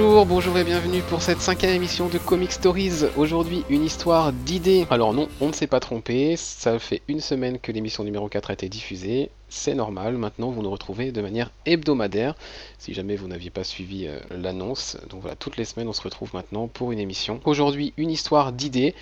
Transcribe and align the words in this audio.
Bonjour, 0.00 0.26
bonjour 0.26 0.56
et 0.56 0.62
bienvenue 0.62 1.02
pour 1.02 1.22
cette 1.22 1.40
cinquième 1.40 1.72
émission 1.72 2.06
de 2.08 2.18
Comic 2.18 2.52
Stories. 2.52 3.06
Aujourd'hui, 3.16 3.64
une 3.68 3.84
histoire 3.84 4.32
d'idées. 4.32 4.86
Alors 4.90 5.12
non, 5.12 5.28
on 5.40 5.48
ne 5.48 5.52
s'est 5.52 5.66
pas 5.66 5.80
trompé, 5.80 6.36
ça 6.36 6.78
fait 6.78 7.02
une 7.08 7.18
semaine 7.18 7.58
que 7.58 7.72
l'émission 7.72 8.04
numéro 8.04 8.28
4 8.28 8.50
a 8.50 8.52
été 8.52 8.68
diffusée. 8.68 9.28
C'est 9.48 9.74
normal, 9.74 10.16
maintenant 10.16 10.52
vous 10.52 10.62
nous 10.62 10.70
retrouvez 10.70 11.10
de 11.10 11.20
manière 11.20 11.50
hebdomadaire, 11.66 12.36
si 12.78 12.94
jamais 12.94 13.16
vous 13.16 13.26
n'aviez 13.26 13.50
pas 13.50 13.64
suivi 13.64 14.06
euh, 14.06 14.20
l'annonce. 14.30 14.96
Donc 15.10 15.22
voilà, 15.22 15.34
toutes 15.34 15.56
les 15.56 15.64
semaines 15.64 15.88
on 15.88 15.92
se 15.92 16.02
retrouve 16.02 16.32
maintenant 16.32 16.68
pour 16.68 16.92
une 16.92 17.00
émission. 17.00 17.40
Aujourd'hui, 17.44 17.92
une 17.96 18.12
histoire 18.12 18.52
d'idées, 18.52 18.94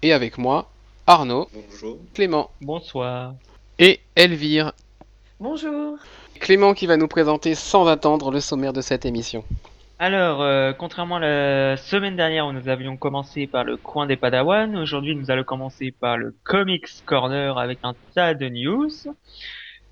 et 0.00 0.14
avec 0.14 0.38
moi, 0.38 0.70
Arnaud, 1.06 1.50
Bonjour. 1.52 1.98
Clément 2.14 2.50
Bonsoir. 2.62 3.34
et 3.78 4.00
Elvire. 4.16 4.72
Bonjour. 5.40 5.98
Clément 6.40 6.72
qui 6.72 6.86
va 6.86 6.96
nous 6.96 7.06
présenter 7.08 7.54
sans 7.54 7.86
attendre 7.86 8.30
le 8.30 8.40
sommaire 8.40 8.72
de 8.72 8.80
cette 8.80 9.04
émission. 9.04 9.44
Alors, 10.00 10.42
euh, 10.42 10.72
contrairement 10.72 11.16
à 11.16 11.20
la 11.20 11.76
semaine 11.76 12.14
dernière 12.14 12.46
où 12.46 12.52
nous 12.52 12.68
avions 12.68 12.96
commencé 12.96 13.48
par 13.48 13.64
le 13.64 13.76
coin 13.76 14.06
des 14.06 14.16
Padawan, 14.16 14.76
aujourd'hui 14.76 15.16
nous 15.16 15.30
allons 15.32 15.42
commencer 15.42 15.90
par 15.90 16.16
le 16.16 16.36
Comics 16.44 16.86
Corner 17.04 17.58
avec 17.58 17.80
un 17.82 17.94
tas 18.14 18.34
de 18.34 18.48
news. 18.48 18.90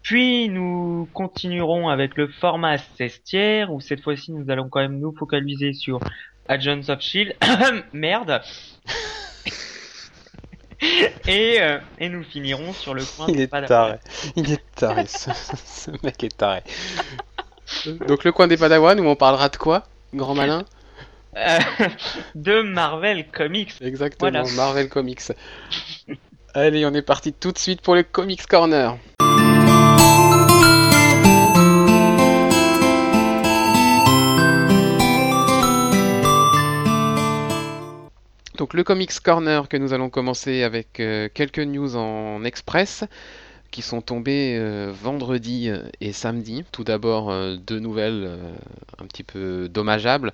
Puis 0.02 0.48
nous 0.48 1.09
continuerons 1.13 1.88
avec 1.88 2.16
le 2.16 2.29
format 2.29 2.79
16 2.79 3.23
tiers 3.24 3.73
où 3.73 3.80
cette 3.80 4.01
fois-ci 4.01 4.30
nous 4.30 4.48
allons 4.48 4.68
quand 4.68 4.79
même 4.79 5.01
nous 5.01 5.13
focaliser 5.13 5.73
sur 5.73 5.98
Agents 6.48 6.88
of 6.88 7.01
Shield. 7.01 7.35
Merde. 7.93 8.41
et, 11.26 11.60
euh, 11.60 11.79
et 11.98 12.09
nous 12.09 12.23
finirons 12.23 12.73
sur 12.73 12.95
le 12.95 13.02
coin 13.04 13.26
Il 13.26 13.38
des 13.38 13.43
est 13.43 13.46
Padawan. 13.48 13.68
taré. 13.68 13.98
Il 14.37 14.52
est 14.52 14.63
taré. 14.76 15.07
ce, 15.07 15.30
ce 15.32 15.91
mec 16.04 16.23
est 16.23 16.37
taré. 16.37 16.63
Donc 18.07 18.23
le 18.23 18.30
coin 18.30 18.46
des 18.46 18.57
Padawan 18.57 19.01
où 19.01 19.04
on 19.09 19.16
parlera 19.16 19.48
de 19.48 19.57
quoi? 19.57 19.82
Grand 20.15 20.35
malin 20.35 20.65
Euh, 21.37 21.59
de 22.35 22.62
Marvel 22.62 23.26
Comics. 23.30 23.74
Exactement, 23.82 24.30
Voilà. 24.30 24.51
Marvel 24.54 24.88
Comics. 24.88 25.32
Allez, 26.54 26.87
on 26.87 26.95
est 26.95 27.02
parti 27.02 27.32
tout 27.35 27.52
de 27.52 27.59
suite 27.59 27.82
pour 27.82 27.95
le 27.95 28.02
Comics 28.02 28.46
Corner. 28.46 28.96
Donc 38.57 38.73
le 38.73 38.85
Comics 38.85 39.20
Corner 39.20 39.68
que 39.68 39.76
nous 39.76 39.93
allons 39.93 40.09
commencer 40.09 40.63
avec 40.63 40.98
euh, 41.01 41.29
quelques 41.32 41.59
news 41.59 41.95
en 41.96 42.43
express 42.45 43.04
sont 43.82 44.01
tombées 44.01 44.57
euh, 44.59 44.93
vendredi 44.93 45.71
et 46.01 46.13
samedi. 46.13 46.65
Tout 46.73 46.85
d'abord 46.85 47.30
euh, 47.30 47.57
deux 47.57 47.79
nouvelles 47.79 48.24
euh, 48.27 48.52
un 48.99 49.07
petit 49.07 49.23
peu 49.23 49.69
dommageables 49.69 50.32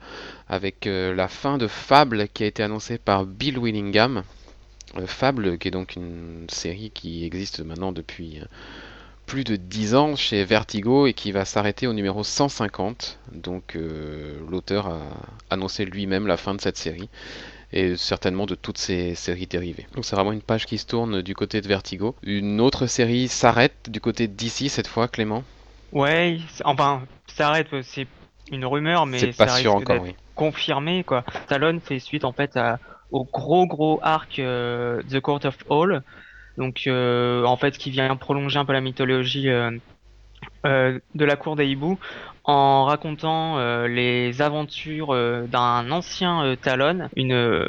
avec 0.49 0.87
euh, 0.87 1.15
la 1.15 1.29
fin 1.29 1.59
de 1.59 1.67
Fable 1.67 2.29
qui 2.29 2.45
a 2.45 2.47
été 2.47 2.63
annoncée 2.63 2.99
par 2.99 3.25
Bill 3.25 3.59
Willingham. 3.59 4.23
Euh, 4.99 5.07
Fable 5.07 5.59
qui 5.59 5.69
est 5.69 5.73
donc 5.73 5.97
une 5.97 6.47
série 6.49 6.91
qui 6.91 7.25
existe 7.25 7.61
maintenant 7.61 7.93
depuis 7.93 8.41
euh, 8.41 8.45
plus 9.27 9.45
de 9.45 9.57
10 9.57 9.95
ans 9.95 10.17
chez 10.17 10.45
Vertigo 10.45 11.07
et 11.07 11.15
qui 11.15 11.33
va 11.33 11.45
s'arrêter 11.45 11.87
au 11.87 11.93
numéro 11.93 12.23
150. 12.23 13.19
Donc 13.33 13.77
euh, 13.77 14.39
l'auteur 14.51 14.89
a 14.89 15.01
annoncé 15.51 15.85
lui-même 15.85 16.27
la 16.27 16.37
fin 16.37 16.55
de 16.55 16.61
cette 16.61 16.77
série 16.77 17.09
et 17.73 17.97
certainement 17.97 18.47
de 18.47 18.55
toutes 18.55 18.79
ces 18.79 19.15
séries 19.15 19.47
dérivées. 19.47 19.87
Donc 19.95 20.05
c'est 20.05 20.17
vraiment 20.17 20.33
une 20.33 20.43
page 20.43 20.67
qui 20.67 20.79
se 20.79 20.87
tourne 20.87 21.23
du 21.23 21.35
côté 21.35 21.61
de 21.61 21.69
Vertigo. 21.69 22.17
Une 22.23 22.61
autre 22.61 22.87
série 22.87 23.29
s'arrête 23.29 23.89
du 23.89 24.01
côté 24.01 24.29
DC 24.29 24.69
cette 24.69 24.87
fois, 24.89 25.09
Clément? 25.09 25.45
Ouais, 25.93 26.39
enfin, 26.65 27.07
ça 27.29 27.49
arrête, 27.49 27.73
euh, 27.75 27.83
c'est 27.83 28.07
une 28.51 28.65
rumeur, 28.65 29.07
mais 29.07 29.19
C'est 29.19 29.33
ça 29.33 29.45
pas 29.45 29.55
risque 29.55 29.61
sûr 29.61 29.75
encore, 29.75 30.01
oui. 30.03 30.15
confirmé, 30.35 31.05
quoi. 31.05 31.25
Talon 31.47 31.81
fait 31.81 31.99
suite, 31.99 32.25
en 32.25 32.33
fait, 32.33 32.57
à- 32.57 32.79
au 33.11 33.25
gros, 33.27 33.67
gros 33.67 34.01
arc 34.03 34.39
euh, 34.39 35.03
The 35.05 35.21
Court 35.21 35.45
of 35.45 35.57
All, 35.71 36.03
donc, 36.59 36.83
euh, 36.87 37.45
en 37.45 37.57
fait, 37.59 37.79
qui 37.79 37.91
vient 37.91 38.17
prolonger 38.17 38.59
un 38.59 38.65
peu 38.67 38.73
la 38.75 38.81
mythologie 38.83 39.49
euh, 39.51 39.71
de 40.65 41.25
la 41.25 41.37
cour 41.37 41.57
des 41.57 41.67
hiboux, 41.67 41.99
en 42.45 42.85
racontant 42.85 43.59
euh, 43.59 43.87
les 43.87 44.43
aventures 44.43 45.11
euh, 45.11 45.47
d'un 45.47 45.91
ancien 45.91 46.45
euh, 46.45 46.57
Talon, 46.57 47.09
une 47.17 47.67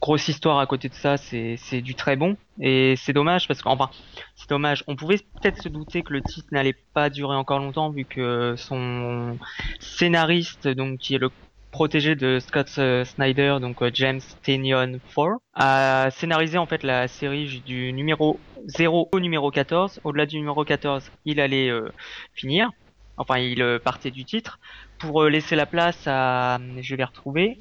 grosse 0.00 0.28
histoire 0.28 0.58
à 0.58 0.66
côté 0.66 0.88
de 0.88 0.94
ça, 0.94 1.16
c'est 1.16 1.80
du 1.80 1.94
très 1.94 2.16
bon, 2.16 2.36
et 2.60 2.94
c'est 2.96 3.12
dommage, 3.12 3.46
parce 3.46 3.62
qu'enfin, 3.62 3.90
c'est 4.34 4.48
dommage. 4.48 4.82
On 4.86 4.96
pouvait 4.96 5.18
peut-être 5.40 5.62
se 5.62 5.68
douter 5.68 6.02
que 6.02 6.12
le 6.12 6.22
titre 6.22 6.48
n'allait 6.52 6.76
pas 6.94 7.10
durer 7.10 7.36
encore 7.36 7.58
longtemps 7.58 7.90
vu 7.90 8.04
que 8.04 8.54
son 8.56 9.38
scénariste, 9.78 10.68
donc 10.68 10.98
qui 10.98 11.14
est 11.14 11.18
le 11.18 11.30
protégé 11.70 12.14
de 12.14 12.38
Scott 12.38 12.68
Snyder, 12.68 13.56
donc 13.60 13.82
James 13.94 14.20
Tynion 14.42 14.98
IV, 15.16 15.38
a 15.54 16.10
scénarisé 16.10 16.58
en 16.58 16.66
fait 16.66 16.82
la 16.82 17.08
série 17.08 17.62
du 17.64 17.92
numéro 17.94 18.38
0 18.66 19.08
au 19.12 19.20
numéro 19.20 19.50
14. 19.50 20.00
Au-delà 20.04 20.26
du 20.26 20.36
numéro 20.36 20.64
14, 20.64 21.10
il 21.24 21.40
allait 21.40 21.68
euh, 21.68 21.90
finir. 22.34 22.70
Enfin, 23.16 23.38
il 23.38 23.62
euh, 23.62 23.78
partait 23.78 24.10
du 24.10 24.24
titre 24.24 24.58
pour 24.98 25.22
euh, 25.22 25.28
laisser 25.28 25.56
la 25.56 25.66
place 25.66 26.02
à, 26.06 26.58
je 26.80 26.94
vais 26.96 27.04
retrouver, 27.04 27.58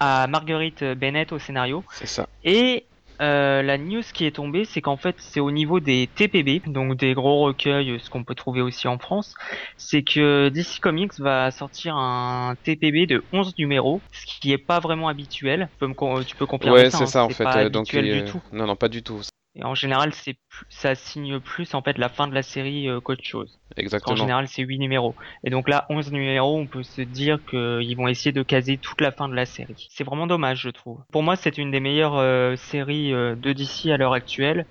à 0.00 0.26
Marguerite 0.26 0.84
Bennett 0.84 1.32
au 1.32 1.38
scénario. 1.38 1.84
C'est 1.92 2.06
ça. 2.06 2.28
Et 2.42 2.88
euh, 3.22 3.62
la 3.62 3.78
news 3.78 4.02
qui 4.12 4.26
est 4.26 4.32
tombée, 4.34 4.64
c'est 4.64 4.80
qu'en 4.80 4.96
fait, 4.96 5.14
c'est 5.18 5.38
au 5.38 5.52
niveau 5.52 5.78
des 5.78 6.08
TPB, 6.16 6.62
donc 6.66 6.96
des 6.96 7.14
gros 7.14 7.44
recueils, 7.44 7.92
euh, 7.92 7.98
ce 7.98 8.10
qu'on 8.10 8.24
peut 8.24 8.34
trouver 8.34 8.60
aussi 8.60 8.88
en 8.88 8.98
France, 8.98 9.34
c'est 9.76 10.02
que 10.02 10.48
DC 10.48 10.80
Comics 10.80 11.12
va 11.18 11.50
sortir 11.52 11.96
un 11.96 12.56
TPB 12.64 13.06
de 13.06 13.24
11 13.32 13.56
numéros, 13.56 14.00
ce 14.12 14.40
qui 14.40 14.52
est 14.52 14.58
pas 14.58 14.80
vraiment 14.80 15.08
habituel. 15.08 15.68
Tu 15.72 15.78
peux, 15.78 15.86
me 15.86 16.24
tu 16.24 16.34
peux 16.34 16.46
confirmer 16.46 16.80
Ouais, 16.80 16.90
ça, 16.90 16.98
c'est 16.98 17.04
hein, 17.04 17.06
ça 17.06 17.24
en 17.24 17.28
fait. 17.28 17.44
pas 17.44 17.64
euh, 17.64 17.68
donc 17.68 17.94
euh, 17.94 18.02
du 18.02 18.24
tout. 18.24 18.42
non, 18.52 18.66
non, 18.66 18.74
pas 18.74 18.88
du 18.88 19.02
tout. 19.02 19.20
Et 19.56 19.64
en 19.64 19.74
général, 19.74 20.12
c'est 20.12 20.36
ça 20.68 20.94
signe 20.94 21.38
plus 21.38 21.74
en 21.74 21.82
fait 21.82 21.96
la 21.96 22.08
fin 22.08 22.26
de 22.26 22.34
la 22.34 22.42
série 22.42 22.88
euh, 22.88 23.00
qu'autre 23.00 23.22
chose. 23.22 23.60
Exactement. 23.76 24.16
général, 24.16 24.48
c'est 24.48 24.62
8 24.62 24.78
numéros. 24.78 25.14
Et 25.44 25.50
donc 25.50 25.68
là, 25.68 25.86
11 25.90 26.10
numéros, 26.10 26.58
on 26.58 26.66
peut 26.66 26.82
se 26.82 27.02
dire 27.02 27.38
qu'ils 27.48 27.96
vont 27.96 28.08
essayer 28.08 28.32
de 28.32 28.42
caser 28.42 28.78
toute 28.78 29.00
la 29.00 29.12
fin 29.12 29.28
de 29.28 29.34
la 29.34 29.46
série. 29.46 29.88
C'est 29.90 30.04
vraiment 30.04 30.26
dommage, 30.26 30.60
je 30.60 30.70
trouve. 30.70 31.00
Pour 31.12 31.22
moi, 31.22 31.36
c'est 31.36 31.56
une 31.58 31.70
des 31.70 31.80
meilleures 31.80 32.16
euh, 32.16 32.56
séries 32.56 33.12
euh, 33.12 33.36
de 33.36 33.52
DC 33.52 33.86
à 33.92 33.96
l'heure 33.96 34.12
actuelle 34.12 34.66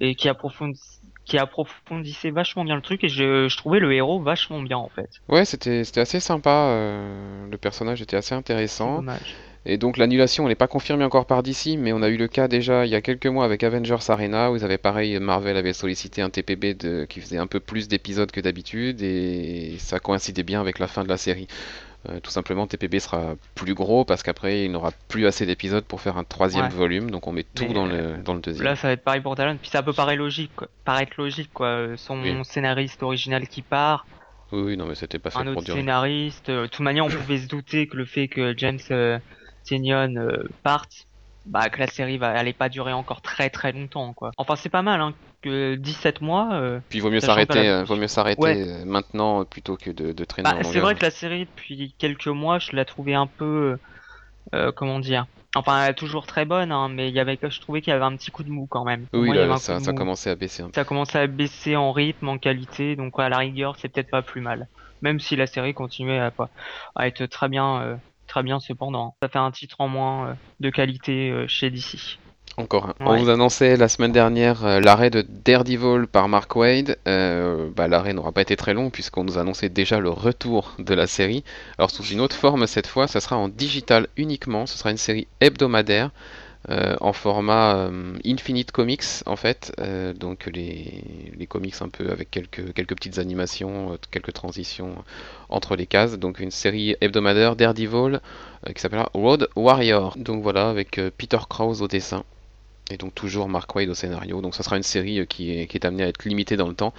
et 0.00 0.14
qui 0.14 0.28
approfondit 0.28 0.80
qui 1.24 1.38
approfondissait 1.38 2.30
vachement 2.30 2.64
bien 2.64 2.76
le 2.76 2.82
truc 2.82 3.02
et 3.02 3.08
je, 3.08 3.48
je 3.48 3.56
trouvais 3.56 3.78
le 3.78 3.92
héros 3.94 4.20
vachement 4.20 4.60
bien 4.60 4.76
en 4.76 4.90
fait. 4.90 5.08
Ouais, 5.28 5.46
c'était 5.46 5.82
c'était 5.84 6.00
assez 6.00 6.20
sympa. 6.20 6.50
euh, 6.50 7.46
le 7.50 7.56
personnage 7.56 8.02
était 8.02 8.16
assez 8.16 8.34
intéressant. 8.34 8.96
dommage. 8.96 9.34
Et 9.66 9.78
donc 9.78 9.96
l'annulation, 9.96 10.44
elle 10.44 10.50
n'est 10.50 10.54
pas 10.56 10.66
confirmée 10.68 11.04
encore 11.04 11.26
par 11.26 11.42
DC, 11.42 11.76
mais 11.78 11.92
on 11.92 12.02
a 12.02 12.08
eu 12.08 12.16
le 12.18 12.28
cas 12.28 12.48
déjà 12.48 12.84
il 12.84 12.90
y 12.92 12.94
a 12.94 13.00
quelques 13.00 13.26
mois 13.26 13.44
avec 13.46 13.62
Avengers 13.62 13.96
Arena, 14.08 14.50
où 14.52 14.56
ils 14.56 14.64
avaient 14.64 14.76
pareil, 14.78 15.18
Marvel 15.20 15.56
avait 15.56 15.72
sollicité 15.72 16.20
un 16.20 16.28
TPB 16.30 16.74
de, 16.74 17.06
qui 17.08 17.20
faisait 17.20 17.38
un 17.38 17.46
peu 17.46 17.60
plus 17.60 17.88
d'épisodes 17.88 18.30
que 18.30 18.40
d'habitude, 18.42 19.00
et 19.02 19.76
ça 19.78 20.00
coïncidait 20.00 20.42
bien 20.42 20.60
avec 20.60 20.78
la 20.78 20.86
fin 20.86 21.02
de 21.02 21.08
la 21.08 21.16
série. 21.16 21.46
Euh, 22.10 22.20
tout 22.20 22.30
simplement, 22.30 22.66
TPB 22.66 22.98
sera 23.00 23.34
plus 23.54 23.72
gros 23.72 24.04
parce 24.04 24.22
qu'après 24.22 24.64
il 24.66 24.72
n'aura 24.72 24.90
plus 25.08 25.26
assez 25.26 25.46
d'épisodes 25.46 25.84
pour 25.86 26.02
faire 26.02 26.18
un 26.18 26.24
troisième 26.24 26.64
Ouais. 26.66 26.70
volume, 26.70 27.10
donc 27.10 27.26
on 27.26 27.32
met 27.32 27.44
tout 27.44 27.72
dans 27.72 27.86
euh, 27.88 28.18
le, 28.18 28.22
dans 28.22 28.34
le 28.34 28.40
deuxième. 28.40 28.66
Là, 28.66 28.76
ça 28.76 28.88
va 28.88 28.92
être 28.92 29.04
pareil 29.04 29.22
pour 29.22 29.34
Talon. 29.34 29.56
Puis 29.56 29.70
ça 29.70 29.82
peut 29.82 29.94
paraître 29.94 30.18
logique, 30.18 30.52
quoi. 30.54 30.68
paraître 30.84 31.14
logique 31.16 31.50
quoi. 31.54 31.68
Euh, 31.68 31.96
Son 31.96 32.20
Oui. 32.20 32.34
scénariste 32.44 33.02
original 33.02 33.48
qui 33.48 33.62
part, 33.62 34.06
Oui, 34.52 34.60
oui, 34.60 34.76
non, 34.76 34.84
mais 34.84 34.94
c'était 34.94 35.18
pas 35.18 35.30
fait 35.30 35.38
un 35.38 35.44
pour 35.54 35.62
autre 35.62 35.72
scénariste. 35.72 36.50
euh, 36.50 36.62
De 36.64 36.66
toute 36.66 36.80
manière, 36.80 37.06
on 37.06 37.08
pouvait 37.08 37.38
se 37.38 37.46
douter 37.48 37.86
que 37.86 37.96
le 37.96 38.04
fait 38.04 38.28
que 38.28 38.52
James 38.58 38.78
euh, 38.90 39.18
Tynion 39.64 40.14
euh, 40.16 40.44
parte, 40.62 40.92
bah 41.44 41.68
que 41.70 41.80
la 41.80 41.86
série 41.86 42.18
va 42.18 42.30
allait 42.30 42.52
pas 42.52 42.68
durer 42.68 42.92
encore 42.92 43.20
très 43.22 43.50
très 43.50 43.72
longtemps 43.72 44.14
quoi. 44.14 44.30
Enfin, 44.36 44.56
c'est 44.56 44.68
pas 44.70 44.82
mal 44.82 45.00
hein 45.00 45.14
que 45.42 45.74
17 45.74 46.20
mois. 46.20 46.54
euh, 46.54 46.80
Puis 46.88 46.98
il 46.98 47.02
vaut 47.02 47.10
mieux 47.10 47.20
s'arrêter, 47.20 47.54
la- 47.54 47.80
euh, 47.80 47.84
vaut 47.84 47.96
mieux 47.96 48.08
s'arrêter 48.08 48.40
Ouais. 48.42 48.56
euh, 48.62 48.84
maintenant 48.84 49.42
euh, 49.42 49.44
plutôt 49.44 49.76
que 49.76 49.90
de, 49.90 50.12
de 50.12 50.24
traîner 50.24 50.48
Bah, 50.50 50.62
c'est 50.64 50.80
vrai 50.80 50.94
que 50.94 51.02
la 51.02 51.10
série 51.10 51.46
depuis 51.46 51.94
quelques 51.98 52.28
mois, 52.28 52.58
je 52.58 52.74
la 52.74 52.84
trouvais 52.84 53.14
un 53.14 53.26
peu 53.26 53.76
euh, 54.54 54.72
comment 54.72 55.00
dire. 55.00 55.26
Enfin, 55.56 55.84
elle 55.84 55.90
est 55.92 55.94
toujours 55.94 56.26
très 56.26 56.44
bonne, 56.44 56.72
hein, 56.72 56.88
mais 56.88 57.08
il 57.08 57.14
y 57.14 57.20
avait, 57.20 57.38
je 57.40 57.60
trouvais 57.60 57.80
qu'il 57.80 57.92
y 57.92 57.94
avait 57.94 58.04
un 58.04 58.16
petit 58.16 58.30
coup 58.32 58.42
de 58.42 58.50
mou 58.50 58.66
quand 58.66 58.84
même. 58.84 59.06
Oui, 59.12 59.26
moi, 59.28 59.34
là, 59.34 59.56
ça, 59.56 59.78
ça 59.78 59.92
mou. 59.92 59.98
commençait 59.98 60.30
à 60.30 60.34
baisser 60.34 60.62
un 60.62 60.66
peu. 60.66 60.72
ça 60.74 60.84
commençait 60.84 61.18
à 61.20 61.26
baisser 61.28 61.76
en 61.76 61.92
rythme, 61.92 62.28
en 62.28 62.38
qualité, 62.38 62.96
donc 62.96 63.18
à 63.20 63.28
la 63.28 63.38
rigueur, 63.38 63.76
c'est 63.78 63.88
peut-être 63.88 64.10
pas 64.10 64.22
plus 64.22 64.40
mal. 64.40 64.68
Même 65.00 65.20
si 65.20 65.36
la 65.36 65.46
série 65.46 65.74
continuait 65.74 66.18
à, 66.18 66.32
à 66.96 67.06
être 67.06 67.26
très 67.26 67.48
bien, 67.48 67.82
euh, 67.82 67.96
très 68.34 68.42
bien 68.42 68.58
cependant. 68.58 69.14
Ça 69.22 69.28
fait 69.28 69.38
un 69.38 69.52
titre 69.52 69.76
en 69.78 69.86
moins 69.86 70.30
euh, 70.30 70.34
de 70.58 70.68
qualité 70.68 71.30
euh, 71.30 71.46
chez 71.46 71.70
DC. 71.70 72.18
Encore 72.56 72.86
un. 72.86 72.94
On 72.98 73.16
vous 73.16 73.30
annonçait 73.30 73.76
la 73.76 73.88
semaine 73.88 74.10
dernière 74.10 74.64
euh, 74.64 74.80
l'arrêt 74.80 75.10
de 75.10 75.22
Daredevil 75.22 76.08
par 76.10 76.28
Mark 76.28 76.54
Wade. 76.56 76.98
Euh, 77.06 77.70
bah, 77.74 77.86
l'arrêt 77.86 78.12
n'aura 78.12 78.32
pas 78.32 78.42
été 78.42 78.56
très 78.56 78.74
long 78.74 78.90
puisqu'on 78.90 79.22
nous 79.22 79.38
annonçait 79.38 79.68
déjà 79.68 80.00
le 80.00 80.10
retour 80.10 80.74
de 80.80 80.94
la 80.94 81.06
série. 81.06 81.44
Alors 81.78 81.92
sous 81.92 82.02
une 82.02 82.20
autre 82.20 82.34
forme 82.34 82.66
cette 82.66 82.88
fois, 82.88 83.06
ça 83.06 83.20
sera 83.20 83.36
en 83.36 83.48
digital 83.48 84.08
uniquement. 84.16 84.66
Ce 84.66 84.76
sera 84.78 84.90
une 84.90 84.96
série 84.96 85.28
hebdomadaire 85.40 86.10
euh, 86.70 86.96
en 87.00 87.12
format 87.12 87.76
euh, 87.76 88.16
Infinite 88.24 88.72
Comics 88.72 89.04
en 89.26 89.36
fait, 89.36 89.74
euh, 89.80 90.14
donc 90.14 90.46
les, 90.46 91.04
les 91.36 91.46
comics 91.46 91.74
un 91.80 91.90
peu 91.90 92.10
avec 92.10 92.30
quelques, 92.30 92.72
quelques 92.72 92.94
petites 92.94 93.18
animations, 93.18 93.98
quelques 94.10 94.32
transitions 94.32 95.04
entre 95.50 95.76
les 95.76 95.86
cases, 95.86 96.18
donc 96.18 96.40
une 96.40 96.50
série 96.50 96.96
hebdomadaire 97.02 97.54
Daredevil 97.54 98.20
euh, 98.66 98.72
qui 98.72 98.80
s'appellera 98.80 99.10
Road 99.12 99.48
Warrior. 99.56 100.16
Donc 100.16 100.42
voilà, 100.42 100.70
avec 100.70 101.00
Peter 101.18 101.38
Krause 101.48 101.82
au 101.82 101.88
dessin. 101.88 102.24
Et 102.90 102.96
donc 102.96 103.14
toujours 103.14 103.48
Mark 103.48 103.74
Waid 103.74 103.88
au 103.88 103.94
scénario. 103.94 104.40
Donc 104.40 104.54
ça 104.54 104.62
sera 104.62 104.76
une 104.76 104.82
série 104.82 105.26
qui 105.26 105.58
est, 105.58 105.66
qui 105.66 105.76
est 105.76 105.84
amenée 105.84 106.04
à 106.04 106.08
être 106.08 106.24
limitée 106.24 106.56
dans 106.56 106.68
le 106.68 106.74
temps 106.74 106.94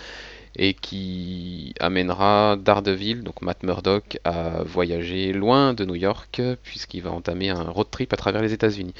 et 0.57 0.73
qui 0.73 1.73
amènera 1.79 2.55
Daredevil, 2.55 3.23
donc 3.23 3.41
Matt 3.41 3.63
Murdock, 3.63 4.19
à 4.23 4.63
voyager 4.63 5.33
loin 5.33 5.73
de 5.73 5.85
New 5.85 5.95
York 5.95 6.41
puisqu'il 6.63 7.01
va 7.01 7.11
entamer 7.11 7.49
un 7.49 7.63
road 7.63 7.87
trip 7.91 8.13
à 8.13 8.17
travers 8.17 8.41
les 8.41 8.53
États-Unis. 8.53 8.93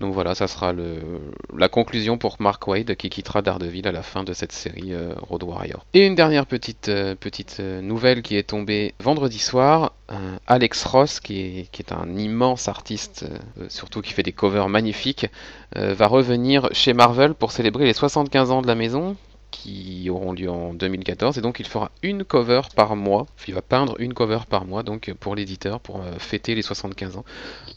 Donc 0.00 0.12
voilà, 0.12 0.34
ça 0.34 0.48
sera 0.48 0.72
le, 0.72 0.98
la 1.56 1.68
conclusion 1.68 2.18
pour 2.18 2.36
Mark 2.40 2.66
Waid 2.66 2.96
qui 2.96 3.10
quittera 3.10 3.42
Daredevil 3.42 3.86
à 3.86 3.92
la 3.92 4.02
fin 4.02 4.24
de 4.24 4.32
cette 4.32 4.52
série 4.52 4.92
euh, 4.92 5.14
Road 5.28 5.44
Warrior. 5.44 5.86
Et 5.94 6.04
une 6.04 6.14
dernière 6.14 6.46
petite, 6.46 6.88
euh, 6.88 7.14
petite 7.14 7.58
euh, 7.60 7.80
nouvelle 7.80 8.22
qui 8.22 8.36
est 8.36 8.42
tombée 8.42 8.94
vendredi 8.98 9.38
soir. 9.38 9.92
Alex 10.46 10.84
Ross, 10.84 11.18
qui 11.18 11.66
est, 11.78 11.92
un 11.92 12.16
immense 12.16 12.68
artiste, 12.68 13.24
surtout 13.68 14.02
qui 14.02 14.12
fait 14.12 14.22
des 14.22 14.32
covers 14.32 14.68
magnifiques, 14.68 15.26
va 15.74 16.06
revenir 16.06 16.68
chez 16.72 16.92
Marvel 16.92 17.32
pour 17.32 17.52
célébrer 17.52 17.86
les 17.86 17.94
75 17.94 18.50
ans 18.50 18.60
de 18.60 18.66
la 18.66 18.74
maison 18.74 19.16
qui 19.54 20.10
auront 20.10 20.32
lieu 20.32 20.50
en 20.50 20.74
2014 20.74 21.38
et 21.38 21.40
donc 21.40 21.60
il 21.60 21.66
fera 21.66 21.92
une 22.02 22.24
cover 22.24 22.62
par 22.74 22.96
mois. 22.96 23.26
Il 23.46 23.54
va 23.54 23.62
peindre 23.62 23.94
une 24.00 24.12
cover 24.12 24.40
par 24.48 24.64
mois 24.64 24.82
donc 24.82 25.12
pour 25.20 25.36
l'éditeur 25.36 25.78
pour 25.80 26.00
euh, 26.00 26.18
fêter 26.18 26.56
les 26.56 26.62
75 26.62 27.16
ans. 27.16 27.24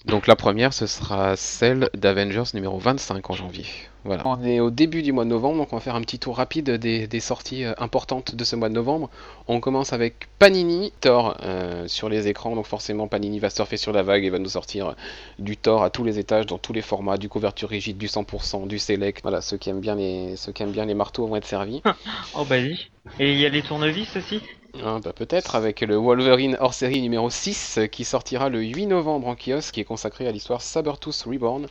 Donc 0.06 0.26
la 0.26 0.36
première 0.36 0.74
ce 0.74 0.88
sera 0.88 1.36
celle 1.36 1.90
d'Avengers 1.94 2.52
numéro 2.56 2.80
25 2.80 3.30
en 3.30 3.34
janvier. 3.34 3.66
Voilà. 4.08 4.24
On 4.26 4.42
est 4.42 4.62
au 4.62 4.72
début 4.72 5.02
du 5.02 5.12
mois 5.12 5.26
de 5.26 5.30
novembre 5.30 5.58
donc 5.58 5.74
on 5.74 5.76
va 5.76 5.82
faire 5.82 5.96
un 5.96 6.02
petit 6.02 6.18
tour 6.18 6.38
rapide 6.38 6.72
des, 6.72 7.08
des 7.08 7.20
sorties 7.20 7.66
euh, 7.66 7.74
importantes 7.78 8.36
de 8.36 8.44
ce 8.46 8.56
mois 8.56 8.70
de 8.70 8.74
novembre. 8.74 9.10
On 9.50 9.60
commence 9.60 9.92
avec 9.92 10.30
Panini 10.40 10.94
Thor 11.02 11.36
euh, 11.44 11.90
sur 11.90 12.08
les 12.08 12.30
écrans 12.30 12.56
donc 12.56 12.66
forcément 12.66 13.10
Panini 13.10 13.40
va 13.40 13.50
surfer 13.50 13.76
sur 13.76 13.92
la 13.92 14.04
vague 14.04 14.24
et 14.24 14.30
va 14.30 14.40
nous 14.40 14.48
sortir 14.48 14.96
du 15.40 15.58
Thor 15.58 15.84
à 15.84 15.90
tous 15.90 16.06
les 16.06 16.20
étages 16.20 16.46
dans 16.46 16.58
tous 16.58 16.72
les 16.72 16.82
formats, 16.82 17.18
du 17.18 17.28
couverture 17.28 17.68
rigide, 17.68 17.98
du 17.98 18.08
100%, 18.08 18.68
du 18.68 18.80
select. 18.80 19.22
Voilà, 19.24 19.42
ceux 19.42 19.58
qui 19.58 19.70
aiment 19.70 19.82
bien 19.82 19.96
les 19.96 20.38
ceux 20.38 20.54
qui 20.54 20.64
aiment 20.64 20.72
bien 20.72 20.86
les 20.86 20.94
marteaux 20.94 21.28
vont 21.28 21.36
être 21.36 21.46
servis. 21.46 21.82
Oh 22.36 22.46
bah 22.48 22.56
oui. 22.58 22.90
Et 23.20 23.34
il 23.34 23.40
y 23.40 23.46
a 23.46 23.50
les 23.50 23.62
tournevis 23.62 24.16
aussi? 24.16 24.42
Ah, 24.84 25.00
bah 25.04 25.12
peut-être 25.12 25.56
avec 25.56 25.82
le 25.82 25.96
Wolverine 25.96 26.56
hors 26.60 26.74
série 26.74 27.02
numéro 27.02 27.30
6 27.30 27.78
euh, 27.78 27.88
qui 27.88 28.04
sortira 28.04 28.50
le 28.50 28.62
8 28.62 28.86
novembre 28.86 29.28
en 29.28 29.36
kiosque 29.36 29.74
qui 29.74 29.80
est 29.80 29.86
consacré 29.86 30.28
à 30.28 30.32
l'histoire 30.32 30.62
Sabertooth 30.62 31.24
Reborn 31.26 31.68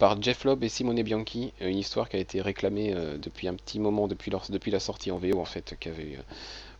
par 0.00 0.20
Jeff 0.20 0.42
Lobb 0.44 0.64
et 0.64 0.68
Simone 0.68 1.00
Bianchi, 1.02 1.52
Euh, 1.62 1.68
une 1.68 1.78
histoire 1.78 2.08
qui 2.08 2.16
a 2.16 2.18
été 2.20 2.40
réclamée 2.40 2.92
euh, 2.92 3.16
depuis 3.18 3.46
un 3.46 3.54
petit 3.54 3.78
moment 3.78 4.08
depuis, 4.08 4.30
leur- 4.32 4.46
depuis 4.50 4.72
la 4.72 4.80
sortie 4.80 5.12
en 5.12 5.18
VO 5.18 5.38
en 5.38 5.44
fait, 5.44 5.76
qui 5.78 5.88
avait 5.88 6.16
euh, 6.18 6.22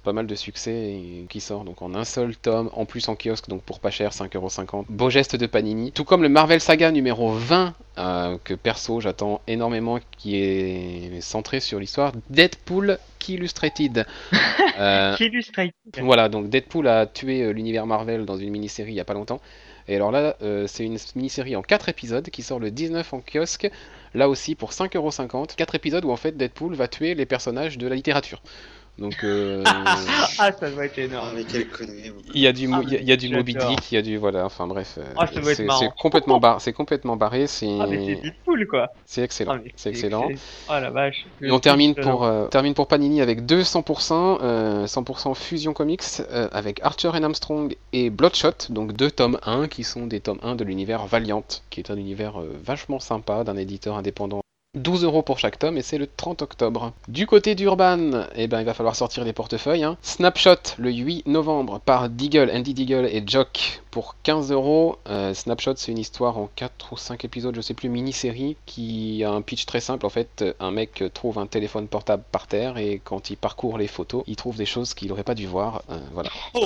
pas 0.02 0.12
mal 0.14 0.26
de 0.26 0.34
succès 0.34 0.72
et 0.72 1.26
qui 1.28 1.40
sort 1.40 1.64
donc 1.64 1.82
en 1.82 1.94
un 1.94 2.04
seul 2.04 2.34
tome, 2.34 2.70
en 2.72 2.86
plus 2.86 3.06
en 3.08 3.14
kiosque 3.16 3.48
donc 3.48 3.62
pour 3.62 3.78
pas 3.80 3.90
cher, 3.90 4.10
5,50€. 4.12 4.86
Beau 4.88 5.10
geste 5.10 5.36
de 5.36 5.46
Panini. 5.46 5.92
Tout 5.92 6.04
comme 6.04 6.22
le 6.22 6.30
Marvel 6.30 6.60
Saga 6.60 6.90
numéro 6.90 7.30
20 7.32 7.74
euh, 7.98 8.38
que 8.42 8.54
perso 8.54 9.00
j'attends 9.00 9.42
énormément 9.46 9.98
qui 10.18 10.36
est 10.36 11.20
centré 11.20 11.60
sur 11.60 11.78
l'histoire 11.78 12.12
Deadpool 12.30 12.98
Illustrated. 13.28 14.06
Euh, 14.78 15.14
illustre 15.20 15.60
voilà, 16.00 16.30
donc 16.30 16.48
Deadpool 16.48 16.88
a 16.88 17.04
tué 17.04 17.52
l'univers 17.52 17.84
Marvel 17.86 18.24
dans 18.24 18.38
une 18.38 18.48
mini-série 18.48 18.92
il 18.92 18.94
y 18.94 19.00
a 19.00 19.04
pas 19.04 19.12
longtemps. 19.12 19.40
Et 19.88 19.96
alors 19.96 20.10
là, 20.10 20.36
euh, 20.42 20.66
c'est 20.66 20.84
une 20.84 20.98
mini-série 21.14 21.56
en 21.56 21.62
4 21.62 21.88
épisodes 21.88 22.28
qui 22.30 22.42
sort 22.42 22.58
le 22.58 22.70
19 22.70 23.12
en 23.12 23.20
kiosque, 23.20 23.70
là 24.14 24.28
aussi 24.28 24.54
pour 24.54 24.72
5,50€. 24.72 25.54
4 25.56 25.74
épisodes 25.74 26.04
où 26.04 26.10
en 26.10 26.16
fait 26.16 26.36
Deadpool 26.36 26.74
va 26.74 26.88
tuer 26.88 27.14
les 27.14 27.26
personnages 27.26 27.78
de 27.78 27.86
la 27.86 27.94
littérature. 27.94 28.42
Donc 29.00 29.24
euh, 29.24 29.62
Ah, 29.64 30.52
ça 30.52 30.70
doit 30.70 30.84
être 30.84 30.98
Ah, 30.98 31.00
énorme. 31.00 31.28
mais 31.34 31.44
quelle 31.44 31.68
connerie. 31.70 32.12
il 32.34 32.40
y 32.42 32.46
a 32.46 32.52
du, 32.52 32.68
mo- 32.68 32.76
Ah, 32.80 32.82
il 32.86 33.08
y 33.08 33.12
a, 33.12 33.16
du 33.16 33.26
j'adore. 33.28 33.38
Moby 33.38 33.54
Dick, 33.54 33.90
il 33.90 33.94
y 33.94 33.98
a 33.98 34.02
du 34.02 34.18
voilà, 34.18 34.44
enfin 34.44 34.66
bref, 34.66 34.96
euh, 34.98 35.04
Ah, 35.16 35.26
ça 35.26 35.40
doit 35.40 35.52
être 35.52 35.56
c'est 35.78 35.90
complètement 35.98 36.38
bar- 36.38 36.60
c'est 36.60 36.74
complètement 36.74 37.16
barré, 37.16 37.46
c'est 37.46 37.78
Ah, 37.80 37.86
mais 37.88 38.04
c'est 38.04 38.20
Deadpool 38.22 38.66
quoi. 38.68 38.88
c'est 39.06 39.22
excellent, 39.22 39.54
Ah, 39.56 39.68
c'est 39.74 39.88
excellent. 39.90 40.28
Oh 40.68 40.72
la 40.72 40.90
vache. 40.90 41.24
Et 41.40 41.50
on 41.50 41.58
termine 41.60 41.94
pour, 41.94 42.24
euh, 42.24 42.46
termine 42.48 42.74
pour 42.74 42.88
Panini 42.88 43.22
avec 43.22 43.46
200%, 43.46 44.38
euh, 44.42 44.86
100% 44.86 45.34
Fusion 45.34 45.72
Comics, 45.72 46.02
euh, 46.30 46.48
avec 46.52 46.80
Archer 46.82 47.08
and 47.08 47.22
Armstrong 47.22 47.74
et 47.94 48.10
Bloodshot, 48.10 48.68
donc 48.68 48.92
deux 48.92 49.10
tomes 49.10 49.38
1 49.44 49.66
qui 49.68 49.82
sont 49.82 50.06
des 50.06 50.20
tomes 50.20 50.40
1 50.42 50.56
de 50.56 50.64
l'univers 50.64 51.06
Valiant, 51.06 51.44
qui 51.70 51.80
est 51.80 51.90
un 51.90 51.96
univers 51.96 52.38
euh, 52.40 52.50
vachement 52.62 52.98
sympa 53.00 53.44
d'un 53.44 53.56
éditeur 53.56 53.96
indépendant. 53.96 54.42
12 54.76 55.02
euros 55.02 55.22
pour 55.22 55.40
chaque 55.40 55.58
tome 55.58 55.76
et 55.78 55.82
c'est 55.82 55.98
le 55.98 56.06
30 56.06 56.42
octobre. 56.42 56.92
Du 57.08 57.26
côté 57.26 57.56
d'Urban, 57.56 58.26
eh 58.36 58.46
ben, 58.46 58.60
il 58.60 58.64
va 58.64 58.72
falloir 58.72 58.94
sortir 58.94 59.24
les 59.24 59.32
portefeuilles. 59.32 59.82
hein. 59.82 59.96
Snapshot 60.00 60.76
le 60.78 60.92
8 60.92 61.26
novembre 61.26 61.80
par 61.80 62.08
Deagle, 62.08 62.52
Andy 62.54 62.72
Deagle 62.72 63.06
et 63.06 63.24
Jock 63.26 63.82
pour 63.90 64.14
15 64.22 64.52
euros. 64.52 64.98
Euh, 65.08 65.34
Snapshot, 65.34 65.72
c'est 65.74 65.90
une 65.90 65.98
histoire 65.98 66.38
en 66.38 66.48
4 66.54 66.92
ou 66.92 66.96
5 66.96 67.24
épisodes, 67.24 67.56
je 67.56 67.60
sais 67.60 67.74
plus, 67.74 67.88
mini-série, 67.88 68.56
qui 68.64 69.24
a 69.24 69.30
un 69.32 69.42
pitch 69.42 69.66
très 69.66 69.80
simple. 69.80 70.06
En 70.06 70.10
fait, 70.10 70.44
un 70.60 70.70
mec 70.70 71.02
trouve 71.14 71.38
un 71.40 71.46
téléphone 71.46 71.88
portable 71.88 72.22
par 72.30 72.46
terre 72.46 72.78
et 72.78 73.00
quand 73.02 73.28
il 73.30 73.36
parcourt 73.36 73.76
les 73.76 73.88
photos, 73.88 74.22
il 74.28 74.36
trouve 74.36 74.56
des 74.56 74.66
choses 74.66 74.94
qu'il 74.94 75.08
n'aurait 75.08 75.24
pas 75.24 75.34
dû 75.34 75.48
voir. 75.48 75.82
Euh, 75.90 75.98
voilà. 76.12 76.30
Oh, 76.54 76.64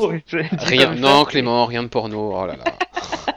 oh, 0.00 0.12
Rien, 0.30 0.94
non, 0.94 1.26
Clément, 1.26 1.66
rien 1.66 1.82
de 1.82 1.88
porno. 1.88 2.32
Oh 2.34 2.46
là 2.46 2.56
là. 2.56 2.64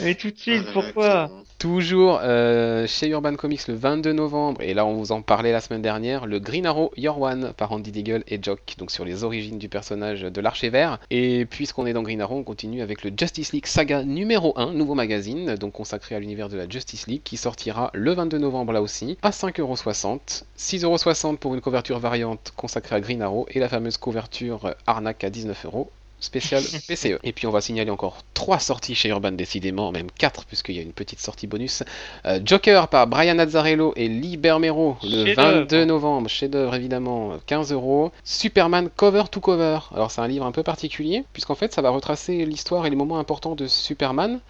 Mais 0.00 0.14
tout 0.14 0.30
de 0.30 0.38
suite, 0.38 0.64
pourquoi. 0.72 1.30
Toujours 1.58 2.20
euh, 2.22 2.86
chez 2.86 3.08
Urban 3.08 3.34
Comics 3.34 3.66
le 3.66 3.74
22 3.74 4.12
novembre, 4.12 4.62
et 4.62 4.74
là 4.74 4.86
on 4.86 4.94
vous 4.94 5.10
en 5.10 5.22
parlait 5.22 5.50
la 5.50 5.60
semaine 5.60 5.82
dernière, 5.82 6.24
le 6.24 6.38
Green 6.38 6.66
Arrow 6.66 6.92
Your 6.96 7.20
One 7.20 7.52
par 7.56 7.72
Andy 7.72 7.90
Deagle 7.90 8.22
et 8.28 8.38
Jock, 8.40 8.60
donc 8.78 8.92
sur 8.92 9.04
les 9.04 9.24
origines 9.24 9.58
du 9.58 9.68
personnage 9.68 10.22
de 10.22 10.40
l'Archer 10.40 10.68
Vert. 10.68 11.00
Et 11.10 11.46
puisqu'on 11.46 11.84
est 11.86 11.92
dans 11.92 12.04
Green 12.04 12.20
Arrow, 12.20 12.36
on 12.36 12.44
continue 12.44 12.80
avec 12.80 13.02
le 13.02 13.10
Justice 13.16 13.52
League 13.52 13.66
Saga 13.66 14.04
numéro 14.04 14.52
1, 14.56 14.72
nouveau 14.72 14.94
magazine, 14.94 15.56
donc 15.56 15.72
consacré 15.72 16.14
à 16.14 16.20
l'univers 16.20 16.48
de 16.48 16.56
la 16.56 16.68
Justice 16.68 17.08
League, 17.08 17.22
qui 17.24 17.36
sortira 17.36 17.90
le 17.92 18.12
22 18.12 18.38
novembre 18.38 18.72
là 18.72 18.80
aussi, 18.80 19.18
à 19.22 19.30
5,60€. 19.30 20.44
6,60€ 20.56 21.38
pour 21.38 21.56
une 21.56 21.60
couverture 21.60 21.98
variante 21.98 22.52
consacrée 22.54 22.94
à 22.94 23.00
Green 23.00 23.20
Arrow, 23.20 23.46
et 23.50 23.58
la 23.58 23.68
fameuse 23.68 23.96
couverture 23.96 24.76
arnaque 24.86 25.24
à 25.24 25.30
19€ 25.30 25.88
spécial 26.20 26.62
PCE. 26.88 27.18
Et 27.22 27.32
puis 27.32 27.46
on 27.46 27.50
va 27.50 27.60
signaler 27.60 27.90
encore 27.90 28.18
trois 28.34 28.58
sorties 28.58 28.94
chez 28.94 29.08
Urban 29.08 29.32
décidément, 29.32 29.92
même 29.92 30.10
quatre 30.10 30.44
puisqu'il 30.44 30.76
y 30.76 30.78
a 30.78 30.82
une 30.82 30.92
petite 30.92 31.20
sortie 31.20 31.46
bonus. 31.46 31.82
Euh, 32.26 32.40
Joker 32.44 32.88
par 32.88 33.06
Brian 33.06 33.38
Azzarello 33.38 33.92
et 33.96 34.08
Lee 34.08 34.36
Bermero 34.36 34.96
le 35.02 35.26
Chef-d'œuvre. 35.26 35.58
22 35.60 35.84
novembre, 35.84 36.28
chef-d'œuvre 36.28 36.74
évidemment, 36.74 37.38
15 37.46 37.72
euros. 37.72 38.12
Superman 38.24 38.88
cover 38.94 39.24
to 39.30 39.40
cover. 39.40 39.78
Alors 39.94 40.10
c'est 40.10 40.20
un 40.20 40.28
livre 40.28 40.46
un 40.46 40.52
peu 40.52 40.62
particulier 40.62 41.24
puisqu'en 41.32 41.54
fait 41.54 41.72
ça 41.72 41.82
va 41.82 41.90
retracer 41.90 42.44
l'histoire 42.44 42.86
et 42.86 42.90
les 42.90 42.96
moments 42.96 43.18
importants 43.18 43.54
de 43.54 43.66
Superman, 43.66 44.40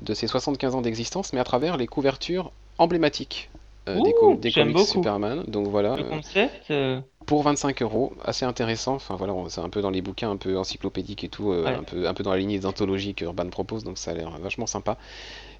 de 0.00 0.14
ses 0.14 0.26
75 0.26 0.74
ans 0.74 0.80
d'existence, 0.80 1.32
mais 1.32 1.40
à 1.40 1.44
travers 1.44 1.76
les 1.76 1.86
couvertures 1.86 2.52
emblématiques. 2.78 3.50
Euh, 3.88 4.00
des, 4.02 4.12
com- 4.12 4.38
comics 4.40 4.74
beaucoup. 4.74 4.86
Superman, 4.86 5.44
donc 5.48 5.66
voilà, 5.68 5.96
Le 5.96 6.04
euh, 6.04 6.08
concept 6.08 6.70
euh, 6.70 7.00
pour 7.26 7.42
25 7.42 7.82
euros, 7.82 8.12
assez 8.24 8.44
intéressant. 8.44 8.94
Enfin 8.94 9.16
voilà, 9.16 9.34
c'est 9.48 9.60
un 9.60 9.68
peu 9.68 9.80
dans 9.82 9.90
les 9.90 10.00
bouquins 10.02 10.30
un 10.30 10.36
peu 10.36 10.56
encyclopédiques 10.58 11.24
et 11.24 11.28
tout, 11.28 11.50
Ouais. 11.50 11.66
un, 11.74 11.82
peu, 11.82 12.06
un 12.08 12.14
peu 12.14 12.22
dans 12.22 12.30
la 12.32 12.38
lignée 12.38 12.58
des 12.58 12.66
anthologies 12.66 13.14
que 13.14 13.24
Urban 13.24 13.48
propose, 13.48 13.84
donc 13.84 13.98
ça 13.98 14.12
a 14.12 14.14
l'air 14.14 14.30
vachement 14.40 14.66
sympa. 14.66 14.96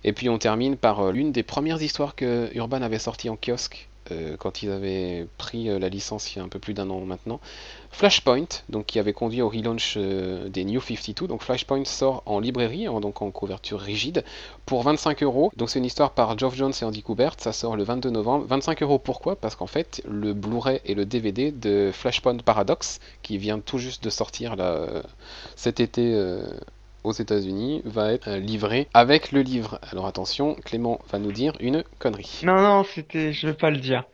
Et 0.04 0.12
puis 0.12 0.28
on 0.28 0.38
termine 0.38 0.76
par 0.76 1.10
l'une 1.10 1.32
des 1.32 1.42
premières 1.42 1.82
histoires 1.82 2.14
que 2.14 2.50
Urban 2.54 2.82
avait 2.82 2.98
sorties 3.00 3.28
en 3.30 3.36
kiosque 3.36 3.87
euh, 4.12 4.36
quand 4.36 4.62
ils 4.62 4.70
avaient 4.70 5.26
pris 5.38 5.68
euh, 5.68 5.78
la 5.78 5.88
licence 5.88 6.34
il 6.34 6.38
y 6.38 6.40
a 6.40 6.44
un 6.44 6.48
peu 6.48 6.58
plus 6.58 6.74
d'un 6.74 6.88
an 6.90 7.00
maintenant. 7.00 7.40
Flashpoint, 7.90 8.46
donc 8.68 8.86
qui 8.86 8.98
avait 8.98 9.12
conduit 9.12 9.40
au 9.42 9.48
relaunch 9.48 9.94
euh, 9.96 10.48
des 10.48 10.64
New 10.64 10.80
52. 10.80 11.26
Donc 11.26 11.42
Flashpoint 11.42 11.84
sort 11.84 12.22
en 12.26 12.38
librairie, 12.38 12.86
en- 12.88 13.00
donc 13.00 13.22
en 13.22 13.30
couverture 13.30 13.80
rigide, 13.80 14.24
pour 14.66 14.82
25 14.82 15.22
euros. 15.22 15.50
Donc 15.56 15.70
c'est 15.70 15.78
une 15.78 15.84
histoire 15.84 16.10
par 16.12 16.36
Geoff 16.38 16.54
Jones 16.54 16.72
et 16.80 16.84
Andy 16.84 17.02
Kubert. 17.02 17.34
Ça 17.38 17.52
sort 17.52 17.76
le 17.76 17.84
22 17.84 18.10
novembre. 18.10 18.44
25 18.46 18.82
euros 18.82 18.98
pourquoi? 18.98 19.36
Parce 19.36 19.56
qu'en 19.56 19.66
fait, 19.66 20.02
le 20.08 20.34
Blu-ray 20.34 20.80
et 20.84 20.94
le 20.94 21.06
DVD 21.06 21.50
de 21.50 21.90
Flashpoint 21.92 22.36
Paradox, 22.38 23.00
qui 23.22 23.38
vient 23.38 23.58
tout 23.58 23.78
juste 23.78 24.04
de 24.04 24.10
sortir 24.10 24.54
cet 25.56 25.80
été. 25.80 26.14
Euh, 27.04 27.08
aux 27.08 27.12
États-Unis 27.12 27.82
va 27.84 28.12
être 28.12 28.28
euh, 28.28 28.38
livré 28.38 28.88
avec 28.94 29.32
le 29.32 29.42
livre. 29.42 29.78
Alors 29.90 30.06
attention, 30.06 30.54
Clément 30.64 31.00
va 31.10 31.18
nous 31.18 31.32
dire 31.32 31.54
une 31.60 31.84
connerie. 31.98 32.40
Non, 32.42 32.60
non, 32.60 32.84
c'était. 32.84 33.32
Je 33.32 33.48
veux 33.48 33.54
pas 33.54 33.70
le 33.70 33.78
dire. 33.78 34.04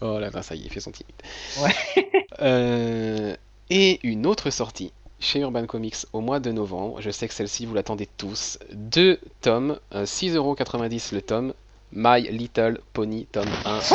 Oh 0.00 0.18
là 0.18 0.30
là, 0.30 0.42
ça 0.42 0.54
y 0.54 0.62
est, 0.62 0.64
il 0.64 0.70
fait 0.70 0.80
son 0.80 0.92
timide. 0.92 1.14
Ouais. 1.62 2.10
Euh, 2.42 3.36
et 3.70 4.00
une 4.02 4.26
autre 4.26 4.50
sortie 4.50 4.92
chez 5.20 5.38
Urban 5.38 5.66
Comics 5.66 5.94
au 6.12 6.20
mois 6.20 6.40
de 6.40 6.50
novembre. 6.50 7.00
Je 7.00 7.10
sais 7.10 7.28
que 7.28 7.34
celle-ci, 7.34 7.64
vous 7.64 7.74
l'attendez 7.74 8.08
tous. 8.16 8.58
Deux 8.72 9.20
tomes, 9.40 9.78
euh, 9.94 10.04
6,90€ 10.04 11.14
le 11.14 11.22
tome. 11.22 11.54
My 11.96 12.20
Little 12.22 12.78
Pony, 12.92 13.26
tome 13.30 13.44
1. 13.64 13.78
Oh, 13.92 13.94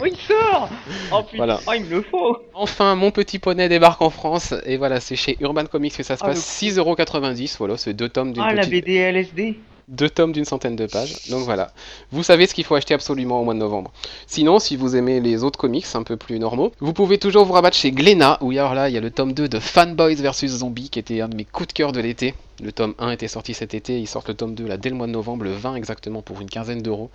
oh, 0.00 0.06
il 0.06 0.16
sort 0.16 0.68
Oh 1.12 1.22
putain, 1.24 1.36
Voilà. 1.36 1.60
oh, 1.66 1.72
il 1.74 1.84
me 1.84 1.90
le 1.90 2.02
faut 2.02 2.36
Enfin, 2.54 2.94
mon 2.94 3.10
petit 3.10 3.38
poney 3.40 3.68
débarque 3.68 4.00
en 4.02 4.10
France. 4.10 4.54
Et 4.66 4.76
voilà, 4.76 5.00
c'est 5.00 5.16
chez 5.16 5.36
Urban 5.40 5.64
Comics 5.66 5.96
que 5.96 6.02
ça 6.04 6.16
se 6.16 6.22
Ah, 6.22 6.28
passe. 6.28 6.62
6,90€. 6.62 7.56
Voilà, 7.58 7.76
c'est 7.76 7.92
deux 7.92 8.08
tomes 8.08 8.32
d'une 8.32 8.42
Ah, 8.42 8.54
la. 8.54 8.64
BD 8.66 8.94
LSD 8.94 9.56
Deux 9.90 10.08
tomes 10.08 10.30
d'une 10.30 10.44
centaine 10.44 10.76
de 10.76 10.86
pages. 10.86 11.28
Donc 11.30 11.42
voilà. 11.44 11.72
Vous 12.12 12.22
savez 12.22 12.46
ce 12.46 12.54
qu'il 12.54 12.62
faut 12.62 12.76
acheter 12.76 12.94
absolument 12.94 13.40
au 13.40 13.44
mois 13.44 13.54
de 13.54 13.58
novembre. 13.58 13.90
Sinon, 14.28 14.60
si 14.60 14.76
vous 14.76 14.94
aimez 14.94 15.18
les 15.18 15.42
autres 15.42 15.58
comics 15.58 15.84
un 15.94 16.04
peu 16.04 16.16
plus 16.16 16.38
normaux, 16.38 16.70
vous 16.78 16.92
pouvez 16.92 17.18
toujours 17.18 17.44
vous 17.44 17.54
rabattre 17.54 17.76
chez 17.76 17.90
Glénat, 17.90 18.38
où 18.40 18.52
alors 18.52 18.74
là, 18.74 18.88
il 18.88 18.94
y 18.94 18.98
a 18.98 19.00
le 19.00 19.10
tome 19.10 19.32
2 19.32 19.48
de 19.48 19.58
Fanboys 19.58 20.14
vs 20.14 20.46
Zombies, 20.46 20.90
qui 20.90 21.00
était 21.00 21.20
un 21.20 21.28
de 21.28 21.34
mes 21.34 21.44
coups 21.44 21.66
de 21.66 21.72
cœur 21.72 21.90
de 21.90 21.98
l'été. 21.98 22.34
Le 22.62 22.70
tome 22.70 22.94
1 23.00 23.10
était 23.10 23.26
sorti 23.26 23.52
cet 23.52 23.74
été, 23.74 23.98
ils 23.98 24.06
sortent 24.06 24.28
le 24.28 24.34
tome 24.34 24.54
2 24.54 24.64
là 24.68 24.76
dès 24.76 24.90
le 24.90 24.94
mois 24.94 25.08
de 25.08 25.12
novembre, 25.12 25.42
le 25.42 25.52
20 25.52 25.74
exactement, 25.74 26.22
pour 26.22 26.40
une 26.40 26.48
quinzaine 26.48 26.82
d'euros. 26.82 27.10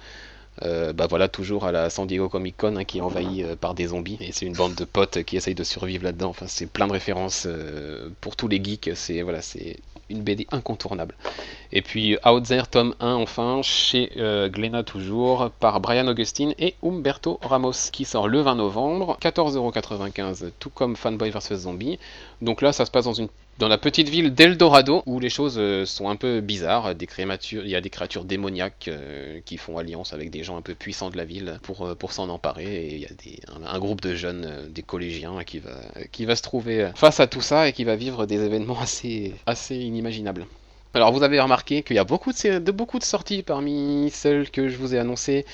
Euh, 0.64 0.94
bah 0.94 1.08
voilà, 1.10 1.28
toujours 1.28 1.66
à 1.66 1.72
la 1.72 1.90
San 1.90 2.08
Diego 2.08 2.30
Comic 2.30 2.56
Con, 2.58 2.78
hein, 2.78 2.86
qui 2.86 3.00
est 3.00 3.02
envahi 3.02 3.44
euh, 3.44 3.56
par 3.56 3.74
des 3.74 3.88
zombies. 3.88 4.18
Et 4.22 4.32
c'est 4.32 4.46
une 4.46 4.54
bande 4.54 4.76
de 4.76 4.86
potes 4.86 5.24
qui 5.24 5.36
essayent 5.36 5.56
de 5.56 5.64
survivre 5.64 6.04
là-dedans. 6.04 6.30
Enfin, 6.30 6.46
c'est 6.48 6.66
plein 6.66 6.88
de 6.88 6.94
références 6.94 7.46
euh, 7.46 8.10
pour 8.22 8.36
tous 8.36 8.48
les 8.48 8.64
geeks. 8.64 8.92
C'est 8.96 9.22
voilà, 9.22 9.42
c'est 9.42 9.78
une 10.10 10.22
BD 10.22 10.48
incontournable. 10.52 11.16
Et 11.72 11.82
puis 11.82 12.18
Out 12.26 12.44
There, 12.46 12.68
tome 12.68 12.96
1, 13.00 13.16
enfin, 13.16 13.62
chez 13.64 14.12
Glénat 14.52 14.84
toujours, 14.84 15.50
par 15.60 15.80
Brian 15.82 16.08
Augustine 16.08 16.54
et 16.60 16.76
Umberto 16.84 17.40
Ramos, 17.42 17.90
qui 17.92 18.06
sort 18.06 18.28
le 18.28 18.40
20 18.42 18.56
novembre, 18.56 19.18
14,95€, 19.20 20.52
tout 20.60 20.70
comme 20.70 20.96
Fanboy 20.96 21.32
vs 21.32 21.56
Zombie. 21.56 21.98
Donc 22.42 22.62
là, 22.62 22.72
ça 22.72 22.86
se 22.86 22.92
passe 22.92 23.06
dans 23.06 23.14
une 23.14 23.30
dans 23.58 23.68
la 23.70 23.78
petite 23.78 24.10
ville 24.10 24.34
d'Eldorado, 24.34 25.02
où 25.06 25.20
les 25.20 25.30
choses 25.30 25.56
euh, 25.58 25.86
sont 25.86 26.10
un 26.10 26.18
peu 26.18 26.42
bizarres, 26.42 26.92
il 26.92 27.68
y 27.68 27.76
a 27.76 27.82
des 27.82 27.90
créatures 27.90 28.26
démoniaques 28.26 28.90
euh, 28.90 29.40
qui 29.46 29.58
font 29.58 29.78
alliance 29.78 30.12
avec 30.14 30.30
des 30.30 30.44
gens 30.44 30.58
un 30.58 30.62
peu 30.62 30.76
puissants 30.76 31.10
de 31.10 31.16
la 31.16 31.24
ville 31.24 31.60
pour, 31.64 31.86
euh, 31.86 31.96
s'en 32.10 32.30
emparer, 32.30 32.66
et 32.66 32.96
il 32.96 33.02
y 33.02 33.06
a 33.06 33.72
un, 33.72 33.80
groupe 33.80 34.02
de 34.02 34.14
jeunes, 34.14 34.70
des 34.70 34.84
collégiens, 34.84 35.44
qui 35.46 35.60
va, 35.60 35.72
qui 36.12 36.26
va 36.26 36.36
se 36.36 36.42
trouver 36.42 36.92
face 36.96 37.20
à 37.20 37.28
tout 37.28 37.42
ça 37.42 37.68
et 37.68 37.74
qui 37.74 37.84
va 37.84 37.96
vivre 37.96 38.26
des 38.26 38.42
événements 38.44 38.80
assez, 38.80 39.34
assez 39.46 39.76
inimaginables. 39.76 40.46
Alors 40.94 41.12
vous 41.12 41.24
avez 41.24 41.40
remarqué 41.42 41.84
qu'il 41.84 41.98
y 41.98 42.00
a 42.00 42.06
beaucoup 42.06 42.32
de, 42.32 42.72
beaucoup 42.72 43.00
de 43.00 43.04
sorties 43.04 43.44
parmi 43.44 44.10
celles 44.12 44.50
que 44.50 44.70
je 44.70 44.78
vous 44.78 44.96
ai 44.96 45.00
annoncées 45.00 45.46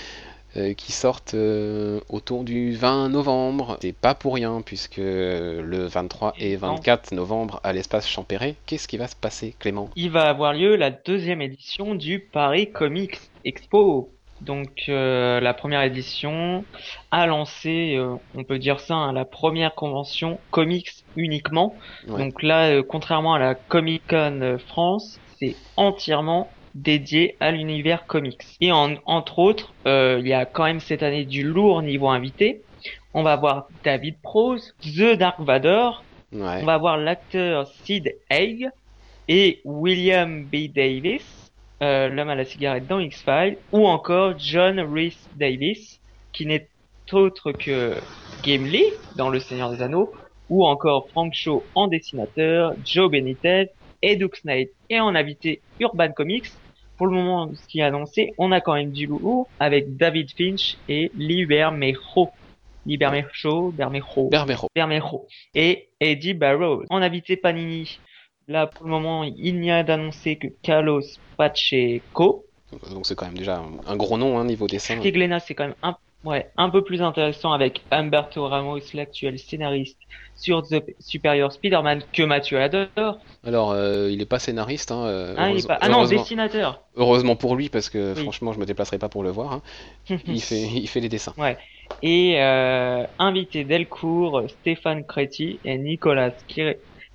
euh, 0.58 0.74
qui 0.74 0.92
sortent 0.92 1.34
euh, 1.34 2.00
autour 2.10 2.44
du 2.44 2.74
20 2.74 3.10
novembre. 3.10 3.78
C'est 3.82 3.96
pas 3.96 4.16
pour 4.16 4.36
rien 4.36 4.62
puisque 4.66 4.98
le 4.98 5.86
23 5.86 6.34
et 6.38 6.56
24 6.56 7.14
novembre 7.14 7.60
à 7.64 7.74
l'espace 7.74 8.08
Champéret, 8.08 8.56
qu'est-ce 8.66 8.88
qui 8.88 8.98
va 8.98 9.08
se 9.08 9.16
passer 9.16 9.56
Clément? 9.60 9.90
Il 9.96 10.12
va 10.12 10.30
avoir 10.30 10.54
lieu 10.54 10.76
la 10.76 10.92
deuxième 10.92 11.42
édition 11.42 11.96
du 11.96 12.20
Paris 12.20 12.72
Comics 12.72 13.20
Expo. 13.46 14.12
Donc 14.42 14.86
euh, 14.90 15.40
la 15.40 15.54
première 15.54 15.84
édition 15.84 16.66
a 17.12 17.28
lancé, 17.28 17.96
euh, 17.96 18.16
on 18.36 18.44
peut 18.44 18.58
dire 18.58 18.80
ça, 18.80 18.96
hein, 18.96 19.14
la 19.14 19.26
première 19.26 19.76
convention 19.76 20.40
comics 20.50 20.92
uniquement. 21.16 21.76
Ouais. 22.08 22.18
Donc 22.18 22.42
là, 22.42 22.72
euh, 22.72 22.84
contrairement 22.84 23.36
à 23.36 23.40
la 23.40 23.54
Comic 23.56 24.02
Con 24.10 24.42
euh, 24.42 24.58
France, 24.58 25.20
c'est 25.40 25.56
entièrement 25.78 26.50
dédié 26.76 27.36
à 27.40 27.52
l'univers 27.52 28.06
comics. 28.06 28.42
Et 28.62 28.72
en, 28.72 28.96
entre 29.06 29.40
autres, 29.40 29.74
euh, 29.88 30.18
il 30.22 30.28
y 30.28 30.34
a 30.34 30.46
quand 30.46 30.64
même 30.64 30.80
cette 30.80 31.04
année 31.04 31.26
du 31.26 31.44
lourd 31.44 31.82
niveau 31.82 32.08
invité. 32.10 32.62
On 33.14 33.24
va 33.24 33.36
voir 33.36 33.68
David 33.84 34.16
Prose, 34.22 34.74
The 34.82 35.18
Dark 35.18 35.40
Vador, 35.40 36.04
Ouais. 36.34 36.60
on 36.62 36.66
va 36.66 36.78
voir 36.78 36.96
l'acteur 36.98 37.68
Sid 37.84 38.16
Haig 38.30 38.70
et 39.28 39.60
William 39.66 40.46
B. 40.46 40.68
Davis, 40.74 41.52
euh, 41.84 42.08
l'homme 42.08 42.30
à 42.30 42.36
la 42.36 42.46
cigarette 42.46 42.88
dans 42.88 43.00
X-Files, 43.00 43.58
ou 43.74 43.86
encore 43.86 44.36
John 44.40 44.80
Rhys 44.80 45.18
Davis, 45.36 46.00
qui 46.32 46.46
n'est 46.46 46.70
autre 47.12 47.52
que 47.52 47.96
Gimli 48.44 48.86
dans 49.18 49.28
Le 49.30 49.42
Seigneur 49.42 49.70
des 49.72 49.82
Anneaux, 49.82 50.14
ou 50.50 50.66
encore 50.66 51.10
Frank 51.10 51.34
Shaw 51.34 51.62
en 51.76 51.88
dessinateur, 51.88 52.74
Joe 52.86 53.12
Benitez 53.12 53.68
et 54.02 54.16
Duke 54.16 54.38
Snipe. 54.38 54.70
Et 54.90 55.02
en 55.02 55.14
invité 55.16 55.60
Urban 55.82 56.14
Comics, 56.14 56.46
pour 57.02 57.08
le 57.08 57.16
moment, 57.16 57.50
ce 57.56 57.68
qui 57.68 57.80
est 57.80 57.84
annoncé, 57.84 58.36
on 58.38 58.52
a 58.52 58.62
quand 58.62 58.76
même 58.76 58.92
du 58.92 59.08
lourd 59.08 59.48
avec 59.60 59.98
David 59.98 60.30
Finch 60.38 60.78
et 60.88 61.12
Lee 61.16 61.48
Bermejo. 61.48 62.30
Lee 62.86 62.98
Bermejo, 62.98 63.72
Bermejo. 63.72 64.30
Bermejo 64.76 65.26
et 65.56 65.90
Eddie 66.00 66.36
Barrows. 66.36 66.84
En 66.92 67.02
habité 67.02 67.38
Panini, 67.38 67.98
là 68.48 68.68
pour 68.68 68.86
le 68.86 68.92
moment 68.92 69.24
il 69.24 69.60
n'y 69.60 69.72
a 69.72 69.82
d'annoncé 69.82 70.36
que 70.36 70.46
Carlos 70.62 71.02
Pacheco. 71.38 72.46
Donc 72.92 73.08
c'est 73.08 73.16
quand 73.16 73.26
même 73.26 73.38
déjà 73.40 73.64
un, 73.88 73.96
gros 73.96 74.20
nom 74.20 74.38
hein, 74.38 74.46
niveau 74.46 74.68
dessin. 74.68 75.00
Glénat 75.00 75.40
c'est 75.40 75.56
quand 75.56 75.66
même 75.66 75.76
un, 75.82 75.98
ouais, 76.24 76.50
un 76.58 76.70
peu 76.70 76.84
plus 76.84 77.02
intéressant 77.02 77.52
avec 77.52 77.82
Humberto 77.92 78.48
Ramos, 78.48 78.80
l'actuel 78.94 79.40
scénariste 79.40 79.98
sur 80.36 80.62
The 80.64 80.84
Superior 81.00 81.52
Spider-Man 81.52 82.04
que 82.14 82.24
Mathieu 82.24 82.60
adore. 82.60 83.20
Alors 83.46 83.72
euh, 83.72 84.10
il 84.12 84.22
est 84.22 84.26
pas 84.26 84.40
scénariste. 84.40 84.92
Hein, 84.92 85.04
euh, 85.06 85.36
Hein, 85.38 85.50
il 85.52 85.60
est 85.60 85.68
pas... 85.68 85.78
Ah 85.82 85.90
non, 85.90 86.06
dessinateur. 86.06 86.82
heureusement 86.96 87.36
pour 87.36 87.56
lui 87.56 87.70
parce 87.70 87.90
que 87.90 88.14
Oui. 88.16 88.22
franchement 88.24 88.54
je 88.54 88.60
me 88.60 88.66
déplacerai 88.66 88.98
pas 88.98 89.10
pour 89.10 89.24
le 89.24 89.30
voir. 89.30 89.52
hein. 89.54 89.62
Il 90.28 90.42
fait 90.42 90.62
il 90.62 90.88
fait 90.88 91.00
les 91.00 91.10
dessins. 91.10 91.34
Et 92.02 92.36
euh, 92.42 93.04
invité 93.20 93.64
Delcourt, 93.66 94.44
Stéphane 94.48 95.06
Créti 95.06 95.60
et 95.66 95.78
Nicolas 95.78 96.32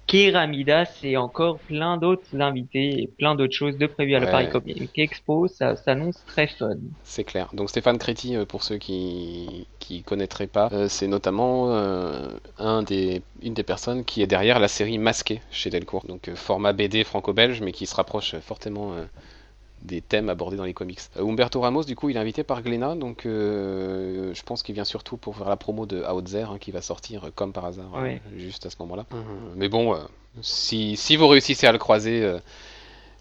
Kiramidas 0.07 1.01
et 1.03 1.17
encore 1.17 1.65
plein 1.67 1.97
d'autres 1.99 2.41
invités 2.41 3.03
et 3.03 3.09
plein 3.19 3.35
d'autres 3.35 3.55
choses 3.55 3.77
de 3.79 3.87
prévues 3.87 4.15
à 4.15 4.21
la 4.21 4.27
Ouais. 4.27 4.31
Paris 4.31 4.49
Comic 4.49 4.97
Expo. 4.99 5.49
Ça 5.49 5.77
s'annonce 5.77 6.25
très 6.25 6.47
fun. 6.49 6.77
C'est 7.03 7.25
clair. 7.25 7.51
Donc 7.55 7.71
Stéphane 7.71 7.99
Créti, 7.99 8.37
euh, 8.37 8.45
pour 8.47 8.63
ceux 8.65 8.79
qui 8.79 9.69
qui 9.79 10.03
connaîtraient 10.03 10.47
pas, 10.49 10.69
euh, 10.73 10.89
c'est 10.89 11.07
notamment 11.07 11.73
euh, 11.75 12.39
un 12.59 12.83
des 12.83 13.23
une 13.43 13.55
des 13.55 13.63
personnes 13.63 14.05
qui 14.05 14.23
est 14.23 14.27
derrière 14.27 14.59
la 14.59 14.69
série 14.69 14.99
Masqué 14.99 15.43
chez 15.51 15.71
Delcourt. 15.71 16.05
Donc 16.07 16.35
format 16.35 16.73
BD 16.73 17.05
franco-belge, 17.05 17.61
mais 17.61 17.73
qui 17.73 17.87
se 17.87 17.95
rapproche 17.95 18.37
fortement 18.41 18.95
euh, 18.95 19.05
des 19.87 20.01
thèmes 20.01 20.29
abordés 20.29 20.57
dans 20.57 20.65
les 20.65 20.75
comics. 20.75 21.01
Euh, 21.17 21.27
Umberto 21.27 21.61
Ramos, 21.61 21.85
du 21.85 21.97
coup, 21.97 22.11
il 22.11 22.17
est 22.17 22.21
invité 22.21 22.45
par 22.45 22.63
Glénat, 22.63 22.97
donc 22.97 23.25
euh, 23.25 24.35
je 24.35 24.43
pense 24.43 24.63
qu'il 24.63 24.75
vient 24.75 24.85
surtout 24.85 25.17
pour 25.17 25.37
faire 25.37 25.49
la 25.49 25.57
promo 25.57 25.87
de 25.87 26.03
Out 26.03 26.25
There, 26.25 26.51
hein, 26.51 26.59
qui 26.59 26.73
va 26.73 26.83
sortir 26.83 27.25
euh, 27.25 27.31
comme 27.35 27.53
par 27.53 27.65
hasard, 27.65 27.91
juste 28.37 28.67
à 28.67 28.71
ce 28.71 28.77
moment-là. 28.81 29.07
Mais 29.55 29.69
bon, 29.69 29.97
si, 30.43 30.97
si 30.97 31.17
vous 31.17 31.29
réussissez 31.29 31.67
à 31.67 31.73
le 31.73 31.79
croiser 31.79 32.37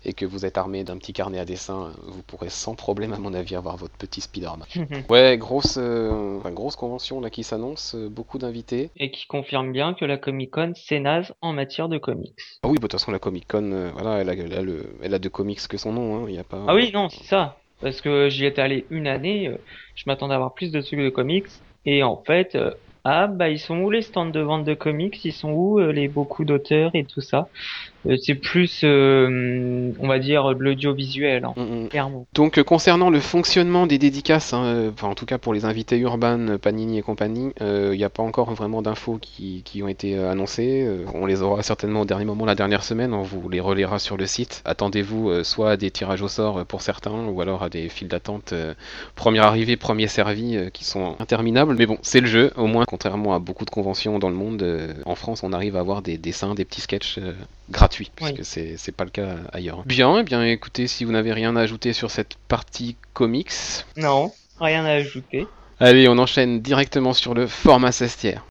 et 0.05 0.13
que 0.13 0.25
vous 0.25 0.45
êtes 0.45 0.57
armé 0.57 0.83
d'un 0.83 0.97
petit 0.97 1.13
carnet 1.13 1.39
à 1.39 1.45
dessin, 1.45 1.91
vous 2.03 2.21
pourrez 2.24 2.50
sans 2.50 2.75
problème, 2.75 3.13
à 3.13 3.17
mon 3.17 3.33
avis, 3.33 3.55
avoir 3.55 3.77
votre 3.77 3.95
petit 3.95 4.21
Spider-Man. 4.21 4.67
Ouais, 5.09 5.38
grosse, 5.38 5.77
euh, 5.77 6.38
enfin, 6.38 6.51
grosse 6.51 6.75
convention 6.75 7.21
là 7.21 7.29
qui 7.29 7.43
s'annonce, 7.43 7.95
euh, 7.95 8.09
beaucoup 8.09 8.38
d'invités. 8.38 8.89
et 8.97 9.12
qui 9.12 9.27
confirme 9.27 9.71
bien 9.71 9.93
que 9.93 10.05
la 10.05 10.17
Comic 10.17 10.51
Con 10.51 10.74
c'est 10.75 11.00
naze 11.00 11.33
en 11.41 11.53
matière 11.53 11.89
de 11.89 11.97
comics. 11.97 12.33
Ah 12.63 12.67
oui, 12.67 12.75
bah, 12.75 12.75
de 12.75 12.81
toute 12.81 12.91
façon, 12.93 13.12
la 13.12 13.19
Comic 13.19 13.47
Con, 13.47 13.71
euh, 13.71 13.91
voilà, 13.93 14.21
elle 14.21 14.29
a, 14.29 14.33
elle 14.33 14.53
a 14.53 14.62
le, 14.62 14.85
elle 15.01 15.13
a 15.13 15.19
de 15.19 15.29
comics 15.29 15.67
que 15.67 15.77
son 15.77 15.93
nom, 15.93 16.15
hein, 16.17 16.25
il 16.27 16.35
y 16.35 16.39
a 16.39 16.43
pas. 16.43 16.63
Ah 16.67 16.75
oui, 16.75 16.91
non, 16.93 17.09
c'est 17.09 17.24
ça. 17.24 17.57
Parce 17.81 18.01
que 18.01 18.29
j'y 18.29 18.45
étais 18.45 18.62
allé 18.62 18.88
une 18.89 19.07
année, 19.07 19.51
je 19.95 20.03
m'attendais 20.07 20.33
à 20.33 20.38
avoir 20.38 20.53
plus 20.53 20.71
de 20.71 20.81
trucs 20.81 21.00
de 21.00 21.09
comics, 21.09 21.47
et 21.85 22.03
en 22.03 22.24
fait, 22.24 22.57
ah 23.03 23.27
bah 23.27 23.50
ils 23.50 23.59
sont 23.59 23.77
où 23.79 23.89
les 23.91 24.01
stands 24.01 24.25
de 24.25 24.39
vente 24.39 24.65
de 24.65 24.74
comics, 24.74 25.24
ils 25.25 25.33
sont 25.33 25.51
où 25.51 25.79
les 25.79 26.07
beaucoup 26.07 26.45
d'auteurs 26.45 26.91
et 26.95 27.05
tout 27.05 27.21
ça? 27.21 27.50
Euh, 28.07 28.17
c'est 28.21 28.35
plus, 28.35 28.81
euh, 28.83 29.91
on 30.00 30.07
va 30.07 30.19
dire, 30.19 30.53
de 30.55 30.63
l'audiovisuel, 30.63 31.45
hein, 31.45 31.53
Mm, 31.55 31.85
mm. 31.85 31.88
clairement. 31.89 32.27
Donc 32.33 32.57
euh, 32.57 32.63
concernant 32.63 33.09
le 33.09 33.19
fonctionnement 33.19 33.88
des 33.88 33.97
dédicaces, 33.97 34.53
hein, 34.53 34.91
enfin 34.93 35.07
en 35.07 35.15
tout 35.15 35.25
cas 35.25 35.38
pour 35.38 35.53
les 35.53 35.65
invités 35.65 35.97
Urban, 35.97 36.57
Panini 36.62 37.00
et 37.00 37.01
compagnie, 37.01 37.51
euh, 37.62 37.91
il 37.93 37.97
n'y 37.97 38.03
a 38.03 38.09
pas 38.09 38.24
encore 38.24 38.53
vraiment 38.53 38.81
d'infos 38.81 39.17
qui, 39.21 39.62
qui 39.65 39.81
ont 39.83 39.88
été 39.88 40.17
annoncées. 40.17 40.88
On 41.13 41.25
les 41.25 41.41
aura 41.41 41.63
certainement 41.63 42.01
au 42.01 42.05
dernier 42.05 42.25
moment 42.25 42.45
la 42.45 42.55
dernière 42.55 42.83
semaine, 42.83 43.13
on 43.13 43.24
vous 43.24 43.50
les 43.50 43.59
relaiera 43.59 44.00
sur 44.00 44.17
le 44.17 44.25
site. 44.25 44.62
Attendez-vous 44.65 45.43
soit 45.43 45.71
à 45.71 45.77
des 45.77 45.91
tirages 45.91 46.21
au 46.21 46.27
sort 46.27 46.65
pour 46.65 46.81
certains, 46.81 47.25
ou 47.27 47.41
alors 47.41 47.63
à 47.63 47.69
des 47.69 47.89
files 47.89 48.07
d'attente 48.07 48.53
euh, 48.53 48.74
première 49.15 49.43
arrivée, 49.43 49.77
premier 49.77 50.07
servi 50.07 50.57
qui 50.74 50.83
sont 50.83 51.15
interminables. 51.19 51.75
Mais 51.77 51.85
bon, 51.85 51.97
c'est 52.01 52.21
le 52.21 52.27
jeu, 52.27 52.51
au 52.55 52.67
moins 52.67 52.85
contrairement 52.85 53.33
à 53.33 53.39
beaucoup 53.39 53.65
de 53.65 53.69
conventions 53.69 54.19
dans 54.19 54.29
le 54.29 54.35
monde, 54.35 54.65
en 55.05 55.15
France 55.15 55.43
on 55.43 55.53
arrive 55.53 55.75
à 55.75 55.79
avoir 55.79 56.01
des 56.01 56.17
dessins, 56.17 56.55
des 56.55 56.65
petits 56.65 56.81
sketchs 56.81 57.19
gratuits, 57.69 58.12
puisque 58.15 58.36
Oui. 58.38 58.39
c'est 58.43 58.75
c'est 58.77 58.91
pas 58.91 59.03
le 59.05 59.10
cas 59.10 59.36
ailleurs. 59.53 59.84
Bien, 59.86 60.19
eh 60.19 60.24
bien 60.24 60.43
écoutez, 60.43 60.88
si 60.88 61.03
vous 61.05 61.12
n'avez 61.12 61.34
rien 61.34 61.55
à 61.55 61.62
ajouter 61.62 61.93
sur 61.93 62.12
cette 62.12 62.36
partie 62.48 62.95
comics, 63.13 63.51
Non, 63.98 64.31
rien 64.60 64.86
à 64.86 64.91
ajouter. 64.91 65.48
allez, 65.79 66.07
on 66.07 66.17
enchaîne 66.17 66.62
directement 66.62 67.13
sur 67.13 67.34
le 67.34 67.48
format 67.48 67.91
cestière. 67.91 68.43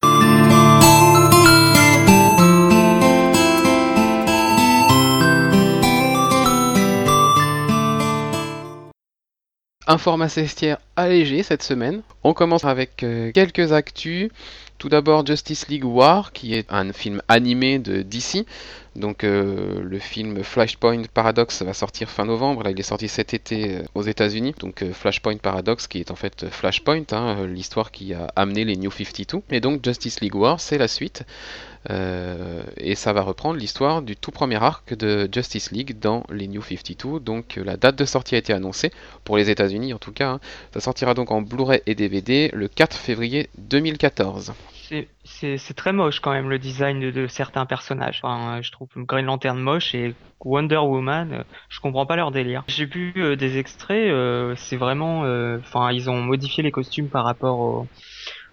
Un 9.86 9.98
format 9.98 10.30
cestière 10.30 10.78
allégé 10.96 11.42
cette 11.42 11.62
semaine. 11.62 12.00
On 12.22 12.32
commence 12.32 12.64
avec 12.64 13.02
euh, 13.02 13.32
quelques 13.32 13.72
actus. 13.72 14.30
Tout 14.84 14.90
d'abord 14.90 15.24
Justice 15.24 15.68
League 15.68 15.86
War, 15.86 16.30
qui 16.32 16.52
est 16.52 16.70
un 16.70 16.92
film 16.92 17.22
animé 17.28 17.78
de 17.78 18.02
DC. 18.02 18.44
Donc 18.96 19.24
euh, 19.24 19.80
le 19.82 19.98
film 19.98 20.44
Flashpoint 20.44 21.04
Paradox 21.14 21.62
va 21.62 21.72
sortir 21.72 22.10
fin 22.10 22.26
novembre. 22.26 22.62
Là, 22.64 22.70
il 22.70 22.78
est 22.78 22.82
sorti 22.82 23.08
cet 23.08 23.32
été 23.32 23.76
euh, 23.78 23.82
aux 23.94 24.02
États-Unis. 24.02 24.54
Donc 24.60 24.82
euh, 24.82 24.92
Flashpoint 24.92 25.38
Paradox, 25.38 25.86
qui 25.86 26.00
est 26.00 26.10
en 26.10 26.16
fait 26.16 26.50
Flashpoint, 26.50 27.04
hein, 27.12 27.46
l'histoire 27.46 27.92
qui 27.92 28.12
a 28.12 28.26
amené 28.36 28.66
les 28.66 28.76
New 28.76 28.90
52. 28.90 29.42
Et 29.52 29.60
donc 29.62 29.82
Justice 29.82 30.20
League 30.20 30.34
War, 30.34 30.60
c'est 30.60 30.76
la 30.76 30.86
suite. 30.86 31.24
Et 31.88 32.94
ça 32.94 33.12
va 33.14 33.22
reprendre 33.22 33.58
l'histoire 33.58 34.02
du 34.02 34.16
tout 34.16 34.30
premier 34.30 34.62
arc 34.62 34.94
de 34.94 35.28
Justice 35.32 35.70
League 35.70 35.98
dans 35.98 36.24
les 36.30 36.46
New 36.46 36.62
52. 36.62 37.20
Donc 37.20 37.56
la 37.56 37.78
date 37.78 37.96
de 37.96 38.04
sortie 38.04 38.34
a 38.34 38.38
été 38.38 38.52
annoncée, 38.52 38.90
pour 39.24 39.38
les 39.38 39.48
États-Unis 39.48 39.94
en 39.94 39.98
tout 39.98 40.12
cas. 40.12 40.28
hein. 40.28 40.40
Ça 40.74 40.80
sortira 40.80 41.14
donc 41.14 41.30
en 41.30 41.40
Blu-ray 41.40 41.80
et 41.86 41.94
DVD 41.94 42.50
le 42.52 42.68
4 42.68 42.94
février 42.96 43.48
2014. 43.56 44.52
C'est- 44.88 45.08
très 45.74 45.92
moche 45.92 46.20
quand 46.20 46.32
même 46.32 46.50
le 46.50 46.58
design 46.58 47.00
de, 47.00 47.10
de 47.10 47.26
certains 47.26 47.66
personnages. 47.66 48.20
Enfin, 48.22 48.58
euh, 48.58 48.62
je 48.62 48.70
trouve 48.70 48.88
Green 48.96 49.26
Lantern 49.26 49.58
moche 49.58 49.94
et 49.94 50.14
Wonder 50.40 50.76
Woman, 50.78 51.32
euh, 51.32 51.42
je 51.68 51.80
comprends 51.80 52.06
pas 52.06 52.16
leur 52.16 52.30
délire. 52.30 52.64
J'ai 52.68 52.84
vu 52.86 53.12
euh, 53.16 53.34
des 53.36 53.58
extraits, 53.58 54.10
euh, 54.10 54.54
c'est 54.56 54.76
vraiment, 54.76 55.22
enfin, 55.58 55.90
ils 55.92 56.10
ont 56.10 56.20
modifié 56.20 56.62
les 56.62 56.70
costumes 56.70 57.08
par 57.08 57.24
rapport 57.24 57.58
au- 57.58 57.86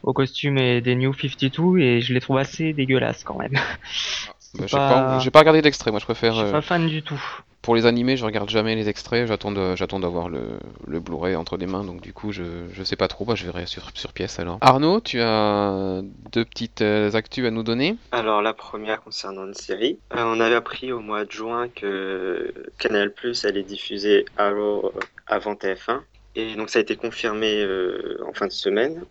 aux 0.04 0.14
costumes 0.14 0.58
et 0.58 0.82
des 0.82 0.96
New 0.96 1.14
52 1.14 1.80
et 1.80 2.02
je 2.02 2.14
les 2.14 2.20
trouve 2.22 2.38
assez 2.38 2.74
dégueulasses 2.74 3.24
quand 3.24 3.38
même. 3.38 3.54
Bah, 3.54 4.66
j'ai 4.68 4.78
pas- 4.78 5.20
pas, 5.32 5.40
regardé 5.40 5.62
l'extrait, 5.62 5.92
moi 5.92 6.00
je 6.00 6.04
Je 6.04 6.06
préfère. 6.06 6.34
suis 6.34 6.44
euh, 6.44 6.52
pas 6.52 6.62
fan 6.62 6.88
du 6.88 7.04
tout. 7.04 7.22
Pour 7.62 7.76
les 7.76 7.86
animés, 7.86 8.18
je 8.18 8.26
regarde 8.26 8.50
jamais 8.50 8.76
les 8.76 8.90
extraits, 8.90 9.28
j'attends 9.28 9.52
d'avoir 9.52 10.30
le, 10.30 10.60
Blu-ray 10.88 11.36
entre 11.36 11.58
les 11.58 11.68
mains, 11.68 11.84
donc 11.84 12.02
du 12.02 12.14
coup 12.14 12.32
je, 12.32 12.44
je 12.72 12.84
sais 12.84 12.96
pas 12.96 13.08
trop, 13.08 13.26
bah, 13.26 13.36
je 13.36 13.46
verrai 13.46 13.66
sur, 13.66 13.90
sur 13.94 14.14
pièce 14.14 14.40
alors. 14.40 14.58
Arnaud, 14.62 15.00
tu 15.02 15.20
as 15.22 16.02
deux 16.32 16.46
petites 16.46 16.82
euh, 16.82 17.12
actus 17.14 17.46
à 17.46 17.52
nous 17.52 17.64
donner? 17.64 17.98
Alors 18.12 18.42
la 18.42 18.54
première 18.54 19.02
concernant 19.02 19.46
une 19.46 19.54
série, 19.54 20.00
Euh, 20.16 20.24
on 20.26 20.40
avait 20.40 20.56
appris 20.56 20.92
au 20.92 21.00
mois 21.00 21.26
de 21.26 21.32
juin 21.32 21.70
que 21.70 22.54
Canal 22.78 23.12
Plus 23.14 23.46
allait 23.46 23.64
diffuser 23.64 24.26
Arrow 24.38 24.92
euh, 24.96 25.00
avant 25.28 25.54
TF1 25.54 26.02
et 26.36 26.56
donc 26.56 26.70
ça 26.70 26.80
a 26.80 26.82
été 26.82 26.96
confirmé 26.96 27.62
euh, 27.62 28.18
en 28.28 28.34
fin 28.34 28.48
de 28.48 28.52
semaine. 28.52 29.04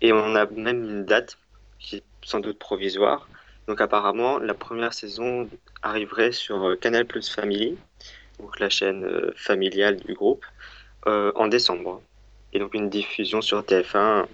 Et 0.00 0.12
on 0.12 0.34
a 0.34 0.46
même 0.46 0.84
une 0.84 1.04
date 1.04 1.38
qui 1.78 1.96
est 1.96 2.02
sans 2.22 2.40
doute 2.40 2.58
provisoire. 2.58 3.28
Donc 3.68 3.80
apparemment 3.80 4.38
la 4.38 4.54
première 4.54 4.94
saison 4.94 5.48
arriverait 5.82 6.32
sur 6.32 6.64
euh, 6.70 6.76
Canal 6.76 7.06
Plus 7.06 7.28
Family, 7.30 7.78
donc 8.38 8.58
la 8.60 8.68
chaîne 8.68 9.04
euh, 9.04 9.32
familiale 9.36 9.96
du 9.96 10.14
groupe, 10.14 10.44
euh, 11.06 11.32
en 11.34 11.48
décembre. 11.48 12.02
Et 12.52 12.58
donc 12.58 12.74
une 12.74 12.90
diffusion 12.90 13.40
sur 13.40 13.64
TF1 13.64 14.26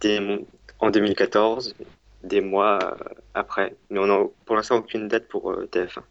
dès 0.00 0.20
mon- 0.20 0.46
en 0.78 0.90
2014 0.90 1.74
des 2.22 2.40
mois 2.40 2.96
après. 3.34 3.74
Mais 3.90 3.98
on 3.98 4.06
n'a 4.06 4.24
pour 4.44 4.56
l'instant 4.56 4.76
aucune 4.76 5.08
date 5.08 5.28
pour 5.28 5.52
euh, 5.52 5.66
TF1. 5.66 6.02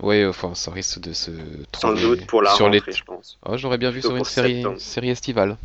Oui, 0.00 0.24
enfin 0.24 0.54
ça 0.54 0.70
risque 0.70 1.00
de 1.00 1.12
se 1.12 1.30
Sans 1.76 1.92
trouver 1.94 2.16
doute 2.16 2.26
pour 2.26 2.42
la 2.42 2.54
sur 2.54 2.68
les... 2.68 2.78
rentrée, 2.78 2.92
je 2.92 3.04
pense. 3.04 3.38
Oh, 3.46 3.56
j'aurais 3.56 3.78
bien 3.78 3.90
vu 3.90 4.00
Plutôt 4.00 4.24
sur 4.24 4.44
une 4.44 4.78
série 4.78 5.10
estivale. 5.10 5.56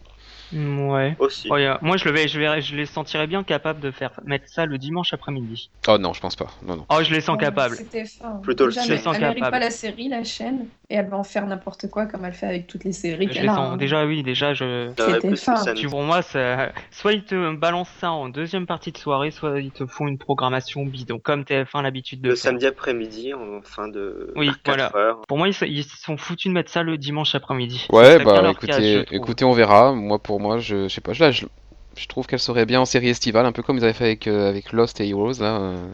Ouais. 0.51 1.15
Aussi. 1.20 1.48
Euh, 1.51 1.75
moi 1.82 1.98
je 1.98 2.06
le 2.06 2.12
vais, 2.12 2.27
je 2.27 2.39
vais, 2.39 2.62
je 2.62 2.75
les 2.75 2.86
sentirais 2.86 3.27
bien 3.27 3.44
capables 3.44 3.79
de 3.79 3.91
faire 3.91 4.12
mettre 4.25 4.46
ça 4.48 4.65
le 4.65 4.77
dimanche 4.77 5.13
après-midi. 5.13 5.70
Oh 5.88 5.98
non, 5.98 6.13
je 6.13 6.20
pense 6.22 6.36
pas, 6.36 6.48
non, 6.63 6.75
non. 6.77 6.86
Oh, 6.89 6.98
je 7.03 7.13
les 7.13 7.22
sens 7.22 7.36
Ouais, 7.36 7.41
capables. 7.41 7.75
C'était 7.75 8.06
fin. 8.06 8.39
Plutôt 8.41 8.65
le 8.65 8.72
Déjà, 8.72 8.82
ciel. 8.84 8.98
elle, 8.98 9.03
Sans 9.03 9.13
elle 9.13 9.22
mérite 9.22 9.36
capable. 9.38 9.51
pas 9.51 9.60
la 9.60 9.72
série, 9.72 10.10
la 10.10 10.24
chaîne, 10.24 10.65
et 10.89 10.96
elle 10.96 11.08
va 11.08 11.18
en 11.18 11.24
faire 11.24 11.46
n'importe 11.46 11.89
quoi 11.89 12.06
comme 12.08 12.25
elle 12.25 12.34
fait 12.34 12.48
avec 12.48 12.68
toutes 12.68 12.84
les 12.84 12.91
séries 12.94 13.27
Je 13.27 13.34
qu'elle 13.34 13.44
les 13.44 13.50
a. 13.50 13.56
sens. 13.56 13.74
hein. 13.74 13.77
Déjà, 13.77 14.06
oui, 14.06 14.24
déjà, 14.24 14.53
je. 14.53 14.91
C'était 14.98 15.74
Tu 15.75 15.88
pour 15.88 16.01
moi, 16.01 16.22
ça... 16.22 16.72
soit 16.91 17.13
ils 17.13 17.24
te 17.24 17.56
balancent 17.56 17.89
ça 18.00 18.12
en 18.12 18.29
deuxième 18.29 18.65
partie 18.65 18.91
de 18.91 18.98
soirée, 18.98 19.32
soit 19.32 19.60
ils 19.62 19.72
te 19.72 19.86
font 19.86 20.08
une 20.08 20.18
programmation 20.18 20.84
bidon, 20.86 21.20
comme 21.20 21.44
TF1 21.44 21.84
l'habitude 21.84 22.22
de 22.22 22.29
Le 22.29 22.36
faire. 22.36 22.44
samedi 22.44 22.65
après-midi, 22.65 23.34
en 23.34 23.62
fin 23.62 23.88
de 23.88 24.34
Oui, 24.36 24.48
vers 24.48 24.62
4 24.63 24.65
voilà. 24.65 24.91
heures. 24.96 25.22
Pour 25.27 25.38
moi, 25.38 25.48
ils 25.48 25.53
se 25.53 25.65
ils 25.65 25.84
sont 25.84 26.18
foutus 26.18 26.50
de 26.50 26.53
mettre 26.53 26.72
ça 26.72 26.82
le 26.84 26.98
dimanche 26.98 27.36
après-midi. 27.36 27.86
Ouais, 27.91 28.18
bah 28.24 28.41
cas, 28.41 28.44
je 28.46 29.00
écoutez, 29.00 29.15
écoutez, 29.15 29.46
on 29.46 29.51
verra. 29.53 29.94
Moi, 29.94 30.18
pour 30.20 30.38
moi, 30.39 30.60
je, 30.60 30.88
je 30.88 30.93
sais 30.93 31.01
pas, 31.01 31.13
je, 31.13 31.24
là, 31.24 31.31
je, 31.31 31.46
je 31.98 32.08
trouve 32.08 32.27
qu'elle 32.27 32.39
serait 32.39 32.65
bien 32.65 32.81
en 32.81 32.86
série 32.86 33.10
estivale, 33.10 33.46
un 33.46 33.51
peu 33.51 33.63
comme 33.63 33.77
ils 33.77 33.84
avaient 33.84 33.93
fait 33.93 34.05
avec, 34.05 34.27
euh, 34.27 34.50
avec 34.50 34.72
Lost 34.74 35.00
et 35.01 35.08
Heroes, 35.10 35.39
là. 35.39 35.60
euh, 35.60 35.88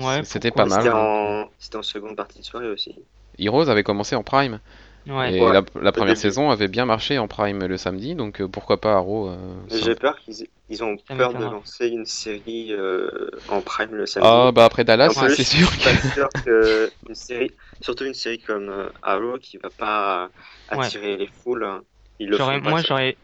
Ouais, 0.00 0.24
C'était 0.24 0.50
pas 0.50 0.64
mal. 0.66 0.82
C'était 0.82 0.94
en... 0.94 1.48
c'était 1.58 1.76
en 1.76 1.82
seconde 1.82 2.16
partie 2.16 2.40
de 2.40 2.44
soirée 2.44 2.70
aussi. 2.70 2.94
Heroes 3.38 3.68
avait 3.68 3.82
commencé 3.82 4.14
en 4.16 4.22
prime. 4.22 4.60
Ouais. 5.06 5.34
Et 5.34 5.40
Ouais, 5.42 5.52
la, 5.52 5.62
la 5.80 5.90
première 5.92 6.14
début. 6.14 6.20
saison 6.20 6.50
avait 6.50 6.68
bien 6.68 6.84
marché 6.84 7.18
en 7.18 7.26
prime 7.26 7.64
le 7.66 7.76
samedi, 7.76 8.14
donc 8.14 8.40
euh, 8.40 8.46
pourquoi 8.46 8.80
pas 8.80 8.92
Arrow 8.94 9.30
euh, 9.30 9.36
J'ai 9.68 9.96
peur 9.96 10.16
qu'ils 10.20 10.46
ils 10.68 10.84
ont 10.84 10.96
peur 10.96 11.34
de 11.34 11.42
lancer 11.42 11.88
une 11.88 12.06
série 12.06 12.72
euh, 12.72 13.10
en 13.48 13.60
prime 13.60 13.94
le 13.96 14.06
samedi. 14.06 14.28
Ah 14.30 14.52
bah 14.54 14.64
après 14.64 14.84
Dallas, 14.84 15.10
c'est 15.10 15.42
sûr 15.42 15.68
que... 15.76 15.84
pas 15.84 16.14
sûr 16.14 16.28
que 16.44 16.90
une 17.08 17.14
série, 17.16 17.50
surtout 17.80 18.04
une 18.04 18.14
série 18.14 18.38
comme 18.38 18.68
euh, 18.68 18.88
Arrow 19.02 19.38
qui 19.38 19.56
va 19.58 19.70
pas 19.70 20.30
attirer 20.68 21.16
les 21.16 21.26
foules, 21.26 21.64
hein. 21.64 21.82
ils 22.20 22.28
le 22.28 22.36
J'aurais, 22.38 22.60
moi, 22.60 22.80
j'aurais 22.80 23.16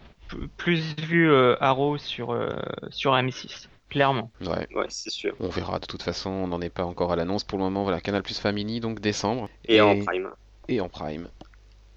plus 0.56 0.94
vu 1.00 1.30
euh, 1.30 1.56
Arrow 1.60 1.98
sur 1.98 2.32
euh, 2.32 2.50
sur 2.90 3.12
M6, 3.14 3.68
clairement. 3.88 4.30
Ouais, 4.40 4.66
Ouais, 4.74 4.86
c'est 4.88 5.10
sûr. 5.10 5.34
on 5.40 5.48
verra 5.48 5.78
de 5.78 5.86
toute 5.86 6.02
façon, 6.02 6.30
on 6.30 6.46
n'en 6.48 6.60
est 6.60 6.70
pas 6.70 6.84
encore 6.84 7.12
à 7.12 7.16
l'annonce 7.16 7.44
pour 7.44 7.58
le 7.58 7.64
moment. 7.64 7.82
Voilà, 7.82 8.00
Canal 8.00 8.22
Plus 8.22 8.38
Family, 8.38 8.80
donc 8.80 9.00
décembre. 9.00 9.48
Et, 9.66 9.80
en 9.80 9.98
prime. 10.04 10.30
et 10.68 10.80
en 10.80 10.88
prime. 10.88 11.28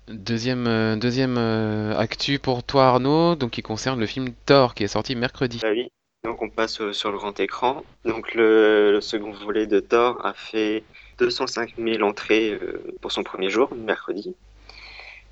Deuxième, 0.08 0.68
euh, 0.68 0.96
deuxième 0.98 1.38
euh, 1.38 1.98
actu 1.98 2.40
pour 2.40 2.64
toi 2.64 2.88
Arnaud, 2.88 3.36
donc 3.36 3.52
qui 3.52 3.62
concerne 3.62 4.00
le 4.00 4.06
film 4.08 4.34
Thor 4.46 4.74
qui 4.74 4.84
est 4.84 4.88
sorti 4.88 5.16
mercredi. 5.16 5.60
Ah 5.64 5.70
oui. 5.72 5.90
Donc 6.24 6.42
on 6.42 6.50
passe 6.50 6.82
euh, 6.82 6.92
sur 6.94 7.12
le 7.12 7.18
grand 7.18 7.40
écran. 7.40 7.84
Donc 8.06 8.34
le, 8.34 8.92
le 8.92 9.02
second 9.02 9.32
volet 9.32 9.68
de 9.68 9.80
Thor 9.80 10.24
a 10.26 10.34
fait 10.34 10.84
205 11.20 11.76
000 11.78 12.04
entrées 12.04 12.52
euh, 12.62 12.84
pour 13.02 13.12
son 13.12 13.24
premier 13.24 13.50
jour, 13.50 13.74
mercredi. 13.76 14.36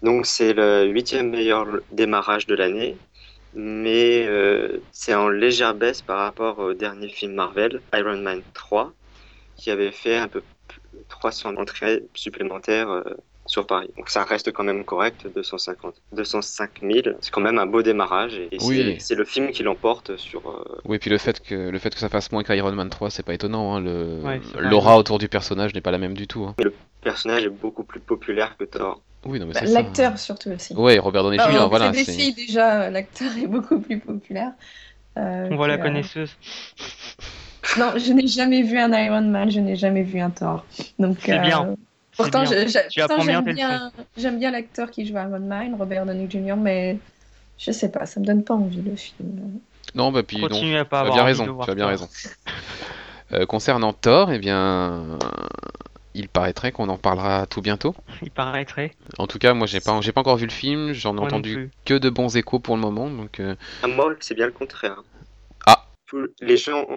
Donc 0.01 0.25
c'est 0.25 0.53
le 0.53 0.85
huitième 0.87 1.29
meilleur 1.29 1.65
démarrage 1.91 2.45
de 2.47 2.55
l'année, 2.55 3.01
mais 3.53 4.25
euh, 4.27 4.87
c'est 4.91 5.13
en 5.15 5.29
légère 5.29 5.75
baisse 5.75 6.01
par 6.01 6.19
rapport 6.19 6.59
au 6.59 6.73
dernier 6.73 7.09
film 7.09 7.33
Marvel, 7.33 7.83
Iron 7.93 8.17
Man 8.21 8.43
3, 8.53 8.93
qui 9.55 9.71
avait 9.71 9.91
fait 9.91 10.15
un 10.17 10.29
peu 10.29 10.45
plus- 10.67 10.81
300 11.09 11.55
entrées 11.57 12.03
supplémentaires 12.15 12.89
euh, 12.91 13.03
sur 13.49 13.65
Paris. 13.65 13.89
Donc 13.97 14.09
ça 14.09 14.23
reste 14.23 14.51
quand 14.53 14.63
même 14.63 14.83
correct, 14.85 15.25
250, 15.35 15.95
205 16.15 16.69
000. 16.83 16.93
C'est 17.19 17.31
quand 17.31 17.41
même 17.41 17.57
un 17.57 17.65
beau 17.65 17.81
démarrage 17.81 18.35
et, 18.35 18.47
et 18.55 18.57
Oui. 18.61 18.95
c'est- 18.99 19.15
le 19.15 19.25
film 19.25 19.49
qui 19.49 19.63
l'emporte 19.63 20.15
sur, 20.17 20.47
euh, 20.47 20.79
Oui, 20.85 20.99
puis 20.99 21.09
le 21.09 21.17
fait 21.17 21.41
que 21.41 21.55
le 21.55 21.79
fait 21.79 21.89
que 21.93 21.99
ça 21.99 22.09
fasse 22.09 22.31
moins 22.31 22.43
qu'Iron 22.43 22.71
Man 22.71 22.89
3, 22.89 23.09
c'est 23.09 23.23
pas 23.23 23.33
étonnant. 23.33 23.75
hein, 23.75 23.81
le- 23.81 24.21
Ouais. 24.23 24.39
L'aura 24.59 24.97
autour 24.97 25.17
du 25.17 25.27
personnage 25.27 25.73
n'est 25.73 25.81
pas 25.81 25.91
la 25.91 25.97
même 25.97 26.13
du 26.13 26.27
tout. 26.27 26.43
hein. 26.43 26.53
Le 26.63 26.73
personnage 27.01 27.43
est 27.43 27.49
beaucoup 27.49 27.83
plus 27.83 27.99
populaire 27.99 28.55
que 28.57 28.65
Thor. 28.65 29.01
Oui, 29.25 29.39
non 29.39 29.47
mais 29.47 29.53
Bah, 29.53 29.61
c'est 29.61 29.67
ça. 29.67 29.73
L'acteur 29.81 30.17
surtout 30.19 30.49
aussi. 30.51 30.73
Ouais, 30.75 30.99
Robert 30.99 31.23
Downey 31.23 31.39
Jr. 31.39 31.67
voilà. 31.69 31.91
c'est 31.93 32.05
filles 32.11 32.33
déjà, 32.35 32.83
euh, 32.83 32.89
l'acteur 32.91 33.31
est 33.41 33.47
beaucoup 33.47 33.79
plus 33.79 33.97
populaire. 33.99 34.51
Euh, 35.17 35.47
On 35.51 35.55
voit 35.57 35.67
la 35.67 35.73
euh, 35.73 35.77
connaisseuse. 35.77 36.35
Non, 37.77 37.93
je 37.97 38.13
n'ai 38.13 38.27
jamais 38.27 38.61
vu 38.61 38.77
un 38.77 38.91
Iron 38.93 39.21
Man, 39.23 39.51
je 39.51 39.59
n'ai 39.59 39.75
jamais 39.75 40.03
vu 40.03 40.19
un 40.19 40.29
Thor. 40.29 40.65
Donc, 40.99 41.17
C'est 41.25 41.37
euh, 41.37 41.41
bien. 41.41 41.75
Pourtant, 42.19 42.43
j'aime 44.17 44.39
bien, 44.39 44.51
l'acteur 44.51 44.91
qui 44.91 45.05
joue 45.05 45.13
Iron 45.13 45.39
Man, 45.39 45.75
Robert 45.77 46.05
Downey 46.05 46.29
Jr., 46.29 46.55
mais 46.57 46.97
je 47.57 47.71
sais 47.71 47.89
pas, 47.89 48.05
ça 48.05 48.19
me 48.19 48.25
donne 48.25 48.43
pas 48.43 48.55
envie 48.55 48.81
le 48.81 48.95
film. 48.95 49.59
Non, 49.95 50.11
bah 50.11 50.23
puis 50.23 50.37
non. 50.37 50.47
À 50.47 50.49
Tu 50.49 50.89
pas 50.89 51.01
as 51.01 51.11
bien 51.11 51.23
raison. 51.23 51.45
Tu 51.63 51.71
as 51.71 51.75
bien 51.75 51.85
Thor. 51.85 51.89
raison. 51.89 52.09
Euh, 53.31 53.45
concernant 53.45 53.93
Thor, 53.93 54.31
eh 54.31 54.39
bien, 54.39 55.19
il 56.15 56.29
paraîtrait 56.29 56.71
qu'on 56.71 56.89
en 56.89 56.97
parlera 56.97 57.45
tout 57.45 57.61
bientôt. 57.61 57.93
Il 58.23 58.31
paraîtrait. 58.31 58.95
En 59.19 59.27
tout 59.27 59.37
cas, 59.37 59.53
moi, 59.53 59.67
j'ai 59.67 59.79
pas, 59.79 60.01
j'ai 60.01 60.11
pas 60.11 60.21
encore 60.21 60.37
vu 60.37 60.47
le 60.47 60.51
film. 60.51 60.93
J'en 60.93 61.15
ai 61.15 61.19
entendu 61.19 61.69
que 61.85 61.93
de 61.93 62.09
bons 62.09 62.35
échos 62.37 62.57
pour 62.57 62.75
le 62.75 62.81
moment. 62.81 63.07
Donc, 63.07 63.39
euh, 63.39 63.53
À 63.83 63.87
moi, 63.87 64.15
c'est 64.19 64.33
bien 64.33 64.47
le 64.47 64.51
contraire. 64.51 65.03
Ah. 65.67 65.85
Tous 66.07 66.25
les 66.41 66.57
gens, 66.57 66.87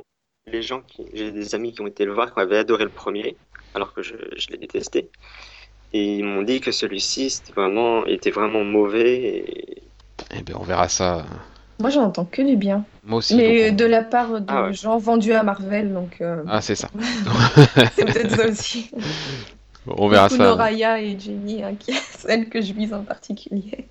les 0.46 0.62
gens 0.62 0.80
qui, 0.80 1.04
j'ai 1.12 1.30
des 1.32 1.54
amis 1.54 1.72
qui 1.74 1.82
ont 1.82 1.86
été 1.86 2.06
le 2.06 2.14
voir, 2.14 2.32
qui 2.32 2.40
avaient 2.40 2.58
adoré 2.58 2.84
le 2.84 2.90
premier, 2.90 3.36
alors 3.74 3.92
que 3.94 4.02
je, 4.02 4.14
je 4.36 4.48
l'ai 4.50 4.58
détesté. 4.58 5.10
Et 5.92 6.16
ils 6.16 6.24
m'ont 6.24 6.42
dit 6.42 6.60
que 6.60 6.72
celui-ci, 6.72 7.30
c'était 7.30 7.52
vraiment, 7.52 8.06
était 8.06 8.30
vraiment 8.30 8.64
mauvais. 8.64 9.14
Et... 9.22 9.82
eh 10.34 10.42
ben, 10.42 10.56
on 10.58 10.62
verra 10.62 10.88
ça. 10.88 11.24
Moi, 11.80 11.90
j'en 11.90 12.04
entends 12.04 12.24
que 12.24 12.42
du 12.42 12.56
bien. 12.56 12.84
Moi 13.04 13.18
aussi. 13.18 13.34
mais 13.36 13.72
de 13.72 13.84
la 13.84 14.02
part 14.02 14.40
de 14.40 14.46
Ah 14.48 14.64
ouais. 14.64 14.72
gens 14.72 14.98
vendus 14.98 15.32
à 15.32 15.42
Marvel, 15.42 15.92
donc 15.92 16.20
euh, 16.20 16.42
Ah, 16.48 16.60
c'est 16.62 16.76
ça. 16.76 16.88
c'est 17.96 18.04
peut-être 18.04 18.36
ça 18.36 18.48
aussi. 18.48 18.90
On 19.86 20.08
verra 20.08 20.28
Du 20.28 20.34
coup, 20.34 20.40
ça. 20.42 20.48
Noraya 20.48 21.00
et 21.00 21.18
Jenny, 21.18 21.62
hein, 21.64 21.74
qui 21.78 21.90
est 21.90 21.94
celle 22.18 22.48
que 22.48 22.60
je 22.62 22.72
vise 22.72 22.94
en 22.94 23.02
particulier. 23.02 23.88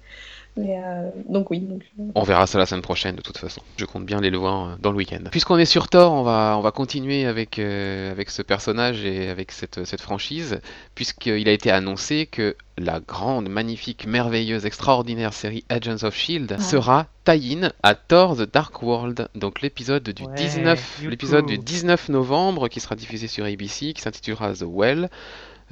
Mais, 0.57 0.81
euh, 0.83 1.09
donc 1.29 1.49
oui. 1.49 1.59
Donc, 1.61 1.81
On 2.13 2.23
verra 2.23 2.45
ça 2.45 2.57
la 2.57 2.65
semaine 2.65 2.81
prochaine 2.81 3.15
de 3.15 3.21
toute 3.21 3.37
façon. 3.37 3.61
Je 3.77 3.85
compte 3.85 4.05
bien 4.05 4.17
aller 4.17 4.29
le 4.29 4.37
voir 4.37 4.67
euh, 4.67 4.75
dans 4.81 4.91
le 4.91 4.97
week-end. 4.97 5.19
Puisqu'on 5.31 5.57
est 5.57 5.65
sur 5.65 5.87
Thor, 5.87 6.11
on 6.11 6.23
va, 6.23 6.55
on 6.57 6.61
va 6.61 6.71
continuer 6.71 7.25
avec, 7.25 7.57
euh, 7.57 8.11
avec 8.11 8.29
ce 8.29 8.41
personnage 8.41 9.05
et 9.05 9.29
avec 9.29 9.51
cette, 9.53 9.85
cette 9.85 10.01
franchise, 10.01 10.59
puisqu'il 10.93 11.47
a 11.47 11.51
été 11.53 11.71
annoncé 11.71 12.25
que 12.25 12.55
la 12.77 12.99
grande, 12.99 13.47
magnifique, 13.47 14.05
merveilleuse, 14.05 14.65
extraordinaire 14.65 15.33
série 15.33 15.63
Agents 15.69 16.03
of 16.03 16.15
Shield 16.15 16.59
sera 16.59 17.07
tie-in 17.23 17.71
à 17.83 17.95
Thor 17.95 18.35
The 18.35 18.51
Dark 18.51 18.81
World, 18.81 19.29
donc 19.35 19.61
l'épisode 19.61 20.03
du 20.09 20.23
Ouais, 20.23 20.33
19, 20.35 20.99
youhou. 21.01 21.09
l'épisode 21.11 21.45
du 21.45 21.57
19 21.59 22.09
novembre 22.09 22.67
qui 22.67 22.79
sera 22.79 22.95
diffusé 22.95 23.27
sur 23.27 23.45
ABC, 23.45 23.93
qui 23.93 24.01
s'intitulera 24.01 24.53
The 24.53 24.65
Well. 24.67 25.09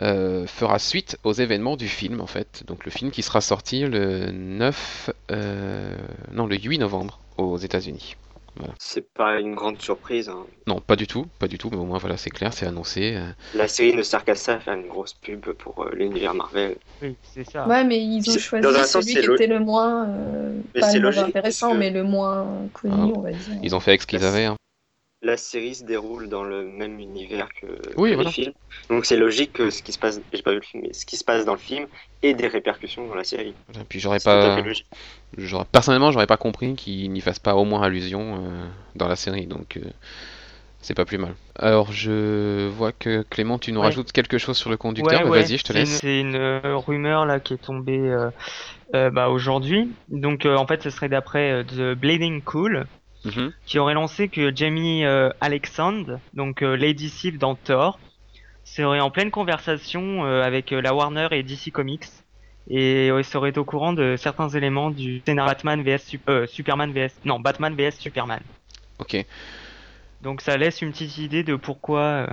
Euh, 0.02 0.46
fera 0.48 0.80
suite 0.80 1.18
aux 1.24 1.34
événements 1.34 1.76
du 1.78 1.88
film 1.88 2.22
en 2.22 2.28
fait. 2.28 2.64
Donc 2.68 2.86
le 2.86 2.92
film 2.92 3.12
qui 3.12 3.22
sera 3.22 3.42
sorti 3.42 3.82
le 3.82 4.32
9, 4.32 5.10
euh, 5.32 5.96
non 6.32 6.46
le 6.48 6.56
8 6.58 6.78
novembre 6.80 7.20
aux 7.38 7.58
États-Unis. 7.58 8.16
C'est 8.78 9.14
pas 9.14 9.40
une 9.40 9.56
grande 9.56 9.82
surprise. 9.82 10.28
hein. 10.28 10.46
Non, 10.68 10.82
pas 10.82 10.98
du 10.98 11.08
tout, 11.08 11.26
pas 11.38 11.48
du 11.48 11.58
tout, 11.58 11.70
mais 11.72 11.78
au 11.78 11.86
moins 11.86 11.98
voilà, 11.98 12.18
c'est 12.18 12.30
clair, 12.30 12.52
c'est 12.52 12.66
annoncé. 12.66 13.14
euh. 13.16 13.30
La 13.56 13.70
série 13.70 13.96
ne 13.96 14.02
sert 14.02 14.26
qu'à 14.26 14.36
ça, 14.36 14.56
à 14.56 14.60
faire 14.60 14.74
une 14.74 14.88
grosse 14.88 15.14
pub 15.14 15.40
pour 15.54 15.84
euh, 15.84 15.92
l'univers 15.94 16.34
Marvel. 16.34 16.76
Oui, 17.02 17.16
c'est 17.24 17.50
ça. 17.50 17.66
Ouais, 17.68 17.86
mais 17.86 18.00
ils 18.04 18.30
ont 18.30 18.38
choisi 18.38 18.68
sens, 18.86 19.04
celui 19.06 19.14
qui 19.14 19.20
était 19.32 19.48
le 19.48 19.60
moins, 19.60 20.10
euh, 20.10 20.60
Mais 20.76 20.82
pas 20.82 20.88
le 20.92 21.00
moins 21.00 21.12
logique, 21.12 21.24
intéressant, 21.28 21.72
que- 21.72 21.78
mais 21.78 21.90
le 21.90 22.04
moins 22.04 22.48
connu, 22.74 22.94
Ah. 22.98 23.18
on 23.18 23.22
va 23.22 23.32
dire. 23.32 23.40
Ils 23.64 23.76
ont 23.76 23.80
fait 23.80 23.92
avec 23.92 24.02
ce 24.02 24.08
qu'ils 24.08 24.26
avaient. 24.26 24.46
hein. 24.46 24.56
La 25.22 25.36
série 25.36 25.76
se 25.76 25.84
déroule 25.84 26.30
dans 26.30 26.44
le 26.44 26.64
même 26.66 26.98
univers 27.00 27.50
que, 27.62 27.68
Oui, 27.98 28.12
que 28.12 28.16
voilà. 28.16 28.30
les 28.30 28.32
films. 28.32 28.54
Donc 28.90 29.06
c'est 29.06 29.18
logique 29.18 29.52
que 29.54 29.70
ce 29.70 29.84
qui 29.84 29.92
se 29.92 30.00
passe, 30.00 30.22
j'ai 30.32 30.42
pas 30.42 30.52
vu 30.52 30.58
le 30.58 30.62
film, 30.64 30.84
mais 30.84 30.94
ce 30.94 31.06
qui 31.06 31.18
se 31.18 31.26
passe 31.26 31.44
dans 31.44 31.54
le 31.54 31.60
film 31.60 31.88
ait 32.22 32.34
des 32.34 32.48
répercussions 32.48 33.06
dans 33.06 33.16
la 33.16 33.26
série. 33.26 33.54
Et 33.76 33.84
puis 33.90 34.00
j'aurais 34.00 34.20
pas, 34.20 34.64
j'aurais- 35.38 35.66
personnellement, 35.72 36.12
j'aurais 36.12 36.28
pas 36.28 36.38
compris 36.38 36.74
qu'ils 36.76 37.12
n'y 37.12 37.20
fassent 37.22 37.40
pas 37.40 37.56
au 37.56 37.66
moins 37.66 37.82
allusion 37.82 38.46
euh, 38.46 38.66
dans 38.96 39.10
la 39.10 39.18
série, 39.18 39.46
donc 39.46 39.76
euh, 39.76 39.82
c'est 40.82 40.94
pas 40.94 41.06
plus 41.06 41.18
mal. 41.18 41.36
Alors 41.58 41.92
je 41.92 42.68
vois 42.70 42.94
que 42.94 43.24
Clément, 43.24 43.60
tu 43.60 43.74
nous 43.74 43.82
Ouais. 43.82 43.88
rajoutes 43.88 44.14
quelque 44.14 44.38
chose 44.38 44.58
sur 44.58 44.70
le 44.70 44.78
conducteur, 44.78 45.20
Ouais, 45.20 45.26
mais 45.26 45.32
ouais, 45.32 45.42
vas-y, 45.44 45.58
je 45.58 45.64
te 45.64 45.74
c'est 45.74 45.80
une- 45.80 45.86
laisse. 45.86 46.00
C'est 46.00 46.20
une, 46.22 46.36
euh, 46.36 46.78
rumeur 46.78 47.26
là 47.26 47.40
qui 47.42 47.54
est 47.54 47.58
tombée 47.58 48.00
euh, 48.00 48.30
euh, 48.96 49.10
bah, 49.10 49.30
aujourd'hui. 49.30 49.92
Donc 50.08 50.46
euh, 50.46 50.56
en 50.56 50.66
fait, 50.66 50.82
ce 50.84 50.90
serait 50.90 51.10
d'après 51.10 51.52
euh, 51.52 51.64
The 51.64 52.00
Bleeding 52.00 52.42
Cool, 52.44 52.86
Mhm. 53.26 53.52
qui 53.66 53.80
aurait 53.80 53.94
lancé 53.94 54.30
que 54.30 54.56
Jamie 54.56 55.04
euh, 55.04 55.30
Alexander, 55.42 56.16
donc 56.34 56.62
euh, 56.64 56.76
Lady 56.76 57.10
Sif 57.10 57.38
dans 57.38 57.56
Thor, 57.56 58.00
serait 58.64 59.00
en 59.00 59.12
pleine 59.12 59.30
conversation 59.32 60.26
euh, 60.26 60.42
avec 60.42 60.72
euh, 60.72 60.82
la 60.82 60.94
Warner 60.94 61.28
et 61.32 61.44
DC 61.44 61.72
Comics 61.72 62.06
et 62.70 63.10
serait 63.24 63.58
au 63.58 63.66
courant 63.66 63.94
de 63.94 64.16
certains 64.16 64.50
éléments 64.50 64.92
du 64.92 65.22
scénario 65.26 65.50
Batman 65.50 65.82
vs 65.84 65.98
Sup- 65.98 66.46
Superman 66.48 66.94
vs 66.94 67.10
non 67.26 67.40
Batman 67.40 67.76
vs 67.76 68.00
Superman. 68.00 68.42
Ok. 69.00 69.26
Donc 70.22 70.42
ça 70.42 70.56
laisse 70.58 70.82
une 70.82 70.92
petite 70.92 71.18
idée 71.18 71.44
de 71.44 71.56
pourquoi 71.56 72.28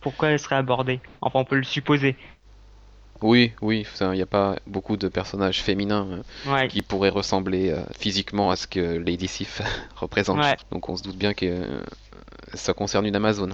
pourquoi 0.00 0.30
elle 0.30 0.38
serait 0.38 0.56
abordée. 0.56 1.00
Enfin, 1.20 1.40
on 1.40 1.44
peut 1.44 1.56
le 1.56 1.64
supposer. 1.64 2.16
Oui, 3.22 3.52
oui, 3.62 3.86
il 4.00 4.10
n'y 4.10 4.22
a 4.22 4.26
pas 4.26 4.56
beaucoup 4.66 4.96
de 4.96 5.08
personnages 5.08 5.62
féminins 5.62 6.22
euh, 6.46 6.52
Ouais. 6.52 6.68
qui 6.68 6.82
pourraient 6.82 7.08
ressembler 7.10 7.70
euh, 7.70 7.80
physiquement 7.98 8.50
à 8.50 8.56
ce 8.56 8.66
que 8.66 8.80
Lady 8.98 9.28
Sif 9.28 9.62
représente. 9.96 10.38
Ouais. 10.38 10.56
Donc 10.70 10.88
on 10.88 10.96
se 10.96 11.02
doute 11.02 11.16
bien 11.16 11.34
que 11.34 11.46
euh, 11.46 11.80
ça 12.54 12.74
concerne 12.74 13.06
une 13.06 13.16
Amazon. 13.16 13.48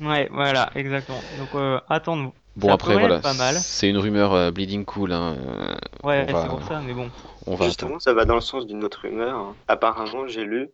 Ouais, 0.00 0.28
voilà, 0.32 0.70
exactement. 0.74 1.20
Donc 1.38 1.54
euh, 1.54 1.80
attendons. 1.88 2.32
Bon 2.56 2.68
Ça 2.68 2.74
après 2.74 2.94
voilà, 2.98 3.16
être 3.16 3.22
pas 3.22 3.34
mal. 3.34 3.56
c'est 3.56 3.88
une 3.88 3.98
rumeur 3.98 4.32
euh, 4.32 4.50
bleeding 4.50 4.84
cool. 4.84 5.12
hein, 5.12 5.36
euh, 5.38 5.74
Ouais, 6.04 6.24
va- 6.32 6.42
c'est 6.42 6.48
pour 6.48 6.62
ça, 6.62 6.80
mais 6.80 6.94
bon. 6.94 7.10
on 7.46 7.54
va 7.56 7.66
Justement, 7.66 7.98
ça 7.98 8.12
va 8.12 8.24
dans 8.24 8.34
le 8.34 8.40
sens 8.40 8.66
d'une 8.66 8.84
autre 8.84 9.00
rumeur. 9.02 9.34
hein. 9.36 9.56
Apparemment, 9.68 10.26
j'ai 10.26 10.44
lu 10.44 10.68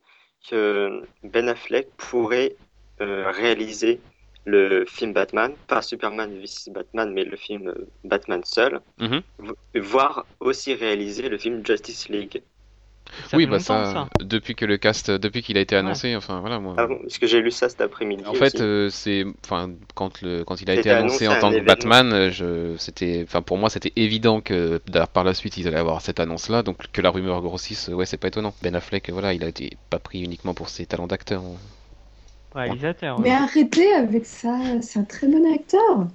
que 0.48 1.08
Ben 1.22 1.48
Affleck 1.48 1.88
pourrait 1.96 2.56
euh, 3.00 3.30
réaliser 3.30 4.00
le 4.44 4.84
film 4.86 5.12
Batman, 5.12 5.54
pas 5.66 5.82
Superman 5.82 6.38
vs 6.40 6.70
Batman, 6.70 7.12
mais 7.12 7.24
le 7.24 7.36
film 7.36 7.68
euh, 7.68 7.86
Batman 8.04 8.42
seul, 8.44 8.80
Mhm. 8.98 9.22
vo- 9.38 9.56
voire 9.74 10.26
aussi 10.40 10.74
réaliser 10.74 11.28
le 11.28 11.38
film 11.38 11.64
Justice 11.66 12.08
League. 12.08 12.42
Ça 13.28 13.36
oui, 13.36 13.46
bah 13.46 13.58
ça, 13.58 14.08
depuis 14.20 14.54
que 14.54 14.64
le 14.64 14.76
cast, 14.76 15.10
depuis 15.10 15.42
qu'il 15.42 15.56
a 15.58 15.60
été 15.60 15.74
annoncé, 15.74 16.14
enfin 16.14 16.40
voilà 16.40 16.60
moi. 16.60 16.74
Ah 16.78 16.86
bon, 16.86 16.98
parce 17.00 17.18
que 17.18 17.26
j'ai 17.26 17.40
lu 17.40 17.50
ça 17.50 17.68
cet 17.68 17.80
après-midi. 17.80 18.22
En 18.26 18.34
fait, 18.34 18.60
euh, 18.60 18.88
c'est, 18.90 19.24
enfin, 19.44 19.70
quand 19.94 20.20
le, 20.22 20.44
quand 20.44 20.60
il 20.62 20.70
a 20.70 20.74
été 20.74 20.90
annoncé 20.90 21.26
annoncé 21.26 21.28
en 21.28 21.40
tant 21.40 21.50
que 21.50 21.56
événement. 21.56 21.66
Batman, 21.66 22.12
euh, 22.12 22.30
je, 22.30 22.76
c'était, 22.76 23.24
enfin, 23.26 23.42
pour 23.42 23.58
moi, 23.58 23.68
c'était 23.70 23.92
évident 23.96 24.40
que 24.40 24.80
par 25.12 25.24
la 25.24 25.34
suite 25.34 25.56
ils 25.56 25.66
allaient 25.66 25.78
avoir 25.78 26.02
cette 26.02 26.20
annonce-là, 26.20 26.62
donc 26.62 26.76
que 26.92 27.00
la 27.00 27.10
rumeur 27.10 27.40
grossisse, 27.42 27.88
ouais, 27.88 28.06
c'est 28.06 28.16
pas 28.16 28.28
étonnant. 28.28 28.54
Ben 28.62 28.74
Affleck, 28.76 29.10
voilà, 29.10 29.32
il 29.34 29.42
a 29.42 29.48
été 29.48 29.76
pas 29.90 29.98
pris 29.98 30.22
uniquement 30.22 30.54
pour 30.54 30.68
ses 30.68 30.86
talents 30.86 31.06
d'acteur. 31.08 31.42
Réalisateur. 32.54 33.20
Mais 33.20 33.30
arrêtez 33.32 33.92
avec 33.94 34.26
ça, 34.26 34.56
c'est 34.80 34.98
un 34.98 35.04
très 35.04 35.26
bon 35.28 35.52
acteur. 35.54 36.06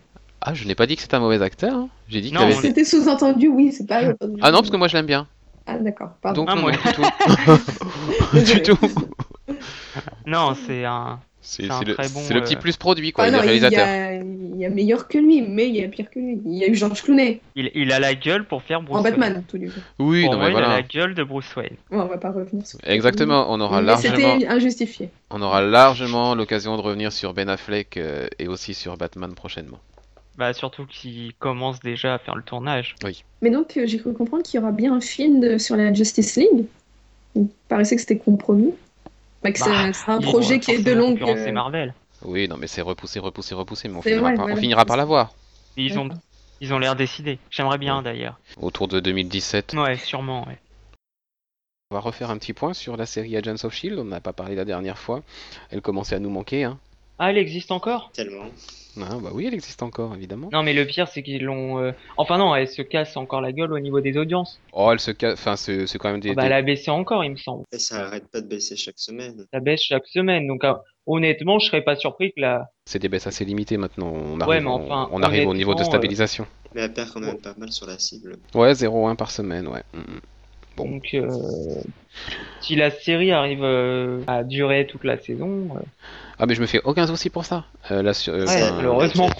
Ah, 0.41 0.53
je 0.53 0.67
n'ai 0.67 0.75
pas 0.75 0.85
dit 0.85 0.95
que 0.95 1.01
c'était 1.01 1.15
un 1.15 1.19
mauvais 1.19 1.41
acteur. 1.41 1.73
hein. 1.73 1.89
J'ai 2.07 2.21
dit 2.21 2.31
Non, 2.31 2.41
on- 2.45 2.51
C'était 2.61 2.83
sous-entendu, 2.85 3.47
oui, 3.47 3.71
c'est 3.71 3.87
pas. 3.87 4.01
Ah 4.41 4.51
non, 4.51 4.59
parce 4.59 4.69
que 4.69 4.77
moi 4.77 4.87
je 4.87 4.95
l'aime 4.97 5.05
bien. 5.07 5.27
Ah 5.65 5.77
d'accord, 5.79 6.11
pardon. 6.21 6.41
Donc 6.45 6.49
Ah, 6.51 6.55
non, 6.55 6.61
moi- 6.61 6.71
du 6.71 6.77
tout. 6.93 7.01
du 8.53 8.61
tout. 8.61 8.77
Non, 10.25 10.55
c'est 10.67 10.85
un. 10.85 11.19
C'est 11.47 11.63
le, 11.63 11.69
bon, 12.13 12.21
petit 12.41 12.55
euh, 12.55 12.59
plus 12.59 12.75
produit, 12.75 13.11
quoi. 13.11 13.25
Ah 13.25 13.31
non, 13.31 13.37
il 13.39 13.45
y, 13.45 13.47
réalisateur. 13.59 13.85
a, 13.87 14.13
il 14.15 14.57
y 14.57 14.65
a 14.65 14.69
meilleur 14.71 15.07
que 15.07 15.19
lui, 15.19 15.43
mais 15.43 15.69
il 15.69 15.75
y 15.75 15.83
a 15.83 15.87
pire 15.87 16.09
que 16.09 16.17
lui. 16.17 16.41
Il 16.43 16.53
y 16.57 16.63
a 16.63 16.67
eu 16.67 16.73
George 16.75 17.03
Clooney 17.03 17.39
Il, 17.55 17.69
il 17.75 17.91
a 17.91 17.99
la 17.99 18.15
gueule 18.15 18.45
pour 18.45 18.63
faire 18.63 18.81
Bruce 18.81 18.97
en 18.97 19.03
Wayne. 19.03 19.15
Batman, 19.19 19.43
tout 19.47 19.59
du 19.59 19.69
coup. 19.69 19.79
Oui, 19.99 20.23
Pour 20.23 20.33
non, 20.33 20.39
moi, 20.39 20.47
mais 20.47 20.53
il 20.53 20.57
a 20.57 20.59
voilà. 20.61 20.75
la 20.77 20.81
gueule 20.81 21.13
de 21.13 21.23
Bruce 21.23 21.55
Wayne. 21.55 21.75
Ouais, 21.91 21.99
on 21.99 22.05
va 22.07 22.17
pas 22.17 22.31
revenir 22.31 22.65
sur 22.65 22.79
Exactement, 22.83 23.45
on 23.49 23.61
aura 23.61 23.79
Mais 23.81 23.87
largement, 23.87 24.15
c'était 24.15 24.47
injustifié. 24.47 25.09
on 25.29 25.41
aura 25.43 25.61
largement 25.61 26.33
l'occasion 26.33 26.75
de 26.77 26.81
revenir 26.81 27.11
sur 27.13 27.33
Ben 27.35 27.47
Affleck 27.47 27.97
euh, 27.97 28.27
et 28.39 28.47
aussi 28.47 28.73
sur 28.73 28.97
Batman 28.97 29.33
prochainement. 29.35 29.79
Bah, 30.37 30.51
surtout 30.53 30.85
qu'il 30.87 31.33
commence 31.37 31.79
déjà 31.79 32.15
à 32.15 32.17
faire 32.17 32.35
le 32.35 32.43
tournage. 32.43 32.95
Mais 33.43 33.51
donc, 33.51 33.77
euh, 33.77 33.85
j'ai 33.85 33.99
cru 33.99 34.13
comprendre 34.13 34.43
qu'il 34.43 34.59
y 34.59 34.63
aura 34.63 34.71
bien 34.71 34.93
un 34.95 34.99
film 34.99 35.39
de- 35.39 35.57
sur 35.59 35.77
la 35.77 35.93
Justice 35.93 36.35
League. 36.37 36.65
Il 37.35 37.47
paraissait 37.69 37.95
que 37.95 38.01
c'était 38.01 38.17
compromis. 38.17 38.73
Bah, 39.45 39.51
que 39.51 39.59
c'est 39.59 39.69
Bah, 39.69 39.93
c'est 39.93 40.11
un 40.11 40.19
projet 40.21 40.59
qui 40.59 40.71
est 40.71 40.83
de 40.83 40.91
longue. 40.91 41.19
concurrencer 41.19 41.49
euh, 41.49 41.53
Marvel. 41.53 41.93
Oui, 42.23 42.47
non, 42.47 42.57
mais 42.57 42.67
c'est 42.67 42.81
repoussé, 42.81 43.19
repoussé, 43.19 43.53
repoussé, 43.55 43.87
mais 43.87 43.97
on 43.97 44.01
C'est 44.01 44.09
finira, 44.09 44.21
vrai, 44.29 44.35
par, 44.35 44.45
on 44.45 44.47
voilà. 44.47 44.61
finira 44.61 44.85
par 44.85 44.97
l'avoir. 44.97 45.33
Ont, 45.77 46.09
ils 46.61 46.73
ont 46.73 46.79
l'air 46.79 46.95
décidés. 46.95 47.37
J'aimerais 47.51 47.77
bien 47.77 48.01
d'ailleurs. 48.01 48.39
Autour 48.61 48.87
de 48.87 48.99
2017. 48.99 49.73
Ouais, 49.77 49.97
sûrement. 49.97 50.47
Ouais. 50.47 50.57
On 51.91 51.95
va 51.95 52.01
refaire 52.01 52.31
un 52.31 52.37
petit 52.37 52.53
point 52.53 52.73
sur 52.73 52.97
la 52.97 53.05
série 53.05 53.37
Agents 53.37 53.63
of 53.63 53.73
Shield. 53.73 53.99
On 53.99 54.05
n'a 54.05 54.19
pas 54.21 54.33
parlé 54.33 54.55
la 54.55 54.65
dernière 54.65 54.97
fois. 54.97 55.21
Elle 55.69 55.81
commençait 55.81 56.15
à 56.15 56.19
nous 56.19 56.29
manquer. 56.31 56.63
Hein. 56.63 56.79
Ah, 57.19 57.29
elle 57.29 57.37
existe 57.37 57.71
encore? 57.71 58.11
Tellement. 58.13 58.45
Ah, 59.01 59.17
bah 59.21 59.29
oui, 59.33 59.45
elle 59.47 59.53
existe 59.53 59.83
encore, 59.83 60.15
évidemment. 60.15 60.49
Non, 60.53 60.63
mais 60.63 60.73
le 60.73 60.85
pire, 60.85 61.07
c'est 61.07 61.21
qu'ils 61.23 61.43
l'ont. 61.43 61.79
euh, 61.79 61.91
Enfin 62.17 62.37
non, 62.37 62.55
elle 62.55 62.67
se 62.67 62.81
casse 62.81 63.17
encore 63.17 63.41
la 63.41 63.51
gueule 63.51 63.73
au 63.73 63.79
niveau 63.79 63.99
des 63.99 64.17
audiences. 64.17 64.59
Oh, 64.73 64.89
elle 64.91 64.99
se 64.99 65.11
casse. 65.11 65.33
Enfin, 65.33 65.55
c'est 65.55 65.85
c'est 65.87 65.97
quand 65.97 66.11
même 66.11 66.21
des. 66.21 66.31
Ah 66.31 66.33
bah, 66.33 66.41
des- 66.43 66.47
elle 66.47 66.53
a 66.53 66.61
baissé 66.61 66.91
encore, 66.91 67.23
il 67.23 67.31
me 67.31 67.37
semble. 67.37 67.63
Et 67.71 67.79
ça 67.79 68.05
arrête 68.05 68.29
pas 68.31 68.41
de 68.41 68.47
baisser 68.47 68.75
chaque 68.75 68.97
semaine. 68.99 69.45
Ça 69.53 69.59
baisse 69.59 69.81
chaque 69.81 70.07
semaine. 70.07 70.47
Donc, 70.47 70.63
euh, 70.63 70.73
honnêtement, 71.05 71.59
je 71.59 71.67
serais 71.67 71.81
pas 71.83 71.95
surpris 71.95 72.31
que 72.33 72.41
la. 72.41 72.69
C'est 72.85 72.99
des 72.99 73.09
baisses 73.09 73.27
assez 73.27 73.43
limitées 73.45 73.77
maintenant. 73.77 74.13
On 74.13 74.39
arrive, 74.39 74.47
Ouais, 74.49 74.61
mais 74.61 74.69
enfin, 74.69 75.09
on, 75.11 75.21
arrive 75.23 75.47
au 75.47 75.53
niveau 75.53 75.73
de 75.73 75.79
honnêtement, 75.79 75.91
stabilisation. 75.91 76.47
Mais 76.73 76.81
elle 76.81 76.93
perd 76.93 77.09
quand 77.11 77.19
même 77.19 77.37
pas 77.41 77.53
mal 77.57 77.71
sur 77.71 77.87
la 77.87 77.97
cible. 77.99 78.37
Ouais, 78.53 78.73
0,1 78.73 79.15
par 79.15 79.31
semaine, 79.31 79.67
ouais. 79.67 79.83
Mm, 79.93 79.99
mm. 79.99 80.19
Bon. 80.77 80.89
Donc, 80.89 81.13
euh, 81.13 81.29
si 82.61 82.75
la 82.75 82.91
série 82.91 83.31
arrive 83.31 83.63
euh, 83.63 84.21
à 84.27 84.43
durer 84.43 84.87
toute 84.87 85.03
la 85.03 85.17
saison, 85.17 85.69
euh, 85.75 85.79
Ah, 86.37 86.45
mais 86.45 86.55
je 86.55 86.61
me 86.61 86.65
fais 86.65 86.81
aucun 86.83 87.07
souci 87.07 87.29
pour 87.29 87.45
ça. 87.45 87.63
Euh, 87.91 88.01
là, 88.01 88.13
sur- 88.13 88.33
euh, 88.33 88.45
Ouais, 88.45 88.71
reconnue. 88.87 89.31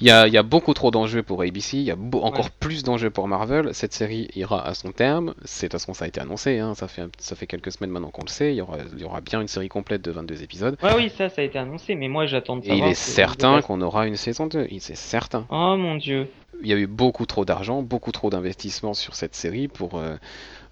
Il 0.00 0.06
y 0.06 0.10
a, 0.10 0.26
il 0.26 0.32
y 0.32 0.38
a 0.38 0.42
beaucoup 0.42 0.72
trop 0.74 0.90
d'enjeux 0.90 1.22
pour 1.22 1.42
ABC, 1.42 1.76
il 1.76 1.82
y 1.82 1.90
a 1.90 1.96
beau- 1.96 2.22
encore 2.22 2.46
Ouais. 2.46 2.50
plus 2.60 2.82
d'enjeux 2.82 3.10
pour 3.10 3.28
Marvel. 3.28 3.74
Cette 3.74 3.92
série 3.92 4.28
ira 4.34 4.66
à 4.66 4.74
son 4.74 4.92
terme. 4.92 5.34
C'est 5.44 5.66
de 5.66 5.72
toute 5.72 5.80
façon 5.80 5.92
ça 5.94 6.04
a 6.04 6.08
été 6.08 6.20
annoncé, 6.20 6.58
hein, 6.58 6.74
ça 6.74 6.88
fait 6.88 7.02
ça 7.18 7.36
fait 7.36 7.46
quelques 7.46 7.72
semaines 7.72 7.90
maintenant 7.90 8.10
qu'on 8.10 8.22
le 8.22 8.28
sait. 8.30 8.52
Il 8.52 8.56
y 8.56 8.60
aura, 8.60 8.78
il 8.94 9.00
y 9.00 9.04
aura 9.04 9.20
bien 9.20 9.40
une 9.40 9.48
série 9.48 9.68
complète 9.68 10.02
de 10.02 10.10
22 10.10 10.42
épisodes. 10.42 10.76
ouais, 10.82 10.94
oui, 10.96 11.10
ça, 11.16 11.28
ça 11.28 11.42
a 11.42 11.44
été 11.44 11.58
annoncé. 11.58 11.94
Mais 11.94 12.08
moi, 12.08 12.26
j'attends 12.26 12.56
de 12.56 12.64
Et 12.66 12.76
il 12.76 12.84
est 12.84 12.94
certain 12.94 13.60
qu'on 13.60 13.80
aura 13.80 14.06
une 14.06 14.16
saison 14.16 14.46
2. 14.46 14.66
Il 14.70 14.80
c'est 14.80 14.96
certain. 14.96 15.46
Oh 15.50 15.76
mon 15.76 15.96
dieu. 15.96 16.28
Il 16.62 16.68
y 16.68 16.72
a 16.72 16.76
eu 16.76 16.86
beaucoup 16.88 17.26
trop 17.26 17.44
d'argent, 17.44 17.82
beaucoup 17.82 18.10
trop 18.12 18.30
d'investissement 18.30 18.94
sur 18.94 19.14
cette 19.14 19.34
série 19.34 19.68
pour. 19.68 19.98
euh, 19.98 20.16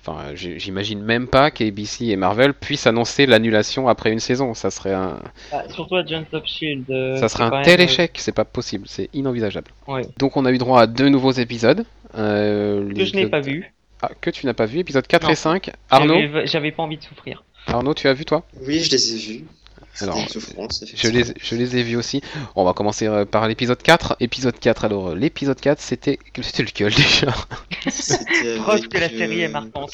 Enfin, 0.08 0.34
j'imagine 0.34 1.02
même 1.02 1.26
pas 1.26 1.50
qu'ABC 1.50 2.02
et 2.10 2.16
Marvel 2.16 2.54
puissent 2.54 2.86
annoncer 2.86 3.26
l'annulation 3.26 3.88
après 3.88 4.12
une 4.12 4.20
saison. 4.20 4.54
Ça 4.54 4.70
serait 4.70 4.92
un, 4.94 5.18
Ah, 5.52 5.64
surtout 5.68 5.96
Agents 5.96 6.24
of 6.32 6.44
Shield. 6.46 6.88
euh, 6.90 7.16
ça 7.16 7.28
serait 7.28 7.42
un 7.44 7.62
tel 7.62 7.78
même, 7.80 7.88
échec, 7.88 8.12
c'est 8.18 8.30
pas 8.32 8.44
possible, 8.44 8.84
c'est 8.86 9.10
inenvisageable. 9.14 9.70
euh, 9.88 9.92
Ouais. 9.94 10.02
Donc 10.18 10.36
on 10.36 10.44
a 10.44 10.52
eu 10.52 10.58
droit 10.58 10.80
à 10.82 10.86
deux 10.86 11.08
nouveaux 11.08 11.32
épisodes. 11.32 11.84
Euh, 12.16 12.88
Que 12.94 13.04
je 13.04 13.14
n'ai 13.16 13.26
pas 13.26 13.40
vu. 13.40 13.72
Ah, 14.00 14.10
que 14.20 14.30
tu 14.30 14.46
n'as 14.46 14.54
pas 14.54 14.66
vu, 14.66 14.78
épisode 14.78 15.06
4 15.06 15.24
Non. 15.24 15.30
et 15.30 15.34
5. 15.34 15.70
Arnaud, 15.90 16.20
J'avais 16.44 16.70
pas 16.70 16.82
envie 16.84 16.98
de 16.98 17.02
souffrir. 17.02 17.42
Arnaud, 17.66 17.94
tu 17.94 18.06
as 18.06 18.12
vu 18.12 18.24
toi? 18.24 18.44
Oui, 18.66 18.78
je 18.80 18.90
les 18.92 19.14
ai 19.14 19.18
vus. 19.38 19.44
Alors, 20.00 20.18
une 20.18 20.28
souffrance, 20.28 20.84
je 20.94 21.08
les, 21.08 21.24
je 21.40 21.54
les 21.56 21.76
ai 21.76 21.82
vus 21.82 21.96
aussi. 21.96 22.20
On 22.54 22.64
va 22.64 22.72
commencer 22.74 23.06
euh, 23.06 23.24
par 23.24 23.48
l'épisode 23.48 23.82
4. 23.82 24.16
Épisode 24.20 24.58
4, 24.58 24.84
alors 24.84 25.08
euh, 25.10 25.14
l'épisode 25.14 25.60
4, 25.60 25.80
c'était. 25.80 26.18
C'était 26.42 26.62
lequel 26.64 26.92
déjà 26.94 27.34
C'était 27.88 28.56
Preuve 28.58 28.88
que 28.88 28.98
la 28.98 29.08
série 29.08 29.40
est 29.42 29.48
euh, 29.48 29.50
marquante. 29.52 29.92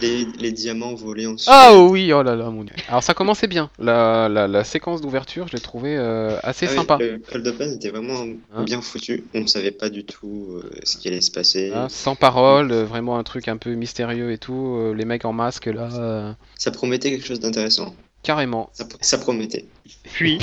Les, 0.00 0.24
les 0.38 0.52
diamants 0.52 0.94
volés 0.94 1.26
en 1.26 1.34
Ah 1.48 1.74
oui, 1.76 2.12
oh 2.12 2.22
là 2.22 2.36
là, 2.36 2.48
mon 2.50 2.62
dieu. 2.62 2.74
Alors 2.88 3.02
ça 3.02 3.12
commençait 3.14 3.48
bien. 3.48 3.68
La, 3.80 4.28
la, 4.28 4.46
la 4.46 4.62
séquence 4.62 5.00
d'ouverture, 5.00 5.48
je 5.48 5.54
l'ai 5.54 5.60
trouvée 5.60 5.96
euh, 5.96 6.38
assez 6.44 6.66
Ah 6.66 6.70
oui, 6.70 6.76
sympa. 6.76 6.98
le 7.00 7.18
cold 7.18 7.44
open 7.48 7.72
était 7.72 7.90
vraiment 7.90 8.24
Hein 8.54 8.62
bien 8.62 8.80
foutu. 8.80 9.24
On 9.34 9.40
ne 9.40 9.46
savait 9.48 9.72
pas 9.72 9.88
du 9.90 10.04
tout 10.04 10.46
euh, 10.62 10.70
ce 10.84 10.96
qui 10.96 11.08
allait 11.08 11.20
se 11.20 11.32
passer. 11.32 11.72
Hein, 11.74 11.88
sans 11.90 12.14
parole, 12.14 12.70
euh, 12.70 12.84
vraiment 12.84 13.18
un 13.18 13.24
truc 13.24 13.48
un 13.48 13.56
peu 13.56 13.74
mystérieux 13.74 14.30
et 14.30 14.38
tout. 14.38 14.76
euh, 14.78 14.92
les 14.94 15.04
mecs 15.04 15.24
en 15.24 15.32
masque 15.32 15.66
là, 15.66 15.88
euh, 15.92 16.32
Ça 16.56 16.70
promettait 16.70 17.10
quelque 17.10 17.26
chose 17.26 17.40
d'intéressant. 17.40 17.92
Carrément. 18.28 18.68
Ça, 18.74 18.84
ça 19.00 19.16
promettait. 19.16 19.64
Puis, 20.02 20.38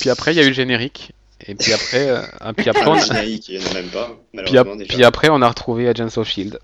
Puis 0.00 0.10
après, 0.10 0.32
il 0.34 0.36
y 0.36 0.40
a 0.40 0.42
eu 0.42 0.48
le 0.48 0.52
générique. 0.52 1.12
Et 1.46 1.54
puis 1.54 1.72
après, 1.72 2.08
euh, 2.10 2.22
puis 2.56 2.68
après, 2.68 2.86
on 2.88 2.94
a- 2.94 3.22
même 3.72 3.86
pas, 3.86 4.18
puis, 4.36 4.86
puis 4.88 5.04
après, 5.04 5.28
on 5.30 5.40
retrouvé 5.40 5.86
Agents 5.86 6.16
of 6.16 6.26
Shield. 6.28 6.58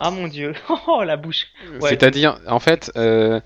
ah 0.00 0.10
mon 0.10 0.26
dieu, 0.26 0.52
oh 0.88 1.04
la 1.04 1.16
bouche. 1.16 1.46
Ouais. 1.80 1.90
C'est-à-dire, 1.90 2.40
en 2.48 2.58
fait, 2.58 2.90
euh, 2.96 3.38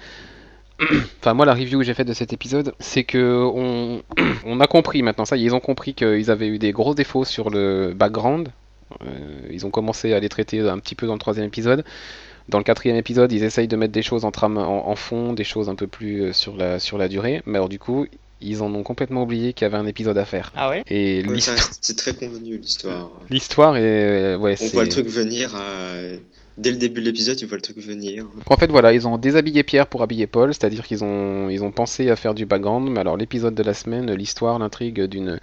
enfin 1.20 1.34
moi 1.34 1.44
la 1.44 1.52
review 1.52 1.80
que 1.80 1.84
j'ai 1.84 1.92
faite 1.92 2.08
de 2.08 2.14
cet 2.14 2.32
épisode, 2.32 2.72
c'est 2.80 3.04
que 3.04 3.44
on, 3.54 4.02
on 4.46 4.60
a 4.60 4.66
compris 4.66 5.02
maintenant 5.02 5.26
ça, 5.26 5.36
ils 5.36 5.54
ont 5.54 5.60
compris 5.60 5.92
qu'ils 5.92 6.30
avaient 6.30 6.48
eu 6.48 6.58
des 6.58 6.72
gros 6.72 6.94
défauts 6.94 7.26
sur 7.26 7.50
le 7.50 7.92
background. 7.94 8.48
Euh, 9.02 9.06
ils 9.50 9.66
ont 9.66 9.70
commencé 9.70 10.14
à 10.14 10.18
les 10.18 10.30
traiter 10.30 10.60
un 10.60 10.78
petit 10.78 10.94
peu 10.94 11.06
dans 11.06 11.12
le 11.12 11.18
troisième 11.18 11.46
épisode. 11.46 11.84
Dans 12.48 12.58
le 12.58 12.64
quatrième 12.64 12.96
épisode, 12.96 13.30
ils 13.32 13.44
essayent 13.44 13.68
de 13.68 13.76
mettre 13.76 13.92
des 13.92 14.02
choses 14.02 14.24
en, 14.24 14.30
trame, 14.30 14.56
en, 14.58 14.88
en 14.88 14.96
fond, 14.96 15.32
des 15.34 15.44
choses 15.44 15.68
un 15.68 15.74
peu 15.74 15.86
plus 15.86 16.22
euh, 16.22 16.32
sur 16.32 16.56
la, 16.56 16.78
sur 16.78 16.96
la 16.98 17.08
durée. 17.08 17.42
Mais 17.46 17.58
alors 17.58 17.68
du 17.68 17.78
coup, 17.78 18.06
ils 18.40 18.62
en 18.62 18.72
ont 18.74 18.82
complètement 18.82 19.24
oublié 19.24 19.52
qu'il 19.52 19.64
y 19.64 19.66
avait 19.66 19.76
un 19.76 19.86
épisode 19.86 20.16
à 20.16 20.24
faire. 20.24 20.52
Ah 20.56 20.70
ouais? 20.70 20.82
Et 20.88 21.24
Ouais, 21.26 21.38
c'est 21.80 21.96
très 21.96 22.14
convenu 22.14 22.56
l'histoire. 22.56 23.10
l'histoire 23.30 23.76
est, 23.76 24.36
ouais, 24.36 24.54
On 24.62 24.66
voit 24.68 24.84
le 24.84 24.88
truc 24.90 25.08
venir 25.08 25.54
à- 25.56 25.94
dès 26.56 26.70
le 26.70 26.76
début 26.76 27.00
de 27.00 27.06
l'épisode, 27.06 27.36
tu 27.36 27.46
vois 27.46 27.56
le 27.56 27.62
truc 27.62 27.78
venir. 27.78 28.26
En 28.46 28.56
fait, 28.56 28.70
voilà, 28.70 28.92
ils 28.92 29.06
ont 29.06 29.18
déshabillé 29.18 29.62
Pierre 29.62 29.86
pour 29.86 30.02
habiller 30.02 30.26
Paul, 30.26 30.52
c'est-à-dire 30.54 30.84
qu'ils 30.86 31.04
ont, 31.04 31.48
ils 31.50 31.62
ont 31.62 31.70
pensé 31.70 32.10
à 32.10 32.16
faire 32.16 32.34
du 32.34 32.46
background, 32.46 32.88
mais 32.90 33.00
alors 33.00 33.16
l'épisode 33.16 33.54
de 33.54 33.62
la 33.62 33.74
semaine, 33.74 34.12
l'histoire, 34.14 34.58
l'intrigue 34.58 35.02
d'une, 35.02 35.38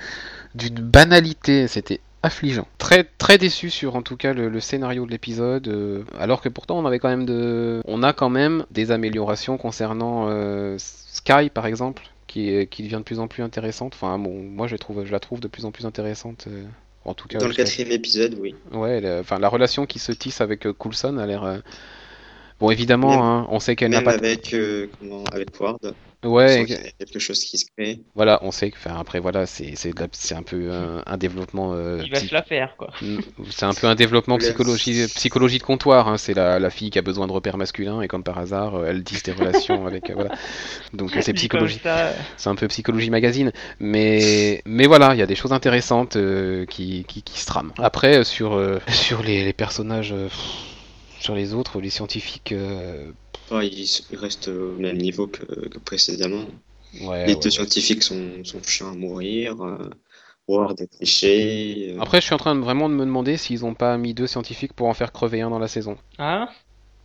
d'une 0.55 0.75
banalité, 0.75 1.67
c'était 1.67 1.99
affligeant. 2.25 2.67
Très, 2.77 3.03
très 3.03 3.37
déçu 3.37 3.69
sur 3.69 3.95
en 3.95 4.01
tout 4.01 4.17
cas 4.17 4.33
le, 4.33 4.49
le 4.49 4.59
scénario 4.59 5.05
de 5.05 5.11
l'épisode, 5.11 5.67
euh, 5.67 6.03
alors 6.19 6.41
que 6.41 6.49
pourtant 6.49 6.77
on 6.77 6.85
avait 6.85 6.99
quand 6.99 7.09
même 7.09 7.25
de, 7.25 7.81
on 7.85 8.03
a 8.03 8.13
quand 8.13 8.29
même 8.29 8.65
des 8.71 8.91
améliorations 8.91 9.57
concernant 9.57 10.27
euh, 10.29 10.75
Sky 10.77 11.49
par 11.53 11.65
exemple, 11.65 12.03
qui, 12.27 12.67
qui 12.67 12.83
devient 12.83 12.97
de 12.97 13.03
plus 13.03 13.19
en 13.19 13.27
plus 13.27 13.43
intéressante. 13.43 13.93
Enfin, 13.95 14.17
bon, 14.19 14.41
moi 14.43 14.67
je 14.67 14.75
trouve, 14.75 15.05
je 15.05 15.11
la 15.11 15.19
trouve 15.19 15.39
de 15.39 15.47
plus 15.47 15.65
en 15.65 15.71
plus 15.71 15.85
intéressante. 15.85 16.45
euh, 16.47 16.63
en 17.05 17.13
tout 17.13 17.27
cas, 17.27 17.37
Dans 17.37 17.47
le 17.47 17.53
quatrième 17.53 17.91
épisode, 17.91 18.35
oui. 18.39 18.55
Ouais, 18.73 18.99
enfin 19.19 19.37
la 19.37 19.47
relation 19.47 19.85
qui 19.85 19.99
se 19.99 20.11
tisse 20.11 20.41
avec 20.41 20.71
Coulson 20.73 21.17
a 21.19 21.25
l'air. 21.27 21.61
Euh, 22.55 22.59
Bon, 22.59 22.71
évidemment, 22.71 23.09
Même- 23.09 23.19
hein, 23.21 23.47
on 23.51 23.59
sait 23.59 23.75
qu'elle 23.75 23.91
n'a 23.91 23.97
Même 23.97 24.05
pas. 24.05 24.13
avec, 24.13 24.53
euh, 24.53 24.87
comment, 24.99 25.23
avec 25.31 25.59
Ward, 25.59 25.77
Ouais, 26.23 26.65
quelque 26.97 27.19
chose 27.19 27.43
qui 27.43 27.59
se 27.59 27.65
crée. 27.77 27.99
voilà, 28.15 28.39
on 28.41 28.49
sait 28.49 28.71
que. 28.71 28.77
Enfin, 28.77 28.95
après, 28.99 29.19
voilà, 29.19 29.45
c'est 29.45 29.75
c'est 29.75 29.91
de 29.93 29.99
la- 29.99 30.07
c'est 30.11 30.33
un 30.33 30.41
peu 30.41 30.71
un, 30.71 31.03
un 31.05 31.17
développement. 31.17 31.73
euh, 31.75 32.01
Il 32.03 32.09
va 32.11 32.19
se 32.19 32.33
la 32.33 32.41
faire 32.41 32.75
quoi. 32.77 32.89
Mm, 33.01 33.17
C'est 33.51 33.65
un 33.65 33.73
peu 33.75 33.85
un 33.85 33.93
développement 33.93 34.39
psychologie, 34.39 35.05
psychologie 35.13 35.59
de 35.59 35.63
comptoir. 35.63 36.07
hein. 36.07 36.17
C'est 36.17 36.33
la, 36.33 36.57
la 36.57 36.69
fille 36.71 36.89
qui 36.89 36.97
a 36.97 37.03
besoin 37.03 37.27
de 37.27 37.31
repères 37.31 37.57
masculins 37.57 38.01
et 38.01 38.07
comme 38.07 38.23
par 38.23 38.39
hasard, 38.39 38.73
euh, 38.75 38.85
elle 38.87 39.03
tisse 39.03 39.21
des 39.21 39.33
relations 39.33 39.85
avec. 39.85 40.09
euh, 40.09 40.13
voilà. 40.15 40.31
Donc 40.93 41.15
euh, 41.15 41.19
c'est 41.21 41.33
Dit 41.33 41.41
psychologie. 41.41 41.79
C'est 42.37 42.49
un 42.49 42.55
peu 42.55 42.67
psychologie 42.69 43.11
magazine, 43.11 43.51
mais 43.79 44.63
mais 44.65 44.87
voilà, 44.87 45.13
il 45.13 45.19
y 45.19 45.21
a 45.23 45.27
des 45.27 45.35
choses 45.35 45.53
intéressantes 45.53 46.15
euh, 46.15 46.65
qui, 46.65 47.03
qui, 47.07 47.21
qui 47.21 47.39
se 47.39 47.45
trament. 47.45 47.71
Après, 47.77 48.17
euh, 48.19 48.23
sur 48.23 48.53
euh, 48.55 48.79
sur 48.89 49.21
les, 49.21 49.43
les 49.45 49.53
personnages, 49.53 50.11
euh, 50.11 50.25
pff, 50.27 50.39
sur 51.19 51.35
les 51.35 51.53
autres, 51.53 51.79
les 51.81 51.89
scientifiques, 51.89 52.51
euh, 52.51 53.11
Oh, 53.51 53.59
il, 53.61 53.85
il 54.11 54.17
reste 54.17 54.47
au 54.47 54.75
même 54.77 54.97
niveau 54.97 55.27
que, 55.27 55.43
que 55.69 55.77
précédemment. 55.79 56.45
ouais, 57.01 57.07
Les 57.25 57.35
ouais, 57.35 57.39
deux 57.43 57.51
scientifiques 57.51 58.03
sont, 58.03 58.43
sont 58.43 58.61
chiants 58.63 58.91
à 58.91 58.95
mourir. 58.95 59.61
euh, 59.63 59.89
Ward 60.47 60.79
est 60.81 60.87
cliché. 60.97 61.93
euh, 61.97 62.01
Après, 62.01 62.21
je 62.21 62.25
suis 62.25 62.33
en 62.35 62.37
train 62.37 62.55
de 62.55 62.61
vraiment 62.61 62.89
de 62.89 62.93
me 62.95 63.05
demander 63.05 63.37
s'ils 63.37 63.65
ont 63.65 63.73
pas 63.73 63.97
mis 63.97 64.13
deux 64.13 64.27
scientifiques 64.27 64.73
pour 64.73 64.87
en 64.87 64.93
faire 64.93 65.11
crever 65.11 65.41
un 65.41 65.49
dans 65.49 65.59
la 65.59 65.67
saison. 65.67 65.97
Hein? 66.17 66.49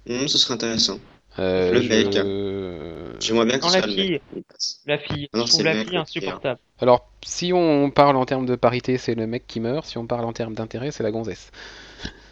Hum, 0.08 0.28
ce 0.28 0.38
serait 0.38 0.54
intéressant. 0.54 0.98
Euh, 1.38 1.72
Le 1.74 1.82
je- 1.82 1.88
mec. 1.88 2.16
euh, 2.16 3.12
J'aimerais 3.20 3.46
bien 3.46 3.58
que 3.58 3.64
Non, 3.64 3.70
ce 3.70 3.74
la 3.74 3.78
soit 3.78 3.86
le 3.86 3.92
fille. 3.94 4.12
mec. 4.12 4.22
Passe. 4.48 4.80
La 4.86 4.98
fille. 4.98 5.28
Ah 5.32 5.38
non, 5.38 5.46
je 5.46 5.50
c'est 5.52 5.62
trouve 5.62 5.64
la 5.64 5.74
le 5.74 5.78
mec, 5.78 5.88
fille 5.88 5.96
le 5.96 6.02
pire. 6.02 6.40
insupportable. 6.40 6.60
Alors, 6.80 7.10
si 7.24 7.52
on 7.52 7.90
parle 7.90 8.16
en 8.16 8.24
termes 8.26 8.46
de 8.46 8.56
parité, 8.56 8.98
c'est 8.98 9.14
le 9.14 9.26
mec 9.26 9.46
qui 9.46 9.60
meurt. 9.60 9.84
Si 9.86 9.98
on 9.98 10.06
parle 10.06 10.24
en 10.24 10.32
termes 10.32 10.54
d'intérêt, 10.54 10.90
c'est 10.90 11.02
la 11.02 11.10
gonzesse. 11.10 11.50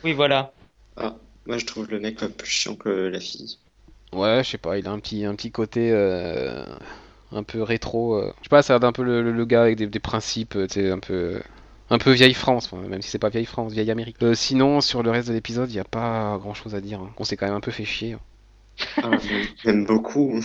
Oui, 0.03 0.13
voilà. 0.13 0.55
Ah, 0.97 1.17
moi 1.49 1.59
je 1.59 1.67
trouve 1.67 1.89
le 1.91 1.99
mec 2.01 2.19
plus 2.37 2.47
chiant 2.51 2.77
que 2.77 2.89
la 2.89 3.21
fille. 3.21 3.59
Ouais, 4.13 4.43
je 4.43 4.51
sais 4.51 4.59
pas, 4.59 4.79
il 4.79 4.87
a 4.87 4.91
un 4.91 4.99
petit, 4.99 5.25
un 5.25 5.35
petit 5.35 5.51
côté 5.51 5.91
euh, 5.93 6.65
un 7.33 7.43
peu 7.43 7.63
rétro. 7.63 8.15
euh. 8.17 8.33
Je 8.39 8.45
sais 8.45 8.49
pas, 8.49 8.63
ça 8.63 8.75
a 8.75 8.77
l'air 8.77 8.81
d'un 8.81 8.93
peu 8.93 9.03
le, 9.03 9.23
le- 9.23 9.33
le 9.33 9.45
gars 9.45 9.63
avec 9.63 9.77
des, 9.77 9.87
des 9.87 9.99
principes, 9.99 10.57
euh, 10.57 10.67
tu 10.67 10.75
sais, 10.81 10.91
un 10.91 10.99
peu, 10.99 11.41
un 11.91 11.99
peu 11.99 12.13
vieille 12.13 12.33
France, 12.35 12.73
même 12.73 13.03
si 13.03 13.11
c'est 13.11 13.19
pas 13.19 13.29
vieille 13.29 13.45
France, 13.45 13.73
vieille 13.73 13.91
Amérique. 13.91 14.17
Euh, 14.23 14.35
sinon, 14.35 14.81
sur 14.81 15.03
le 15.03 15.11
reste 15.11 15.29
de 15.29 15.35
l'épisode, 15.35 15.71
il 15.71 15.77
y 15.77 15.81
a 15.81 15.85
pas 15.85 16.39
grand 16.41 16.55
chose 16.55 16.75
à 16.75 16.81
dire. 16.81 17.01
hein. 17.01 17.11
On 17.19 17.25
s'est 17.25 17.37
quand 17.37 17.47
même 17.47 17.55
un 17.57 17.61
peu 17.61 17.71
fait 17.71 17.85
chier. 17.85 18.15
hein. 18.15 18.21
Ah, 19.03 19.11
même 19.65 19.85
beaucoup. 19.85 20.41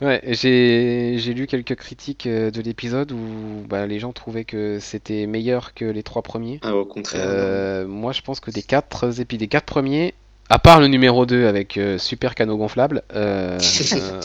Ouais, 0.00 0.20
j'ai 0.32 1.32
lu 1.34 1.46
quelques 1.46 1.76
critiques 1.76 2.26
de 2.28 2.60
l'épisode 2.60 3.12
où 3.12 3.64
bah, 3.68 3.86
les 3.86 3.98
gens 4.00 4.12
trouvaient 4.12 4.44
que 4.44 4.78
c'était 4.80 5.26
meilleur 5.26 5.72
que 5.72 5.84
les 5.84 6.02
trois 6.02 6.22
premiers. 6.22 6.58
Ah, 6.62 6.74
au 6.74 6.84
contraire. 6.84 7.26
Euh, 7.28 7.86
moi, 7.86 8.12
je 8.12 8.22
pense 8.22 8.40
que 8.40 8.50
des 8.50 8.62
quatre 8.62 9.08
des 9.24 9.48
quatre 9.48 9.66
premiers, 9.66 10.14
à 10.48 10.58
part 10.58 10.80
le 10.80 10.86
numéro 10.88 11.26
2 11.26 11.46
avec 11.46 11.76
euh, 11.76 11.98
super 11.98 12.34
canot 12.34 12.56
gonflable, 12.56 13.02
euh, 13.14 13.58
euh, 13.92 14.20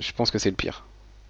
je 0.00 0.12
pense 0.12 0.30
que 0.30 0.38
c'est 0.38 0.50
le 0.50 0.56
pire. 0.56 0.84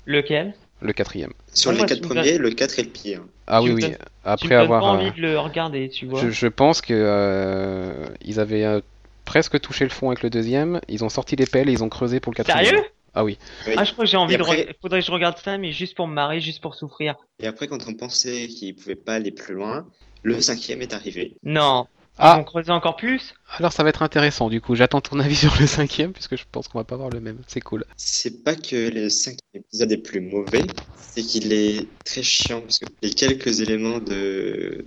Lequel? 0.07 0.55
Le 0.81 0.93
quatrième. 0.93 1.33
Sur 1.53 1.71
Ah, 1.71 1.73
les 1.73 1.79
moi, 1.79 1.87
quatre 1.89 2.03
premiers, 2.03 2.39
le 2.39 2.51
4 2.51 2.79
est 2.79 2.83
le 2.85 2.89
pire. 2.91 3.23
Ah 3.49 3.59
Tu 3.61 3.65
oui, 3.65 3.71
me 3.71 3.75
oui. 3.77 3.83
donnes- 3.83 3.97
Tu 3.97 3.99
Après 4.25 4.47
me 4.47 4.51
donnes 4.51 4.61
avoir, 4.61 4.81
pas 4.83 4.87
envie 4.91 5.09
euh, 5.09 5.11
de 5.11 5.21
le 5.23 5.39
regarder, 5.39 5.89
tu 5.89 6.07
vois. 6.07 6.21
je, 6.21 6.31
je 6.31 6.47
pense 6.47 6.81
que 6.81 6.95
euh, 6.95 8.07
ils 8.25 8.39
avaient 8.39 8.65
euh, 8.65 8.81
presque 9.25 9.61
touché 9.61 9.85
le 9.85 9.91
fond 9.91 10.09
avec 10.09 10.23
le 10.23 10.31
deuxième. 10.31 10.81
Ils 10.89 11.03
ont 11.05 11.09
sorti 11.09 11.35
les 11.35 11.47
pelles 11.47 11.69
et 11.69 11.73
ils 11.73 11.83
ont 11.83 11.89
creusé 11.89 12.21
pour 12.21 12.33
le 12.33 12.37
quatrième. 12.37 12.65
Sérieux? 12.65 12.85
Ah 13.15 13.25
oui. 13.25 13.39
Oui. 13.67 13.75
Ah, 13.77 13.83
je 13.85 13.93
crois 13.93 14.05
que 14.05 14.11
j'ai 14.11 14.17
envie 14.17 14.35
Et 14.35 14.37
de. 14.39 14.43
après- 14.43 14.63
re- 14.67 14.75
Faudrait 14.81 15.01
que 15.01 15.07
je 15.07 15.11
regarde 15.11 15.39
ça, 15.39 15.59
mais 15.59 15.73
juste 15.73 15.97
pour 15.97 16.07
me 16.07 16.15
marrer, 16.15 16.41
juste 16.41 16.63
pour 16.63 16.77
souffrir. 16.77 17.17
Et 17.41 17.47
après, 17.49 17.67
quand 17.67 17.89
on 17.89 17.95
pensait 17.95 18.47
qu'il 18.47 18.77
pouvait 18.77 18.95
pas 18.95 19.15
aller 19.15 19.33
plus 19.33 19.55
loin, 19.55 19.85
le 20.23 20.41
cinquième 20.41 20.81
est 20.83 20.93
arrivé. 20.95 21.35
Non. 21.43 21.87
Ah. 22.19 22.35
Ils 22.35 22.39
vont 22.39 22.45
creuser 22.45 22.73
encore 22.73 22.97
plus 22.97 23.35
Alors 23.59 23.73
ça 23.73 23.83
va 23.83 23.91
être 23.91 24.03
intéressant. 24.03 24.49
Du 24.49 24.61
coup, 24.61 24.75
j'attends 24.75 25.01
ton 25.01 25.21
avis 25.21 25.37
sur 25.37 25.55
le 25.61 25.67
cinquième 25.67 26.13
puisque 26.13 26.37
je 26.37 26.45
pense 26.51 26.69
qu'on 26.69 26.79
va 26.79 26.85
pas 26.85 26.97
voir 26.97 27.11
le 27.11 27.21
même. 27.21 27.39
C'est 27.47 27.61
cool. 27.61 27.85
C'est 27.97 28.43
pas 28.45 28.57
que 28.57 28.91
le 28.91 29.09
cinquième 29.09 29.63
épisode 29.63 29.93
est 29.93 29.99
plus 29.99 30.21
mauvais, 30.21 30.65
c'est 31.01 31.23
qu'il 31.23 31.53
est 31.53 31.87
très 32.05 32.23
chiant 32.23 32.61
parce 32.61 32.81
que 32.81 32.87
les 33.03 33.11
quelques 33.11 33.61
éléments 33.61 33.99
de, 33.99 34.85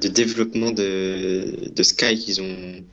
de 0.00 0.08
développement 0.08 0.72
de, 0.72 1.70
de 1.74 1.82
Sky 1.82 2.18
qu'ils 2.18 2.42
ont, 2.42 2.84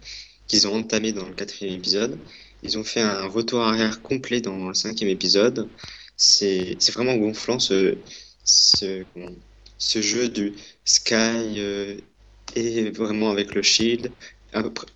qu'ils 0.47 0.67
ont 0.67 0.75
entamé 0.75 1.11
dans 1.11 1.25
le 1.25 1.33
quatrième 1.33 1.73
épisode, 1.73 2.17
ils 2.63 2.77
ont 2.77 2.83
fait 2.83 3.01
un 3.01 3.27
retour 3.27 3.61
arrière 3.61 4.01
complet 4.01 4.41
dans 4.41 4.69
le 4.69 4.73
cinquième 4.73 5.09
épisode. 5.09 5.67
C'est, 6.15 6.75
c'est 6.79 6.93
vraiment 6.93 7.15
gonflant 7.15 7.59
ce, 7.59 7.97
ce, 8.43 9.03
ce 9.77 10.01
jeu 10.01 10.29
du 10.29 10.53
Sky 10.85 11.55
euh, 11.57 11.97
et 12.55 12.89
vraiment 12.91 13.29
avec 13.29 13.55
le 13.55 13.61
Shield. 13.61 14.11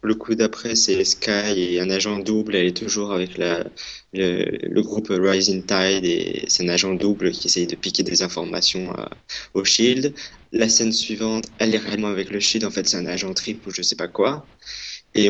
Le 0.02 0.16
coup 0.16 0.34
d'après, 0.34 0.76
c'est 0.76 1.04
Sky 1.04 1.76
et 1.76 1.80
un 1.82 1.90
agent 1.90 2.20
double. 2.20 2.56
Elle 2.56 2.68
est 2.68 2.78
toujours 2.78 3.12
avec 3.12 3.38
le, 3.38 4.82
groupe 4.82 5.10
Rising 5.10 5.66
Tide 5.66 6.06
et 6.06 6.46
c'est 6.48 6.64
un 6.64 6.70
agent 6.70 6.94
double 6.96 7.32
qui 7.32 7.48
essaye 7.48 7.68
de 7.68 7.76
piquer 7.76 8.04
des 8.04 8.24
informations 8.24 8.92
à- 8.94 9.10
au 9.54 9.64
Shield. 9.64 10.14
La 10.52 10.68
scène 10.70 10.92
suivante, 10.94 11.46
elle 11.60 11.76
est 11.76 11.78
réellement 11.78 12.08
avec 12.08 12.30
le 12.32 12.40
Shield. 12.40 12.66
En 12.66 12.72
fait, 12.72 12.88
c'est 12.88 12.98
un 12.98 13.06
agent 13.06 13.34
triple 13.34 13.70
ou 13.70 13.72
je 13.72 13.82
sais 13.82 13.96
pas 13.96 14.08
quoi. 14.08 14.50
Et 15.14 15.30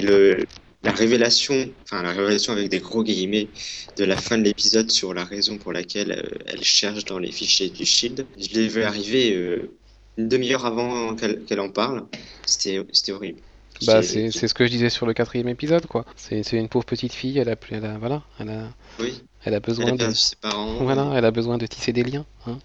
le, 0.00 0.44
la 0.82 0.92
révélation, 0.92 1.74
enfin 1.84 2.02
la 2.02 2.12
révélation 2.12 2.52
avec 2.52 2.68
des 2.68 2.80
gros 2.80 3.04
guillemets 3.04 3.48
de 3.96 4.04
la 4.04 4.16
fin 4.16 4.38
de 4.38 4.44
l'épisode 4.44 4.90
sur 4.90 5.14
la 5.14 5.24
raison 5.24 5.58
pour 5.58 5.72
laquelle 5.72 6.12
euh, 6.12 6.38
elle 6.46 6.64
cherche 6.64 7.04
dans 7.04 7.18
les 7.18 7.32
fichiers 7.32 7.70
du 7.70 7.84
Shield, 7.84 8.26
je 8.38 8.48
l'ai 8.54 8.68
vu 8.68 8.82
arriver 8.82 9.34
euh, 9.34 9.79
une 10.18 10.28
demi-heure 10.28 10.66
avant 10.66 11.14
qu'elle 11.14 11.60
en 11.60 11.68
parle. 11.70 12.04
C'était 12.46 12.82
horrible. 13.10 13.38
Bah, 13.86 14.02
c'est 14.02 14.30
ce 14.30 14.52
que 14.52 14.66
je 14.66 14.70
disais 14.70 14.90
sur 14.90 15.06
le 15.06 15.14
quatrième 15.14 15.48
épisode, 15.48 15.86
quoi. 15.86 16.04
C'est 16.16 16.42
une 16.52 16.68
pauvre 16.68 16.84
petite 16.84 17.14
fille. 17.14 17.38
Elle 17.38 17.48
a, 17.48 17.56
plus- 17.56 17.76
elle 17.76 17.86
a, 17.86 17.96
voilà, 17.96 18.22
elle 18.38 18.50
a, 18.50 18.64
Oui, 18.98 19.22
elle 19.44 19.54
a 19.54 19.56
elle 19.56 19.62
besoin 19.62 19.86
a 19.92 19.96
de, 19.96 20.10
ses 20.10 20.36
parents. 20.36 20.74
voilà, 20.82 21.10
elle 21.14 21.24
a 21.24 21.30
besoin 21.30 21.56
de 21.56 21.66
tisser 21.66 21.92
des 21.92 22.02
liens. 22.02 22.26
hein. 22.46 22.58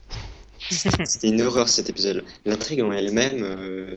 C'était 0.70 1.30
une 1.30 1.42
horreur 1.42 1.70
cet 1.70 1.90
épisode. 1.90 2.24
L'intrigue 2.46 2.82
en 2.82 2.92
elle-même, 2.92 3.44
euh, 3.44 3.96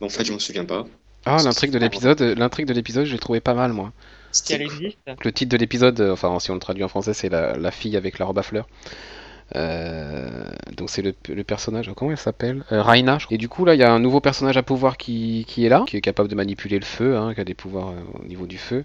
en 0.00 0.08
fait, 0.08 0.24
je 0.24 0.32
m'en 0.32 0.38
souviens 0.38 0.64
pas. 0.64 0.86
Ah, 1.24 1.42
l'intrigue 1.42 1.70
de 1.70 1.78
l'épisode, 1.78 2.20
l'intrigue 2.20 2.66
de 2.66 2.72
l'épisode, 2.74 3.06
je 3.06 3.12
l'ai 3.12 3.18
trouvé 3.18 3.40
pas 3.40 3.54
mal, 3.54 3.72
moi. 3.72 3.92
Existe 4.50 4.98
Le 5.24 5.32
titre 5.32 5.50
de 5.50 5.56
l'épisode, 5.56 5.98
euh, 6.00 6.12
enfin 6.12 6.38
si 6.40 6.50
on 6.50 6.54
le 6.54 6.60
traduit 6.60 6.84
en 6.84 6.88
français, 6.88 7.14
c'est 7.14 7.30
la, 7.30 7.56
la 7.56 7.70
fille 7.70 7.96
avec 7.96 8.18
la 8.18 8.26
robe 8.26 8.38
à 8.38 8.42
fleurs. 8.42 8.68
Euh, 9.54 10.44
donc 10.76 10.90
c'est 10.90 11.02
le, 11.02 11.14
le 11.28 11.44
personnage, 11.44 11.90
comment 11.96 12.10
elle 12.10 12.16
s'appelle 12.16 12.64
euh, 12.72 12.82
Raina. 12.82 13.18
je 13.18 13.26
crois. 13.26 13.34
Et 13.34 13.38
du 13.38 13.48
coup 13.48 13.64
là, 13.64 13.74
il 13.74 13.80
y 13.80 13.84
a 13.84 13.92
un 13.92 14.00
nouveau 14.00 14.20
personnage 14.20 14.56
à 14.56 14.62
pouvoir 14.62 14.96
qui, 14.96 15.44
qui 15.46 15.64
est 15.64 15.68
là, 15.68 15.84
qui 15.86 15.96
est 15.96 16.00
capable 16.00 16.28
de 16.28 16.34
manipuler 16.34 16.78
le 16.78 16.84
feu, 16.84 17.16
hein, 17.16 17.32
qui 17.34 17.40
a 17.40 17.44
des 17.44 17.54
pouvoirs 17.54 17.90
euh, 17.90 18.20
au 18.20 18.24
niveau 18.24 18.46
du 18.46 18.58
feu. 18.58 18.84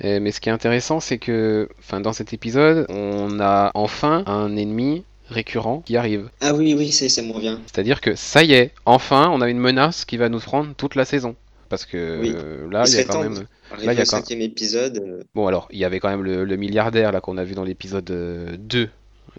Et- 0.00 0.18
mais 0.20 0.30
ce 0.32 0.40
qui 0.40 0.48
est 0.48 0.52
intéressant, 0.52 1.00
c'est 1.00 1.18
que, 1.18 1.68
enfin, 1.78 2.00
dans 2.00 2.12
cet 2.12 2.32
épisode, 2.32 2.86
on 2.88 3.38
a 3.40 3.70
enfin 3.74 4.24
un 4.26 4.56
ennemi 4.56 5.04
récurrent 5.28 5.82
qui 5.84 5.96
arrive. 5.96 6.30
Ah 6.40 6.54
oui, 6.54 6.74
oui, 6.76 6.90
c'est- 6.92 7.08
ça 7.10 7.20
me 7.22 7.32
revient. 7.32 7.58
C'est-à-dire 7.66 8.00
que 8.00 8.14
ça 8.14 8.42
y 8.44 8.52
est, 8.54 8.72
enfin, 8.86 9.28
on 9.32 9.40
a 9.42 9.48
une 9.50 9.58
menace 9.58 10.04
qui 10.04 10.16
va 10.16 10.28
nous 10.30 10.40
prendre 10.40 10.74
toute 10.74 10.94
la 10.94 11.04
saison. 11.04 11.34
Parce 11.68 11.84
que 11.84 12.20
Oui. 12.20 12.32
euh, 12.34 12.70
là, 12.70 12.84
Il 12.86 12.94
y 12.94 12.98
a 12.98 13.04
quand 13.04 13.22
même. 13.22 13.34
Là, 13.82 13.92
il 13.92 13.98
y 13.98 14.00
a 14.00 14.04
quand- 14.04 14.30
épisode, 14.30 15.24
Bon, 15.34 15.48
alors, 15.48 15.66
il 15.72 15.78
y 15.78 15.84
avait 15.84 15.98
quand 15.98 16.08
même 16.08 16.22
le, 16.22 16.44
le 16.44 16.56
milliardaire 16.56 17.10
là 17.10 17.20
qu'on 17.20 17.36
a 17.38 17.42
vu 17.44 17.54
dans 17.54 17.64
l'épisode 17.64 18.08
euh, 18.10 18.56
2 18.56 18.88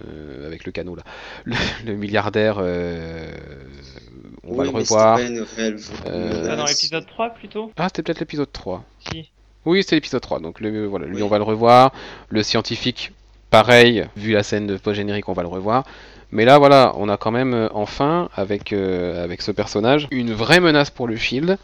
euh, 0.06 0.46
avec 0.48 0.66
le 0.66 0.72
canot 0.72 0.96
là. 0.96 1.04
Le, 1.46 1.56
le 1.86 1.94
milliardaire, 1.96 2.58
euh, 2.60 3.32
on 4.44 4.56
va 4.56 4.64
le 4.64 4.70
revoir. 4.70 5.16
pas 5.18 5.24
une 5.24 5.46
réelle 5.56 5.78
Euh, 6.08 6.48
Ah, 6.50 6.56
dans 6.56 6.66
l'épisode 6.66 7.06
3 7.08 7.30
plutôt? 7.32 7.72
Ah, 7.78 7.88
c'était 7.88 8.04
peut-être 8.04 8.20
l'épisode 8.20 8.52
3. 8.52 8.84
Si. 9.12 9.30
Oui, 9.66 9.84
c'était 9.84 9.96
l'épisode 9.96 10.22
3. 10.22 10.40
Donc, 10.40 10.60
le, 10.62 10.86
voilà, 10.86 11.06
lui, 11.06 11.18
Oui. 11.18 11.24
on 11.24 11.28
va 11.28 11.38
le 11.38 11.44
revoir. 11.44 11.92
Le 12.30 12.42
scientifique, 12.44 13.12
pareil, 13.50 14.06
vu 14.16 14.32
la 14.34 14.44
scène 14.44 14.68
de 14.68 14.78
post-générique, 14.78 15.28
on 15.30 15.34
va 15.34 15.42
le 15.42 15.50
revoir. 15.50 15.84
Mais 16.32 16.46
là, 16.46 16.58
voilà, 16.58 16.92
on 16.96 17.08
a 17.10 17.18
quand 17.18 17.32
même 17.32 17.70
enfin, 17.74 18.30
avec, 18.36 18.74
euh, 18.74 19.24
avec 19.24 19.42
ce 19.42 19.52
personnage, 19.52 20.08
une 20.12 20.34
vraie 20.34 20.60
menace 20.60 20.90
pour 20.90 21.08
le 21.08 21.16
Shield. 21.16 21.58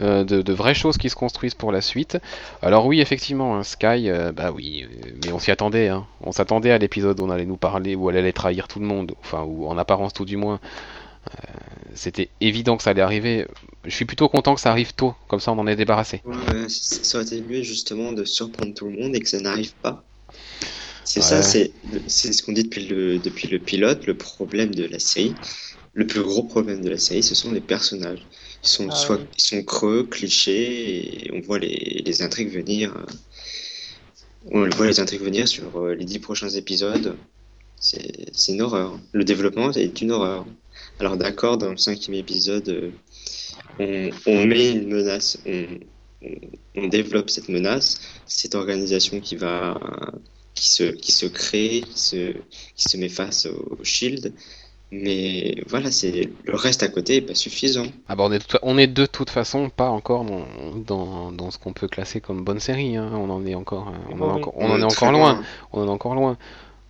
Euh, 0.00 0.24
de, 0.24 0.42
de 0.42 0.52
vraies 0.52 0.74
choses 0.74 0.96
qui 0.98 1.10
se 1.10 1.14
construisent 1.16 1.54
pour 1.54 1.72
la 1.72 1.80
suite. 1.80 2.18
Alors 2.62 2.86
oui, 2.86 3.00
effectivement, 3.00 3.56
hein, 3.56 3.62
Sky, 3.62 4.08
euh, 4.08 4.32
bah 4.32 4.50
oui, 4.52 4.84
euh, 4.84 5.10
mais 5.24 5.32
on 5.32 5.38
s'y 5.38 5.50
attendait. 5.50 5.88
hein. 5.88 6.06
On 6.22 6.32
s'attendait 6.32 6.70
à 6.70 6.78
l'épisode 6.78 7.20
où 7.20 7.24
on 7.24 7.30
allait 7.30 7.46
nous 7.46 7.56
parler, 7.56 7.94
où 7.94 8.10
elle 8.10 8.16
allait 8.16 8.32
trahir 8.32 8.68
tout 8.68 8.80
le 8.80 8.86
monde, 8.86 9.14
enfin, 9.20 9.42
ou 9.42 9.66
en 9.66 9.78
apparence 9.78 10.12
tout 10.12 10.24
du 10.24 10.36
moins. 10.36 10.60
Euh, 11.28 11.48
C'était 11.94 12.30
évident 12.40 12.76
que 12.76 12.82
ça 12.82 12.90
allait 12.90 13.02
arriver. 13.02 13.46
Je 13.84 13.90
suis 13.94 14.04
plutôt 14.04 14.28
content 14.28 14.54
que 14.54 14.60
ça 14.60 14.70
arrive 14.70 14.92
tôt, 14.94 15.14
comme 15.28 15.40
ça 15.40 15.52
on 15.52 15.58
en 15.58 15.66
est 15.66 15.76
débarrassé. 15.76 16.22
Ouais, 16.24 16.68
ça 16.68 17.18
aurait 17.18 17.26
été 17.26 17.40
mieux 17.42 17.62
justement 17.62 18.12
de 18.12 18.24
surprendre 18.24 18.74
tout 18.74 18.86
le 18.86 18.92
monde 18.98 19.14
et 19.14 19.20
que 19.20 19.28
ça 19.28 19.40
n'arrive 19.40 19.74
pas. 19.76 20.04
C'est 21.04 21.20
Ouais. 21.20 21.26
ça, 21.26 21.42
c'est 21.42 21.72
c'est 22.06 22.32
ce 22.32 22.42
qu'on 22.42 22.52
dit 22.52 22.64
depuis 22.64 22.86
le, 22.86 23.18
depuis 23.18 23.48
le 23.48 23.58
pilote, 23.58 24.06
le 24.06 24.16
problème 24.16 24.74
de 24.74 24.84
la 24.84 24.98
série. 24.98 25.34
Le 25.94 26.06
plus 26.06 26.22
gros 26.22 26.44
problème 26.44 26.80
de 26.82 26.88
la 26.90 26.98
série, 26.98 27.22
ce 27.22 27.34
sont 27.34 27.52
les 27.52 27.60
personnages. 27.60 28.26
Ils 28.62 28.68
sont 28.68 28.88
Ah 28.88 28.94
soit 28.94 29.18
oui. 29.18 29.26
ils 29.36 29.42
sont 29.42 29.62
creux, 29.64 30.04
clichés, 30.04 31.26
et 31.26 31.32
on 31.32 31.40
voit 31.40 31.58
les, 31.58 32.02
les 32.04 32.22
intrigues 32.22 32.50
venir. 32.52 32.96
euh, 32.96 33.06
On 34.52 34.68
voit 34.70 34.86
les 34.86 35.00
intrigues 35.00 35.22
venir 35.22 35.48
sur 35.48 35.76
euh, 35.76 35.94
les 35.94 36.04
dix 36.04 36.18
prochains 36.18 36.48
épisodes. 36.50 37.16
C'est 37.80 38.52
une 38.52 38.62
horreur. 38.62 39.00
Le 39.12 39.24
développement 39.24 39.70
est 39.72 40.00
une 40.00 40.12
horreur. 40.12 40.46
Alors 41.00 41.16
d'accord, 41.16 41.58
dans 41.58 41.70
le 41.70 41.76
cinquième 41.76 42.14
épisode, 42.14 42.68
euh, 42.68 42.90
on, 43.80 44.10
on 44.26 44.46
met 44.46 44.70
une 44.72 44.88
menace, 44.88 45.38
on, 45.46 45.66
on, 46.22 46.34
on 46.76 46.86
développe 46.88 47.30
cette 47.30 47.48
menace, 47.48 48.00
cette 48.26 48.54
organisation 48.54 49.20
qui 49.20 49.34
va, 49.36 49.80
qui 50.54 50.70
se, 50.70 50.84
qui 50.84 51.10
se 51.12 51.26
crée, 51.26 51.82
qui 51.90 51.98
se, 52.00 52.32
qui 52.76 52.88
se 52.88 52.96
met 52.96 53.08
face 53.08 53.46
au 53.46 53.78
Shield. 53.82 54.32
Mais 54.94 55.56
voilà, 55.68 55.90
c'est 55.90 56.28
le 56.44 56.54
reste 56.54 56.82
à 56.82 56.88
côté 56.88 57.16
est 57.16 57.20
pas 57.22 57.34
suffisant. 57.34 57.86
Ah 58.08 58.14
bah 58.14 58.24
on, 58.26 58.32
est 58.32 58.38
de 58.38 58.44
toute- 58.44 58.60
on 58.62 58.76
est 58.76 58.86
de 58.86 59.06
toute 59.06 59.30
façon 59.30 59.70
pas 59.70 59.88
encore 59.88 60.24
dans, 60.24 60.44
dans, 60.86 61.32
dans 61.32 61.50
ce 61.50 61.58
qu'on 61.58 61.72
peut 61.72 61.88
classer 61.88 62.20
comme 62.20 62.44
bonne 62.44 62.60
série. 62.60 62.96
hein. 62.98 63.10
On 63.14 63.30
en 63.30 63.46
est 63.46 63.54
encore, 63.54 63.90
on 64.10 64.20
en 64.20 64.28
est 64.28 64.32
Oui. 64.32 64.38
encore, 64.40 64.54
on 64.58 64.70
en 64.70 64.76
est 64.76 64.80
très 64.88 65.06
encore 65.06 65.12
loin. 65.12 65.42
On 65.72 65.80
en 65.82 65.86
est 65.86 65.90
encore 65.90 66.14
loin. 66.14 66.36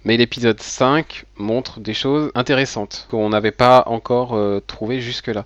Mais 0.04 0.16
l'épisode 0.16 0.60
5 0.60 1.26
montre 1.36 1.78
des 1.78 1.94
choses 1.94 2.32
intéressantes 2.34 3.06
qu'on 3.08 3.28
n'avait 3.28 3.52
pas 3.52 3.84
encore 3.86 4.34
euh, 4.34 4.60
trouvées 4.66 5.00
jusque-là. 5.00 5.44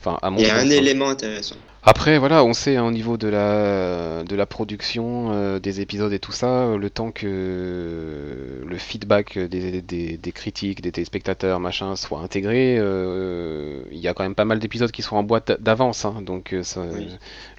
Enfin, 0.00 0.18
à 0.22 0.30
mon 0.30 0.38
Il 0.38 0.46
y 0.46 0.50
a 0.50 0.56
un 0.56 0.60
hein. 0.66 0.70
élément 0.70 1.10
intéressant. 1.10 1.56
Après, 1.84 2.18
voilà, 2.18 2.44
on 2.44 2.52
sait 2.54 2.76
hein, 2.76 2.84
au 2.84 2.90
niveau 2.90 3.16
de 3.16 3.28
la, 3.28 4.24
de 4.24 4.34
la 4.36 4.46
production 4.46 5.30
euh, 5.32 5.58
des 5.60 5.80
épisodes 5.80 6.12
et 6.12 6.18
tout 6.18 6.32
ça, 6.32 6.46
euh, 6.64 6.76
le 6.76 6.90
temps 6.90 7.12
que 7.12 8.62
le 8.66 8.78
feedback 8.78 9.38
des, 9.38 9.80
des, 9.80 10.16
des 10.18 10.32
critiques, 10.32 10.82
des 10.82 10.92
téléspectateurs, 10.92 11.60
machin, 11.60 11.94
soit 11.96 12.20
intégré, 12.20 12.76
euh, 12.78 13.82
il 13.92 13.98
y 13.98 14.08
a 14.08 14.12
quand 14.14 14.24
même 14.24 14.34
pas 14.34 14.44
mal 14.44 14.58
d'épisodes 14.58 14.90
qui 14.90 15.02
sont 15.02 15.16
en 15.16 15.22
boîte 15.22 15.52
d'avance. 15.62 16.04
hein, 16.04 16.20
donc, 16.20 16.54
ça- 16.62 16.82
Oui. 16.92 17.08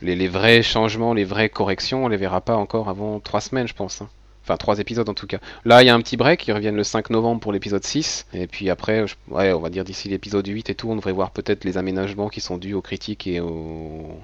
les, 0.01 0.15
les 0.15 0.27
vrais 0.27 0.61
changements, 0.63 1.13
les 1.13 1.23
vraies 1.25 1.49
corrections, 1.49 2.05
on 2.05 2.07
les 2.09 2.17
verra 2.17 2.41
pas 2.41 2.55
encore 2.57 2.89
avant 2.89 3.19
trois 3.21 3.41
semaines, 3.41 3.67
je 3.67 3.73
pense. 3.73 4.01
hein. 4.01 4.09
Enfin, 4.49 4.57
trois 4.57 4.79
épisodes 4.79 5.07
en 5.07 5.13
tout 5.13 5.27
cas. 5.27 5.37
Là, 5.63 5.83
il 5.83 5.85
y 5.85 5.89
a 5.89 5.93
un 5.95 6.01
petit 6.01 6.17
break, 6.17 6.47
ils 6.47 6.53
reviennent 6.53 6.75
le 6.75 6.83
5 6.83 7.11
novembre 7.11 7.39
pour 7.39 7.51
l'épisode 7.51 7.83
6. 7.83 8.25
Et 8.33 8.47
puis 8.47 8.69
après, 8.71 9.05
ouais, 9.29 9.53
on 9.53 9.59
va 9.59 9.69
dire 9.69 9.83
d'ici 9.83 10.09
l'épisode 10.09 10.47
8 10.47 10.71
et 10.71 10.75
tout, 10.75 10.89
on 10.89 10.95
devrait 10.95 11.11
voir 11.11 11.29
peut-être 11.31 11.63
les 11.65 11.77
aménagements 11.77 12.29
qui 12.29 12.41
sont 12.41 12.57
dus 12.57 12.73
aux 12.73 12.81
critiques 12.81 13.27
et, 13.27 13.39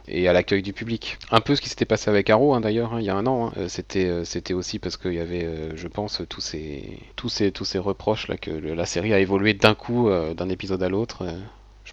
et 0.08 0.28
à 0.28 0.34
l'accueil 0.34 0.64
du 0.64 0.74
public. 0.74 1.18
Un 1.30 1.42
peu 1.42 1.56
ce 1.56 1.62
qui 1.62 1.70
s'était 1.70 1.86
passé 1.86 2.10
avec 2.10 2.30
Arrow 2.32 2.56
hein, 2.56 2.62
d'ailleurs, 2.62 2.94
hein, 2.94 3.00
il 3.00 3.06
y 3.06 3.10
a 3.10 3.16
un 3.16 3.28
an. 3.28 3.48
hein. 3.48 3.52
Euh, 3.58 3.68
C'était, 3.68 4.06
euh, 4.06 4.24
c'était 4.24 4.54
aussi 4.56 4.80
parce 4.80 4.98
qu'il 4.98 5.14
y 5.14 5.20
avait, 5.20 5.44
euh, 5.44 5.76
je 5.76 5.88
pense, 5.88 6.22
tous 6.28 6.42
ces, 6.42 6.98
tous 7.16 7.30
ces, 7.30 7.52
tous 7.52 7.66
ces 7.66 7.78
reproches 7.78 8.28
là 8.28 8.38
que 8.38 8.50
la 8.52 8.86
série 8.86 9.14
a 9.14 9.20
évolué 9.20 9.54
d'un 9.54 9.76
coup, 9.76 10.10
d'un 10.10 10.50
épisode 10.50 10.82
à 10.82 10.90
l'autre. 10.90 11.24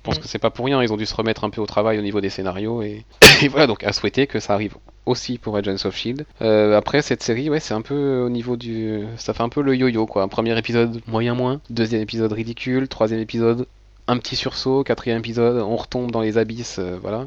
Je 0.04 0.10
pense 0.10 0.18
Mm. 0.18 0.22
que 0.22 0.28
c'est 0.28 0.38
pas 0.40 0.50
pour 0.50 0.64
rien, 0.66 0.82
ils 0.82 0.92
ont 0.92 0.96
dû 0.96 1.06
se 1.06 1.14
remettre 1.14 1.44
un 1.44 1.50
peu 1.50 1.60
au 1.60 1.66
travail 1.66 1.96
au 1.98 2.02
niveau 2.02 2.20
des 2.20 2.28
scénarios 2.28 2.82
et, 2.82 3.04
et 3.42 3.48
voilà, 3.48 3.66
donc 3.68 3.84
à 3.84 3.92
souhaiter 3.92 4.26
que 4.26 4.40
ça 4.40 4.54
arrive 4.54 4.74
aussi 5.06 5.38
pour 5.38 5.56
Agents 5.56 5.76
of 5.84 5.94
Shield. 5.96 6.26
Euh, 6.42 6.76
après 6.76 7.02
cette 7.02 7.22
série, 7.22 7.48
ouais, 7.50 7.60
c'est 7.60 7.74
un 7.74 7.82
peu 7.82 8.22
au 8.22 8.28
niveau 8.28 8.56
du, 8.56 9.04
ça 9.16 9.32
fait 9.32 9.42
un 9.44 9.48
peu 9.48 9.62
le 9.62 9.76
yo-yo 9.76 10.06
quoi. 10.06 10.26
Premier 10.28 10.58
épisode 10.58 11.00
moyen 11.06 11.34
moins, 11.34 11.60
deuxième 11.70 12.02
épisode 12.02 12.32
ridicule, 12.32 12.88
troisième 12.88 13.20
épisode 13.20 13.66
un 14.08 14.18
petit 14.18 14.34
sursaut, 14.34 14.82
quatrième 14.82 15.18
épisode 15.18 15.62
on 15.62 15.76
retombe 15.76 16.10
dans 16.10 16.20
les 16.20 16.36
abysses, 16.36 16.80
euh, 16.80 16.98
voilà. 17.00 17.26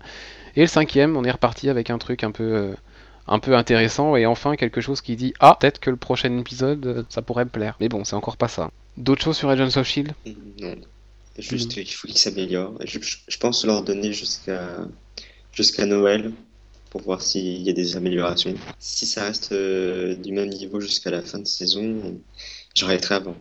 Et 0.57 0.61
le 0.61 0.67
cinquième, 0.67 1.15
on 1.15 1.23
est 1.23 1.31
reparti 1.31 1.69
avec 1.69 1.89
un 1.89 1.97
truc 1.97 2.23
un 2.25 2.31
peu, 2.31 2.43
euh, 2.43 2.73
un 3.27 3.39
peu 3.39 3.55
intéressant 3.55 4.17
et 4.17 4.25
enfin 4.25 4.57
quelque 4.57 4.81
chose 4.81 4.99
qui 5.01 5.15
dit 5.15 5.33
ah 5.39 5.57
peut-être 5.59 5.79
que 5.79 5.89
le 5.89 5.95
prochain 5.95 6.37
épisode 6.37 7.05
ça 7.07 7.21
pourrait 7.21 7.45
me 7.45 7.49
plaire. 7.49 7.75
Mais 7.79 7.87
bon, 7.87 8.03
c'est 8.03 8.15
encore 8.17 8.35
pas 8.37 8.49
ça. 8.49 8.69
D'autres 8.97 9.23
choses 9.23 9.37
sur 9.37 9.49
Agents 9.49 9.77
of 9.79 9.87
Shield 9.87 10.13
Non. 10.61 10.75
Juste, 11.37 11.75
il 11.77 11.85
faut 11.93 12.07
qu'il 12.07 12.17
s'améliore. 12.17 12.73
Je, 12.85 12.99
je- 13.01 13.17
je 13.27 13.37
pense 13.37 13.65
leur 13.65 13.83
donner 13.83 14.13
jusqu'à 14.13 14.77
jusqu'à 15.53 15.85
Noël 15.85 16.31
pour 16.89 17.01
voir 17.01 17.21
s'il 17.21 17.61
y 17.61 17.69
a 17.69 17.73
des 17.73 17.97
améliorations. 17.97 18.53
Si 18.79 19.05
ça 19.05 19.25
reste 19.25 19.51
euh, 19.51 20.15
du 20.15 20.31
même 20.31 20.49
niveau 20.49 20.79
jusqu'à 20.79 21.11
la 21.11 21.21
fin 21.21 21.39
de 21.39 21.47
saison, 21.47 22.19
j'arrêterai 22.73 23.15
avant. 23.15 23.35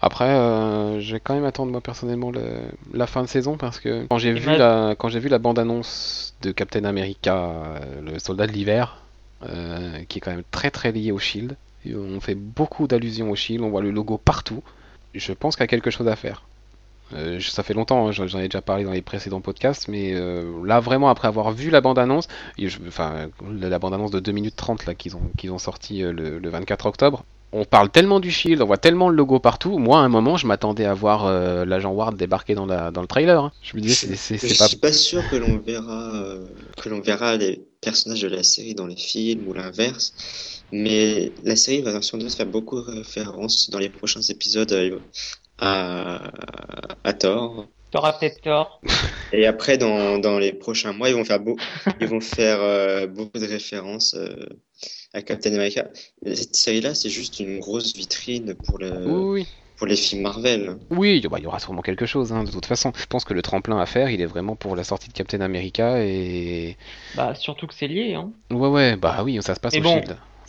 Après, 0.00 0.24
euh, 0.30 1.00
je 1.00 1.12
vais 1.14 1.20
quand 1.20 1.34
même 1.34 1.44
attendre 1.44 1.70
moi 1.70 1.80
personnellement 1.80 2.30
le- 2.30 2.62
la 2.92 3.06
fin 3.06 3.22
de 3.22 3.28
saison 3.28 3.56
parce 3.56 3.78
que 3.78 4.06
quand 4.08 4.18
j'ai 4.18 4.32
vu 4.32 4.46
la 4.58 4.94
quand 4.98 5.08
j'ai 5.08 5.18
vu 5.20 5.28
la 5.28 5.38
bande-annonce 5.38 6.34
de 6.42 6.50
Captain 6.52 6.84
America, 6.84 7.36
euh, 7.36 8.00
le 8.00 8.18
soldat 8.18 8.46
de 8.46 8.52
l'hiver, 8.52 9.02
euh, 9.48 10.02
qui 10.08 10.18
est 10.18 10.20
quand 10.20 10.30
même 10.30 10.44
très 10.50 10.70
très 10.70 10.92
lié 10.92 11.12
au 11.12 11.18
Shield, 11.18 11.56
on 11.86 12.20
fait 12.20 12.34
beaucoup 12.34 12.86
d'allusions 12.86 13.30
au 13.30 13.36
Shield, 13.36 13.62
on 13.62 13.68
voit 13.70 13.82
le 13.82 13.90
logo 13.90 14.16
partout. 14.18 14.62
Je 15.14 15.32
pense 15.32 15.56
qu'il 15.56 15.62
y 15.62 15.64
a 15.64 15.68
quelque 15.68 15.90
chose 15.90 16.08
à 16.08 16.16
faire. 16.16 16.42
Euh, 17.12 17.38
ça 17.40 17.62
fait 17.62 17.74
longtemps, 17.74 18.08
hein, 18.08 18.12
j'en 18.12 18.38
ai 18.38 18.48
déjà 18.48 18.62
parlé 18.62 18.82
dans 18.84 18.90
les 18.92 19.02
précédents 19.02 19.42
podcasts, 19.42 19.88
mais 19.88 20.14
euh, 20.14 20.64
là 20.64 20.80
vraiment 20.80 21.10
après 21.10 21.28
avoir 21.28 21.52
vu 21.52 21.68
la 21.70 21.80
bande-annonce, 21.82 22.28
enfin 22.88 23.28
la, 23.52 23.78
bande-annonce 23.78 24.10
de 24.10 24.20
2 24.20 24.32
minutes 24.32 24.56
30 24.56 24.86
là 24.86 24.94
qu'ils 24.94 25.14
ont 25.14 25.30
qu'ils 25.36 25.52
ont 25.52 25.58
sorti 25.58 26.02
euh, 26.02 26.12
le, 26.12 26.38
le 26.38 26.48
24 26.48 26.86
octobre, 26.86 27.24
on 27.52 27.64
parle 27.66 27.90
tellement 27.90 28.20
du 28.20 28.30
Shield, 28.30 28.62
on 28.62 28.66
voit 28.66 28.78
tellement 28.78 29.10
le 29.10 29.16
logo 29.16 29.38
partout. 29.38 29.78
Moi, 29.78 29.98
à 29.98 30.02
un 30.02 30.08
moment, 30.08 30.36
je 30.36 30.46
m'attendais 30.46 30.86
à 30.86 30.94
voir 30.94 31.30
l'agent 31.64 31.92
Ward 31.92 32.16
débarquer 32.16 32.56
dans, 32.56 32.66
la, 32.66 32.90
dans 32.90 33.00
le 33.00 33.06
trailer. 33.06 33.40
hein. 33.44 33.52
Je 33.62 33.76
me 33.76 33.80
disais, 33.80 33.94
c'est- 34.16 34.16
c'est 34.38 34.48
Je 34.48 34.54
pas. 34.54 34.66
suis 34.66 34.76
pas 34.78 34.92
sûr 34.92 35.22
que 35.30 35.36
l'on 35.36 35.58
verra 35.60 36.34
que 36.82 36.88
l'on 36.88 37.00
verra 37.00 37.36
les 37.36 37.64
personnages 37.80 38.22
de 38.22 38.28
la 38.28 38.42
série 38.42 38.74
dans 38.74 38.86
les 38.88 38.96
films 38.96 39.46
ou 39.46 39.52
l'inverse, 39.52 40.64
mais 40.72 41.32
la 41.44 41.54
série 41.54 41.82
va 41.82 42.02
sans 42.02 42.18
doute 42.18 42.34
faire 42.34 42.46
beaucoup 42.46 42.76
de 42.80 42.90
références 42.90 43.70
dans 43.70 43.78
les 43.78 43.88
prochains 43.90 44.22
épisodes 44.22 44.72
à, 45.64 46.30
à 47.04 47.12
Thor. 47.14 47.68
T'auras 47.90 48.12
peut-être 48.18 48.42
tort. 48.42 48.80
Et 49.32 49.46
après, 49.46 49.78
dans, 49.78 50.18
dans 50.18 50.38
les 50.38 50.52
prochains 50.52 50.92
mois, 50.92 51.08
ils 51.08 51.14
vont 51.14 51.24
faire, 51.24 51.40
beau, 51.40 51.56
ils 52.00 52.06
vont 52.06 52.20
faire 52.20 52.60
euh, 52.60 53.06
beaucoup 53.06 53.38
de 53.38 53.46
références 53.46 54.14
euh, 54.14 54.46
à 55.14 55.22
Captain 55.22 55.54
America. 55.54 55.88
Cette 56.26 56.54
série-là, 56.56 56.94
c'est 56.94 57.10
juste 57.10 57.40
une 57.40 57.58
grosse 57.60 57.94
vitrine 57.94 58.54
pour, 58.54 58.78
le, 58.78 59.26
Oui, 59.32 59.48
pour 59.76 59.86
les 59.86 59.96
films 59.96 60.22
Marvel. 60.22 60.78
oui, 60.90 61.20
bah, 61.28 61.38
il 61.38 61.44
y 61.44 61.46
aura 61.46 61.58
sûrement 61.58 61.82
quelque 61.82 62.06
chose. 62.06 62.32
hein, 62.32 62.44
de 62.44 62.50
toute 62.50 62.66
façon, 62.66 62.92
je 62.96 63.06
pense 63.06 63.24
que 63.24 63.34
le 63.34 63.42
tremplin 63.42 63.78
à 63.78 63.86
faire, 63.86 64.10
il 64.10 64.20
est 64.20 64.26
vraiment 64.26 64.54
pour 64.56 64.76
la 64.76 64.84
sortie 64.84 65.08
de 65.08 65.14
Captain 65.14 65.40
America. 65.40 66.02
Et. 66.04 66.76
Bah, 67.14 67.34
surtout 67.34 67.66
que 67.66 67.74
c'est 67.74 67.88
lié, 67.88 68.14
hein. 68.14 68.32
Ouais, 68.50 68.68
ouais, 68.68 68.96
bah 68.96 69.22
oui, 69.24 69.38
ça 69.42 69.54
se 69.54 69.60
passe 69.60 69.74
Mais 69.74 69.78
au 69.78 69.82
bon, 69.82 70.02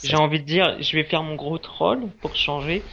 J'ai 0.03 0.15
envie 0.15 0.39
de 0.39 0.45
dire, 0.45 0.81
je 0.81 0.95
vais 0.95 1.03
faire 1.03 1.23
mon 1.23 1.35
gros 1.35 1.57
troll 1.57 2.09
pour 2.21 2.35
changer. 2.35 2.83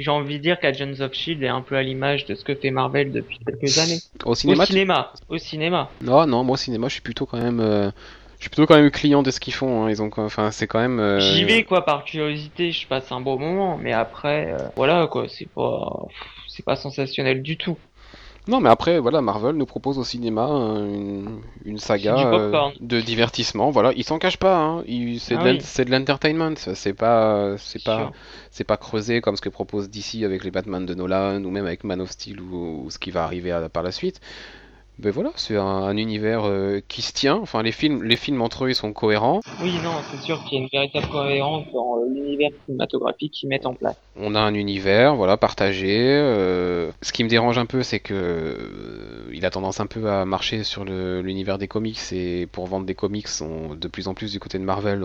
J'ai 0.00 0.10
envie 0.10 0.38
de 0.38 0.42
dire 0.42 0.58
qu'Agents 0.58 1.00
of 1.00 1.12
Shield 1.12 1.42
est 1.42 1.48
un 1.48 1.62
peu 1.62 1.76
à 1.76 1.82
l'image 1.82 2.26
de 2.26 2.34
ce 2.34 2.44
que 2.44 2.54
fait 2.54 2.70
Marvel 2.70 3.12
depuis 3.12 3.38
quelques 3.46 3.78
années. 3.78 4.00
Au 4.24 4.34
cinéma, 4.34 4.62
au 4.62 4.66
cinéma, 4.66 5.12
au 5.28 5.38
cinéma. 5.38 5.90
Non, 6.02 6.26
non, 6.26 6.44
moi 6.44 6.54
au 6.54 6.56
cinéma, 6.56 6.88
je 6.88 6.94
suis 6.94 7.02
plutôt 7.02 7.26
quand 7.26 7.38
même. 7.40 7.60
euh, 7.60 7.90
Je 8.38 8.44
suis 8.44 8.50
plutôt 8.50 8.66
quand 8.66 8.76
même 8.76 8.90
client 8.90 9.22
de 9.22 9.30
ce 9.30 9.38
qu'ils 9.40 9.52
font. 9.54 9.84
hein. 9.84 9.90
Ils 9.90 10.02
ont, 10.02 10.10
enfin, 10.16 10.50
c'est 10.50 10.66
quand 10.66 10.80
même. 10.80 10.98
euh, 10.98 11.20
J'y 11.20 11.44
vais 11.44 11.64
quoi 11.64 11.84
par 11.84 12.04
curiosité, 12.04 12.72
je 12.72 12.86
passe 12.88 13.12
un 13.12 13.20
bon 13.20 13.38
moment, 13.38 13.76
mais 13.76 13.92
après, 13.92 14.52
euh, 14.52 14.68
voilà 14.76 15.06
quoi, 15.06 15.28
c'est 15.28 15.50
pas, 15.54 16.06
c'est 16.48 16.64
pas 16.64 16.76
sensationnel 16.76 17.42
du 17.42 17.58
tout. 17.58 17.76
Non, 18.48 18.60
mais 18.60 18.70
après, 18.70 18.98
voilà, 18.98 19.20
Marvel 19.20 19.54
nous 19.54 19.66
propose 19.66 19.98
au 19.98 20.04
cinéma 20.04 20.42
hein, 20.42 20.84
une, 20.86 21.40
une 21.64 21.78
saga 21.78 22.14
euh, 22.38 22.50
de 22.80 23.00
divertissement. 23.00 23.70
Voilà, 23.70 23.92
ils 23.94 24.02
s'en 24.04 24.18
cachent 24.18 24.38
pas. 24.38 24.56
Hein. 24.58 24.82
Ils- 24.86 25.20
C'est 25.20 25.34
Ah 25.36 25.44
de 25.44 25.48
l'en- 25.48 25.54
oui. 25.54 25.60
c'est 25.62 25.88
l'entertainment. 25.88 26.54
Pas, 26.96 27.56
c'est 27.58 27.82
pas, 27.84 28.12
c'est 28.50 28.64
pas 28.64 28.76
creusé 28.76 29.20
comme 29.20 29.36
ce 29.36 29.42
que 29.42 29.50
propose 29.50 29.90
DC 29.90 30.24
avec 30.24 30.42
les 30.42 30.50
Batman 30.50 30.84
de 30.86 30.94
Nolan 30.94 31.44
ou 31.44 31.50
même 31.50 31.66
avec 31.66 31.84
Man 31.84 32.00
of 32.00 32.10
Steel 32.10 32.40
ou, 32.40 32.84
ou 32.86 32.90
ce 32.90 32.98
qui 32.98 33.10
va 33.10 33.24
arriver 33.24 33.52
à- 33.52 33.68
par 33.68 33.82
la 33.82 33.92
suite. 33.92 34.20
Mais 35.02 35.10
voilà, 35.10 35.30
c'est 35.36 35.56
un, 35.56 35.64
un 35.64 35.96
univers 35.96 36.44
euh, 36.44 36.80
qui 36.88 37.02
se 37.02 37.12
tient. 37.12 37.36
Enfin, 37.36 37.62
les 37.62 37.72
films, 37.72 38.02
les 38.02 38.16
films 38.16 38.42
entre 38.42 38.64
eux, 38.64 38.70
ils 38.70 38.74
sont 38.74 38.92
cohérents. 38.92 39.40
Oui, 39.60 39.78
non, 39.82 40.02
c'est 40.10 40.20
sûr 40.20 40.42
qu'il 40.44 40.58
y 40.58 40.60
a 40.60 40.64
une 40.64 40.68
véritable 40.72 41.06
cohérence 41.08 41.64
dans 41.72 41.96
euh, 41.98 42.06
l'univers 42.14 42.50
cinématographique 42.66 43.32
qu'ils 43.32 43.48
mettent 43.48 43.66
en 43.66 43.74
place. 43.74 43.96
On 44.16 44.34
a 44.34 44.40
un 44.40 44.54
univers, 44.54 45.16
voilà, 45.16 45.36
partagé. 45.36 45.96
euh, 45.98 46.90
Ce 47.02 47.12
qui 47.12 47.24
me 47.24 47.28
dérange 47.28 47.56
un 47.58 47.66
peu, 47.66 47.82
c'est 47.82 48.00
que 48.00 49.28
il 49.32 49.46
a 49.46 49.50
tendance 49.50 49.80
un 49.80 49.86
peu 49.86 50.10
à 50.10 50.24
marcher 50.24 50.64
sur 50.64 50.84
l'univers 50.84 51.56
des 51.58 51.68
comics 51.68 51.98
et 52.12 52.46
pour 52.46 52.66
vendre 52.66 52.84
des 52.86 52.94
comics, 52.94 53.28
on- 53.40 53.74
de 53.74 53.88
plus 53.88 54.08
en 54.08 54.14
plus 54.14 54.32
du 54.32 54.40
côté 54.40 54.58
de 54.58 54.64
Marvel, 54.64 55.02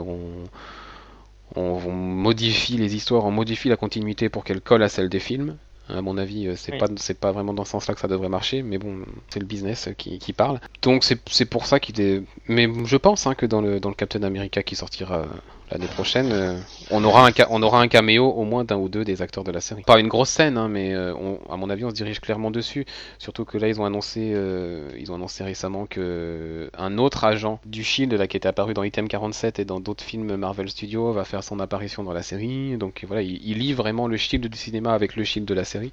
on 1.55 1.91
modifie 1.91 2.77
les 2.77 2.95
histoires, 2.95 3.25
on 3.25 3.31
modifie 3.31 3.69
la 3.69 3.77
continuité 3.77 4.29
pour 4.29 4.43
qu'elle 4.43 4.61
colle 4.61 4.83
à 4.83 4.89
celle 4.89 5.09
des 5.09 5.19
films. 5.19 5.57
À 5.88 6.01
mon 6.01 6.17
avis, 6.17 6.47
euh, 6.47 6.55
c'est 6.55 6.71
Oui. 6.73 6.77
pas 6.79 6.88
c'est 6.97 7.19
pas 7.19 7.31
vraiment 7.31 7.53
dans 7.53 7.63
ce 7.65 7.71
sens-là 7.71 7.93
que 7.93 7.99
ça 7.99 8.07
devrait 8.07 8.29
marcher, 8.29 8.63
mais 8.63 8.77
bon, 8.79 9.05
c'est 9.29 9.39
le 9.39 9.45
business 9.45 9.89
qui, 9.97 10.17
qui 10.19 10.33
parle. 10.33 10.59
Donc 10.81 11.03
c'est 11.03 11.45
pour 11.45 11.65
ça 11.67 11.79
qu'il 11.79 12.01
est. 12.01 12.23
Mais 12.47 12.67
je 12.86 12.97
pense 12.97 13.27
hein, 13.27 13.36
que 13.36 13.45
dans 13.45 13.61
le 13.61 13.79
dans 13.79 13.89
le 13.89 13.95
Captain 13.95 14.23
America 14.23 14.63
qui 14.63 14.75
sortira 14.75 15.19
euh, 15.19 15.25
l'année 15.72 15.88
prochaine, 15.88 16.32
euh, 16.32 16.59
on 16.91 17.03
aura 17.03 17.28
un 17.28 17.32
on 17.49 17.63
aura 17.63 17.82
un 17.82 17.88
caméo 17.88 18.28
au 18.28 18.43
moins 18.43 18.63
d'un 18.63 18.78
ou 18.78 18.89
deux 18.89 19.03
des 19.03 19.22
acteurs 19.22 19.43
de 19.43 19.51
la 19.51 19.61
série. 19.61 19.84
Pas 19.84 19.99
une 19.99 20.07
grosse 20.07 20.30
scène, 20.30 20.57
hein, 20.57 20.68
mais 20.68 20.93
euh, 20.93 21.13
à 21.49 21.57
mon 21.57 21.70
avis, 21.70 21.86
on 21.86 21.89
se 21.89 21.95
dirige 21.95 22.20
clairement 22.20 22.51
dessus. 22.51 22.86
Surtout 23.20 23.45
que 23.45 23.57
là, 23.57 23.68
ils 23.68 23.80
ont 23.82 23.86
annoncé 23.86 24.32
euh, 24.34 24.89
ils 24.99 25.11
ont 25.11 25.16
annoncé 25.16 25.43
récemment 25.43 25.86
que 25.86 26.70
un 26.78 26.97
autre 26.97 27.24
agent 27.24 27.59
du 27.66 27.84
Shield, 27.84 28.28
qui 28.28 28.38
était 28.38 28.47
apparu 28.47 28.74
dans 28.74 28.84
Item 28.84 29.07
47 29.07 29.59
et 29.59 29.66
dans 29.66 29.80
d'autres 29.80 30.03
films 30.03 30.36
Marvel 30.36 30.70
Studios, 30.70 31.11
va 31.11 31.26
faire 31.26 31.43
son 31.43 31.59
apparition 31.59 32.03
dans 32.03 32.13
la 32.13 32.24
série. 32.24 32.78
Donc 32.78 33.03
voilà, 33.07 33.22
il, 33.22 33.57
lie 33.57 33.74
vraiment 33.74 34.07
le 34.07 34.18
Shield 34.18 34.47
du 34.47 34.57
cinéma 34.57 34.93
avec 34.93 35.16
le 35.16 35.24
Shield 35.24 35.47
de 35.47 35.53
la 35.53 35.63
série. 35.63 35.91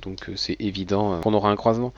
Donc 0.00 0.28
euh, 0.28 0.36
c'est 0.36 0.56
évident 0.60 1.14
euh, 1.14 1.20
qu'on 1.20 1.34
aura 1.34 1.50
un 1.50 1.56
croisement. 1.56 1.92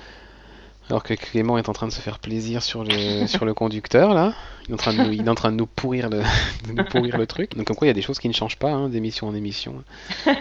Alors 0.91 1.03
que 1.03 1.12
Clément 1.14 1.59
est 1.59 1.68
en 1.68 1.72
train 1.74 1.86
de 1.86 1.93
se 1.93 2.01
faire 2.01 2.18
plaisir 2.18 2.62
sur 2.62 2.82
le, 2.84 3.26
sur 3.28 3.45
le 3.45 3.53
conducteur 3.55 4.14
là, 4.14 4.32
il 4.66 4.70
est 4.70 4.74
en 4.74 4.78
train 4.78 4.93
de 4.95 5.03
nous, 5.03 5.12
il 5.12 5.26
est 5.26 5.28
en 5.30 5.34
train 5.34 5.51
de 5.53 5.57
nous 5.57 5.66
pourrir 5.66 6.09
le, 6.09 6.18
de 6.66 6.72
nous 6.74 6.84
pourrir 6.84 7.18
le 7.18 7.26
truc. 7.26 7.57
Donc 7.57 7.66
comme 7.66 7.76
quoi 7.76 7.86
il 7.86 7.91
y 7.91 7.93
a 7.93 7.95
des 7.95 8.03
choses 8.03 8.18
qui 8.18 8.28
ne 8.28 8.34
changent 8.34 8.57
pas 8.57 8.70
hein, 8.70 8.89
d'émission 8.89 9.28
en 9.28 9.34
émission. 9.34 9.82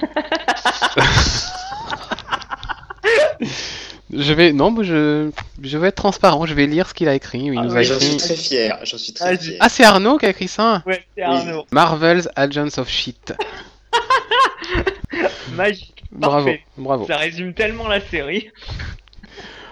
je 4.13 4.33
vais 4.33 4.53
non, 4.53 4.73
je, 4.83 5.29
je 5.61 5.77
vais 5.77 5.89
être 5.89 5.95
transparent, 5.95 6.45
je 6.45 6.53
vais 6.53 6.65
lire 6.65 6.87
ce 6.87 6.93
qu'il 6.93 7.07
a 7.09 7.13
écrit. 7.15 7.39
Il 7.39 7.57
Ah 7.57 7.63
nous 7.63 7.71
oui, 7.73 7.77
a 7.79 7.83
J'en 7.83 7.99
suis 7.99 8.07
écrit. 8.13 8.17
très 8.17 8.35
fier. 8.35 8.79
J'en 8.83 8.97
suis 8.97 9.13
très 9.13 9.37
fier. 9.37 9.57
Ah 9.59 9.69
c'est 9.69 9.83
Arnaud 9.83 10.17
qui 10.17 10.25
a 10.25 10.29
écrit 10.29 10.47
ça? 10.47 10.81
Ouais, 10.85 11.03
c'est 11.15 11.23
Arnaud. 11.23 11.65
Marvel's 11.71 12.29
Agents 12.35 12.77
of 12.77 12.89
Shit. 12.89 13.33
Magique. 15.55 15.93
Bravo, 16.11 16.45
Parfait. 16.45 16.61
bravo. 16.77 17.05
Ça 17.05 17.17
résume 17.17 17.53
tellement 17.53 17.87
la 17.87 17.99
série. 17.99 18.49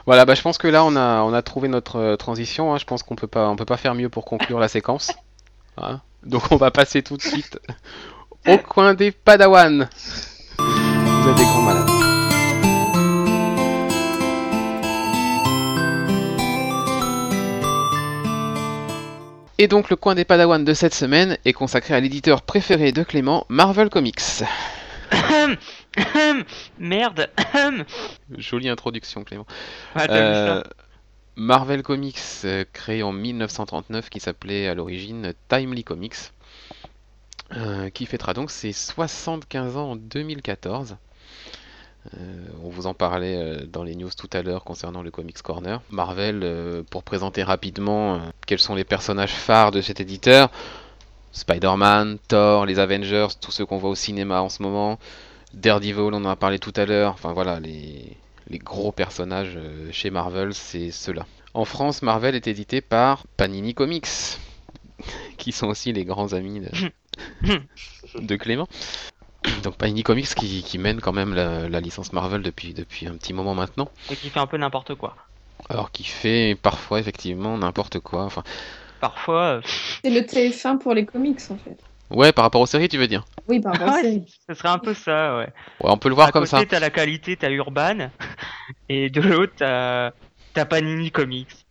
Voilà, 0.06 0.26
bah, 0.26 0.36
je 0.36 0.42
pense 0.42 0.58
que 0.58 0.68
là 0.68 0.86
on 0.86 0.96
a, 0.96 1.42
trouvé 1.42 1.68
notre 1.68 1.98
euh, 1.98 2.16
transition. 2.16 2.74
hein. 2.74 2.78
Je 2.78 2.86
pense 2.86 3.02
qu'on 3.04 3.16
peut 3.16 3.28
pas, 3.28 3.50
on 3.50 3.56
peut 3.56 3.66
pas 3.66 3.78
faire 3.78 3.96
mieux 3.96 4.10
pour 4.10 4.26
conclure 4.26 4.60
la 4.60 4.68
séquence. 4.68 5.12
Hein. 5.78 6.00
Donc 6.24 6.52
on 6.52 6.58
va 6.58 6.72
passer 6.72 7.02
tout 7.02 7.18
de 7.18 7.22
suite 7.22 7.60
au 8.48 8.58
coin 8.58 8.94
des 8.94 9.12
Padawan. 9.12 9.90
Vous 10.58 11.30
êtes 11.30 11.38
des 11.38 11.44
grands 11.44 11.62
malades. 11.62 11.90
Et 19.58 19.68
donc 19.68 19.90
le 19.90 19.96
coin 19.96 20.16
des 20.16 20.26
Padawan 20.26 20.64
de 20.64 20.74
cette 20.74 20.94
semaine 20.94 21.38
est 21.46 21.54
consacré 21.54 21.96
à 21.96 22.00
l'éditeur 22.00 22.42
préféré 22.42 22.92
de 22.92 23.04
Clément, 23.04 23.46
Marvel 23.50 23.90
Comics. 23.90 24.44
Merde. 26.80 27.30
Jolie 28.38 28.70
introduction 28.70 29.24
Clément. 29.24 29.46
Ah, 29.96 30.06
Euh, 30.10 30.64
Marvel 31.36 31.84
Comics, 31.84 32.20
euh, 32.46 32.64
créé 32.72 33.04
en 33.04 33.12
1939, 33.12 34.10
qui 34.10 34.20
s'appelait 34.20 34.68
à 34.68 34.74
l'origine 34.74 35.34
Timely 35.50 35.84
Comics, 35.84 36.16
euh, 37.56 37.90
qui 37.90 38.06
fêtera 38.06 38.34
donc 38.34 38.52
ses 38.52 38.72
75 38.72 39.76
ans 39.78 39.92
en 39.92 39.96
2014. 39.98 40.96
Euh, 42.14 42.48
on 42.64 42.70
vous 42.70 42.86
en 42.88 42.94
parlait 42.94 43.36
euh, 43.36 43.66
dans 43.66 43.84
les 43.84 43.96
news 43.96 44.12
tout 44.16 44.30
à 44.32 44.44
l'heure 44.44 44.64
concernant 44.64 45.02
le 45.02 45.12
Comics 45.12 45.42
Corner. 45.42 45.82
Marvel, 45.90 46.42
euh, 46.44 46.84
pour 46.90 47.04
présenter 47.04 47.44
rapidement 47.44 48.22
quels 48.46 48.60
sont 48.60 48.76
les 48.76 48.84
personnages 48.84 49.34
phares 49.34 49.72
de 49.72 49.82
cet 49.82 50.00
éditeur, 50.00 50.50
Spider-Man, 51.36 52.18
Thor, 52.30 52.66
les 52.66 52.80
Avengers, 52.80 53.28
tous 53.42 53.52
ceux 53.52 53.66
qu'on 53.66 53.78
voit 53.78 53.90
au 53.90 53.96
cinéma 53.96 54.42
en 54.42 54.48
ce 54.48 54.64
moment, 54.64 54.98
Daredevil, 55.54 56.00
on 56.00 56.14
en 56.14 56.26
a 56.26 56.36
parlé 56.38 56.60
tout 56.60 56.74
à 56.78 56.86
l'heure, 56.86 57.12
enfin 57.12 57.34
voilà, 57.34 57.60
les, 57.60 58.16
les 58.50 58.58
gros 58.58 58.94
personnages 58.94 59.56
euh, 59.58 59.92
chez 59.92 60.10
Marvel, 60.10 60.54
c'est 60.54 60.92
ceux-là. 60.92 61.26
En 61.54 61.66
France, 61.66 62.02
Marvel 62.02 62.36
est 62.36 62.48
édité 62.48 62.80
par 62.80 63.26
Panini 63.36 63.74
Comics, 63.74 64.08
qui 65.38 65.52
sont 65.52 65.68
aussi 65.68 65.92
les 65.92 66.06
grands 66.06 66.32
amis 66.32 66.62
de, 66.62 67.60
de 68.20 68.36
Clément. 68.38 68.70
Donc 69.62 69.76
Panini 69.76 70.04
Comics 70.04 70.34
qui, 70.36 70.64
qui 70.64 70.78
mène 70.78 71.02
quand 71.02 71.14
même 71.14 71.34
la, 71.34 71.68
la 71.68 71.82
licence 71.82 72.14
Marvel 72.14 72.44
depuis, 72.44 72.74
depuis 72.74 73.08
un 73.08 73.16
petit 73.16 73.34
moment 73.34 73.54
maintenant. 73.54 73.90
Et 74.10 74.16
qui 74.16 74.30
fait 74.30 74.40
un 74.40 74.48
peu 74.48 74.58
n'importe 74.58 74.96
quoi. 74.96 75.18
Alors 75.70 75.92
qui 75.92 76.04
fait 76.06 76.58
parfois 76.62 77.00
effectivement 77.00 77.58
n'importe 77.58 78.00
quoi. 78.00 78.24
Enfin, 78.24 78.44
Parfois. 79.10 79.42
euh, 79.58 79.62
C'est 80.04 80.10
le 80.10 80.22
TF1 80.22 80.78
pour 80.78 80.94
les 80.94 81.06
comics 81.06 81.40
en 81.50 81.58
fait. 81.58 81.78
ouais, 82.10 82.32
par 82.32 82.44
rapport 82.46 82.62
aux 82.62 82.66
séries, 82.66 82.90
tu 82.90 82.98
veux 82.98 83.08
dire 83.08 83.26
Oui, 83.48 83.60
par 83.60 83.74
rapport 83.74 83.90
à 83.90 83.92
ouais, 83.96 84.02
série. 84.02 84.24
ce 84.48 84.54
serait 84.56 84.70
un 84.70 84.80
peu 84.80 84.94
ça, 84.94 85.38
ouais. 85.38 85.46
Ouais, 85.82 85.92
on 85.92 85.98
peut 85.98 86.10
le 86.10 86.16
voir 86.16 86.28
à 86.28 86.32
comme 86.32 86.44
côté, 86.44 86.58
ça. 86.58 86.66
t'as 86.66 86.80
la 86.80 86.90
qualité, 86.90 87.36
t'as 87.38 87.50
Urban, 87.52 88.10
et 88.90 89.10
de 89.10 89.22
l'autre, 89.22 89.54
t'as 89.58 90.12
t'as 90.54 90.66
Panini 90.66 91.12
Comics. 91.12 91.65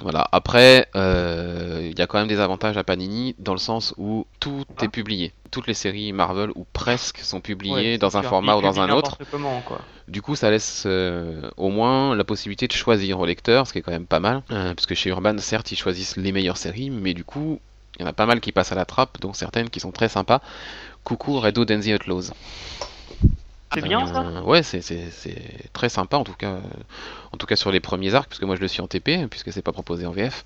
Voilà. 0.00 0.26
Après, 0.32 0.88
euh, 0.96 1.88
il 1.90 1.98
y 1.98 2.02
a 2.02 2.06
quand 2.06 2.18
même 2.18 2.28
des 2.28 2.40
avantages 2.40 2.76
à 2.76 2.84
Panini 2.84 3.34
dans 3.38 3.52
le 3.52 3.58
sens 3.58 3.94
où 3.96 4.26
tout 4.40 4.64
Ah. 4.78 4.84
est 4.84 4.88
publié. 4.88 5.32
Toutes 5.50 5.66
les 5.68 5.74
séries 5.74 6.12
Marvel 6.12 6.50
ou 6.56 6.66
presque 6.72 7.18
sont 7.18 7.40
publiées 7.40 7.92
Ouais, 7.92 7.98
dans 7.98 8.16
un 8.16 8.22
format 8.22 8.56
ou 8.56 8.60
dans 8.60 8.80
un 8.80 8.90
autre. 8.90 9.12
n'importe 9.12 9.30
comment, 9.30 9.60
quoi. 9.60 9.80
Du 10.08 10.20
coup, 10.20 10.34
ça 10.36 10.50
laisse 10.50 10.82
euh, 10.86 11.48
au 11.56 11.70
moins 11.70 12.14
la 12.16 12.24
possibilité 12.24 12.66
de 12.66 12.72
choisir 12.72 13.20
au 13.20 13.24
lecteur, 13.26 13.66
ce 13.66 13.72
qui 13.72 13.78
est 13.78 13.82
quand 13.82 13.92
même 13.92 14.06
pas 14.06 14.20
mal. 14.20 14.42
Euh, 14.50 14.74
parce 14.74 14.86
que 14.86 14.94
chez 14.96 15.10
Urban, 15.10 15.38
certes, 15.38 15.70
ils 15.70 15.76
choisissent 15.76 16.16
les 16.16 16.32
meilleures 16.32 16.56
séries, 16.58 16.90
mais 16.90 17.14
du 17.14 17.24
coup, 17.24 17.60
il 17.98 18.02
y 18.02 18.04
en 18.04 18.08
a 18.08 18.12
pas 18.12 18.26
mal 18.26 18.40
qui 18.40 18.50
passent 18.50 18.72
à 18.72 18.74
la 18.74 18.84
trappe, 18.84 19.20
dont 19.20 19.32
certaines 19.32 19.70
qui 19.70 19.78
sont 19.78 19.92
très 19.92 20.08
sympas. 20.08 20.40
Coucou 21.04 21.38
Red 21.38 21.56
Hood 21.56 21.70
and 21.70 21.80
the 21.80 21.88
Outlaws. 21.94 22.32
C'est 23.74 23.82
bien 23.82 24.06
ça 24.06 24.20
Euh, 24.22 24.40
Ouais, 24.42 24.62
c'est- 24.62 24.80
très 25.72 25.88
sympa 25.88 26.16
en 26.16 26.24
tout 26.24 26.34
cas, 26.34 26.58
en 27.32 27.36
tout 27.36 27.46
cas 27.46 27.56
sur 27.56 27.70
les 27.72 27.80
premiers 27.80 28.14
arcs, 28.14 28.28
puisque 28.28 28.44
moi 28.44 28.56
je 28.56 28.60
le 28.60 28.68
suis 28.68 28.80
en 28.80 28.86
TP, 28.86 29.26
puisque 29.28 29.52
c'est 29.52 29.62
pas 29.62 29.72
proposé 29.72 30.06
en 30.06 30.12
VF. 30.12 30.44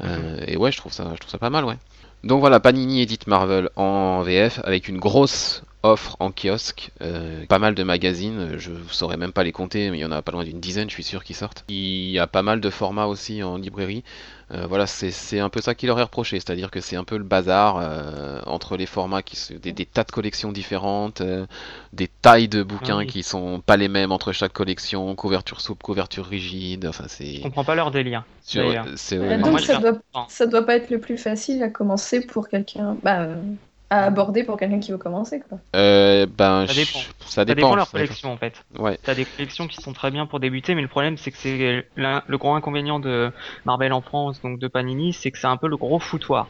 Euh, 0.00 0.38
Et 0.46 0.56
ouais, 0.56 0.72
je 0.72 0.78
trouve 0.78 0.92
ça, 0.92 1.10
je 1.14 1.20
trouve 1.20 1.30
ça 1.30 1.38
pas 1.38 1.50
mal, 1.50 1.64
ouais. 1.64 1.76
Donc 2.24 2.40
voilà, 2.40 2.58
Panini 2.60 3.00
édite 3.02 3.26
Marvel 3.26 3.68
en 3.76 4.22
VF 4.22 4.60
avec 4.64 4.88
une 4.88 4.98
grosse 4.98 5.62
offre 5.84 6.16
en 6.18 6.32
kiosque, 6.32 6.90
euh, 7.02 7.46
pas 7.46 7.60
mal 7.60 7.74
de 7.76 7.82
magazines, 7.84 8.54
je 8.58 8.72
saurais 8.90 9.18
même 9.18 9.32
pas 9.32 9.44
les 9.44 9.52
compter, 9.52 9.90
mais 9.90 9.98
il 9.98 10.00
y 10.00 10.04
en 10.04 10.12
a 10.12 10.22
pas 10.22 10.32
loin 10.32 10.44
d'une 10.44 10.60
dizaine, 10.60 10.88
je 10.90 10.94
suis 10.94 11.04
sûr, 11.04 11.24
qui 11.24 11.34
sortent. 11.34 11.64
Il 11.68 12.10
y 12.10 12.18
a 12.18 12.26
pas 12.26 12.42
mal 12.42 12.60
de 12.60 12.70
formats 12.70 13.06
aussi 13.06 13.42
en 13.42 13.58
librairie. 13.58 14.02
Euh, 14.50 14.66
voilà, 14.66 14.86
c'est 14.86 15.40
un 15.40 15.48
peu 15.50 15.60
ça 15.60 15.74
qui 15.74 15.86
leur 15.86 15.98
est 16.00 16.02
reproché, 16.02 16.38
c'est-à-dire 16.40 16.70
que 16.70 16.80
c'est 16.80 16.96
un 16.96 17.04
peu 17.04 17.16
le 17.18 17.24
bazar 17.24 17.78
euh, 17.78 18.40
entre 18.46 18.76
les 18.76 18.86
formats, 18.86 19.22
qui 19.22 19.36
se- 19.36 19.54
des, 19.54 19.72
des 19.72 19.86
tas 19.86 20.04
de 20.04 20.10
collections 20.10 20.52
différentes, 20.52 21.20
euh, 21.22 21.46
des 21.92 22.08
tailles 22.08 22.48
de 22.48 22.62
bouquins 22.62 22.94
Ah 22.96 22.98
oui. 23.00 23.06
qui 23.06 23.22
sont 23.22 23.60
pas 23.60 23.76
les 23.76 23.88
mêmes 23.88 24.12
entre 24.12 24.32
chaque 24.32 24.52
collection, 24.52 25.14
couverture 25.14 25.60
souple, 25.60 25.82
couverture 25.82 26.26
rigide, 26.26 26.86
enfin 26.86 27.04
c'est... 27.08 27.36
Je 27.36 27.40
comprends 27.42 27.64
pas 27.64 27.74
leur 27.74 27.90
délire. 27.90 28.24
sur- 28.42 28.62
Euh, 28.62 28.72
ouais, 29.28 29.38
donc 29.38 29.60
ça 29.60 29.76
doit, 29.76 29.98
ça 30.28 30.46
doit 30.46 30.64
pas 30.66 30.76
être 30.76 30.90
le 30.90 31.00
plus 31.00 31.16
facile 31.18 31.62
à 31.62 31.70
commencer 31.70 32.20
pour 32.26 32.48
quelqu'un, 32.48 32.96
bah, 33.02 33.22
euh, 33.22 33.42
à 33.90 34.04
aborder 34.04 34.44
pour 34.44 34.56
quelqu'un 34.56 34.80
qui 34.80 34.90
veut 34.90 34.98
commencer 34.98 35.40
quoi. 35.48 35.58
Euh, 35.76 36.26
ben, 36.26 36.66
Ça 36.66 36.72
je- 36.72 36.80
dépend. 36.80 36.98
ça 36.98 37.26
Ça 37.28 37.44
dépend. 37.44 37.56
dépend 37.56 37.70
de 37.72 37.76
leur 37.76 37.86
ça 37.86 37.92
collection 37.92 38.32
en 38.32 38.36
fait. 38.36 38.64
Ouais. 38.78 38.98
T'as 39.02 39.14
des 39.14 39.24
collections 39.24 39.66
qui 39.68 39.76
sont 39.80 39.92
très 39.92 40.10
bien 40.10 40.26
pour 40.26 40.40
débuter, 40.40 40.74
mais 40.74 40.82
le 40.82 40.88
problème 40.88 41.16
c'est 41.16 41.30
que 41.30 41.36
c'est 41.38 41.84
le 41.96 42.36
grand 42.38 42.56
inconvénient 42.56 42.98
de 43.00 43.30
Marvel 43.64 43.92
en 43.92 44.00
France, 44.00 44.40
donc 44.42 44.58
de 44.58 44.68
Panini, 44.68 45.12
c'est 45.12 45.30
que 45.30 45.38
c'est 45.38 45.46
un 45.46 45.56
peu 45.56 45.68
le 45.68 45.76
gros 45.76 45.98
foutoir. 46.00 46.48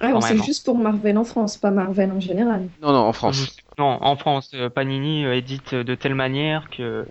Ah, 0.00 0.08
bon, 0.08 0.14
Quand 0.14 0.20
c'est 0.20 0.34
même. 0.34 0.44
juste 0.44 0.64
pour 0.64 0.78
Marvel 0.78 1.18
en 1.18 1.24
France, 1.24 1.56
pas 1.56 1.72
Marvel 1.72 2.12
en 2.12 2.20
général. 2.20 2.68
Non, 2.80 2.92
non, 2.92 3.00
en 3.00 3.12
France. 3.12 3.56
Non, 3.78 3.98
en 4.00 4.14
France, 4.16 4.50
euh, 4.54 4.68
Panini 4.68 5.24
euh, 5.24 5.34
édite 5.34 5.74
de 5.74 5.94
telle 5.96 6.14
manière 6.14 6.70
que 6.70 7.04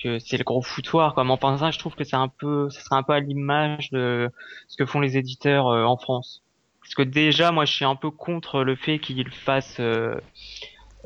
que 0.00 0.18
c'est 0.20 0.36
le 0.36 0.44
gros 0.44 0.62
foutoir. 0.62 1.14
Quoi. 1.14 1.24
Mais 1.24 1.30
enfin, 1.32 1.56
ça, 1.58 1.70
je 1.72 1.78
trouve 1.78 1.94
que 1.96 2.04
c'est 2.04 2.14
un 2.16 2.28
peu, 2.28 2.68
ça 2.70 2.80
serait 2.82 2.96
un 2.96 3.02
peu 3.02 3.14
à 3.14 3.20
l'image 3.20 3.90
de 3.90 4.30
ce 4.68 4.76
que 4.76 4.86
font 4.86 5.00
les 5.00 5.16
éditeurs 5.16 5.66
euh, 5.68 5.84
en 5.84 5.96
France. 5.96 6.43
Parce 6.84 6.94
que 6.94 7.02
déjà, 7.02 7.50
moi, 7.50 7.64
je 7.64 7.72
suis 7.72 7.84
un 7.84 7.96
peu 7.96 8.10
contre 8.10 8.62
le 8.62 8.76
fait 8.76 8.98
qu'ils 8.98 9.30
fassent, 9.30 9.80
euh, 9.80 10.14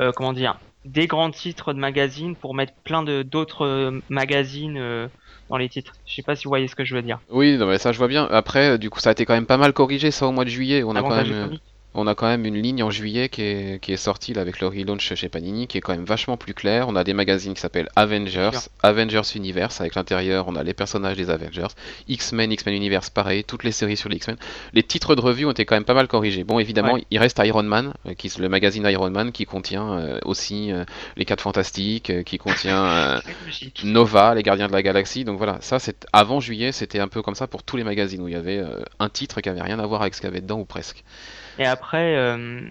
euh, 0.01 0.11
comment 0.12 0.33
dire, 0.33 0.59
des 0.85 1.07
grands 1.07 1.31
titres 1.31 1.72
de 1.72 1.79
magazines 1.79 2.35
pour 2.35 2.55
mettre 2.55 2.72
plein 2.85 3.05
de 3.05 3.22
d'autres 3.22 3.64
euh, 3.64 4.03
magazines 4.09 4.76
euh, 4.76 5.07
dans 5.49 5.57
les 5.57 5.68
titres. 5.68 5.93
Je 6.05 6.14
sais 6.16 6.22
pas 6.22 6.35
si 6.35 6.45
vous 6.45 6.51
voyez 6.51 6.66
ce 6.66 6.74
que 6.74 6.85
je 6.85 6.97
veux 6.97 7.03
dire. 7.03 7.20
Oui, 7.31 7.57
non, 7.57 7.66
mais 7.66 7.79
ça 7.79 7.93
je 7.93 7.99
vois 7.99 8.09
bien. 8.09 8.26
Après, 8.31 8.76
du 8.76 8.91
coup, 8.91 8.99
ça 8.99 9.11
a 9.11 9.12
été 9.12 9.24
quand 9.24 9.35
même 9.35 9.47
pas 9.47 9.57
mal 9.57 9.72
corrigé 9.72 10.11
ça 10.11 10.26
au 10.26 10.33
mois 10.33 10.45
de 10.45 10.51
juillet. 10.51 10.83
On 10.83 10.91
a 10.91 11.01
quand 11.01 11.07
Avantage 11.07 11.29
même, 11.29 11.39
économique. 11.39 11.62
On 11.95 12.07
a 12.07 12.14
quand 12.14 12.26
même 12.26 12.45
une 12.45 12.61
ligne 12.61 12.82
en 12.82 12.91
juillet 12.91 13.28
qui 13.28 13.43
est, 13.43 13.80
qui 13.82 13.93
est 13.93 13.97
sortie 13.97 14.34
là, 14.34 14.43
avec 14.43 14.61
le 14.61 14.66
relaunch 14.68 15.14
chez 15.14 15.28
Panini, 15.28 15.66
qui 15.66 15.78
est 15.78 15.80
quand 15.80 15.93
même 15.93 16.05
vachement 16.05 16.36
plus 16.36 16.55
clair. 16.55 16.86
On 16.89 16.95
a 16.97 17.03
des 17.03 17.14
magazines 17.14 17.55
qui 17.55 17.61
s'appellent 17.61 17.89
Avengers. 17.97 18.51
Avengers 18.82 19.22
Universe, 19.34 19.80
avec 19.80 19.95
l'intérieur, 19.95 20.47
on 20.49 20.55
a 20.55 20.62
les 20.62 20.74
personnages 20.74 21.16
des 21.16 21.30
Avengers, 21.30 21.66
X-Men, 22.09 22.53
X-Men 22.53 22.74
Universe, 22.74 23.11
pareil, 23.11 23.43
toutes 23.43 23.64
les 23.64 23.72
séries 23.72 23.97
sur 23.97 24.09
les 24.09 24.16
X-Men. 24.16 24.36
Les 24.74 24.82
titres 24.82 25.14
de 25.14 25.20
revue 25.20 25.47
ont 25.47 25.51
été 25.51 25.64
quand 25.64 25.76
même 25.76 25.84
pas 25.84 25.95
mal 25.95 26.09
corrigés. 26.09 26.45
Bon, 26.45 26.59
évidemment, 26.59 26.95
Ouais. 26.95 27.05
il 27.11 27.18
reste 27.18 27.41
Iron 27.45 27.62
Man, 27.64 27.95
euh, 28.07 28.14
qui, 28.14 28.30
le 28.39 28.49
magazine 28.49 28.86
Iron 28.86 29.11
Man, 29.11 29.32
qui 29.32 29.45
contient 29.47 29.93
euh, 29.99 30.18
aussi 30.24 30.70
euh, 30.70 30.84
les 31.16 31.24
4 31.24 31.41
Fantastiques, 31.41 32.11
euh, 32.11 32.22
qui 32.22 32.39
contient. 32.39 33.20
Nova, 33.84 34.34
les 34.34 34.43
Gardiens 34.43 34.68
de 34.68 34.72
la 34.72 34.82
Galaxie. 34.82 35.24
Donc 35.24 35.39
voilà, 35.39 35.59
ça, 35.61 35.78
c'est 35.78 36.07
avant 36.12 36.39
juillet, 36.41 36.70
c'était 36.72 37.01
un 37.01 37.09
peu 37.09 37.22
comme 37.22 37.34
ça 37.34 37.47
pour 37.47 37.62
tous 37.62 37.76
les 37.76 37.84
magazines 37.84 38.20
où 38.20 38.28
il 38.28 38.34
y 38.34 38.36
avait 38.36 38.62
un 38.99 39.09
titre 39.09 39.41
qui 39.41 39.49
avait 39.49 39.62
rien 39.62 39.78
à 39.78 39.86
voir 39.86 40.03
avec 40.03 40.14
ce 40.14 40.20
qu'il 40.20 40.28
y 40.28 40.32
avait 40.32 40.41
dedans 40.41 40.61
ou 40.61 40.64
presque. 40.64 41.03
Et 41.59 41.64
après, 41.64 42.16
euh, 42.16 42.70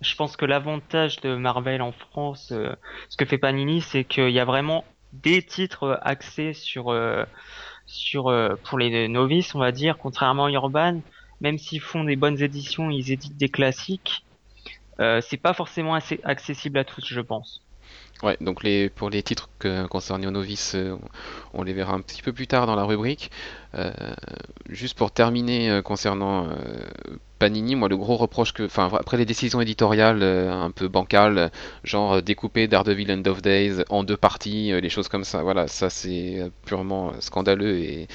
je 0.00 0.14
pense 0.14 0.36
que 0.36 0.44
l'avantage 0.44 1.20
de 1.20 1.34
Marvel 1.34 1.80
en 1.80 1.92
France, 1.92 2.52
euh, 2.52 2.74
ce 3.08 3.16
que 3.16 3.24
fait 3.24 3.38
Panini, 3.38 3.80
c'est 3.80 4.04
qu'il 4.04 4.30
y 4.30 4.38
a 4.38 4.44
vraiment 4.44 4.84
des 5.12 5.42
titres 5.42 5.84
euh, 5.84 5.96
axés 6.02 6.52
sur, 6.52 6.94
pour 8.64 8.78
les 8.78 9.08
novices, 9.08 9.54
on 9.54 9.58
va 9.58 9.72
dire, 9.72 9.96
contrairement 9.98 10.44
à 10.44 10.50
Urban, 10.50 11.00
même 11.40 11.56
s'ils 11.58 11.80
font 11.80 12.04
des 12.04 12.16
bonnes 12.16 12.42
éditions, 12.42 12.90
ils 12.90 13.10
éditent 13.10 13.36
des 13.36 13.48
classiques. 13.48 14.24
C'est 14.98 15.40
pas 15.40 15.54
forcément 15.54 15.94
assez 15.94 16.20
accessible 16.24 16.76
à 16.76 16.84
tous, 16.84 17.06
je 17.06 17.20
pense. 17.20 17.67
Ouais, 18.24 18.36
donc 18.40 18.64
les, 18.64 18.88
pour 18.88 19.10
les 19.10 19.22
titres 19.22 19.48
que, 19.60 19.86
concernés 19.86 20.26
aux 20.26 20.32
novices, 20.32 20.74
euh, 20.74 20.96
on, 21.54 21.62
les 21.62 21.72
verra 21.72 21.94
un 21.94 22.00
petit 22.00 22.20
peu 22.20 22.32
plus 22.32 22.48
tard 22.48 22.66
dans 22.66 22.74
la 22.74 22.82
rubrique. 22.82 23.30
Euh, 23.76 23.92
juste 24.68 24.98
pour 24.98 25.12
terminer 25.12 25.70
euh, 25.70 25.82
concernant 25.82 26.48
Panini, 27.38 27.76
moi 27.76 27.88
le 27.88 27.96
gros 27.96 28.16
reproche 28.16 28.52
que, 28.52 28.64
enfin 28.64 28.90
après 28.92 29.16
les 29.18 29.24
décisions 29.24 29.60
éditoriales 29.60 30.24
un 30.24 30.72
peu 30.72 30.88
bancales, 30.88 31.52
genre 31.84 32.20
découper 32.20 32.66
Daredevil 32.66 33.12
End 33.12 33.22
of 33.30 33.40
Days 33.40 33.84
en 33.88 34.02
deux 34.02 34.16
parties, 34.16 34.72
les 34.80 34.88
choses 34.88 35.06
comme 35.06 35.24
ça, 35.24 35.44
voilà, 35.44 35.68
ça 35.68 35.88
c'est 35.88 36.50
purement 36.66 37.12
scandaleux 37.20 37.78
et 37.78 38.08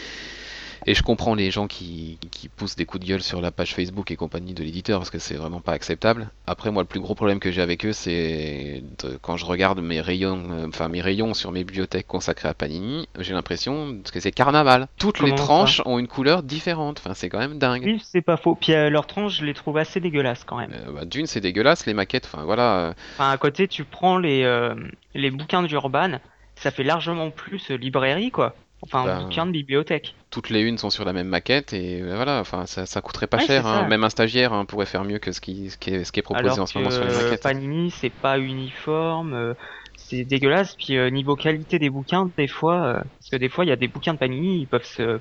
et 0.86 0.94
je 0.94 1.04
comprends 1.04 1.36
les 1.36 1.52
gens 1.52 1.68
qui, 1.68 2.18
qui 2.32 2.50
poussent 2.50 2.76
des 2.76 2.86
coups 2.86 3.04
de 3.04 3.10
gueule 3.10 3.24
sur 3.24 3.42
la 3.42 3.52
page 3.52 3.74
Facebook 3.74 4.12
et 4.12 4.16
compagnie 4.16 4.54
de 4.54 4.64
l'éditeur 4.64 5.00
parce 5.00 5.10
que 5.10 5.20
c'est 5.20 5.36
vraiment 5.36 5.62
pas 5.62 5.74
acceptable. 5.74 6.30
Après, 6.48 6.72
moi, 6.72 6.84
le 6.84 6.88
plus 6.88 7.00
gros 7.00 7.16
problème 7.16 7.40
que 7.40 7.52
j'ai 7.52 7.62
avec 7.62 7.86
eux, 7.86 7.94
c'est 7.94 8.84
quand 9.22 9.38
je 9.38 9.46
regarde 9.46 9.80
mes 9.80 10.02
rayons, 10.02 10.44
euh, 10.52 10.68
enfin 10.68 10.90
mes 10.90 11.02
rayons 11.02 11.34
sur 11.34 11.52
mes 11.52 11.64
bibliothèques 11.64 12.08
consacrées 12.08 12.50
à 12.50 12.54
Panini, 12.54 13.08
j'ai 13.20 13.34
l'impression 13.34 14.00
que 14.12 14.20
c'est 14.20 14.32
carnaval. 14.32 14.88
Toutes 14.98 15.20
les 15.20 15.32
Comment 15.32 15.36
tranches 15.36 15.82
ont 15.86 16.00
une 16.00 16.08
couleur 16.08 16.44
différente. 16.44 17.00
Enfin, 17.00 17.14
c'est 17.14 17.30
quand 17.30 17.40
même 17.40 17.58
dingue. 17.58 17.84
Oui, 17.86 18.02
c'est 18.04 18.22
pas 18.22 18.38
faux. 18.38 18.56
Puis 18.56 18.74
euh, 18.74 18.90
leurs 18.90 19.08
tranches, 19.08 19.40
je 19.40 19.46
les 19.46 19.54
trouve 19.54 19.78
assez 19.78 20.00
dégueulasses 20.00 20.44
quand 20.44 20.58
même. 20.58 20.72
Euh, 20.74 20.92
bah, 20.92 21.06
D'une, 21.06 21.26
c'est 21.26 21.42
dégueulasse, 21.42 21.86
les 21.86 21.94
maquettes, 21.94 22.30
enfin 22.32 22.44
voilà. 22.44 22.94
Enfin, 23.14 23.32
à 23.32 23.38
côté, 23.38 23.68
tu 23.68 23.84
prends 23.84 24.18
les, 24.18 24.44
euh, 24.44 24.76
les 25.14 25.32
bouquins 25.32 25.64
d'Urban, 25.64 26.20
ça 26.56 26.72
fait 26.72 26.84
largement 26.84 27.30
plus 27.30 27.70
librairie, 27.72 28.32
quoi. 28.32 28.56
Enfin, 28.84 29.06
Ben, 29.06 29.24
bouquin 29.24 29.46
de 29.46 29.52
bibliothèque. 29.52 30.16
toutes 30.30 30.50
les 30.50 30.62
unes 30.62 30.78
sont 30.78 30.90
sur 30.90 31.06
la 31.06 31.14
même 31.14 31.28
maquette 31.28 31.74
et 31.74 32.02
euh, 32.02 32.16
voilà, 32.16 32.40
enfin 32.40 32.66
ça, 32.66 32.86
ça 32.86 33.02
coûterait 33.02 33.28
pas 33.28 33.38
Ouais, 33.38 33.46
cher. 33.46 33.66
hein. 33.68 33.88
Même 33.88 34.04
un 34.04 34.10
stagiaire 34.10 34.52
hein, 34.54 34.66
pourrait 34.66 34.86
faire 34.86 35.04
mieux 35.04 35.20
que 35.20 35.32
ce 35.32 35.42
qui, 35.42 35.70
ce 35.70 35.78
qui 35.78 35.92
est, 35.92 36.04
ce 36.04 36.12
qui 36.12 36.20
est 36.20 36.24
proposé 36.24 36.46
Alors 36.48 36.60
en 36.60 36.66
ce 36.66 36.78
moment 36.78 36.90
sur 36.92 37.04
les 37.06 37.12
maquettes. 37.14 37.42
Panini, 37.44 37.92
c'est 37.92 38.10
pas 38.10 38.40
uniforme, 38.40 39.34
euh, 39.34 39.54
c'est 39.96 40.26
dégueulasse. 40.26 40.76
Puis 40.76 40.98
euh, 40.98 41.10
niveau 41.10 41.36
qualité 41.36 41.80
des 41.80 41.90
bouquins, 41.90 42.32
des 42.38 42.48
fois, 42.48 42.84
euh, 42.86 42.94
parce 43.20 43.30
que 43.32 43.36
des 43.38 43.50
fois, 43.50 43.66
il 43.66 43.70
y 43.70 43.72
a 43.72 43.76
des 43.76 43.88
bouquins 43.88 44.14
de 44.14 44.20
Panini, 44.20 44.62
ils 44.62 44.68
peuvent 44.68 44.86
se, 44.86 45.20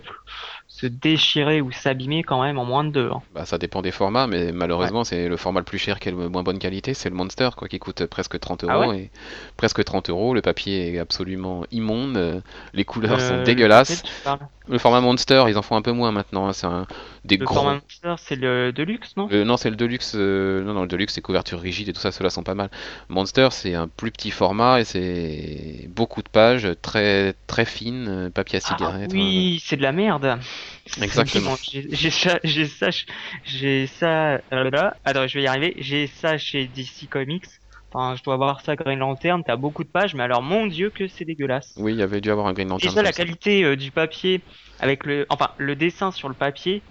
se 0.80 0.86
déchirer 0.86 1.60
ou 1.60 1.70
s'abîmer 1.72 2.22
quand 2.24 2.42
même 2.42 2.58
en 2.58 2.64
moins 2.64 2.84
de 2.84 2.90
deux. 2.90 3.10
hein. 3.10 3.22
Bah, 3.30 3.46
ça 3.46 3.56
dépend 3.56 3.80
des 3.80 3.92
formats, 3.92 4.26
mais 4.26 4.52
malheureusement, 4.52 5.04
c'est 5.04 5.26
le 5.26 5.36
format 5.38 5.60
le 5.60 5.64
plus 5.64 5.78
cher 5.78 5.98
qui 6.00 6.08
est 6.10 6.12
le 6.12 6.28
moins 6.28 6.42
bonne 6.42 6.58
qualité, 6.58 6.92
c'est 6.92 7.08
le 7.08 7.14
Monster, 7.14 7.48
quoi, 7.56 7.66
qui 7.66 7.78
coûte 7.78 8.04
presque 8.04 8.38
30 8.38 8.62
Ah 8.66 8.76
euros. 8.76 8.92
et 8.92 9.10
presque 9.56 9.82
30 9.84 10.10
euros, 10.10 10.34
le 10.34 10.42
papier 10.42 10.94
est 10.94 10.98
absolument 10.98 11.64
immonde, 11.70 12.16
euh, 12.18 12.40
les 12.74 12.84
couleurs 12.84 13.22
sont 13.22 13.38
Euh, 13.38 13.42
dégueulasses. 13.42 14.02
tu 14.02 14.16
parles 14.22 14.48
Le 14.66 14.78
format 14.78 15.00
Monster, 15.00 15.44
ils 15.48 15.56
en 15.58 15.62
font 15.62 15.76
un 15.76 15.82
peu 15.82 15.92
moins 15.92 16.12
maintenant, 16.12 16.48
hein, 16.48 16.52
c'est 16.52 16.66
un 16.66 16.86
des 17.24 17.38
Le 17.38 17.46
gros. 17.46 17.54
format 17.54 17.74
Monster, 17.74 18.14
c'est 18.16 18.36
le 18.36 18.72
Deluxe, 18.72 19.16
non? 19.18 19.30
Euh, 19.30 19.44
non, 19.44 19.56
c'est 19.56 19.70
le 19.70 19.76
Deluxe. 19.76 20.12
euh, 20.16 20.62
Non, 20.64 20.74
non, 20.74 20.82
le 20.82 20.88
Deluxe, 20.88 21.14
c'est 21.14 21.20
couverture 21.22 21.60
rigide 21.60 21.88
et 21.88 21.92
tout 21.92 22.00
ça, 22.00 22.12
ceux-là 22.12 22.30
sont 22.30 22.42
pas 22.42 22.54
mal. 22.54 22.70
Monster, 23.08 23.48
c'est 23.52 23.74
un 23.74 23.88
plus 23.88 24.10
petit 24.10 24.30
format 24.30 24.80
et 24.80 24.84
c'est 24.84 25.86
beaucoup 25.88 26.22
de 26.22 26.28
pages, 26.28 26.68
très 26.82 27.34
très 27.46 27.64
fines, 27.64 28.08
euh, 28.08 28.30
papier 28.30 28.58
à 28.58 28.60
Ah 28.64 28.78
cigarette. 28.78 29.10
oui, 29.10 29.60
c'est 29.64 29.76
de 29.76 29.82
la 29.82 29.92
merde. 29.92 30.38
Exactement. 31.00 31.56
J'ai 31.90 32.10
ça, 32.10 32.38
j'ai 32.44 32.66
ça, 32.66 32.88
j'ai 33.44 33.86
ça. 33.86 34.40
euh, 34.52 34.70
là. 34.70 34.96
Attends, 35.04 35.26
je 35.26 35.38
vais 35.38 35.44
y 35.44 35.46
arriver. 35.46 35.74
J'ai 35.78 36.06
ça 36.06 36.38
chez 36.38 36.66
DC 36.66 37.08
Comics. 37.08 37.44
Enfin, 37.94 38.16
je 38.16 38.22
dois 38.22 38.34
avoir 38.34 38.60
ça 38.62 38.74
Green 38.74 38.98
Lantern. 38.98 39.42
T'as 39.44 39.56
beaucoup 39.56 39.84
de 39.84 39.88
pages, 39.88 40.14
mais 40.14 40.22
alors 40.22 40.42
mon 40.42 40.66
dieu 40.66 40.90
que 40.90 41.08
c'est 41.08 41.24
dégueulasse. 41.24 41.74
Oui, 41.76 41.92
il 41.92 41.98
y 41.98 42.02
avait 42.02 42.20
dû 42.20 42.30
avoir 42.30 42.46
un 42.46 42.52
Green 42.52 42.68
Lantern. 42.68 42.88
Déjà 42.90 43.02
la 43.02 43.12
ça. 43.12 43.16
qualité 43.22 43.64
euh, 43.64 43.76
du 43.76 43.90
papier 43.90 44.40
avec 44.80 45.04
le, 45.04 45.26
enfin 45.28 45.50
le 45.58 45.76
dessin 45.76 46.10
sur 46.10 46.28
le 46.28 46.34
papier. 46.34 46.82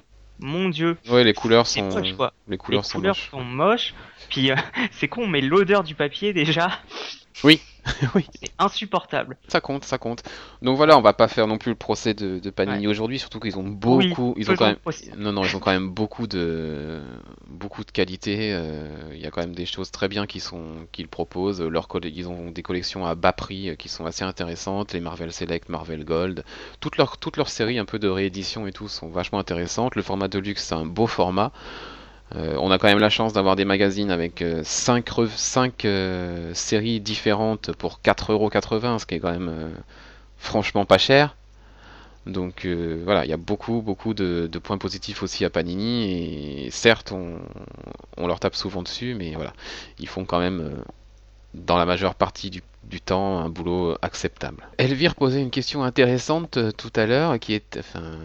Mon 0.43 0.69
dieu, 0.69 0.97
Ouais, 1.07 1.23
les 1.23 1.33
couleurs 1.35 1.67
sont, 1.67 1.83
moche 1.83 2.13
quoi. 2.15 2.33
les 2.47 2.57
couleurs 2.57 2.81
Les 2.81 2.87
sont 2.87 2.97
couleurs 2.97 3.15
moches. 3.15 3.29
sont 3.29 3.43
moches. 3.43 3.93
Puis 4.29 4.49
euh, 4.51 4.55
c'est 4.91 5.07
con, 5.07 5.27
mais 5.27 5.39
l'odeur 5.41 5.83
du 5.83 5.93
papier 5.93 6.33
déjà, 6.33 6.79
Oui, 7.43 7.61
oui. 8.15 8.27
c'est 8.39 8.51
insupportable. 8.59 9.37
Ça 9.47 9.61
compte, 9.61 9.83
ça 9.85 9.97
compte. 9.97 10.23
Donc 10.61 10.77
voilà, 10.77 10.97
on 10.97 11.01
va 11.01 11.13
pas 11.13 11.27
faire 11.27 11.47
non 11.47 11.57
plus 11.57 11.71
le 11.71 11.75
procès 11.77 12.13
de, 12.13 12.39
de 12.39 12.49
Panini 12.49 12.87
aujourd'hui, 12.87 13.19
surtout 13.19 13.39
qu'ils 13.39 13.57
ont 13.57 13.63
beaucoup, 13.63 14.33
ils 14.37 14.49
ont 14.51 14.55
quand 14.55 14.67
même, 14.67 14.75
procès. 14.75 15.11
non 15.17 15.31
non, 15.31 15.43
ils 15.43 15.55
ont 15.55 15.59
quand 15.59 15.71
même 15.71 15.89
beaucoup 15.89 16.27
de, 16.27 17.01
beaucoup 17.47 17.83
de 17.83 17.91
qualité. 17.91 18.53
euh, 18.53 18.87
Il 19.13 19.19
y 19.19 19.25
a 19.25 19.31
quand 19.31 19.41
même 19.41 19.55
des 19.55 19.65
choses 19.65 19.91
très 19.91 20.07
bien 20.07 20.27
qui 20.27 20.39
sont, 20.39 20.87
qu'ils 20.91 21.07
proposent. 21.07 21.61
Leur 21.61 21.87
ils 22.03 22.27
ont 22.29 22.51
des 22.51 22.61
collections 22.61 23.05
à 23.05 23.15
bas 23.15 23.33
prix 23.33 23.69
euh, 23.69 23.75
qui 23.75 23.89
sont 23.89 24.05
assez 24.05 24.23
intéressantes. 24.23 24.93
Les 24.93 24.99
Marvel 24.99 25.31
Select, 25.31 25.69
Marvel 25.69 26.05
Gold, 26.05 26.43
toutes 26.79 26.97
leurs, 26.97 27.17
toutes 27.17 27.37
leurs 27.37 27.49
séries 27.49 27.79
un 27.79 27.85
peu 27.85 27.99
de 27.99 28.07
réédition 28.07 28.67
et 28.67 28.71
tout 28.71 28.87
sont 28.87 29.09
vachement 29.09 29.39
intéressantes. 29.39 29.95
Le 29.95 30.01
format 30.01 30.27
Deluxe, 30.27 30.63
c'est 30.65 30.75
un 30.75 30.85
beau 30.85 31.07
format. 31.07 31.51
Euh, 32.35 32.55
on 32.59 32.71
a 32.71 32.77
quand 32.77 32.87
même 32.87 32.99
la 32.99 33.09
chance 33.09 33.33
d'avoir 33.33 33.55
des 33.55 33.65
magazines 33.65 34.11
avec 34.11 34.43
5 34.63 35.05
séries 36.53 36.99
différentes 36.99 37.73
pour 37.73 37.99
4,80€, 38.03 38.99
ce 38.99 39.05
qui 39.05 39.15
est 39.15 39.19
quand 39.19 39.31
même 39.31 39.49
euh, 39.49 39.69
franchement 40.37 40.85
pas 40.85 40.97
cher. 40.97 41.35
Donc 42.27 42.65
euh, 42.65 43.01
voilà, 43.03 43.25
il 43.25 43.29
y 43.29 43.33
a 43.33 43.37
beaucoup, 43.37 43.81
beaucoup 43.81 44.13
de, 44.13 44.47
points 44.61 44.77
positifs 44.77 45.23
aussi 45.23 45.43
à 45.45 45.49
Panini. 45.49 46.65
Et 46.65 46.71
certes, 46.71 47.11
on, 47.11 47.39
on 48.17 48.27
leur 48.27 48.39
tape 48.39 48.55
souvent 48.55 48.83
dessus, 48.83 49.15
mais 49.15 49.33
voilà, 49.33 49.53
ils 49.99 50.07
font 50.07 50.25
quand 50.25 50.39
même, 50.39 50.59
euh, 50.61 50.83
dans 51.53 51.77
la 51.77 51.85
majeure 51.85 52.15
partie 52.15 52.49
du, 52.49 52.61
du 52.83 52.99
temps, 53.01 53.39
un 53.39 53.49
boulot 53.49 53.95
acceptable. 54.01 54.67
Elvire 54.77 55.15
posait 55.15 55.41
une 55.41 55.51
question 55.51 55.83
intéressante 55.83 56.57
euh, 56.57 56.71
tout 56.71 56.91
à 56.95 57.05
l'heure, 57.05 57.39
qui 57.39 57.53
est, 57.53 57.77
enfin, 57.77 58.17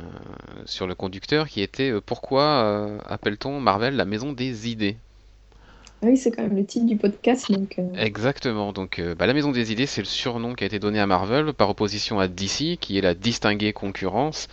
sur 0.64 0.86
le 0.86 0.94
conducteur, 0.94 1.48
qui 1.48 1.60
était 1.60 1.90
euh, 1.90 2.00
pourquoi 2.00 2.42
euh, 2.42 2.98
appelle-t-on 3.06 3.60
Marvel 3.60 3.96
la 3.96 4.04
maison 4.04 4.32
des 4.32 4.68
idées? 4.70 4.96
Ah 6.02 6.06
Oui, 6.08 6.18
c'est 6.18 6.30
quand 6.30 6.42
même 6.42 6.56
le 6.56 6.64
titre 6.64 6.84
du 6.84 6.96
podcast, 6.96 7.50
donc 7.50 7.76
euh, 7.78 7.94
Exactement, 7.96 8.72
donc 8.72 8.98
euh, 8.98 9.14
bah, 9.14 9.26
la 9.26 9.32
Maison 9.32 9.50
des 9.50 9.72
Idées, 9.72 9.86
c'est 9.86 10.02
le 10.02 10.06
surnom 10.06 10.52
qui 10.54 10.62
a 10.64 10.66
été 10.66 10.78
donné 10.78 11.00
à 11.00 11.06
Marvel 11.06 11.54
par 11.54 11.70
opposition 11.70 12.20
à 12.20 12.28
DC, 12.28 12.78
qui 12.78 12.98
est 12.98 13.00
la 13.00 13.14
distinguée 13.14 13.72
concurrence. 13.72 14.48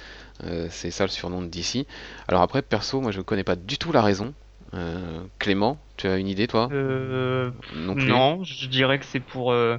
Euh, 0.45 0.67
c'est 0.71 0.89
ça 0.89 1.03
le 1.03 1.09
surnom 1.09 1.41
de 1.41 1.47
DC. 1.47 1.85
Alors 2.29 2.41
après, 2.43 2.61
perso, 2.61 3.01
moi 3.01 3.11
je 3.11 3.19
connais 3.19 3.43
pas 3.43 3.57
du 3.57 3.77
tout 3.77 3.91
la 3.91 4.01
raison. 4.01 4.33
Euh, 4.73 5.21
Clément, 5.39 5.77
tu 5.97 6.07
as 6.07 6.17
une 6.17 6.27
idée 6.27 6.47
toi? 6.47 6.69
Euh, 6.71 7.51
Non 7.75 8.43
je 8.43 8.67
dirais 8.67 8.97
que 8.97 9.05
c'est 9.05 9.19
pour 9.19 9.51
euh, 9.51 9.77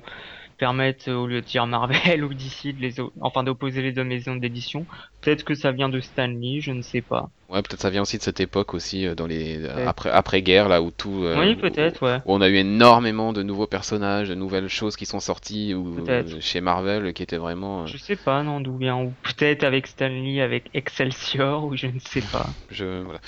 permettre, 0.56 1.10
au 1.10 1.26
lieu 1.26 1.40
de 1.40 1.46
dire 1.46 1.66
Marvel 1.66 2.22
ou 2.24 2.32
DC, 2.32 2.76
de 2.76 2.80
les 2.80 2.94
enfin 3.20 3.42
d'opposer 3.42 3.82
les 3.82 3.90
deux 3.90 4.04
maisons 4.04 4.36
d'édition. 4.36 4.86
Peut-être 5.20 5.44
que 5.44 5.54
ça 5.54 5.72
vient 5.72 5.88
de 5.88 6.00
Stanley, 6.00 6.60
je 6.60 6.70
ne 6.70 6.82
sais 6.82 7.00
pas. 7.00 7.28
Ouais, 7.48 7.60
peut-être 7.62 7.80
ça 7.80 7.90
vient 7.90 8.02
aussi 8.02 8.18
de 8.18 8.22
cette 8.22 8.38
époque 8.38 8.72
aussi, 8.72 9.06
dans 9.16 9.26
les 9.26 9.66
après 9.68 10.10
après 10.10 10.42
guerre 10.42 10.68
là 10.68 10.80
où 10.80 10.92
tout. 10.92 11.26
oui, 11.36 11.56
peut-être, 11.56 12.02
ouais. 12.06 12.18
où 12.24 12.32
on 12.32 12.40
a 12.40 12.48
eu 12.48 12.56
énormément 12.56 13.32
de 13.32 13.42
nouveaux 13.42 13.66
personnages, 13.66 14.28
de 14.28 14.34
nouvelles 14.34 14.68
choses 14.68 14.94
qui 14.96 15.06
sont 15.06 15.20
sorties 15.20 15.74
ou 15.74 16.04
chez 16.38 16.60
Marvel 16.60 17.12
qui 17.14 17.22
étaient 17.24 17.36
vraiment. 17.36 17.86
Je 17.86 17.96
sais 17.96 18.16
pas, 18.16 18.44
non, 18.44 18.60
d'où 18.60 18.76
vient. 18.76 18.96
Ou 19.02 19.12
peut-être 19.24 19.64
avec 19.64 19.88
Stanley, 19.88 20.40
avec 20.40 20.70
Excelsior, 20.72 21.64
ou 21.64 21.76
je 21.76 21.88
ne 21.88 21.98
sais 21.98 22.22
pas. 22.22 22.46
Je, 22.70 23.02
voilà. 23.02 23.20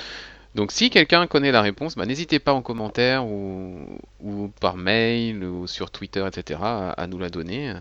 Donc 0.57 0.72
si 0.72 0.90
quelqu'un 0.90 1.26
connaît 1.26 1.52
la 1.52 1.61
réponse, 1.61 1.96
bah, 1.96 2.07
n'hésitez 2.07 2.38
pas 2.38 2.52
en 2.54 2.62
commentaire 2.62 3.26
ou, 3.26 3.74
ou 4.22 4.48
par 4.61 4.76
mail 4.76 5.44
ou 5.44 5.66
sur 5.66 5.90
Twitter, 5.90 6.24
etc. 6.26 6.61
à, 6.62 6.90
à 6.90 7.07
nous 7.07 7.18
la 7.18 7.28
donner. 7.28 7.74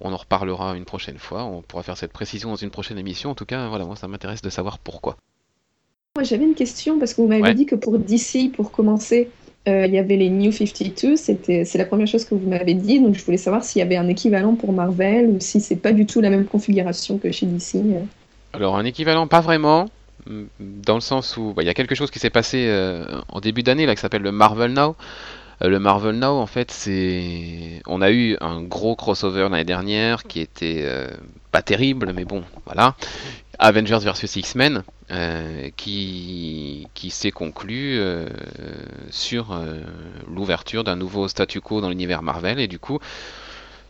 On 0.00 0.12
en 0.12 0.16
reparlera 0.16 0.76
une 0.76 0.84
prochaine 0.84 1.18
fois. 1.18 1.44
On 1.44 1.62
pourra 1.62 1.82
faire 1.82 1.96
cette 1.96 2.12
précision 2.12 2.50
dans 2.50 2.56
une 2.56 2.70
prochaine 2.70 2.98
émission. 2.98 3.30
En 3.30 3.34
tout 3.34 3.46
cas, 3.46 3.68
voilà, 3.68 3.84
moi 3.86 3.96
ça 3.96 4.08
m'intéresse 4.08 4.42
de 4.42 4.50
savoir 4.50 4.78
pourquoi. 4.78 5.16
Moi, 6.16 6.24
j'avais 6.24 6.44
une 6.44 6.54
question 6.54 6.98
parce 6.98 7.14
que 7.14 7.22
vous 7.22 7.28
m'avez 7.28 7.42
Ouais. 7.42 7.54
dit 7.54 7.66
que 7.66 7.74
pour 7.74 7.98
DC, 7.98 8.50
pour 8.54 8.70
commencer, 8.70 9.30
euh, 9.68 9.86
il 9.86 9.94
y 9.94 9.98
avait 9.98 10.16
les 10.16 10.28
New 10.28 10.52
52. 10.52 11.16
C'était, 11.16 11.64
c'est 11.64 11.78
la 11.78 11.86
première 11.86 12.06
chose 12.06 12.24
que 12.26 12.34
vous 12.34 12.48
m'avez 12.48 12.74
dit. 12.74 13.00
Donc, 13.00 13.14
je 13.14 13.24
voulais 13.24 13.38
savoir 13.38 13.64
s'il 13.64 13.78
y 13.80 13.82
avait 13.82 13.96
un 13.96 14.08
équivalent 14.08 14.54
pour 14.54 14.72
Marvel 14.74 15.28
ou 15.28 15.40
si 15.40 15.60
c'est 15.60 15.76
pas 15.76 15.92
du 15.92 16.04
tout 16.04 16.20
la 16.20 16.28
même 16.30 16.44
configuration 16.44 17.18
que 17.18 17.32
chez 17.32 17.46
DC. 17.46 17.76
euh. 17.76 18.04
Alors 18.52 18.76
un 18.76 18.84
équivalent, 18.84 19.26
pas 19.26 19.40
vraiment, 19.40 19.88
dans 20.26 20.94
le 20.94 21.00
sens 21.00 21.36
où 21.36 21.52
bah, 21.52 21.62
il 21.62 21.66
y 21.66 21.70
a 21.70 21.74
quelque 21.74 21.94
chose 21.94 22.10
qui 22.10 22.18
s'est 22.18 22.30
passé 22.30 22.66
euh, 22.68 23.20
en 23.28 23.40
début 23.40 23.62
d'année 23.62 23.86
là 23.86 23.94
qui 23.94 24.00
s'appelle 24.00 24.22
le 24.22 24.32
Marvel 24.32 24.72
Now. 24.72 24.96
Euh, 25.62 25.68
le 25.68 25.78
Marvel 25.78 26.16
Now, 26.16 26.38
en 26.38 26.46
fait, 26.46 26.70
c'est, 26.70 27.82
on 27.86 28.02
a 28.02 28.10
eu 28.10 28.36
un 28.40 28.62
gros 28.62 28.96
crossover 28.96 29.48
l'année 29.50 29.64
dernière 29.64 30.24
qui 30.24 30.40
était 30.40 30.82
euh, 30.84 31.08
pas 31.50 31.62
terrible, 31.62 32.12
mais 32.14 32.24
bon, 32.24 32.42
voilà. 32.66 32.94
Avengers 33.58 34.00
versus 34.02 34.34
X-Men, 34.34 34.82
qui, 35.76 36.88
qui 36.94 37.10
s'est 37.10 37.30
conclu 37.30 38.00
sur 39.10 39.56
l'ouverture 40.26 40.82
d'un 40.82 40.96
nouveau 40.96 41.28
statu 41.28 41.60
quo 41.60 41.80
dans 41.80 41.90
l'univers 41.90 42.22
Marvel, 42.22 42.58
et 42.58 42.66
du 42.66 42.80
coup, 42.80 42.98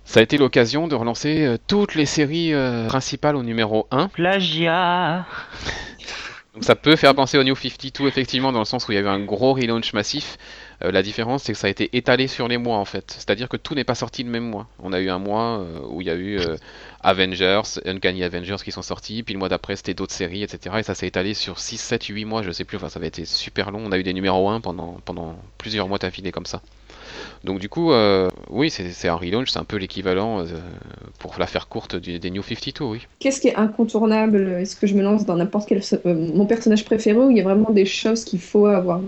ça 0.04 0.20
a 0.20 0.22
été 0.22 0.36
l'occasion 0.36 0.88
de 0.88 0.94
relancer 0.94 1.44
euh, 1.44 1.56
toutes 1.66 1.94
les 1.94 2.06
séries 2.06 2.52
euh, 2.52 2.86
principales 2.86 3.36
au 3.36 3.42
numéro 3.42 3.86
1. 3.90 4.08
Plagiat. 4.08 5.24
Donc 6.54 6.64
ça 6.64 6.74
peut 6.74 6.96
faire 6.96 7.14
penser 7.14 7.38
au 7.38 7.44
New 7.44 7.56
52 7.56 8.06
effectivement 8.06 8.52
dans 8.52 8.58
le 8.58 8.66
sens 8.66 8.86
où 8.86 8.92
il 8.92 8.96
y 8.96 8.98
a 8.98 9.00
eu 9.00 9.06
un 9.06 9.20
gros 9.20 9.54
relaunch 9.54 9.94
massif. 9.94 10.36
Euh, 10.84 10.90
la 10.90 11.02
différence 11.02 11.44
c'est 11.44 11.52
que 11.52 11.58
ça 11.58 11.68
a 11.68 11.70
été 11.70 11.96
étalé 11.96 12.26
sur 12.26 12.46
les 12.48 12.58
mois 12.58 12.76
en 12.76 12.84
fait. 12.84 13.12
C'est-à-dire 13.16 13.48
que 13.48 13.56
tout 13.56 13.74
n'est 13.74 13.84
pas 13.84 13.94
sorti 13.94 14.22
le 14.22 14.28
même 14.28 14.44
mois. 14.44 14.66
On 14.80 14.92
a 14.92 15.00
eu 15.00 15.08
un 15.08 15.18
mois 15.18 15.64
où 15.88 16.02
il 16.02 16.08
y 16.08 16.10
a 16.10 16.16
eu 16.16 16.40
Avengers, 17.02 17.62
Uncanny 17.86 18.22
Avengers 18.22 18.56
qui 18.62 18.72
sont 18.72 18.82
sortis, 18.82 19.22
puis 19.22 19.32
le 19.32 19.38
mois 19.38 19.48
d'après 19.48 19.76
c'était 19.76 19.94
d'autres 19.94 20.12
séries, 20.12 20.42
etc. 20.42 20.76
Et 20.80 20.82
ça 20.82 20.94
s'est 20.94 21.06
étalé 21.06 21.32
sur 21.32 21.58
6, 21.58 21.78
7, 21.78 22.04
8 22.04 22.24
mois, 22.26 22.42
je 22.42 22.50
sais 22.50 22.64
plus, 22.64 22.76
enfin 22.76 22.90
ça 22.90 22.98
avait 22.98 23.08
été 23.08 23.24
super 23.24 23.70
long. 23.70 23.80
On 23.86 23.92
a 23.92 23.98
eu 23.98 24.02
des 24.02 24.12
numéros 24.12 24.50
1 24.50 24.60
pendant, 24.60 24.98
pendant 25.06 25.38
plusieurs 25.56 25.88
mois 25.88 25.98
d'affilée 25.98 26.32
comme 26.32 26.46
ça. 26.46 26.60
Donc 27.44 27.58
du 27.58 27.68
coup, 27.68 27.92
euh, 27.92 28.28
oui, 28.50 28.70
c'est 28.70 29.08
un 29.08 29.14
relaunch, 29.14 29.50
c'est 29.50 29.58
un 29.58 29.64
peu 29.64 29.76
l'équivalent, 29.76 30.40
euh, 30.40 30.44
pour 31.18 31.34
la 31.38 31.46
faire 31.46 31.68
courte, 31.68 31.96
des 31.96 32.30
New 32.30 32.42
52, 32.42 32.84
oui. 32.84 33.06
Qu'est-ce 33.18 33.40
qui 33.40 33.48
est 33.48 33.56
incontournable 33.56 34.56
Est-ce 34.60 34.76
que 34.76 34.86
je 34.86 34.94
me 34.94 35.02
lance 35.02 35.24
dans 35.24 35.36
n'importe 35.36 35.68
quel 35.68 35.80
euh, 36.06 36.14
mon 36.34 36.46
personnage 36.46 36.84
préféré 36.84 37.18
ou 37.18 37.30
il 37.30 37.36
y 37.36 37.40
a 37.40 37.44
vraiment 37.44 37.70
des 37.70 37.86
choses 37.86 38.24
qu'il 38.24 38.40
faut 38.40 38.66
avoir 38.66 39.00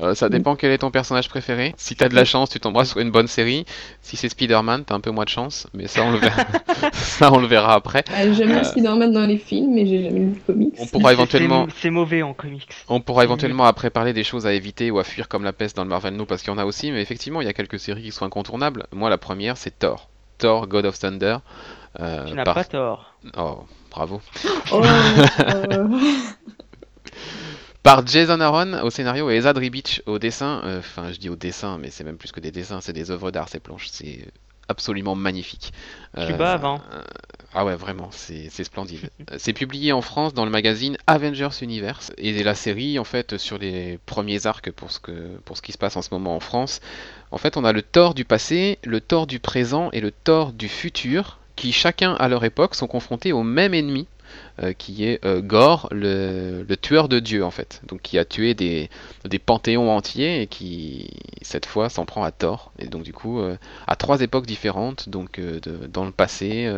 euh, 0.00 0.06
Euh, 0.10 0.14
ça 0.14 0.28
dépend 0.28 0.56
quel 0.56 0.72
est 0.72 0.78
ton 0.78 0.90
personnage 0.90 1.28
préféré. 1.28 1.74
Si 1.76 1.94
t'as 1.96 2.08
de 2.08 2.14
la 2.14 2.24
chance, 2.24 2.48
tu 2.50 2.58
tomberas 2.58 2.84
sur 2.86 2.98
une 2.98 3.10
bonne 3.10 3.26
série. 3.28 3.66
Si 4.00 4.16
c'est 4.16 4.28
Spider-Man, 4.30 4.84
t'as 4.86 4.94
un 4.94 5.00
peu 5.00 5.10
moins 5.10 5.24
de 5.24 5.28
chance, 5.28 5.66
mais 5.74 5.86
ça 5.86 6.02
on 6.02 6.12
le 6.12 6.18
verra, 6.18 6.44
ça, 6.92 7.32
on 7.32 7.38
le 7.38 7.46
verra 7.46 7.74
après. 7.74 8.02
ah, 8.12 8.32
J'aime 8.32 8.50
Euh. 8.50 8.54
bien 8.54 8.64
Spider-Man 8.64 9.12
dans 9.12 9.26
les 9.26 9.36
films, 9.38 9.74
mais 9.74 9.86
j'ai 9.86 10.02
jamais 10.04 10.20
lu 10.20 10.32
le 10.34 10.40
comics. 10.52 10.74
On 10.78 10.86
pourra 10.86 11.08
C'est- 11.10 11.14
éventuellement, 11.14 11.66
c'est- 11.68 11.82
C'est 11.82 11.90
mauvais 11.90 12.22
en 12.22 12.32
comics. 12.32 12.68
on 12.88 13.00
pourra 13.00 13.24
éventuellement 13.24 13.64
après 13.64 13.90
parler 13.90 14.12
des 14.12 14.24
choses 14.24 14.46
à 14.46 14.52
éviter 14.54 14.90
ou 14.90 14.98
à 14.98 15.04
fuir 15.04 15.28
comme 15.28 15.44
la 15.44 15.52
peste 15.52 15.76
dans 15.76 15.84
le 15.84 15.90
Marvel 15.90 16.14
No 16.16 16.24
parce 16.24 16.42
qu'il 16.42 16.52
y 16.52 16.54
en 16.54 16.58
a 16.58 16.64
aussi, 16.64 16.90
mais 16.90 17.02
effectivement 17.02 17.40
il 17.40 17.44
y 17.44 17.50
a 17.50 17.52
quelques 17.52 17.78
séries 17.78 18.02
qui 18.02 18.12
sont 18.12 18.24
incontournables. 18.24 18.86
Moi 18.92 19.10
la 19.10 19.18
première 19.18 19.56
c'est 19.56 19.78
Thor, 19.78 20.08
Thor 20.38 20.66
God 20.68 20.86
of 20.86 20.98
Thunder. 20.98 21.36
euh, 22.00 22.24
Tu 22.26 22.34
n'as 22.34 22.44
par- 22.44 22.54
pas 22.54 22.64
tort. 22.64 23.14
Oh, 23.36 23.64
bravo. 23.90 24.20
Oh, 24.72 24.80
euh, 24.82 25.88
Par 27.82 28.06
Jason 28.06 28.40
Aaron 28.40 28.80
au 28.82 28.90
scénario 28.90 29.28
et 29.30 29.36
Ezad 29.36 29.58
Ribic 29.58 30.02
au 30.06 30.18
dessin. 30.18 30.60
Euh, 30.64 30.78
Enfin, 30.78 31.10
je 31.12 31.18
dis 31.18 31.28
au 31.28 31.36
dessin, 31.36 31.78
mais 31.78 31.90
c'est 31.90 32.04
même 32.04 32.16
plus 32.16 32.30
que 32.30 32.40
des 32.40 32.52
dessins, 32.52 32.80
c'est 32.80 32.92
des 32.92 33.10
œuvres 33.10 33.30
d'art 33.30 33.48
ces 33.48 33.58
planches. 33.58 33.88
C'est 33.90 34.26
absolument 34.68 35.14
magnifique. 35.14 35.72
Tu 36.14 36.20
Euh, 36.20 36.36
hein. 36.38 36.80
euh, 36.92 37.02
ah 37.54 37.64
ouais, 37.64 37.74
vraiment, 37.74 38.08
c'est 38.12 38.48
splendide. 38.48 39.10
C'est 39.36 39.52
publié 39.52 39.92
en 39.92 40.00
France 40.00 40.32
dans 40.32 40.44
le 40.44 40.50
magazine 40.50 40.96
Avengers 41.06 41.60
Universe 41.60 42.12
et 42.16 42.42
la 42.42 42.54
série, 42.54 42.98
en 42.98 43.04
fait, 43.04 43.36
sur 43.36 43.58
les 43.58 43.98
premiers 44.06 44.46
arcs 44.46 44.70
pour 44.70 44.90
ce 44.90 45.00
que 45.00 45.36
pour 45.44 45.56
ce 45.56 45.62
qui 45.62 45.72
se 45.72 45.78
passe 45.78 45.96
en 45.96 46.02
ce 46.02 46.08
moment 46.12 46.34
en 46.36 46.40
France. 46.40 46.80
En 47.30 47.38
fait, 47.38 47.56
on 47.56 47.64
a 47.64 47.72
le 47.72 47.82
Thor 47.82 48.14
du 48.14 48.24
passé, 48.24 48.78
le 48.84 49.00
Thor 49.00 49.26
du 49.26 49.38
présent 49.38 49.90
et 49.92 50.00
le 50.00 50.12
Thor 50.12 50.52
du 50.52 50.68
futur, 50.68 51.38
qui 51.56 51.72
chacun 51.72 52.14
à 52.14 52.28
leur 52.28 52.44
époque 52.44 52.74
sont 52.74 52.86
confrontés 52.86 53.32
au 53.32 53.42
même 53.42 53.74
ennemi 53.74 54.06
euh, 54.60 54.74
qui 54.74 55.06
est 55.06 55.24
euh, 55.24 55.40
Gore, 55.40 55.88
le, 55.92 56.66
tueur 56.74 57.08
de 57.08 57.20
Dieu 57.20 57.42
en 57.42 57.50
fait, 57.50 57.80
donc 57.88 58.02
qui 58.02 58.18
a 58.18 58.26
tué 58.26 58.52
des, 58.52 58.90
panthéons 59.38 59.90
entiers 59.90 60.42
et 60.42 60.46
qui 60.46 61.08
cette 61.40 61.64
fois 61.64 61.88
s'en 61.88 62.04
prend 62.04 62.22
à 62.22 62.32
Thor. 62.32 62.70
Et 62.78 62.86
donc 62.86 63.02
du 63.02 63.14
coup, 63.14 63.40
euh, 63.40 63.56
à 63.86 63.96
trois 63.96 64.20
époques 64.20 64.44
différentes, 64.44 65.08
donc 65.08 65.40
dans 65.88 66.04
le 66.04 66.10
passé, 66.10 66.70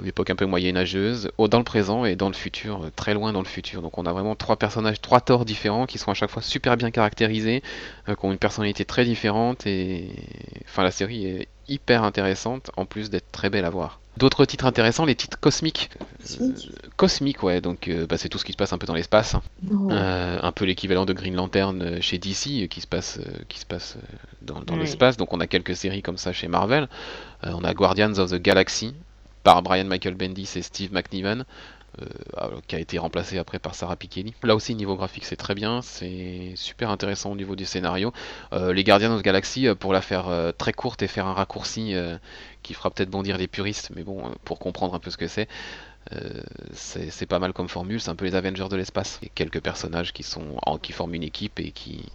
une 0.00 0.06
époque 0.06 0.30
un 0.30 0.36
peu 0.36 0.46
moyenâgeuse, 0.46 1.30
dans 1.38 1.58
le 1.58 1.64
présent 1.64 2.06
et 2.06 2.16
dans 2.16 2.28
le 2.28 2.34
futur, 2.34 2.90
très 2.96 3.12
loin 3.12 3.34
dans 3.34 3.42
le 3.42 3.46
futur. 3.46 3.82
Donc 3.82 3.98
on 3.98 4.06
a 4.06 4.12
vraiment 4.12 4.34
trois 4.34 4.56
personnages, 4.56 5.02
trois 5.02 5.20
Thors 5.20 5.44
différents 5.44 5.84
qui 5.84 5.98
sont 5.98 6.10
à 6.10 6.14
chaque 6.14 6.30
fois 6.30 6.42
super 6.42 6.78
bien 6.78 6.90
caractérisés, 6.90 7.62
qui 8.06 8.24
ont 8.24 8.32
une 8.32 8.38
personnalité 8.38 8.86
très 8.86 9.04
différente 9.04 9.66
et 9.66 10.08
enfin 10.64 10.82
la 10.82 10.90
série 10.90 11.26
est 11.26 11.48
hyper 11.68 12.04
intéressante 12.04 12.70
en 12.78 12.86
plus 12.86 13.10
d'être 13.10 13.30
très 13.32 13.50
belle 13.50 13.66
à 13.66 13.70
voir. 13.70 13.99
D'autres 14.16 14.44
titres 14.44 14.66
intéressants, 14.66 15.04
les 15.04 15.14
titres 15.14 15.38
cosmiques. 15.38 15.90
Cosmiques 16.20 16.68
Euh, 16.70 16.88
cosmiques, 16.96 17.42
ouais, 17.42 17.60
donc 17.60 17.88
euh, 17.88 18.06
bah, 18.06 18.16
c'est 18.18 18.28
tout 18.28 18.38
ce 18.38 18.44
qui 18.44 18.52
se 18.52 18.56
passe 18.56 18.72
un 18.72 18.78
peu 18.78 18.86
dans 18.86 18.94
l'espace. 18.94 19.36
Euh, 19.72 20.38
un 20.42 20.52
peu 20.52 20.64
l'équivalent 20.64 21.06
de 21.06 21.12
Green 21.12 21.34
Lantern 21.34 21.80
euh, 21.80 22.00
chez 22.00 22.18
DC 22.18 22.68
qui 22.68 22.80
se 22.80 22.86
passe, 22.86 23.18
qui 23.48 23.58
se 23.58 23.66
passe 23.66 23.96
dans, 24.42 24.62
l'espace. 24.76 25.16
Donc 25.16 25.32
on 25.32 25.40
a 25.40 25.46
quelques 25.46 25.76
séries 25.76 26.02
comme 26.02 26.18
ça 26.18 26.32
chez 26.32 26.48
Marvel. 26.48 26.88
On 27.42 27.64
a 27.64 27.72
Guardians 27.72 28.18
of 28.18 28.30
the 28.30 28.42
Galaxy 28.42 28.94
par 29.42 29.62
Brian 29.62 29.84
Michael 29.84 30.14
Bendis 30.14 30.50
et 30.56 30.62
Steve 30.62 30.92
McNiven. 30.92 31.44
euh, 32.00 32.60
qui 32.66 32.76
a 32.76 32.78
été 32.78 32.98
remplacé 32.98 33.38
après 33.38 33.58
par 33.58 33.74
Sarah 33.74 33.96
Pikeli. 33.96 34.34
Là 34.42 34.54
aussi, 34.54 34.74
niveau 34.74 34.96
graphique, 34.96 35.24
c'est 35.24 35.36
très 35.36 35.54
bien, 35.54 35.82
c'est 35.82 36.52
super 36.54 36.90
intéressant 36.90 37.32
au 37.32 37.36
niveau 37.36 37.56
du 37.56 37.64
scénario. 37.64 38.12
Euh, 38.52 38.72
les 38.72 38.84
Guardians 38.84 39.12
of 39.12 39.22
the 39.22 39.24
Galaxy, 39.24 39.66
euh, 39.66 39.74
pour 39.74 39.92
la 39.92 40.00
faire 40.00 40.28
euh, 40.28 40.52
très 40.56 40.72
courte 40.72 41.02
et 41.02 41.08
faire 41.08 41.26
un 41.26 41.34
raccourci 41.34 41.94
qui 42.70 42.74
fera 42.74 42.90
peut-être 42.90 43.10
bondir 43.10 43.36
les 43.36 43.48
puristes, 43.48 43.90
mais 43.96 44.04
bon, 44.04 44.26
euh, 44.28 44.30
pour 44.44 44.60
comprendre 44.60 44.94
un 44.94 45.00
peu 45.00 45.10
ce 45.10 45.16
que 45.16 45.26
c'est, 45.26 45.48
euh, 46.14 46.42
c'est 46.72 47.10
c'est 47.10 47.26
pas 47.26 47.38
mal 47.38 47.52
comme 47.52 47.68
formule, 47.68 48.00
c'est 48.00 48.10
un 48.10 48.16
peu 48.16 48.26
les 48.26 48.34
Avengers 48.36 48.68
de 48.70 48.76
l'espace. 48.76 49.20
Et 49.22 49.30
quelques 49.30 49.60
personnages 49.60 50.12
qui, 50.12 50.22
sont, 50.24 50.56
en- 50.66 50.78
qui 50.78 50.92
forment 50.92 51.14
une 51.14 51.24
équipe 51.24 51.60
et 51.60 51.72
qui, 51.72 52.06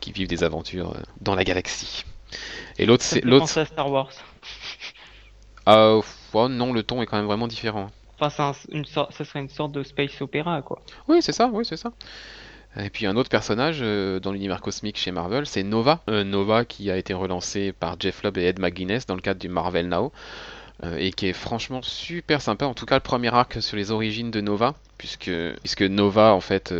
qui 0.00 0.12
vivent 0.12 0.28
des 0.28 0.44
aventures 0.44 0.92
euh, 0.96 1.00
dans 1.20 1.34
la 1.36 1.44
galaxie. 1.44 2.04
Et 2.78 2.86
l'autre, 2.86 3.04
c'est 3.04 3.24
l'autre. 3.24 3.58
à 3.58 3.64
Star 3.66 3.90
Wars. 3.90 4.12
Ah, 5.66 5.98
oh, 6.34 6.48
non, 6.48 6.72
le 6.72 6.82
ton 6.84 7.02
est 7.02 7.06
quand 7.06 7.16
même 7.16 7.26
vraiment 7.26 7.48
différent. 7.48 7.90
Enfin, 8.18 8.30
c'est 8.30 8.42
un- 8.42 8.78
une 8.78 8.84
sorte, 8.84 9.12
ça 9.12 9.24
serait 9.24 9.40
une 9.40 9.48
sorte 9.48 9.72
de 9.72 9.82
space 9.82 10.20
opéra, 10.22 10.62
quoi. 10.62 10.82
Oui, 11.08 11.18
c'est 11.22 11.32
ça, 11.32 11.48
oui, 11.52 11.64
c'est 11.64 11.76
ça. 11.76 11.92
Et 12.78 12.88
puis 12.88 13.06
un 13.06 13.16
autre 13.16 13.28
personnage 13.28 13.80
euh, 13.82 14.18
dans 14.18 14.32
l'univers 14.32 14.62
cosmique 14.62 14.96
chez 14.96 15.10
Marvel, 15.10 15.46
c'est 15.46 15.62
Nova. 15.62 16.00
Euh, 16.08 16.24
Nova 16.24 16.64
qui 16.64 16.90
a 16.90 16.96
été 16.96 17.12
relancé 17.12 17.72
par 17.72 17.96
Jeff 18.00 18.22
Lubb 18.22 18.38
et 18.38 18.44
Ed 18.44 18.58
McGuinness 18.58 19.06
dans 19.06 19.14
le 19.14 19.20
cadre 19.20 19.40
du 19.40 19.48
Marvel 19.48 19.88
Now. 19.88 20.10
euh, 20.84 20.96
et 20.96 21.12
qui 21.12 21.26
est 21.26 21.32
franchement 21.34 21.80
super 21.82 22.40
sympa. 22.40 22.66
En 22.66 22.74
tout 22.74 22.86
cas, 22.86 22.96
le 22.96 23.02
premier 23.02 23.32
arc 23.34 23.62
sur 23.62 23.76
les 23.76 23.90
origines 23.90 24.30
de 24.30 24.40
Nova, 24.40 24.74
puisque, 24.96 25.28
Nova, 25.82 26.32
en 26.34 26.40
fait, 26.40 26.74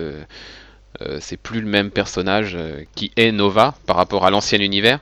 c'est 1.20 1.36
plus 1.36 1.60
le 1.60 1.66
même 1.66 1.90
personnage 1.90 2.56
qui 2.94 3.12
est 3.16 3.32
Nova 3.32 3.74
par 3.86 3.96
rapport 3.96 4.24
à 4.24 4.30
l'ancien 4.30 4.60
univers. 4.60 5.00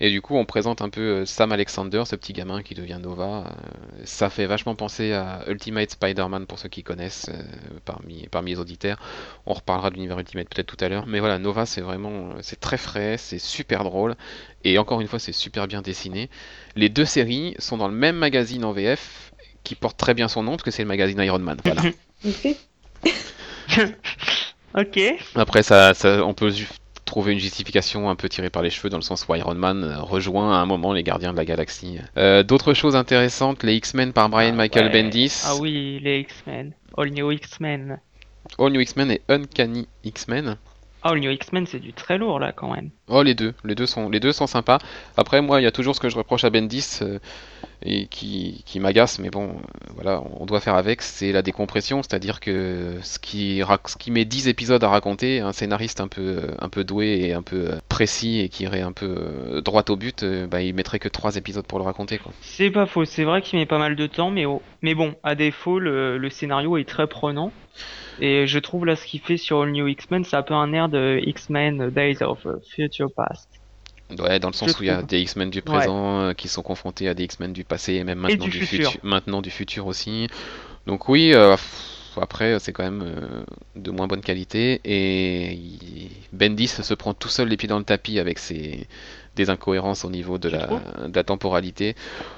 Et 0.00 0.10
du 0.10 0.22
coup, 0.22 0.36
on 0.36 0.44
présente 0.44 0.80
un 0.80 0.90
peu 0.90 1.00
euh, 1.00 1.24
Sam 1.26 1.50
Alexander, 1.50 2.04
ce 2.06 2.14
petit 2.14 2.32
gamin 2.32 2.62
qui 2.62 2.74
devient 2.74 2.98
Nova. 3.02 3.46
Euh, 3.46 4.02
ça 4.04 4.30
fait 4.30 4.46
vachement 4.46 4.76
penser 4.76 5.12
à 5.12 5.42
Ultimate 5.48 5.90
Spider-Man 5.90 6.46
pour 6.46 6.58
ceux 6.58 6.68
qui 6.68 6.84
connaissent 6.84 7.28
euh, 7.34 7.42
parmi, 7.84 8.28
parmi 8.30 8.52
les 8.52 8.60
auditeurs. 8.60 8.98
On 9.46 9.54
reparlera 9.54 9.90
de 9.90 9.96
l'univers 9.96 10.18
Ultimate 10.18 10.48
peut-être 10.48 10.66
tout 10.68 10.82
à 10.84 10.88
l'heure. 10.88 11.06
Mais 11.06 11.18
voilà, 11.18 11.38
Nova, 11.38 11.66
c'est 11.66 11.80
vraiment, 11.80 12.30
c'est 12.42 12.60
très 12.60 12.76
frais, 12.76 13.16
c'est 13.18 13.40
super 13.40 13.82
drôle. 13.82 14.14
Et 14.62 14.78
encore 14.78 15.00
une 15.00 15.08
fois, 15.08 15.18
c'est 15.18 15.32
super 15.32 15.66
bien 15.66 15.82
dessiné. 15.82 16.30
Les 16.76 16.88
deux 16.88 17.04
séries 17.04 17.54
sont 17.58 17.76
dans 17.76 17.88
le 17.88 17.94
même 17.94 18.16
magazine 18.16 18.64
en 18.64 18.72
VF 18.72 19.32
qui 19.64 19.74
porte 19.74 19.96
très 19.98 20.14
bien 20.14 20.28
son 20.28 20.44
nom 20.44 20.52
parce 20.52 20.62
que 20.62 20.70
c'est 20.70 20.82
le 20.82 20.88
magazine 20.88 21.18
Iron 21.20 21.40
Man. 21.40 21.58
Voilà. 21.64 21.82
Ok. 24.76 25.00
Après, 25.34 25.62
ça, 25.62 25.94
ça- 25.94 26.24
on 26.24 26.34
peut 26.34 26.52
trouver 27.08 27.32
une 27.32 27.38
justification 27.40 28.08
un 28.08 28.14
peu 28.14 28.28
tirée 28.28 28.50
par 28.50 28.62
les 28.62 28.70
cheveux 28.70 28.88
dans 28.90 28.98
le 28.98 29.02
sens 29.02 29.26
où 29.28 29.34
Iron 29.34 29.54
Man 29.54 29.82
euh, 29.82 30.00
rejoint 30.00 30.52
à 30.54 30.58
un 30.58 30.66
moment 30.66 30.92
les 30.92 31.02
Gardiens 31.02 31.32
de 31.32 31.36
la 31.36 31.44
Galaxie. 31.44 31.98
Euh, 32.16 32.42
D'autres 32.44 32.74
choses 32.74 32.94
intéressantes, 32.94 33.62
les 33.64 33.74
X-Men 33.74 34.12
par 34.12 34.28
Brian 34.28 34.50
Ah, 34.52 34.56
Michael 34.56 34.86
ouais. 34.86 35.02
Bendis, 35.02 35.42
Ah 35.44 35.56
oui, 35.60 35.98
les 36.02 36.20
X-Men. 36.20 36.72
All 36.96 37.10
New 37.10 37.30
X-Men. 37.32 37.98
All 38.58 38.72
New 38.72 38.80
X-Men 38.80 39.10
et 39.10 39.20
Uncanny 39.28 39.88
X-Men. 40.04 40.56
Ah, 41.02 41.10
All 41.10 41.20
New 41.20 41.30
X-Men, 41.30 41.66
c'est 41.66 41.78
du 41.78 41.92
très 41.92 42.18
lourd, 42.18 42.40
là, 42.40 42.52
quand 42.52 42.72
même. 42.74 42.90
Oh 43.08 43.22
les 43.22 43.34
deux, 43.34 43.54
les 43.64 43.74
deux 43.74 43.86
sont, 43.86 44.08
les 44.10 44.20
deux 44.20 44.32
sont 44.32 44.46
sympas. 44.46 44.78
Après 45.16 45.40
moi, 45.40 45.60
il 45.60 45.64
y 45.64 45.66
a 45.66 45.70
toujours 45.72 45.94
ce 45.94 46.00
que 46.00 46.08
je 46.08 46.16
reproche 46.16 46.44
à 46.44 46.50
Bendis, 46.50 46.98
euh, 47.02 47.18
et 47.82 48.06
qui, 48.06 48.62
qui 48.66 48.80
m'agace, 48.80 49.18
mais 49.18 49.30
bon, 49.30 49.56
voilà, 49.94 50.22
on 50.38 50.46
doit 50.46 50.60
faire 50.60 50.74
avec, 50.74 51.02
c'est 51.02 51.32
la 51.32 51.42
décompression, 51.42 52.02
c'est-à-dire 52.02 52.40
que 52.40 52.96
ce 53.02 53.18
qui, 53.18 53.62
ce 53.86 53.96
qui 53.96 54.10
met 54.10 54.24
10 54.24 54.48
épisodes 54.48 54.82
à 54.82 54.88
raconter, 54.88 55.40
un 55.40 55.52
scénariste 55.52 56.00
un 56.00 56.08
peu, 56.08 56.42
un 56.58 56.68
peu 56.68 56.84
doué 56.84 57.20
et 57.22 57.34
un 57.34 57.42
peu 57.42 57.70
précis 57.88 58.40
et 58.40 58.48
qui 58.48 58.64
irait 58.64 58.80
un 58.80 58.92
peu 58.92 59.14
euh, 59.18 59.60
droit 59.60 59.84
au 59.88 59.96
but, 59.96 60.22
euh, 60.22 60.46
bah, 60.46 60.62
il 60.62 60.74
mettrait 60.74 60.98
que 60.98 61.08
3 61.08 61.36
épisodes 61.36 61.66
pour 61.66 61.78
le 61.78 61.84
raconter. 61.84 62.20
C'est 62.40 62.70
pas 62.70 62.86
faux, 62.86 63.04
c'est 63.04 63.24
vrai 63.24 63.42
qu'il 63.42 63.58
met 63.58 63.66
pas 63.66 63.78
mal 63.78 63.94
de 63.94 64.06
temps, 64.06 64.30
mais, 64.30 64.44
mais 64.82 64.94
bon, 64.94 65.14
à 65.22 65.34
défaut, 65.34 65.78
le, 65.78 66.18
le 66.18 66.30
scénario 66.30 66.76
est 66.76 66.88
très 66.88 67.06
prenant. 67.06 67.52
Et 68.20 68.48
je 68.48 68.58
trouve 68.58 68.84
là 68.84 68.96
ce 68.96 69.06
qu'il 69.06 69.20
fait 69.20 69.36
sur 69.36 69.62
All 69.62 69.70
New 69.70 69.86
X-Men, 69.86 70.24
c'est 70.24 70.36
un 70.36 70.42
peu 70.42 70.54
un 70.54 70.72
air 70.72 70.88
de 70.88 71.20
X-Men 71.22 71.90
Days 71.90 72.22
of 72.22 72.44
Future 72.74 73.12
Past. 73.14 73.48
Ouais, 74.18 74.38
dans 74.40 74.48
le 74.48 74.54
sens 74.54 74.70
Je 74.70 74.78
où 74.78 74.82
il 74.82 74.86
y 74.86 74.90
a 74.90 75.02
des 75.02 75.20
X-Men 75.20 75.50
du 75.50 75.60
présent 75.60 76.20
euh, 76.20 76.32
qui 76.32 76.48
sont 76.48 76.62
confrontés 76.62 77.08
à 77.08 77.14
des 77.14 77.24
X-Men 77.24 77.52
du 77.52 77.64
passé 77.64 77.94
et 77.94 78.04
même 78.04 78.18
maintenant 78.18 78.44
du 78.46 78.50
du, 78.58 78.66
futur. 78.66 78.90
futu- 78.92 78.98
maintenant 79.02 79.42
du 79.42 79.50
futur 79.50 79.86
aussi. 79.86 80.28
Donc 80.86 81.08
oui, 81.10 81.32
euh, 81.34 81.56
après 82.20 82.58
c'est 82.58 82.72
quand 82.72 82.84
même 82.84 83.02
euh, 83.02 83.44
de 83.76 83.90
moins 83.90 84.06
bonne 84.06 84.22
qualité 84.22 84.80
et 84.84 85.52
il- 85.52 86.10
Bendis 86.32 86.68
se 86.68 86.94
prend 86.94 87.12
tout 87.14 87.28
seul 87.28 87.48
les 87.48 87.56
pieds 87.56 87.68
dans 87.68 87.78
le 87.78 87.84
tapis 87.84 88.18
avec 88.18 88.38
ses 88.38 88.86
des 89.36 89.50
incohérences 89.50 90.04
au 90.04 90.10
niveau 90.10 90.36
de 90.38 90.48
la, 90.48 90.58
trouves? 90.66 90.80
de 91.06 91.14
la 91.14 91.22
temporalité. 91.24 91.94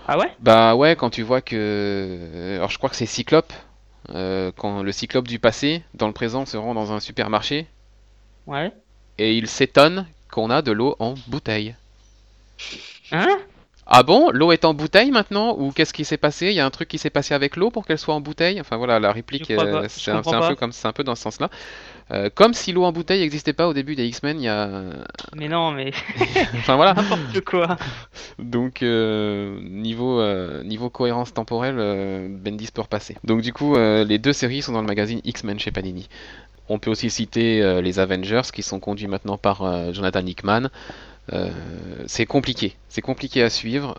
Ah 0.08 0.18
ouais? 0.18 0.30
Bah 0.40 0.74
ouais, 0.74 0.96
quand 0.96 1.08
tu 1.10 1.22
vois 1.22 1.40
que 1.40 2.56
alors 2.56 2.70
je 2.70 2.78
crois 2.78 2.90
que 2.90 2.96
c'est 2.96 3.06
Cyclope 3.06 3.52
euh, 4.10 4.50
quand 4.56 4.82
le 4.82 4.90
Cyclope 4.92 5.28
du 5.28 5.38
passé 5.38 5.82
dans 5.94 6.08
le 6.08 6.12
présent 6.12 6.46
se 6.46 6.56
rend 6.56 6.74
dans 6.74 6.92
un 6.92 6.98
supermarché 7.00 7.66
Ouais. 8.46 8.72
et 9.18 9.34
il 9.36 9.46
s'étonne 9.46 10.06
qu'on 10.31 10.51
a 10.51 10.62
de 10.62 10.72
l'eau 10.72 10.97
en 10.99 11.14
bouteille. 11.28 11.74
Hein? 13.12 13.39
Ah 13.93 14.05
bon, 14.05 14.31
l'eau 14.31 14.53
est 14.53 14.64
en 14.64 14.72
bouteille 14.72 15.11
maintenant 15.11 15.57
Ou 15.59 15.72
qu'est-ce 15.72 15.93
qui 15.93 16.05
s'est 16.05 16.16
passé? 16.16 16.47
Il 16.47 16.55
y 16.55 16.61
a 16.61 16.64
un 16.64 16.70
truc 16.70 16.87
qui 16.87 16.97
s'est 16.97 17.11
passé 17.11 17.35
avec 17.35 17.57
l'eau 17.57 17.70
pour 17.70 17.85
qu'elle 17.85 17.99
soit 17.99 18.14
en 18.14 18.20
bouteille? 18.20 18.61
Enfin 18.61 18.76
voilà, 18.76 19.01
la 19.01 19.11
réplique, 19.11 19.51
euh, 19.51 19.87
c'est 19.89 20.12
un, 20.12 20.22
peu 20.22 20.55
comme 20.55 20.70
c'est 20.70 20.87
un 20.87 20.93
peu 20.93 21.03
dans 21.03 21.16
ce 21.16 21.22
sens-là. 21.22 21.51
Euh, 22.12 22.31
comme 22.33 22.55
si 22.55 22.72
l'eau 22.72 22.85
en 22.85 22.93
bouteille 22.93 23.20
n'existait 23.20 23.53
pas 23.53 23.66
au 23.66 23.74
début 23.74 23.97
des 23.97 24.07
X-Men, 24.07 24.41
il 24.41 24.45
y 24.45 24.49
a, 24.49 24.68
Mais 25.35 25.49
non, 25.49 25.72
mais 25.72 25.91
enfin 26.55 26.76
voilà. 26.76 26.95
n'importe 26.95 27.41
quoi. 27.41 27.76
Donc 28.39 28.85
euh, 28.85 29.61
niveau 29.61 30.22
niveau 30.62 30.89
cohérence 30.89 31.35
temporelle, 31.35 32.28
Bendis 32.31 32.70
peut 32.72 32.83
repasser. 32.83 33.16
Donc 33.24 33.43
du 33.43 33.53
coup, 33.53 33.74
les 33.76 34.18
deux 34.18 34.33
séries 34.33 34.62
sont 34.62 34.72
dans 34.72 34.83
le 34.83 34.87
magazine 34.87 35.20
X-Men 35.24 35.59
chez 35.59 35.72
Panini. 35.72 36.09
On 36.70 36.78
peut 36.78 36.90
aussi 36.90 37.10
citer 37.10 37.62
euh, 37.62 37.82
les 37.82 37.98
Avengers 37.98 38.42
qui 38.52 38.62
sont 38.62 38.78
conduits 38.78 39.08
maintenant 39.08 39.36
par 39.36 39.62
euh, 39.62 39.92
Jonathan 39.92 40.24
Hickman. 40.24 40.70
Euh, 41.32 41.50
c'est 42.06 42.26
compliqué, 42.26 42.76
c'est 42.88 43.02
compliqué 43.02 43.42
à 43.42 43.50
suivre, 43.50 43.96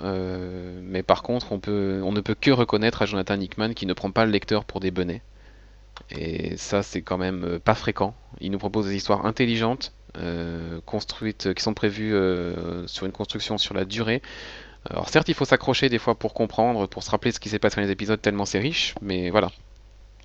mais 0.82 1.03
par 1.03 1.22
contre, 1.22 1.51
on 1.51 2.11
ne 2.11 2.22
peut 2.22 2.36
que 2.36 2.51
reconnaître 2.51 3.01
à 3.01 3.05
Jonathan 3.05 3.39
Hickman 3.39 3.74
qui 3.74 3.86
ne 3.86 3.93
prend 3.93 4.11
pas 4.11 4.26
le 4.26 4.32
lecteur 4.32 4.65
pour 4.65 4.80
des 4.80 4.91
benets. 4.91 5.22
Et 6.09 6.57
ça, 6.57 6.82
c'est 6.82 7.01
quand 7.01 7.17
même 7.17 7.59
pas 7.63 7.76
fréquent. 7.76 8.15
Il 8.39 8.51
nous 8.51 8.57
propose 8.57 8.88
des 8.88 8.95
histoires 8.95 9.26
intelligentes, 9.26 9.93
construites, 10.86 11.53
qui 11.53 11.63
sont 11.63 11.74
prévues 11.74 12.15
sur 12.88 13.05
une 13.05 13.13
construction 13.13 13.57
sur 13.57 13.76
la 13.76 13.86
durée. 13.86 14.22
Alors 14.89 15.07
certes, 15.07 15.30
il 15.30 15.36
faut 15.36 15.45
s'accrocher 15.45 15.88
des 15.88 15.99
fois 15.99 16.15
pour 16.15 16.34
comprendre, 16.34 16.88
pour 16.88 17.03
se 17.03 17.11
rappeler 17.11 17.32
ce 17.32 17.39
qui 17.39 17.47
s'est 17.47 17.59
passé 17.59 17.78
dans 17.78 17.84
les 17.84 17.91
épisodes 17.91 18.22
tellement 18.22 18.45
c'est 18.45 18.59
riche, 18.59 18.95
mais 19.01 19.30
voilà. 19.30 19.51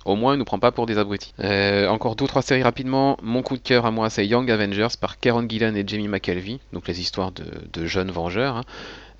Au 0.07 0.15
moins, 0.15 0.35
il 0.35 0.37
nous 0.37 0.45
prend 0.45 0.57
pas 0.57 0.71
pour 0.71 0.85
des 0.85 0.97
abrutis. 0.97 1.33
Euh, 1.41 1.87
encore 1.89 2.15
deux 2.15 2.27
trois 2.27 2.41
séries 2.41 2.63
rapidement. 2.63 3.17
Mon 3.21 3.41
coup 3.41 3.57
de 3.57 3.61
cœur 3.61 3.85
à 3.85 3.91
moi, 3.91 4.09
c'est 4.09 4.25
Young 4.25 4.49
Avengers 4.49 4.87
par 4.99 5.19
Karen 5.19 5.49
Gillan 5.49 5.75
et 5.75 5.83
Jamie 5.85 6.07
McKelvey. 6.07 6.59
Donc 6.71 6.87
les 6.87 7.01
histoires 7.01 7.31
de, 7.33 7.43
de 7.73 7.85
jeunes 7.85 8.11
vengeurs. 8.11 8.55
hein. 8.55 8.63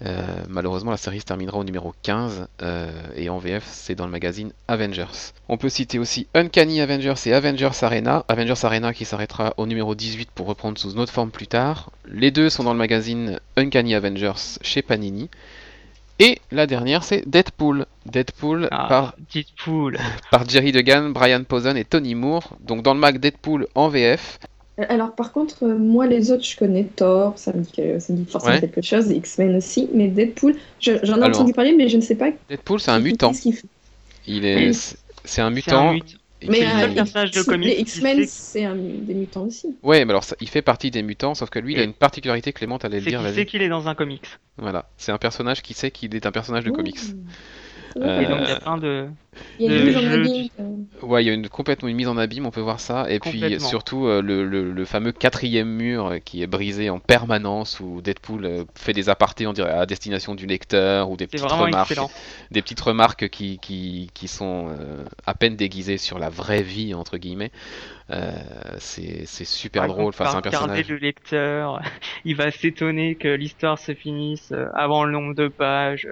Euh, 0.06 0.22
malheureusement, 0.48 0.92
la 0.92 0.98
série 0.98 1.20
se 1.20 1.26
terminera 1.26 1.58
au 1.58 1.64
numéro 1.64 1.94
15 2.04 2.48
euh, 2.62 2.92
et 3.16 3.30
en 3.30 3.40
VF, 3.40 3.64
c'est 3.68 3.96
dans 3.96 4.06
le 4.06 4.12
magazine 4.12 4.52
Avengers. 4.68 5.34
On 5.50 5.58
peut 5.58 5.70
citer 5.70 5.98
aussi 5.98 6.28
Uncanny 6.36 6.82
Avengers 6.82 7.16
et 7.26 7.34
Avengers 7.34 7.72
Arena. 7.82 8.24
Avengers 8.28 8.64
Arena 8.64 8.94
qui 8.94 9.06
s'arrêtera 9.06 9.56
au 9.58 9.66
numéro 9.66 9.96
18 9.96 10.30
pour 10.36 10.46
reprendre 10.48 10.78
sous 10.78 10.92
une 10.92 11.00
autre 11.00 11.12
forme 11.12 11.32
plus 11.32 11.48
tard. 11.48 11.90
Les 12.08 12.30
deux 12.32 12.50
sont 12.50 12.64
dans 12.64 12.74
le 12.74 12.80
magazine 12.80 13.40
Uncanny 13.56 13.96
Avengers 13.96 14.58
chez 14.62 14.84
Panini. 14.84 15.30
Et 16.20 16.39
la 16.51 16.65
dernière, 16.65 17.03
c'est 17.03 17.28
Deadpool. 17.30 17.86
Deadpool 18.05 18.68
Ah, 18.72 18.88
par 18.89 19.15
Deadpool. 19.34 19.97
par 20.32 20.47
Jerry 20.49 20.72
Degan, 20.72 21.13
Brian 21.13 21.43
Posen 21.43 21.78
et 21.78 21.86
Tony 21.86 22.15
Moore. 22.15 22.57
Donc 22.61 22.82
dans 22.84 22.93
le 22.93 22.99
mag 22.99 23.20
Deadpool 23.20 23.68
en 23.76 23.89
VF. 23.89 24.39
Alors, 24.89 25.15
par 25.15 25.32
contre, 25.32 25.63
euh, 25.63 25.76
moi, 25.78 26.05
les 26.05 26.32
autres, 26.32 26.43
je 26.43 26.55
connais 26.55 26.84
Thor, 26.84 27.34
ça 27.36 27.51
me 27.51 27.61
dit, 27.61 27.72
que- 27.72 27.97
ça 27.99 28.13
me 28.13 28.20
dit 28.20 28.26
forcément 28.32 28.53
Ouais. 28.55 28.61
quelque 28.61 28.82
chose, 28.84 29.09
X-Men 29.09 29.55
aussi, 29.55 29.89
mais 29.93 30.07
Deadpool, 30.07 30.55
je- 30.80 30.99
j'en 31.01 31.13
ai 31.18 31.24
Alors. 31.24 31.30
entendu 31.30 31.53
parler, 31.53 31.74
mais 31.74 31.89
je 31.89 31.97
ne 31.97 32.01
sais 32.01 32.13
pas. 32.15 32.30
Deadpool, 32.47 32.80
c'est 32.80 32.91
un 32.91 32.99
mutant. 32.99 33.34
Fait 33.34 33.53
Il 34.28 34.45
est, 34.45 34.70
Oui. 34.70 34.78
C'est 35.26 35.41
un 35.41 35.49
mutant. 35.49 35.95
Mais 36.48 36.64
euh, 36.66 36.94
personnage 36.94 37.32
de 37.32 37.42
comics 37.42 37.68
les 37.70 37.76
qui 37.78 37.82
X-Men, 37.82 38.26
c'est 38.28 38.64
un- 38.66 38.76
des 38.76 39.14
mutants 39.16 39.46
aussi. 39.46 39.76
Ouais, 39.82 40.06
mais 40.06 40.12
alors 40.12 40.24
ça- 40.24 40.36
il 40.40 40.48
fait 40.50 40.62
partie 40.62 40.92
des 40.92 41.02
mutants, 41.02 41.34
sauf 41.34 41.50
que 41.50 41.58
lui, 41.60 41.74
il 41.74 41.80
a 41.80 41.84
une 41.84 41.94
particularité. 41.94 42.54
Clément, 42.54 42.78
allait 42.78 43.00
le 43.00 43.04
C'est 43.04 43.10
dire, 43.10 43.20
qu'il 43.20 43.28
vas-y. 43.28 43.36
sait 43.36 43.46
qu'il 43.46 43.62
est 43.64 43.70
dans 43.70 43.88
un 43.88 43.96
comics. 43.96 44.26
Voilà, 44.58 44.90
c'est 44.98 45.12
un 45.12 45.18
personnage 45.18 45.62
qui 45.62 45.74
sait 45.74 45.90
qu'il 45.92 46.16
est 46.16 46.26
un 46.26 46.32
personnage 46.32 46.64
de 46.64 46.70
comics. 46.72 47.00
Euh, 47.96 48.22
Et 48.22 48.26
donc 48.26 48.40
il 48.44 48.50
y 48.50 48.52
a 48.52 48.60
plein 48.60 48.78
de. 48.78 49.08
Il 49.60 49.66
y 49.68 49.70
a 49.70 49.78
une 49.80 49.86
mise 49.86 49.98
en 49.98 50.02
abîme. 50.12 50.48
Ouais, 51.04 51.24
il 51.24 51.28
y 51.28 51.30
a 51.30 51.34
une, 51.34 51.48
complètement 51.48 51.88
une 51.90 51.96
mise 51.96 52.08
en 52.08 52.18
abîme, 52.18 52.48
on 52.48 52.52
peut 52.52 52.60
voir 52.62 52.80
ça. 52.80 53.06
Et 53.12 53.20
puis 53.20 53.40
surtout 53.70 54.08
euh, 54.08 54.22
le, 54.22 54.44
le- 54.44 54.72
le 54.72 54.86
fameux 54.86 55.12
quatrième 55.12 55.68
mur 55.70 56.08
euh, 56.08 56.18
qui 56.18 56.42
est 56.42 56.48
brisé 56.48 56.90
en 56.90 56.98
permanence, 57.00 57.80
où 57.80 58.02
Deadpool 58.02 58.66
fait 58.74 58.94
des 58.94 59.10
apartés 59.10 59.46
on 59.46 59.54
dirait, 59.54 59.70
à 59.72 59.86
destination 59.86 60.34
du 60.34 60.48
lecteur, 60.48 61.12
ou 61.12 61.18
des 61.18 61.28
petites 61.28 61.42
remarques, 61.66 61.92
excellent. 61.92 62.10
des 62.50 62.62
petites 62.64 62.82
remarques 62.82 63.30
qui, 63.30 63.60
qui, 63.60 64.10
qui 64.16 64.28
sont 64.28 64.70
euh, 64.70 65.04
à 65.28 65.36
peine 65.36 65.56
déguisées 65.56 65.98
sur 66.00 66.18
la 66.18 66.30
vraie 66.30 66.64
vie, 66.64 66.96
entre 66.96 67.18
guillemets. 67.18 67.52
Euh, 68.10 68.32
c'est 68.80 69.24
c'est 69.26 69.46
super 69.46 69.88
drôle, 69.88 70.10
enfin, 70.10 70.36
un 70.36 70.42
personnage. 70.42 70.88
le 70.90 70.96
lecteur, 70.96 71.80
il 72.26 72.36
va 72.36 72.50
s'étonner 72.50 73.16
que 73.16 73.28
l'histoire 73.28 73.78
se 73.78 73.94
finisse 73.94 74.52
avant 74.74 75.04
le 75.04 75.12
nombre 75.12 75.36
de 75.36 75.48
pages. 75.48 76.08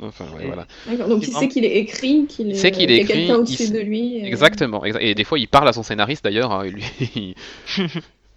Enfin, 0.00 0.26
ouais, 0.36 0.44
Et- 0.44 0.46
voilà. 0.46 0.66
D'accord, 0.86 1.08
donc 1.08 1.26
il 1.26 1.32
sait 1.32 1.48
qu'il 1.48 1.64
est 1.64 1.76
écrit, 1.76 2.26
qu'il 2.26 2.48
Il 2.48 2.56
sait 2.56 2.70
qu'il 2.70 2.90
est 2.90 2.98
y 2.98 3.00
a 3.02 3.04
quelqu'un 3.06 3.22
écrit, 3.22 3.32
au-dessus 3.32 3.64
il- 3.64 3.72
de 3.72 3.80
lui. 3.80 4.16
et- 4.18 4.26
Exactement, 4.26 4.84
exa- 4.84 5.00
et 5.00 5.14
des 5.14 5.24
fois 5.24 5.38
il 5.38 5.48
parle 5.48 5.68
à 5.68 5.72
son 5.72 5.82
scénariste 5.82 6.22
d'ailleurs. 6.24 6.52
hein, 6.52 6.64
lui, 6.64 6.84
il, 7.16 7.34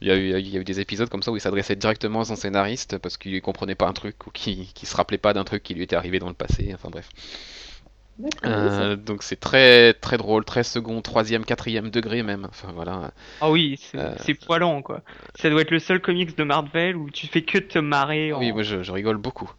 y 0.02 0.10
a 0.12 0.16
eu, 0.16 0.40
il 0.40 0.50
y 0.50 0.58
a 0.58 0.60
eu 0.60 0.64
des 0.64 0.80
épisodes 0.80 1.10
comme 1.10 1.22
ça 1.22 1.32
où 1.32 1.38
il 1.38 1.42
s'adressait 1.42 1.76
directement 1.76 2.22
à 2.22 2.26
son 2.26 2.36
scénariste 2.36 2.98
parce 2.98 3.18
qu'il 3.18 3.40
comprenait 3.42 3.76
pas 3.76 3.88
un 3.88 3.94
truc 3.94 4.26
ou 4.26 4.32
qu'il 4.32 4.66
qu'il 4.74 4.88
se 4.88 4.96
rappelait 4.96 5.20
pas 5.20 5.34
d'un 5.34 5.44
truc 5.44 5.62
qui 5.62 5.74
lui 5.76 5.84
était 5.84 5.96
arrivé 5.96 6.18
dans 6.20 6.30
le 6.30 6.34
passé. 6.34 6.72
Enfin 6.74 6.90
bref. 6.90 7.08
Euh, 8.46 8.96
donc 8.96 9.24
c'est 9.24 9.40
très 9.40 9.94
très 9.94 10.18
drôle, 10.18 10.46
très 10.46 10.64
second, 10.64 11.02
troisième, 11.02 11.44
quatrième 11.46 11.90
degré 11.90 12.22
même. 12.24 12.46
Enfin 12.50 12.72
voilà. 12.76 13.12
Ah 13.40 13.50
oui, 13.50 13.80
c'est 13.80 13.98
Euh. 13.98 14.34
poilant 14.46 14.82
quoi. 14.82 15.02
Ça 15.40 15.50
doit 15.50 15.62
être 15.62 15.72
le 15.72 15.80
seul 15.80 16.02
comics 16.02 16.38
de 16.38 16.44
Marvel 16.44 16.96
où 16.98 17.10
tu 17.10 17.26
fais 17.28 17.42
que 17.42 17.58
te 17.58 17.80
marrer. 17.80 18.32
En... 18.34 18.40
Oui, 18.40 18.52
moi 18.52 18.64
je, 18.64 18.84
je 18.84 18.92
rigole 18.92 19.18
beaucoup. 19.18 19.52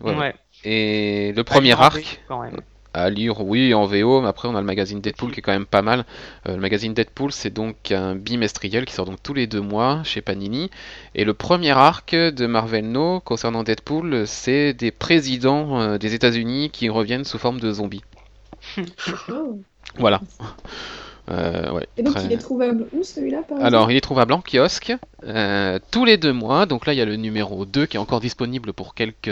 Ouais, 0.00 0.14
ouais. 0.14 0.34
Et 0.68 1.32
le 1.36 1.44
premier 1.44 1.72
arc. 1.80 2.20
Quand 2.28 2.42
même. 2.42 2.60
À 2.92 3.10
lire, 3.10 3.42
oui, 3.42 3.74
en 3.74 3.84
VO, 3.84 4.22
mais 4.22 4.28
après 4.28 4.48
on 4.48 4.56
a 4.56 4.60
le 4.60 4.66
magazine 4.66 5.02
Deadpool 5.02 5.30
qui 5.30 5.40
est 5.40 5.42
quand 5.42 5.52
même 5.52 5.66
pas 5.66 5.82
mal. 5.82 6.06
Euh, 6.48 6.54
le 6.54 6.60
magazine 6.62 6.94
Deadpool, 6.94 7.30
c'est 7.30 7.50
donc 7.52 7.92
un 7.92 8.14
bimestriel 8.16 8.86
qui 8.86 8.94
sort 8.94 9.04
donc 9.04 9.22
tous 9.22 9.34
les 9.34 9.46
deux 9.46 9.60
mois 9.60 10.00
chez 10.02 10.22
Panini. 10.22 10.70
Et 11.14 11.24
le 11.24 11.34
premier 11.34 11.72
arc 11.72 12.14
de 12.14 12.46
Marvel 12.46 12.90
No 12.90 13.20
concernant 13.20 13.64
Deadpool, 13.64 14.26
c'est 14.26 14.72
des 14.72 14.90
présidents 14.92 15.78
euh, 15.78 15.98
des 15.98 16.14
États-Unis 16.14 16.70
qui 16.70 16.88
reviennent 16.88 17.24
sous 17.24 17.38
forme 17.38 17.60
de 17.60 17.70
zombies. 17.70 18.02
Oh. 19.30 19.60
Voilà. 19.98 20.20
Euh, 21.30 21.70
ouais, 21.72 21.86
Et 21.96 22.02
donc 22.02 22.14
très- 22.14 22.24
il 22.24 22.32
est 22.32 22.38
trouvable 22.38 22.86
où 22.92 23.02
celui-là 23.02 23.42
Alors, 23.60 23.90
il 23.90 23.96
est 23.96 24.00
trouvable 24.00 24.32
en 24.32 24.40
kiosque 24.40 24.92
euh, 25.24 25.78
tous 25.90 26.04
les 26.04 26.16
deux 26.16 26.32
mois. 26.32 26.66
Donc 26.66 26.86
là, 26.86 26.92
il 26.92 26.96
y 26.96 27.02
a 27.02 27.04
le 27.04 27.16
numéro 27.16 27.64
2 27.66 27.86
qui 27.86 27.96
est 27.96 28.00
encore 28.00 28.20
disponible 28.20 28.72
pour 28.72 28.94
quelques, 28.94 29.30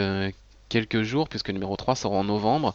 quelques 0.69 1.03
jours, 1.03 1.29
puisque 1.29 1.49
le 1.49 1.55
numéro 1.55 1.77
3 1.77 1.95
sort 1.95 2.13
en 2.13 2.25
novembre. 2.25 2.75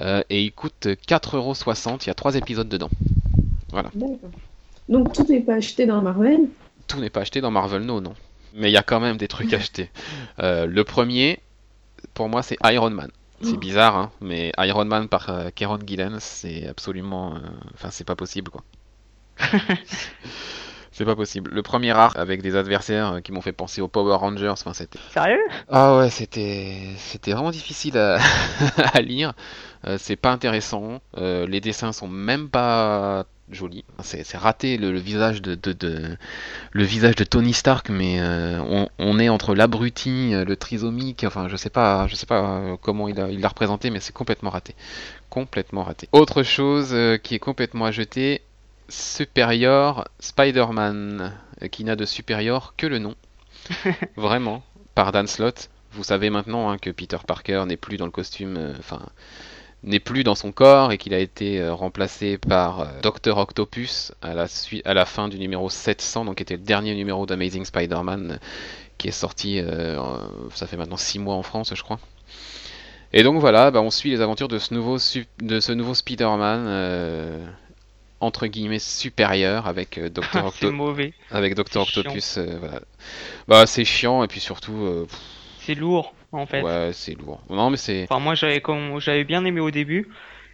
Euh, 0.00 0.22
et 0.30 0.42
il 0.42 0.52
coûte 0.52 0.86
4,60€. 0.86 2.04
Il 2.04 2.06
y 2.06 2.10
a 2.10 2.14
trois 2.14 2.34
épisodes 2.34 2.68
dedans. 2.68 2.88
D'accord. 3.72 3.90
Donc 4.88 5.12
tout 5.12 5.24
n'est 5.28 5.40
pas 5.40 5.54
acheté 5.54 5.86
dans 5.86 6.00
Marvel? 6.02 6.48
Tout 6.88 6.98
n'est 6.98 7.10
pas 7.10 7.20
acheté 7.20 7.40
dans 7.40 7.50
Marvel 7.50 7.82
No, 7.82 8.00
non. 8.00 8.14
Mais 8.54 8.70
il 8.70 8.72
y 8.72 8.76
a 8.78 8.82
quand 8.82 9.00
même 9.00 9.16
des 9.16 9.28
trucs 9.28 9.52
achetés. 9.54 9.90
Euh, 10.40 10.66
le 10.66 10.84
premier, 10.84 11.40
pour 12.14 12.28
moi, 12.28 12.42
c'est 12.42 12.56
Iron 12.64 12.90
Man. 12.90 13.10
C'est 13.42 13.54
Oh. 13.54 13.58
bizarre, 13.58 13.96
hein, 13.96 14.10
mais 14.20 14.52
Iron 14.58 14.84
Man 14.84 15.08
par 15.08 15.28
euh, 15.30 15.50
Kieron 15.54 15.78
Gillen, 15.84 16.18
c'est 16.20 16.68
absolument. 16.68 17.34
euh, 17.34 17.38
Enfin, 17.74 17.88
c'est 17.90 18.04
pas 18.04 18.14
possible, 18.16 18.50
quoi. 18.50 18.62
c'est 21.02 21.06
pas 21.06 21.16
possible. 21.16 21.50
Le 21.52 21.62
premier 21.62 21.90
arc 21.90 22.16
avec 22.16 22.42
des 22.42 22.56
adversaires 22.56 23.14
euh, 23.14 23.20
qui 23.20 23.32
m'ont 23.32 23.40
fait 23.40 23.52
penser 23.52 23.80
aux 23.80 23.88
Power 23.88 24.14
Rangers, 24.16 24.48
enfin, 24.50 24.72
c'était. 24.72 24.98
Sérieux? 25.12 25.40
Ah 25.68 25.96
ouais, 25.98 26.10
c'était 26.10 26.76
c'était 26.98 27.32
vraiment 27.32 27.50
difficile 27.50 27.98
à, 27.98 28.18
à 28.94 29.00
lire. 29.00 29.32
Euh, 29.86 29.96
c'est 29.98 30.16
pas 30.16 30.30
intéressant. 30.30 31.00
Euh, 31.18 31.46
les 31.46 31.60
dessins 31.60 31.92
sont 31.92 32.08
même 32.08 32.48
pas 32.48 33.26
joli. 33.50 33.84
C'est 34.02 34.36
raté 34.36 34.78
le, 34.78 34.92
le 34.92 34.98
visage 35.00 35.42
de, 35.42 35.54
de- 35.56 35.72
de- 35.72 36.16
le 36.72 36.84
visage 36.84 37.16
de 37.16 37.24
Tony 37.24 37.52
Stark, 37.52 37.90
mais 37.90 38.20
euh, 38.20 38.60
on, 38.62 38.88
on 38.98 39.18
est 39.18 39.28
entre 39.28 39.54
l'abruti, 39.54 40.32
le 40.32 40.56
trisomique. 40.56 41.24
Enfin, 41.26 41.48
je 41.48 41.56
sais 41.56 41.70
pas, 41.70 42.06
je 42.08 42.14
sais 42.14 42.26
pas 42.26 42.76
comment 42.80 43.08
il 43.08 43.20
a- 43.20 43.28
il 43.30 43.40
l'a 43.40 43.48
représenté, 43.48 43.90
mais 43.90 44.00
c'est 44.00 44.14
complètement 44.14 44.50
raté, 44.50 44.74
complètement 45.30 45.82
raté. 45.84 46.08
Autre 46.12 46.42
chose 46.42 46.96
qui 47.22 47.34
est 47.34 47.38
complètement 47.40 47.86
à 47.86 47.90
jeter, 47.90 48.42
Superior 48.92 50.06
Spider-Man, 50.20 51.32
euh, 51.62 51.68
qui 51.68 51.82
n'a 51.82 51.96
de 51.96 52.04
supérieur 52.04 52.74
que 52.76 52.86
le 52.86 52.98
nom, 52.98 53.14
vraiment, 54.16 54.62
par 54.94 55.12
Dan 55.12 55.26
Slott. 55.26 55.70
Vous 55.92 56.04
savez 56.04 56.28
maintenant 56.28 56.70
hein, 56.70 56.76
que 56.76 56.90
Peter 56.90 57.16
Parker 57.26 57.64
n'est 57.66 57.78
plus 57.78 57.96
dans 57.96 58.04
le 58.04 58.10
costume, 58.10 58.56
euh, 58.58 58.74
enfin 58.78 59.00
n'est 59.82 59.98
plus 59.98 60.24
dans 60.24 60.34
son 60.34 60.52
corps 60.52 60.92
et 60.92 60.98
qu'il 60.98 61.14
a 61.14 61.18
été 61.18 61.58
euh, 61.58 61.72
remplacé 61.72 62.36
par 62.36 62.86
Dr 63.02 63.36
Octopus 63.38 64.12
à 64.20 64.34
la, 64.34 64.46
à 64.84 64.94
la 64.94 65.04
fin 65.06 65.28
du 65.28 65.38
numéro 65.38 65.70
700, 65.70 66.26
donc 66.26 66.36
qui 66.36 66.42
était 66.42 66.56
le 66.56 66.62
dernier 66.62 66.94
numéro 66.94 67.24
d'Amazing 67.24 67.64
Spider-Man 67.64 68.38
qui 68.98 69.08
est 69.08 69.10
sorti, 69.10 69.58
euh, 69.58 69.98
ça 70.54 70.66
fait 70.66 70.76
maintenant 70.76 70.98
6 70.98 71.18
mois 71.18 71.34
en 71.34 71.42
France 71.42 71.72
je 71.74 71.82
crois. 71.82 71.98
Et 73.14 73.22
donc 73.22 73.40
voilà, 73.40 73.70
bah, 73.70 73.80
on 73.80 73.90
suit 73.90 74.10
les 74.10 74.20
aventures 74.20 74.48
de 74.48 74.58
ce 74.58 74.72
nouveau, 74.74 74.98
de 75.40 75.60
ce 75.60 75.72
nouveau 75.72 75.94
Spider-Man 75.94 77.48
entre 78.22 78.46
guillemets 78.46 78.78
supérieur 78.78 79.66
avec 79.66 79.98
euh, 79.98 80.08
Dr. 80.08 80.22
c'est 80.32 80.66
Octo- 80.66 80.70
mauvais. 80.72 81.12
avec 81.30 81.54
c'est 81.56 81.76
Octopus. 81.76 82.38
euh, 82.38 82.56
voilà. 82.58 82.80
Bah 83.48 83.66
c'est 83.66 83.84
chiant 83.84 84.22
et 84.24 84.28
puis 84.28 84.40
surtout, 84.40 84.76
euh, 84.84 85.06
C'est 85.58 85.74
lourd, 85.74 86.14
en 86.32 86.46
fait. 86.46 86.62
ouais 86.62 86.90
c'est 86.92 87.14
lourd. 87.18 87.40
Non 87.50 87.68
mais 87.70 87.76
c'est... 87.76 88.04
Enfin, 88.04 88.20
moi, 88.20 88.34
j'avais 88.34 88.60
comme, 88.60 88.98
j'avais 89.00 89.24
bien 89.24 89.44
aimé 89.44 89.60
au 89.60 89.70
début, 89.70 90.08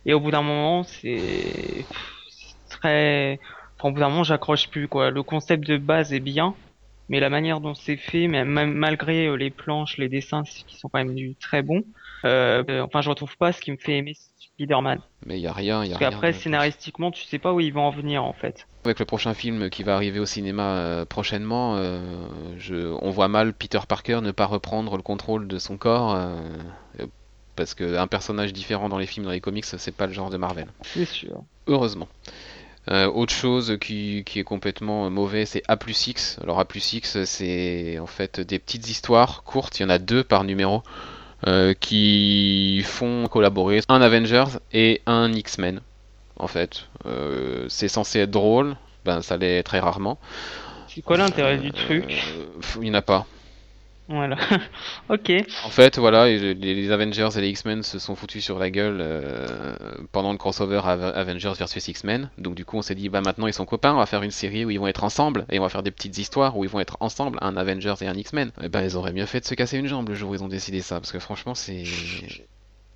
et 0.07 0.15
au 0.15 0.21
bout 0.21 0.31
d'un 0.31 0.43
moment, 0.43 0.83
c'est 0.83 1.85
très, 2.71 3.39
enfin, 3.79 3.89
au 3.89 3.93
bout 3.93 4.01
d'un 4.01 4.09
moment, 4.09 4.25
j'accroche 4.25 4.69
plus, 4.69 4.89
quoi. 4.89 5.11
Le 5.11 5.23
concept 5.23 5.67
de 5.67 5.77
base 5.77 6.13
est 6.13 6.21
bien, 6.21 6.55
mais 7.09 7.21
la 7.21 7.31
manière 7.31 7.61
dont 7.61 7.75
c'est 7.75 7.97
fait, 7.97 8.29
même, 8.29 8.49
malgré 8.73 9.37
les 9.37 9.51
planches, 9.51 9.99
les 9.99 10.09
dessins, 10.09 10.43
qui 10.43 10.77
sont 10.77 10.89
quand 10.89 10.99
même 10.99 11.15
du 11.15 11.35
très 11.37 11.63
bons, 11.63 11.83
euh, 12.25 12.63
enfin, 12.83 13.01
je 13.03 13.09
retrouve 13.11 13.37
pas 13.37 13.53
ce 13.53 13.61
qui 13.61 13.71
me 13.73 13.77
fait 13.77 13.99
aimer 13.99 14.15
Spider-Man. 14.59 14.99
Mais 15.25 15.39
il 15.39 15.43
y 15.43 15.47
a 15.47 15.53
rien, 15.53 15.85
il 15.85 15.91
y 15.91 15.95
a 15.95 15.99
Parce 15.99 16.17
rien. 16.17 16.33
scénaristiquement, 16.33 17.13
tu 17.13 17.23
sais 17.25 17.39
pas 17.39 17.53
où 17.53 17.61
ils 17.61 17.73
vont 17.73 17.83
en 17.83 17.91
venir, 17.91 18.25
en 18.25 18.33
fait. 18.33 18.67
Avec 18.85 18.99
le 18.99 19.05
prochain 19.05 19.33
film 19.35 19.71
qui 19.71 19.85
va 19.85 19.95
arriver 19.95 20.19
au 20.19 20.27
cinéma 20.27 20.63
euh, 20.63 21.05
prochainement, 21.05 21.77
euh, 21.77 22.01
je, 22.59 22.97
on 23.01 23.11
voit 23.11 23.29
mal 23.29 23.53
Peter 23.53 23.79
Parker 23.87 24.21
ne 24.21 24.33
pas 24.33 24.47
reprendre 24.47 24.97
le 24.97 25.03
contrôle 25.03 25.47
de 25.47 25.59
son 25.59 25.77
corps 25.77 26.15
euh, 26.15 26.35
euh, 27.01 27.07
parce 27.55 27.75
qu'un 27.75 28.07
personnage 28.09 28.53
différent 28.53 28.89
dans 28.89 28.99
les 28.99 29.07
films, 29.07 29.27
dans 29.27 29.33
les 29.33 29.41
comics, 29.41 29.65
c'est 29.65 29.95
pas 29.95 30.07
le 30.07 30.13
genre 30.13 30.31
de 30.31 30.37
Marvel. 30.39 30.67
C'est 30.83 31.05
sûr. 31.05 31.43
Heureusement. 31.69 32.09
Euh, 32.91 33.07
autre 33.07 33.35
chose 33.35 33.77
qui, 33.81 34.23
qui 34.25 34.39
est 34.41 34.45
complètement 34.45 35.11
mauvais, 35.11 35.45
c'est 35.45 35.63
A 35.69 35.77
plus 35.77 36.07
X. 36.07 36.39
Alors 36.43 36.59
A 36.59 36.65
plus 36.65 36.95
X, 36.95 37.23
c'est 37.25 37.99
en 38.01 38.07
fait 38.07 38.41
des 38.41 38.59
petites 38.59 38.89
histoires 38.89 39.43
courtes, 39.45 39.79
il 39.79 39.83
y 39.83 39.85
en 39.85 39.91
a 39.91 39.99
deux 39.99 40.25
par 40.25 40.43
numéro, 40.45 40.83
euh, 41.47 41.75
qui 41.79 42.83
font 42.85 43.27
collaborer 43.29 43.81
un 43.89 44.01
Avengers 44.03 44.59
et 44.73 45.01
un 45.07 45.33
X-Men. 45.33 45.81
En 46.39 46.47
fait, 46.47 46.87
Euh, 47.07 47.65
c'est 47.69 47.89
censé 47.89 48.21
être 48.21 48.31
drôle, 48.31 48.77
ben 49.05 49.23
ça 49.23 49.37
l'est 49.37 49.63
très 49.63 49.79
rarement. 49.81 50.19
C'est 50.89 51.03
quoi 51.03 51.17
l'intérêt 51.17 51.59
du 51.59 51.69
Euh, 51.69 51.73
truc? 51.73 52.25
Il 52.77 52.81
n'y 52.83 52.91
en 52.91 52.95
a 52.95 53.03
pas. 53.03 53.27
Voilà. 54.09 54.37
Ok. 55.11 55.33
En 55.65 55.71
fait, 55.71 55.99
voilà, 55.99 56.27
les, 56.27 56.91
Avengers 56.91 57.29
et 57.37 57.41
les 57.41 57.49
X-Men 57.49 57.83
se 57.83 57.99
sont 57.99 58.15
foutus 58.15 58.45
sur 58.45 58.59
la 58.59 58.71
gueule 58.71 58.99
euh, 59.01 59.75
pendant 60.13 60.33
le 60.33 60.39
crossover 60.39 60.83
Avengers 60.85 61.53
versus 61.59 61.89
X-Men. 61.89 62.31
Donc 62.37 62.55
du 62.55 62.65
coup, 62.65 62.77
on 62.77 62.83
s'est 62.83 62.95
dit, 62.95 63.09
bah 63.09 63.23
maintenant 63.23 63.47
ils 63.47 63.55
sont 63.55 63.65
copains, 63.65 63.95
on 63.95 63.99
va 63.99 64.07
faire 64.07 64.23
une 64.23 64.31
série 64.31 64.65
où 64.67 64.71
ils 64.71 64.79
vont 64.79 64.87
être 64.87 65.05
ensemble 65.05 65.47
et 65.51 65.59
on 65.59 65.63
va 65.63 65.71
faire 65.71 65.83
des 65.83 65.91
petites 65.91 66.19
histoires 66.19 66.57
où 66.59 66.65
ils 66.65 66.71
vont 66.71 66.81
être 66.81 66.99
ensemble, 67.01 67.39
un 67.41 67.57
Avengers 67.57 67.95
et 68.03 68.07
un 68.07 68.15
X-Men. 68.15 68.53
Et 68.63 68.69
ben 68.69 68.83
ils 68.83 68.97
auraient 68.97 69.13
mieux 69.13 69.27
fait 69.27 69.41
de 69.41 69.47
se 69.47 69.55
casser 69.55 69.79
une 69.79 69.87
jambe 69.87 70.09
le 70.09 70.15
jour 70.15 70.31
où 70.31 70.35
ils 70.35 70.45
ont 70.45 70.49
décidé 70.49 70.83
ça, 70.83 70.97
parce 70.97 71.13
que 71.13 71.19
franchement, 71.19 71.55
c'est 71.55 71.85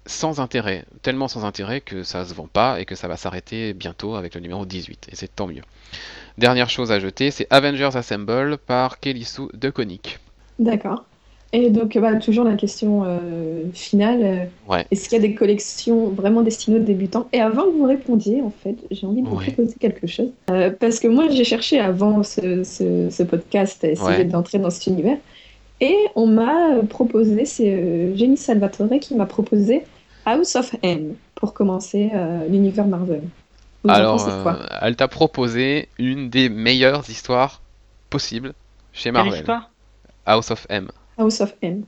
sans 0.04 0.40
intérêt, 0.40 0.84
tellement 1.02 1.28
sans 1.28 1.44
intérêt 1.44 1.80
que 1.80 2.02
ça 2.02 2.24
se 2.24 2.34
vend 2.34 2.48
pas 2.48 2.80
et 2.80 2.84
que 2.84 2.94
ça 2.94 3.08
va 3.08 3.16
s'arrêter 3.16 3.72
bientôt 3.72 4.16
avec 4.16 4.34
le 4.34 4.40
numéro 4.40 4.66
18. 4.66 5.08
Et 5.12 5.16
c'est 5.16 5.34
tant 5.34 5.46
mieux. 5.46 5.62
Dernière 6.38 6.70
chose 6.70 6.92
à 6.92 7.00
jeter, 7.00 7.30
c'est 7.30 7.46
Avengers 7.50 7.90
Assemble 7.94 8.58
par 8.58 8.98
Kelly 9.00 9.24
Sue 9.24 9.48
de 9.54 9.70
Konik. 9.70 10.18
D'accord. 10.58 11.04
Et 11.54 11.68
donc, 11.68 11.98
bah, 11.98 12.14
toujours 12.16 12.44
la 12.44 12.54
question 12.54 13.02
euh, 13.04 13.64
finale. 13.74 14.20
euh, 14.22 14.44
Ouais. 14.72 14.86
Est-ce 14.90 15.08
qu'il 15.08 15.18
y 15.20 15.24
a 15.24 15.28
des 15.28 15.34
collections 15.34 16.08
vraiment 16.08 16.40
destinées 16.40 16.78
aux 16.78 16.82
débutants? 16.82 17.28
Et 17.34 17.40
avant 17.40 17.64
que 17.64 17.76
vous 17.76 17.84
répondiez, 17.84 18.40
en 18.40 18.50
fait, 18.50 18.76
j'ai 18.90 19.06
envie 19.06 19.20
de 19.20 19.28
vous 19.28 19.36
Ouais. 19.36 19.44
proposer 19.50 19.74
quelque 19.78 20.06
chose. 20.06 20.30
Euh, 20.50 20.70
parce 20.70 20.98
que 20.98 21.08
moi, 21.08 21.28
j'ai 21.30 21.44
cherché 21.44 21.78
avant 21.78 22.22
ce, 22.22 22.64
ce- 22.64 23.10
ce 23.10 23.22
podcast 23.22 23.84
à 23.84 23.88
essayer 23.90 24.08
Ouais. 24.18 24.24
d'entrer 24.24 24.58
dans 24.58 24.70
cet 24.70 24.86
univers. 24.86 25.18
Et 25.80 25.96
on 26.14 26.26
m'a 26.26 26.80
proposé, 26.88 27.44
c'est 27.44 27.70
euh, 27.74 28.16
Jenny 28.16 28.36
Salvatore 28.38 28.88
qui 29.00 29.14
m'a 29.14 29.26
proposé 29.26 29.82
House 30.24 30.54
of 30.56 30.74
M 30.82 31.14
pour 31.34 31.52
commencer 31.52 32.10
euh, 32.14 32.46
l'univers 32.48 32.86
Marvel. 32.86 33.22
Vous 33.84 33.90
Alors, 33.90 34.24
quoi? 34.42 34.52
euh, 34.62 34.66
elle 34.80 34.94
t'a 34.96 35.08
proposé 35.08 35.88
une 35.98 36.30
des 36.30 36.48
meilleures 36.48 37.10
histoires 37.10 37.60
possibles 38.08 38.54
chez 38.92 39.10
Marvel. 39.10 39.34
histoire? 39.34 39.71
House 40.26 40.50
of 40.50 40.66
M. 40.68 40.90
House 41.18 41.40
of 41.40 41.54
M. 41.62 41.84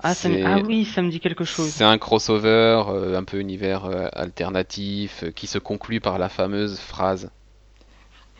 Ah, 0.00 0.14
ça 0.14 0.28
me- 0.28 0.36
C'est- 0.36 0.44
ah 0.44 0.60
oui, 0.66 0.84
ça 0.84 1.02
me 1.02 1.10
dit 1.10 1.20
quelque 1.20 1.44
chose. 1.44 1.68
C'est 1.70 1.84
un 1.84 1.98
crossover, 1.98 2.82
euh, 2.88 3.18
un 3.18 3.24
peu 3.24 3.38
univers 3.40 3.84
euh, 3.86 4.08
alternatif, 4.12 5.24
euh, 5.24 5.30
qui 5.30 5.46
se 5.46 5.58
conclut 5.58 6.00
par 6.00 6.18
la 6.18 6.28
fameuse 6.28 6.78
phrase 6.78 7.30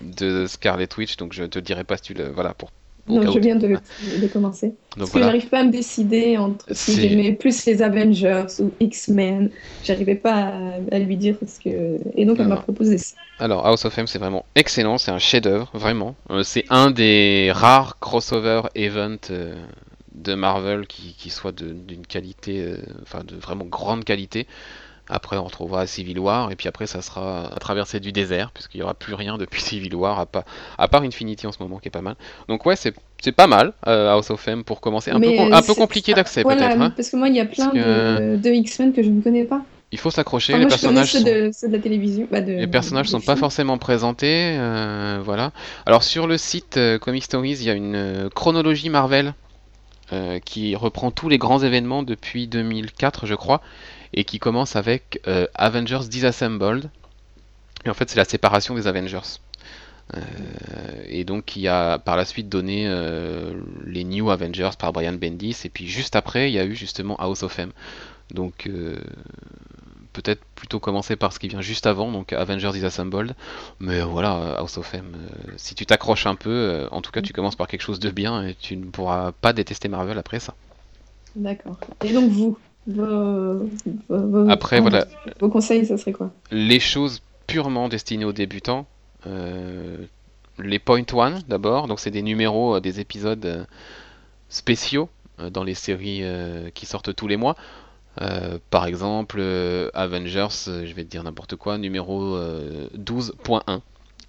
de 0.00 0.46
Scarlet 0.46 0.88
Witch. 0.96 1.16
Donc 1.16 1.32
je 1.32 1.44
te 1.44 1.58
dirai 1.58 1.84
pas 1.84 1.96
si 1.96 2.02
tu 2.02 2.14
le. 2.14 2.28
Voilà, 2.30 2.54
pour. 2.54 2.70
Non, 3.08 3.30
je 3.32 3.38
viens 3.38 3.56
de, 3.56 3.68
de 3.68 4.26
commencer. 4.26 4.68
Donc 4.68 4.76
Parce 4.96 5.10
que 5.10 5.12
voilà. 5.18 5.26
j'arrive 5.26 5.48
pas 5.48 5.60
à 5.60 5.64
me 5.64 5.70
décider 5.70 6.36
entre 6.36 6.64
si 6.70 7.00
j'aimais 7.00 7.32
plus 7.32 7.64
les 7.66 7.82
Avengers 7.82 8.46
ou 8.60 8.70
X-Men. 8.80 9.50
J'arrivais 9.84 10.14
pas 10.14 10.34
à, 10.34 10.72
à 10.92 10.98
lui 10.98 11.16
dire 11.16 11.36
parce 11.38 11.58
que. 11.58 11.98
Et 12.16 12.24
donc 12.24 12.38
elle 12.40 12.48
m'a 12.48 12.56
proposé 12.56 12.98
ça. 12.98 13.14
Alors, 13.40 13.66
House 13.66 13.84
of 13.84 13.96
M, 13.96 14.06
c'est 14.08 14.18
vraiment 14.18 14.44
excellent, 14.56 14.98
c'est 14.98 15.12
un 15.12 15.18
chef-d'œuvre, 15.18 15.70
vraiment. 15.72 16.16
Euh, 16.30 16.42
c'est 16.42 16.64
un 16.70 16.90
des 16.90 17.52
rares 17.54 17.98
crossover 18.00 18.62
events 18.74 19.30
euh, 19.30 19.54
de 20.12 20.34
Marvel 20.34 20.88
qui, 20.88 21.14
qui 21.16 21.30
soit 21.30 21.52
d'une 21.52 22.04
qualité, 22.04 22.62
euh, 22.62 22.78
enfin 23.02 23.22
de 23.24 23.36
vraiment 23.36 23.64
grande 23.64 24.04
qualité. 24.04 24.48
Après, 25.10 25.36
on 25.38 25.44
retrouvera 25.44 25.86
Civil 25.86 26.18
War, 26.18 26.50
et 26.50 26.56
puis 26.56 26.68
après, 26.68 26.86
ça 26.86 27.00
sera 27.02 27.46
à 27.54 27.58
traverser 27.58 28.00
du 28.00 28.12
désert, 28.12 28.50
puisqu'il 28.52 28.78
n'y 28.78 28.82
aura 28.82 28.94
plus 28.94 29.14
rien 29.14 29.38
depuis 29.38 29.62
Civil 29.70 29.94
War, 29.94 30.18
à, 30.20 30.26
pas, 30.26 30.44
à 30.78 30.88
part 30.88 31.02
Infinity 31.02 31.46
en 31.46 31.52
ce 31.52 31.62
moment, 31.62 31.78
qui 31.78 31.88
est 31.88 31.90
pas 31.92 32.02
mal. 32.02 32.16
Donc, 32.48 32.66
ouais, 32.66 32.76
c'est 32.76 32.94
c'est 33.20 33.32
pas 33.32 33.48
mal, 33.48 33.72
euh, 33.88 34.10
House 34.12 34.30
of 34.30 34.46
M, 34.46 34.62
pour 34.62 34.80
commencer. 34.80 35.10
Un, 35.10 35.18
peu, 35.20 35.28
Mais 35.28 35.36
com- 35.36 35.52
un 35.52 35.62
peu 35.62 35.74
compliqué 35.74 36.14
d'accès, 36.14 36.42
Voilà, 36.42 36.68
peut-être. 36.68 36.80
hein. 36.80 36.92
parce 36.96 37.10
que 37.10 37.16
moi 37.16 37.28
il 37.28 37.34
y 37.34 37.40
a 37.40 37.46
plein 37.46 37.70
que- 37.70 38.34
de, 38.34 38.36
de 38.36 38.50
X-Men 38.50 38.92
que 38.92 39.02
je 39.02 39.08
ne 39.10 39.20
connais 39.20 39.42
pas. 39.44 39.62
Il 39.90 39.98
faut 39.98 40.10
s'accrocher, 40.12 40.52
Enfin, 40.52 40.62
les 40.62 40.68
personnages 40.68 41.12
sont... 41.12 41.22
de, 41.22 41.50
de 41.66 41.72
la 41.72 41.78
télévision. 41.80 42.28
bah, 42.30 42.42
de- 42.42 42.52
Les 42.52 42.66
personnages 42.68 43.06
des 43.06 43.10
sont 43.12 43.20
pas 43.20 43.34
forcément 43.34 43.76
présentés, 43.78 44.56
euh, 44.58 45.18
voilà. 45.24 45.50
Alors 45.86 46.04
sur 46.04 46.26
le 46.28 46.36
site 46.38 46.76
euh, 46.76 46.98
Comic 46.98 47.24
Stories, 47.24 47.56
il 47.58 47.64
y 47.64 47.70
a 47.70 47.72
une 47.72 47.96
euh, 47.96 48.28
chronologie 48.28 48.88
Marvel 48.90 49.34
euh, 50.12 50.38
qui 50.38 50.76
reprend 50.76 51.10
tous 51.10 51.28
les 51.28 51.38
grands 51.38 51.60
événements 51.62 52.02
depuis 52.04 52.46
2004, 52.46 53.26
je 53.26 53.34
crois, 53.34 53.60
et 54.12 54.24
qui 54.24 54.38
commence 54.38 54.76
avec 54.76 55.20
euh, 55.26 55.46
Avengers 55.54 56.08
Disassembled. 56.08 56.90
Et 57.84 57.90
en 57.90 57.94
fait, 57.94 58.10
c'est 58.10 58.16
la 58.16 58.24
séparation 58.24 58.74
des 58.74 58.86
Avengers. 58.86 59.40
Euh, 60.14 60.20
et 61.06 61.24
donc 61.24 61.44
qui 61.44 61.68
a 61.68 61.98
par 61.98 62.16
la 62.16 62.24
suite 62.24 62.48
donné 62.48 62.84
euh, 62.86 63.52
les 63.84 64.04
New 64.04 64.30
Avengers 64.30 64.70
par 64.78 64.92
Brian 64.92 65.12
Bendis, 65.12 65.56
et 65.64 65.68
puis 65.68 65.86
juste 65.86 66.16
après, 66.16 66.50
il 66.50 66.54
y 66.54 66.58
a 66.58 66.64
eu 66.64 66.74
justement 66.74 67.16
House 67.16 67.42
of 67.42 67.58
M. 67.58 67.72
Donc 68.32 68.70
peut-être 70.12 70.42
plutôt 70.54 70.80
commencer 70.80 71.16
par 71.16 71.32
ce 71.32 71.38
qui 71.38 71.48
vient 71.48 71.60
juste 71.60 71.86
avant, 71.86 72.10
donc 72.10 72.32
Avengers 72.32 72.72
Disassembled. 72.72 73.34
Mais 73.80 74.00
voilà, 74.00 74.56
House 74.58 74.78
of 74.78 74.92
M, 74.94 75.04
si 75.56 75.74
tu 75.74 75.86
t'accroches 75.86 76.26
un 76.26 76.34
peu, 76.34 76.88
en 76.90 77.00
tout 77.02 77.10
cas 77.10 77.22
tu 77.22 77.32
commences 77.32 77.56
par 77.56 77.68
quelque 77.68 77.82
chose 77.82 78.00
de 78.00 78.10
bien 78.10 78.46
et 78.46 78.54
tu 78.54 78.76
ne 78.76 78.86
pourras 78.86 79.32
pas 79.32 79.52
détester 79.52 79.88
Marvel 79.88 80.18
après 80.18 80.40
ça. 80.40 80.54
D'accord. 81.36 81.78
Et 82.04 82.12
donc 82.12 82.30
vous? 82.30 82.58
Vos, 82.88 83.68
vos- 84.08 84.26
vos- 84.44 84.48
Après, 84.50 84.80
voilà. 84.80 85.06
Vos 85.40 85.48
conseils, 85.48 85.86
ça 85.86 85.96
serait 85.96 86.12
quoi? 86.12 86.30
Les 86.50 86.80
choses 86.80 87.20
purement 87.46 87.88
destinées 87.88 88.24
aux 88.24 88.32
débutants, 88.32 88.86
euh, 89.26 89.96
les 90.58 90.78
Point 90.78 91.04
One 91.12 91.40
d'abord, 91.48 91.86
donc 91.86 92.00
c'est 92.00 92.10
des 92.10 92.22
numéros, 92.22 92.76
euh, 92.76 92.80
des 92.80 92.98
épisodes 93.00 93.44
euh, 93.46 93.64
spéciaux 94.48 95.08
dans 95.52 95.62
les 95.62 95.74
séries 95.74 96.22
qui 96.74 96.84
sortent 96.84 97.14
tous 97.14 97.28
les 97.28 97.36
mois. 97.36 97.54
Euh, 98.20 98.58
par 98.70 98.86
exemple, 98.86 99.40
Avengers, 99.94 100.48
je 100.66 100.92
vais 100.92 101.04
te 101.04 101.10
dire 101.10 101.22
n'importe 101.22 101.54
quoi, 101.54 101.78
numéro 101.78 102.34
euh, 102.34 102.88
12.1. 102.96 103.80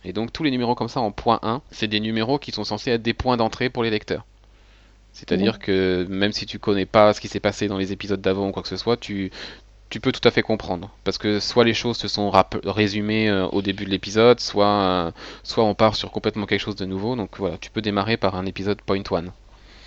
Et 0.05 0.14
donc 0.14 0.32
tous 0.32 0.43
les 0.43 0.51
numéros 0.51 0.76
comme 0.76 0.88
ça 0.88 0.99
en 0.99 1.12
point 1.12 1.39
1, 1.41 1.62
c'est 1.72 1.88
des 1.88 1.99
numéros 1.99 2.38
qui 2.38 2.51
sont 2.51 2.64
censés 2.64 2.91
être 2.91 3.01
des 3.01 3.16
points 3.16 3.38
d'entrée 3.38 3.70
pour 3.72 3.82
les 3.84 3.89
lecteurs. 3.89 4.24
C'est-à-dire 5.14 5.60
que 5.60 6.05
même 6.10 6.32
si 6.32 6.45
tu 6.45 6.60
connais 6.60 6.86
pas 6.86 7.14
ce 7.14 7.22
qui 7.22 7.28
s'est 7.28 7.39
passé 7.39 7.68
dans 7.68 7.78
les 7.78 7.91
épisodes 7.91 8.22
d'avant 8.22 8.49
ou 8.49 8.51
quoi 8.51 8.64
que 8.64 8.70
ce 8.70 8.78
soit, 8.78 8.97
tu, 8.97 9.32
tu 9.89 9.99
peux 9.99 10.12
tout 10.12 10.26
à 10.28 10.32
fait 10.32 10.41
comprendre. 10.41 10.91
Parce 11.03 11.18
que 11.18 11.39
soit 11.39 11.64
les 11.64 11.74
choses 11.74 11.97
se 11.97 12.07
sont 12.07 12.32
résumées 12.64 13.30
euh, 13.30 13.47
au 13.47 13.62
début 13.62 13.86
de 13.86 13.89
l'épisode, 13.89 14.39
soit, 14.39 14.68
euh, 14.68 15.12
soit 15.43 15.64
on 15.64 15.74
part 15.74 15.95
sur 15.95 16.12
complètement 16.12 16.45
quelque 16.45 16.62
chose 16.62 16.76
de 16.76 16.86
nouveau. 16.86 17.16
Donc 17.16 17.32
voilà, 17.38 17.57
tu 17.57 17.72
peux 17.72 17.82
démarrer 17.82 18.18
par 18.18 18.36
un 18.36 18.45
épisode 18.45 18.82
point 18.82 19.03
one. 19.10 19.32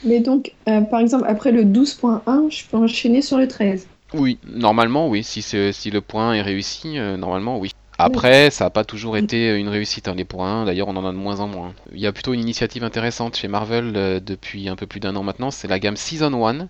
Mais 0.05 0.19
donc, 0.19 0.53
euh, 0.69 0.81
par 0.81 1.01
exemple, 1.01 1.25
après 1.29 1.53
le 1.53 1.65
12.1, 1.65 2.51
je 2.51 2.65
peux 2.69 2.77
enchaîner 2.77 3.23
sur 3.23 3.39
le 3.39 3.47
13 3.47 3.87
Oui, 4.15 4.39
normalement, 4.45 5.09
oui. 5.09 5.23
Si, 5.23 5.43
si 5.43 5.91
le 5.91 6.01
point 6.01 6.35
est 6.35 6.43
réussi, 6.43 6.99
normalement, 7.17 7.59
oui. 7.59 7.71
Après, 8.05 8.51
ça 8.51 8.65
n'a 8.65 8.71
pas 8.71 8.85
toujours 8.85 9.17
été 9.17 9.57
une 9.57 9.69
réussite, 9.69 10.09
hein, 10.09 10.15
les 10.15 10.25
points. 10.25 10.65
D'ailleurs, 10.65 10.89
on 10.89 10.97
en 10.97 11.07
a 11.07 11.13
de 11.13 11.17
moins 11.17 11.41
en 11.41 11.49
moins. 11.49 11.75
Il 11.93 12.01
y 12.01 12.07
a 12.07 12.13
plutôt 12.13 12.35
une 12.35 12.41
initiative 12.41 12.85
intéressante 12.85 13.37
chez 13.37 13.49
Marvel 13.49 13.93
depuis 14.25 14.69
un 14.69 14.77
peu 14.77 14.87
plus 14.87 15.01
d'un 15.01 15.17
an 15.17 15.23
maintenant. 15.23 15.51
C'est 15.51 15.69
la 15.69 15.79
gamme 15.79 15.97
Season 15.97 16.47
1 16.47 16.69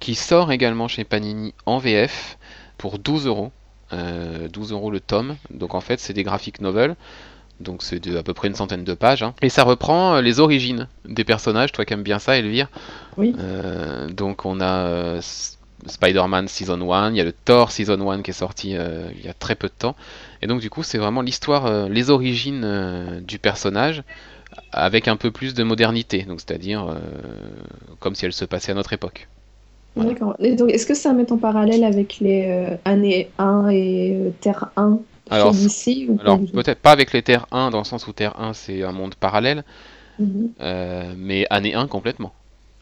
qui 0.00 0.14
sort 0.14 0.52
également 0.52 0.88
chez 0.88 1.04
Panini 1.04 1.54
en 1.66 1.78
VF 1.78 2.38
pour 2.76 2.98
12 2.98 3.26
euros. 3.26 3.52
12 3.90 3.96
euh, 3.98 4.74
euros 4.74 4.90
le 4.90 5.00
tome. 5.00 5.36
Donc 5.50 5.74
en 5.74 5.80
fait, 5.80 5.98
c'est 6.00 6.12
des 6.12 6.22
graphiques 6.22 6.60
novels. 6.60 6.94
Donc 7.60 7.82
c'est 7.82 8.06
à 8.16 8.22
peu 8.22 8.34
près 8.34 8.48
une 8.48 8.54
centaine 8.54 8.84
de 8.84 8.94
pages. 8.94 9.22
Hein. 9.22 9.34
Et 9.42 9.48
ça 9.48 9.64
reprend 9.64 10.16
euh, 10.16 10.20
les 10.20 10.40
origines 10.40 10.88
des 11.06 11.24
personnages. 11.24 11.72
Toi 11.72 11.84
qui 11.84 11.94
aimes 11.94 12.02
bien 12.02 12.18
ça, 12.18 12.36
Elvire. 12.36 12.68
Oui. 13.16 13.34
Euh, 13.38 14.08
donc 14.08 14.44
on 14.44 14.60
a 14.60 15.20
Spider-Man 15.86 16.48
Season 16.48 16.92
1. 16.92 17.10
Il 17.10 17.16
y 17.16 17.20
a 17.20 17.24
le 17.24 17.32
Thor 17.32 17.70
Season 17.70 18.10
1 18.10 18.22
qui 18.22 18.30
est 18.30 18.34
sorti 18.34 18.70
il 18.70 19.24
y 19.24 19.28
a 19.28 19.34
très 19.34 19.54
peu 19.54 19.68
de 19.68 19.74
temps. 19.76 19.96
Et 20.42 20.46
donc 20.46 20.60
du 20.60 20.70
coup, 20.70 20.82
c'est 20.82 20.98
vraiment 20.98 21.22
l'histoire, 21.22 21.88
les 21.88 22.10
origines 22.10 23.20
du 23.26 23.38
personnage 23.38 24.02
avec 24.72 25.08
un 25.08 25.16
peu 25.16 25.30
plus 25.30 25.54
de 25.54 25.62
modernité. 25.62 26.22
Donc 26.22 26.40
c'est-à-dire 26.40 26.96
comme 28.00 28.14
si 28.14 28.24
elle 28.26 28.32
se 28.32 28.44
passait 28.44 28.72
à 28.72 28.74
notre 28.74 28.92
époque. 28.92 29.28
D'accord. 30.04 30.36
donc, 30.38 30.70
est-ce 30.70 30.86
que 30.86 30.94
ça 30.94 31.12
met 31.12 31.30
en 31.32 31.38
parallèle 31.38 31.84
avec 31.84 32.18
les 32.20 32.46
euh, 32.46 32.76
années 32.84 33.30
1 33.38 33.68
et 33.70 34.14
euh, 34.14 34.30
Terre 34.40 34.70
1 34.76 34.98
alors, 35.30 35.54
ou 35.54 36.18
alors 36.20 36.40
peut-être 36.54 36.78
pas 36.78 36.92
avec 36.92 37.12
les 37.12 37.20
Terre 37.20 37.46
1 37.52 37.68
dans 37.68 37.78
le 37.78 37.84
sens 37.84 38.06
où 38.06 38.12
Terre 38.12 38.40
1 38.40 38.54
c'est 38.54 38.82
un 38.82 38.92
monde 38.92 39.14
parallèle, 39.14 39.62
mhm. 40.18 40.50
euh, 40.60 41.12
mais 41.18 41.46
année 41.50 41.74
1 41.74 41.86
complètement. 41.86 42.32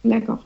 D'accord. 0.05 0.45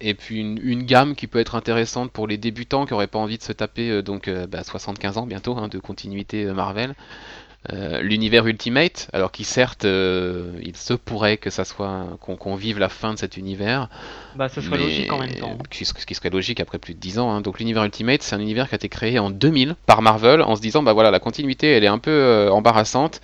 Et 0.00 0.14
puis 0.14 0.40
une, 0.40 0.82
gamme 0.84 1.14
qui 1.14 1.26
peut 1.26 1.40
être 1.40 1.54
intéressante 1.54 2.12
pour 2.12 2.26
les 2.26 2.36
débutants 2.36 2.86
qui 2.86 2.92
n'auraient 2.92 3.08
pas 3.08 3.18
envie 3.18 3.38
de 3.38 3.42
se 3.42 3.52
taper 3.52 4.02
donc 4.02 4.30
75 4.52 5.14
bah, 5.14 5.20
ans 5.20 5.26
bientôt 5.26 5.56
hein, 5.56 5.68
de 5.68 5.78
continuité 5.78 6.44
Marvel. 6.46 6.94
Euh, 7.72 8.00
l'univers 8.00 8.46
Ultimate, 8.46 9.10
alors 9.12 9.32
qui 9.32 9.42
certes, 9.42 9.84
euh, 9.84 10.52
il 10.62 10.76
se 10.76 10.94
pourrait 10.94 11.36
que 11.36 11.50
ça 11.50 11.64
soit 11.64 12.06
qu'on 12.20 12.54
vive 12.54 12.78
la 12.78 12.88
fin 12.88 13.12
de 13.12 13.18
cet 13.18 13.36
univers. 13.36 13.88
Bah, 14.36 14.48
ce 14.48 14.60
serait 14.60 14.78
logique 14.78 15.12
en 15.12 15.18
même 15.18 15.34
temps. 15.34 15.58
Ce 15.72 15.92
qui 15.92 16.14
serait 16.14 16.30
logique 16.30 16.60
après 16.60 16.78
plus 16.78 16.94
de 16.94 17.00
10 17.00 17.18
ans. 17.18 17.30
Hein. 17.30 17.40
Donc 17.40 17.58
l'univers 17.58 17.84
Ultimate, 17.84 18.22
c'est 18.22 18.36
un 18.36 18.40
univers 18.40 18.68
qui 18.68 18.74
a 18.74 18.76
été 18.76 18.88
créé 18.88 19.18
en 19.18 19.28
2000 19.28 19.74
par 19.86 20.02
Marvel, 20.02 20.40
en 20.40 20.54
se 20.54 20.62
disant 20.62 20.84
bah 20.84 20.92
voilà, 20.92 21.10
la 21.10 21.18
continuité, 21.18 21.72
elle 21.72 21.84
est 21.84 21.88
un 21.88 21.98
peu 21.98 22.12
euh, 22.12 22.50
embarrassante. 22.50 23.20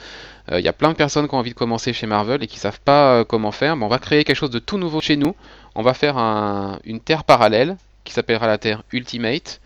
Il 0.52 0.60
y 0.60 0.68
a 0.68 0.74
plein 0.74 0.90
de 0.90 0.94
personnes 0.94 1.26
qui 1.26 1.34
ont 1.34 1.38
envie 1.38 1.54
de 1.54 1.58
commencer 1.58 1.94
chez 1.94 2.06
Marvel 2.06 2.42
et 2.42 2.46
qui 2.46 2.58
savent 2.58 2.80
pas 2.80 3.24
comment 3.24 3.50
faire. 3.50 3.76
Mais 3.76 3.84
on 3.86 3.88
va 3.88 3.98
créer 3.98 4.24
quelque 4.24 4.36
chose 4.36 4.50
de 4.50 4.58
tout 4.58 4.76
nouveau 4.76 5.00
chez 5.00 5.16
nous. 5.16 5.34
On 5.74 5.82
va 5.82 5.94
faire 5.94 6.16
une 6.84 7.00
terre 7.00 7.24
parallèle 7.24 7.76
qui 8.04 8.12
s'appellera 8.12 8.46
la 8.46 8.58
Terre 8.58 8.82
Ultimate, 8.92 9.60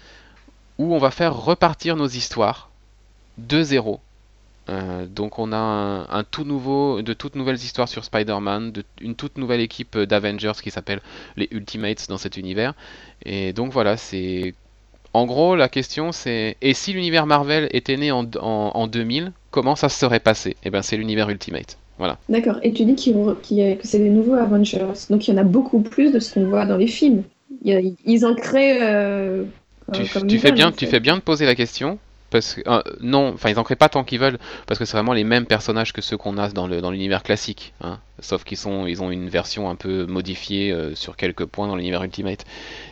où 0.79 0.95
on 0.95 0.99
va 0.99 1.11
faire 1.11 1.37
repartir 1.37 1.97
nos 1.97 2.07
histoires 2.07 2.71
de 3.37 3.63
zéro 3.63 4.01
euh, 4.69 5.07
donc 5.07 5.39
on 5.39 5.53
a 5.53 5.57
un, 5.57 6.25
tout 6.25 6.45
nouveau, 6.45 7.03
de 7.03 7.15
toutes 7.15 7.37
nouvelles 7.37 7.57
histoires 7.57 7.89
sur 7.89 8.05
Spider-Man, 8.05 8.73
une 9.01 9.15
toute 9.15 9.39
nouvelle 9.39 9.61
équipe 9.61 9.97
d'Avengers 9.99 10.53
qui 10.63 10.71
s'appelle 10.71 11.01
les 11.37 11.49
Ultimates 11.51 12.09
dans 12.09 12.19
cet 12.19 12.37
univers. 12.37 12.75
Et 13.25 13.53
donc 13.53 13.73
voilà, 13.73 13.97
c'est... 13.97 14.55
En 15.15 15.25
gros, 15.25 15.57
la 15.57 15.71
question 15.71 16.13
c'est, 16.13 16.59
et 16.61 16.75
si 16.75 16.93
l'univers 16.93 17.25
Marvel 17.25 17.69
était 17.73 17.97
né 17.97 18.13
en, 18.13 18.27
en, 18.41 18.87
2000, 18.87 19.33
comment 19.51 19.75
ça 19.75 19.89
se 19.89 19.99
serait 19.99 20.21
passé? 20.21 20.57
Eh 20.65 20.71
bien 20.71 20.83
c'est 20.83 20.99
l'univers 20.99 21.31
Ultimate. 21.31 21.79
Voilà. 21.99 22.19
D'accord, 22.29 22.59
et 22.63 22.73
tu 22.73 22.85
dis 22.85 22.95
que 22.95 23.77
c'est 23.83 23.99
des 23.99 24.11
nouveaux 24.11 24.35
Avengers, 24.35 24.87
donc 25.11 25.27
il 25.27 25.33
y 25.33 25.35
en 25.35 25.41
a 25.41 25.45
beaucoup 25.45 25.81
plus 25.81 26.13
de 26.13 26.21
ce 26.21 26.35
qu'on 26.35 26.47
voit 26.47 26.65
dans 26.65 26.77
les 26.77 26.87
films. 26.87 27.25
ils 27.65 28.27
en 28.27 28.35
créent... 28.35 28.79
Euh, 28.83 29.45
tu, 29.93 30.05
fais 30.39 30.53
bien, 30.53 30.71
tu 30.71 30.87
fais 30.87 31.01
bien 31.01 31.17
de 31.17 31.23
poser 31.23 31.47
la 31.47 31.55
question 31.55 31.99
parce 32.31 32.55
que 32.55 32.61
euh, 32.67 32.83
non, 33.01 33.33
enfin 33.35 33.51
ils 33.51 33.59
en 33.59 33.65
créent 33.65 33.77
pas 33.77 33.89
tant 33.89 34.05
qu'ils 34.05 34.19
veulent 34.19 34.39
parce 34.67 34.79
que 34.79 34.85
c'est 34.85 34.97
vraiment 34.97 35.15
les 35.15 35.25
mêmes 35.25 35.47
personnages 35.47 35.93
que 35.93 36.03
ceux 36.03 36.17
qu'on 36.17 36.37
a 36.37 36.49
dans 36.51 36.67
le 36.67 36.81
dans 36.81 36.91
l'univers 36.91 37.23
classique, 37.23 37.73
hein. 37.81 37.99
sauf 38.21 38.45
qu'ils 38.45 38.59
sont 38.59 38.87
ils 38.87 39.03
ont 39.03 39.11
une 39.11 39.29
version 39.29 39.71
un 39.71 39.77
peu 39.77 40.07
modifiée 40.07 40.73
euh, 40.73 40.95
sur 40.95 41.17
quelques 41.17 41.47
points 41.47 41.67
dans 41.67 41.77
l'univers 41.77 42.03
Ultimate. 42.03 42.45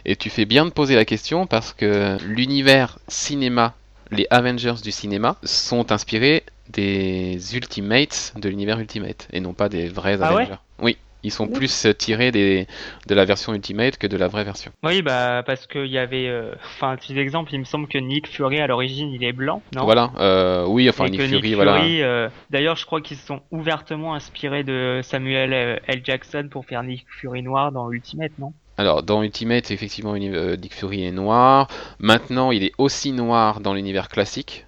Et 0.04 0.16
tu 0.16 0.30
fais 0.30 0.46
bien 0.46 0.64
de 0.64 0.70
poser 0.70 0.94
la 0.94 1.04
question 1.04 1.46
parce 1.46 1.72
que 1.72 2.16
l'univers 2.24 2.98
cinéma, 3.08 3.74
les 4.10 4.26
Avengers 4.30 4.74
du 4.82 4.92
cinéma 4.92 5.36
sont 5.42 5.92
inspirés 5.92 6.44
des 6.68 7.38
Ultimates 7.54 8.32
de 8.36 8.48
l'univers 8.48 8.78
Ultimate 8.78 9.28
et 9.32 9.40
non 9.40 9.52
pas 9.52 9.68
des 9.68 9.88
vrais 9.88 10.18
ah 10.20 10.28
Avengers. 10.28 10.56
oui. 10.80 10.96
Ils 11.22 11.32
sont 11.32 11.48
plus 11.48 11.86
tirés 11.98 12.30
des, 12.30 12.66
de 13.08 13.14
la 13.14 13.24
version 13.24 13.52
Ultimate 13.52 13.98
que 13.98 14.06
de 14.06 14.16
la 14.16 14.28
vraie 14.28 14.44
version. 14.44 14.70
Oui, 14.84 15.02
bah 15.02 15.42
parce 15.44 15.66
qu'il 15.66 15.86
y 15.86 15.98
avait, 15.98 16.28
euh, 16.28 16.52
enfin, 16.64 16.90
un 16.90 16.96
petit 16.96 17.18
exemple, 17.18 17.52
il 17.52 17.58
me 17.58 17.64
semble 17.64 17.88
que 17.88 17.98
Nick 17.98 18.28
Fury 18.28 18.60
à 18.60 18.66
l'origine 18.66 19.10
il 19.12 19.24
est 19.24 19.32
blanc, 19.32 19.62
non? 19.74 19.84
Voilà, 19.84 20.12
euh, 20.18 20.64
oui, 20.66 20.88
enfin 20.88 21.08
Nick, 21.08 21.22
Fury, 21.22 21.54
voilà. 21.54 21.82
Euh, 21.84 22.28
d'ailleurs, 22.50 22.76
je 22.76 22.86
crois 22.86 23.00
qu'ils 23.00 23.16
se 23.16 23.26
sont 23.26 23.40
ouvertement 23.50 24.14
inspirés 24.14 24.62
de 24.62 25.00
Samuel 25.02 25.80
L. 25.86 26.00
Jackson 26.04 26.48
pour 26.50 26.64
faire 26.64 26.82
Nick 26.82 27.06
Fury 27.08 27.42
noir 27.42 27.72
dans 27.72 27.90
Ultimate, 27.90 28.32
non? 28.38 28.52
Alors, 28.78 29.02
dans 29.02 29.22
Ultimate, 29.22 29.70
effectivement, 29.70 30.16
Nick 30.16 30.74
Fury 30.74 31.06
est 31.06 31.12
noir. 31.12 31.66
Maintenant, 31.98 32.52
il 32.52 32.62
est 32.62 32.72
aussi 32.78 33.12
noir 33.12 33.60
dans 33.60 33.72
l'univers 33.72 34.08
classique 34.08 34.66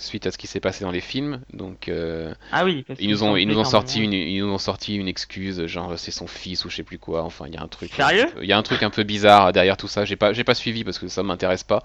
suite 0.00 0.26
à 0.26 0.30
ce 0.30 0.38
qui 0.38 0.46
s'est 0.46 0.60
passé 0.60 0.84
dans 0.84 0.90
les 0.90 1.00
films. 1.00 1.40
Donc, 1.52 1.88
euh, 1.88 2.34
ah 2.52 2.64
oui, 2.64 2.84
ils 2.98 3.10
nous 3.10 3.22
ont, 3.22 3.36
ils 3.36 3.46
nous 3.46 3.58
ont 3.58 3.64
sorti 3.64 4.00
une, 4.00 4.12
ils 4.12 4.40
nous 4.40 4.52
ont 4.52 4.58
sorti 4.58 4.96
une 4.96 5.08
excuse, 5.08 5.66
genre 5.66 5.98
c'est 5.98 6.10
son 6.10 6.26
fils 6.26 6.64
ou 6.64 6.70
je 6.70 6.76
sais 6.76 6.82
plus 6.82 6.98
quoi. 6.98 7.22
Enfin, 7.22 7.46
il 7.48 7.54
y 7.54 7.56
a 7.56 7.62
un 7.62 7.68
truc. 7.68 7.92
Sérieux 7.92 8.26
Il 8.40 8.48
y 8.48 8.52
a 8.52 8.58
un 8.58 8.62
truc 8.62 8.82
un 8.82 8.90
peu 8.90 9.02
bizarre 9.02 9.52
derrière 9.52 9.76
tout 9.76 9.88
ça. 9.88 10.04
J'ai 10.04 10.16
pas, 10.16 10.32
j'ai 10.32 10.44
pas 10.44 10.54
suivi 10.54 10.84
parce 10.84 10.98
que 10.98 11.08
ça 11.08 11.22
m'intéresse 11.22 11.64
pas. 11.64 11.82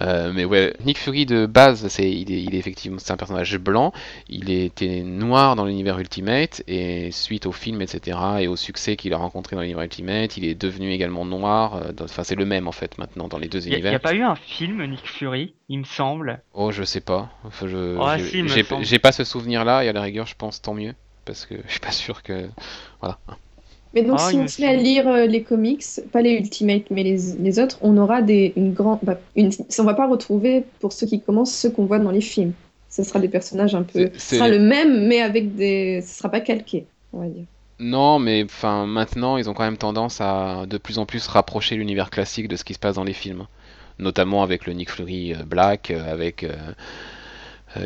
Euh, 0.00 0.32
mais 0.34 0.44
ouais, 0.44 0.74
Nick 0.84 0.98
Fury 0.98 1.26
de 1.26 1.46
base, 1.46 1.86
c'est, 1.88 2.10
il 2.10 2.32
est, 2.32 2.42
il 2.42 2.54
est 2.54 2.58
effectivement, 2.58 2.98
c'est 2.98 3.12
un 3.12 3.16
personnage 3.16 3.58
blanc. 3.58 3.92
Il 4.28 4.50
était 4.50 5.02
noir 5.02 5.56
dans 5.56 5.64
l'univers 5.64 5.98
Ultimate 5.98 6.62
et 6.66 7.10
suite 7.10 7.46
au 7.46 7.52
film, 7.52 7.82
etc. 7.82 8.18
et 8.40 8.48
au 8.48 8.56
succès 8.56 8.96
qu'il 8.96 9.12
a 9.14 9.16
rencontré 9.16 9.56
dans 9.56 9.62
l'univers 9.62 9.84
Ultimate, 9.84 10.36
il 10.36 10.44
est 10.44 10.54
devenu 10.54 10.92
également 10.92 11.24
noir. 11.24 11.76
Euh, 11.76 11.92
enfin, 12.02 12.22
c'est 12.24 12.34
le 12.34 12.44
même 12.44 12.68
en 12.68 12.72
fait 12.72 12.98
maintenant 12.98 13.28
dans 13.28 13.38
les 13.38 13.48
deux 13.48 13.66
univers. 13.66 13.86
Il 13.86 13.90
n'y 13.90 13.96
a 13.96 14.00
pas 14.00 14.14
eu 14.14 14.22
un 14.22 14.36
film 14.36 14.84
Nick 14.84 15.06
Fury, 15.06 15.54
il 15.68 15.80
me 15.80 15.84
semble? 15.84 16.40
Oh, 16.54 16.70
je 16.70 16.82
sais 16.82 17.00
pas. 17.00 17.30
Enfin, 17.46 17.66
je, 17.66 18.82
j'ai 18.82 18.98
pas 18.98 19.12
ce 19.12 19.24
souvenir-là, 19.24 19.84
et 19.84 19.88
à 19.88 19.92
la 19.92 20.02
rigueur, 20.02 20.26
je 20.26 20.34
pense 20.36 20.60
tant 20.62 20.74
mieux, 20.74 20.94
parce 21.24 21.46
que 21.46 21.54
je 21.66 21.70
suis 21.70 21.80
pas 21.80 21.92
sûr 21.92 22.22
que. 22.22 22.48
Voilà. 23.00 23.18
Mais 23.94 24.02
donc, 24.02 24.18
ah, 24.20 24.28
si 24.30 24.36
on 24.36 24.46
se 24.46 24.60
met 24.60 24.68
à 24.68 24.74
lire 24.74 25.08
euh, 25.08 25.26
les 25.26 25.42
comics, 25.42 25.82
pas 26.12 26.20
les 26.20 26.32
Ultimate, 26.32 26.84
mais 26.90 27.02
les, 27.02 27.18
les 27.38 27.58
autres, 27.58 27.78
on 27.80 27.96
aura 27.96 28.20
des, 28.20 28.52
une 28.56 28.74
grande. 28.74 28.98
Bah, 29.02 29.18
une, 29.36 29.50
on 29.78 29.84
va 29.84 29.94
pas 29.94 30.06
retrouver, 30.06 30.64
pour 30.80 30.92
ceux 30.92 31.06
qui 31.06 31.20
commencent, 31.20 31.54
ceux 31.54 31.70
qu'on 31.70 31.86
voit 31.86 31.98
dans 31.98 32.10
les 32.10 32.20
films. 32.20 32.52
Ce 32.90 33.02
sera 33.02 33.20
des 33.20 33.28
personnages 33.28 33.74
un 33.74 33.82
peu. 33.82 34.10
Ce 34.16 34.36
sera 34.36 34.48
le 34.48 34.58
même, 34.58 35.06
mais 35.06 35.20
avec 35.20 35.54
des. 35.54 36.02
Ce 36.02 36.18
sera 36.18 36.28
pas 36.28 36.40
calqué, 36.40 36.86
on 37.12 37.20
va 37.20 37.28
dire. 37.28 37.44
Non, 37.78 38.18
mais 38.18 38.44
enfin 38.44 38.86
maintenant, 38.86 39.36
ils 39.36 39.50
ont 39.50 39.54
quand 39.54 39.64
même 39.64 39.76
tendance 39.76 40.20
à 40.20 40.64
de 40.66 40.78
plus 40.78 40.98
en 40.98 41.04
plus 41.04 41.26
rapprocher 41.26 41.76
l'univers 41.76 42.10
classique 42.10 42.48
de 42.48 42.56
ce 42.56 42.64
qui 42.64 42.72
se 42.72 42.78
passe 42.78 42.94
dans 42.94 43.04
les 43.04 43.12
films, 43.12 43.46
notamment 43.98 44.42
avec 44.42 44.66
le 44.66 44.72
Nick 44.72 44.90
Fury 44.90 45.34
euh, 45.34 45.42
Black, 45.44 45.90
euh, 45.90 46.10
avec 46.10 46.42
euh, 46.42 46.54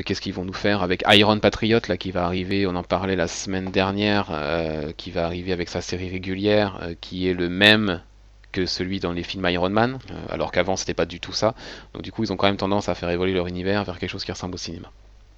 qu'est-ce 0.04 0.20
qu'ils 0.20 0.34
vont 0.34 0.44
nous 0.44 0.52
faire 0.52 0.82
avec 0.82 1.02
Iron 1.08 1.38
Patriot 1.38 1.80
là 1.88 1.96
qui 1.96 2.10
va 2.10 2.24
arriver, 2.24 2.66
on 2.66 2.74
en 2.74 2.82
parlait 2.82 3.16
la 3.16 3.28
semaine 3.28 3.70
dernière, 3.70 4.30
euh, 4.32 4.92
qui 4.96 5.10
va 5.10 5.24
arriver 5.24 5.52
avec 5.52 5.68
sa 5.68 5.80
série 5.80 6.08
régulière, 6.08 6.80
euh, 6.82 6.94
qui 7.00 7.28
est 7.28 7.34
le 7.34 7.48
même 7.48 8.00
que 8.52 8.66
celui 8.66 8.98
dans 8.98 9.12
les 9.12 9.22
films 9.22 9.46
Iron 9.48 9.70
Man, 9.70 9.98
alors 10.28 10.50
qu'avant 10.50 10.74
c'était 10.74 10.94
pas 10.94 11.06
du 11.06 11.20
tout 11.20 11.32
ça. 11.32 11.54
Donc 11.94 12.02
du 12.02 12.10
coup 12.10 12.24
ils 12.24 12.32
ont 12.32 12.36
quand 12.36 12.48
même 12.48 12.56
tendance 12.56 12.88
à 12.88 12.94
faire 12.94 13.10
évoluer 13.10 13.32
leur 13.32 13.46
univers 13.46 13.84
vers 13.84 13.98
quelque 13.98 14.10
chose 14.10 14.24
qui 14.24 14.32
ressemble 14.32 14.54
au 14.54 14.58
cinéma. 14.58 14.90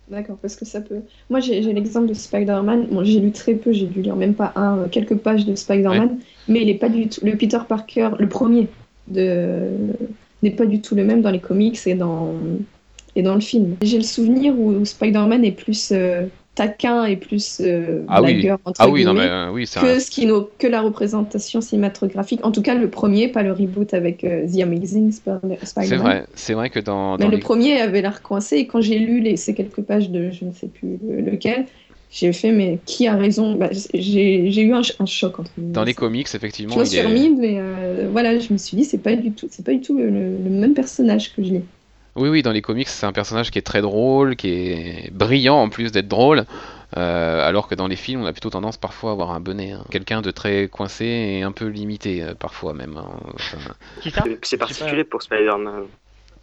D'accord, 0.09 0.37
parce 0.41 0.57
que 0.57 0.65
ça 0.65 0.81
peut. 0.81 1.03
Moi 1.29 1.41
j'ai 1.41 1.61
l'exemple 1.61 2.07
de 2.07 2.15
Spider-Man. 2.15 2.87
Bon, 2.91 3.05
j'ai 3.05 3.21
lu 3.21 3.31
très 3.31 3.55
peu, 3.55 3.73
j'ai 3.73 3.87
dû 3.87 4.01
lire 4.03 4.17
même 4.17 4.35
pas 4.35 4.53
un, 4.57 4.89
quelques 4.91 5.17
pages 5.17 5.45
de 5.45 5.55
Spider-Man, 5.55 6.19
mais 6.49 6.63
il 6.63 6.71
est 6.71 6.79
pas 6.79 6.89
du 6.89 7.09
tout. 7.09 7.21
Le 7.23 7.37
Peter 7.37 7.61
Parker, 7.69 8.11
le 8.19 8.29
premier, 8.29 8.69
de 9.09 9.69
n'est 10.43 10.51
pas 10.51 10.67
du 10.67 10.81
tout 10.81 10.95
le 10.95 11.05
même 11.05 11.23
dans 11.23 11.31
les 11.31 11.41
comics 11.41 11.79
et 11.87 11.95
dans 11.95 12.35
et 13.17 13.23
dans 13.23 13.35
le 13.35 13.41
film. 13.41 13.77
J'ai 13.83 13.99
le 13.99 14.05
souvenir 14.05 14.59
où, 14.59 14.85
Spider-Man 14.85 15.45
est 15.45 15.53
plus 15.53 15.91
euh, 15.93 16.27
taquin 16.55 17.05
et 17.05 17.17
plus 17.17 17.61
euh, 17.61 18.05
ah 18.09 18.21
blagueur, 18.21 18.59
oui. 18.67 18.73
ah 18.79 18.89
oui, 18.89 19.05
non, 19.05 19.15
mais, 19.15 19.27
euh, 19.29 19.51
oui, 19.51 19.65
que, 19.65 19.99
ce 19.99 20.11
qui 20.11 20.29
que 20.59 20.67
la 20.67 20.81
représentation 20.81 21.61
cinématographique. 21.61 22.41
En 22.45 22.53
tout 22.53 22.63
cas, 22.63 22.75
le 22.75 22.89
premier, 22.89 23.29
pas 23.29 23.43
le 23.43 23.53
reboot 23.53 23.93
avec 23.95 24.21
The 24.21 24.61
Amazing 24.61 25.13
Spider-Man. 25.13 25.59
C'est 25.63 25.97
vrai, 25.97 26.27
c'est 26.35 26.55
vrai 26.55 26.71
que 26.71 26.81
dans. 26.81 27.19
mais 27.19 27.29
le 27.29 27.39
premier 27.39 27.81
avait 27.81 28.03
l'air 28.03 28.23
coincé 28.23 28.57
et 28.57 28.67
quand 28.67 28.81
j'ai 28.81 28.99
lu 28.99 29.21
les, 29.21 29.37
ces 29.37 29.55
quelques 29.55 29.83
pages 29.83 30.11
de 30.11 30.31
je 30.31 30.45
ne 30.45 30.53
sais 30.53 30.69
plus 30.69 30.99
lequel, 31.03 31.67
j'ai 32.11 32.33
fait 32.33 32.53
mais 32.53 32.79
qui 32.87 33.07
a 33.07 33.17
raison? 33.17 33.55
Bah, 33.55 33.71
j'ai 33.95 34.63
eu 34.63 34.73
un, 34.73 34.83
choc 35.07 35.39
entre 35.39 35.51
dans 35.57 35.85
les 35.85 35.95
comics 35.95 36.29
effectivement 36.35 36.75
je 36.75 36.81
me 36.81 36.85
suis 36.85 37.01
remis 37.01 37.31
mais 37.31 37.59
voilà 38.11 38.39
je 38.39 38.53
me 38.53 38.59
suis 38.59 38.77
dit 38.77 38.85
c'est 38.85 38.99
pas 38.99 39.17
du 39.17 39.33
tout 39.33 39.49
c'est 39.51 39.65
pas 39.65 39.73
du 39.73 39.81
tout 39.81 39.97
le, 39.97 40.11
le, 40.11 40.51
même 40.51 40.75
personnage 40.75 41.35
que 41.35 41.43
je 41.43 41.55
lis 41.55 41.63
Oui, 42.15 42.29
oui, 42.29 42.43
dans 42.43 42.53
les 42.53 42.61
comics, 42.61 42.89
c'est 42.89 43.07
un 43.07 43.13
personnage 43.13 43.51
qui 43.51 43.59
est 43.59 43.63
très 43.63 43.81
drôle, 43.81 44.37
qui 44.37 44.49
est 44.49 45.11
brillant 45.13 45.57
en 45.57 45.69
plus 45.71 45.93
d'être 45.93 46.09
drôle. 46.09 46.45
Euh, 46.99 47.49
alors 47.49 47.69
que 47.69 47.75
dans 47.75 47.87
les 47.89 47.97
films, 47.97 48.23
on 48.23 48.27
a 48.27 48.33
plutôt 48.33 48.51
tendance 48.51 48.77
parfois 48.77 49.11
à 49.11 49.13
avoir 49.15 49.31
un 49.31 49.41
bonnet. 49.41 49.73
hein. 49.73 49.85
Quelqu'un 49.91 50.21
de 50.21 50.31
très 50.31 50.69
coincé 50.69 51.07
et 51.07 51.43
un 51.43 51.53
peu 51.53 51.67
limité, 51.69 52.23
euh, 52.23 52.35
parfois 52.35 52.75
même. 52.75 52.99
hein. 52.99 53.09
Enfin, 53.35 53.59
Qui 54.01 54.11
ça? 54.11 54.25
C'est- 54.43 54.59
particulier 54.59 55.05
pour 55.05 55.23
Spider-Man. 55.23 55.89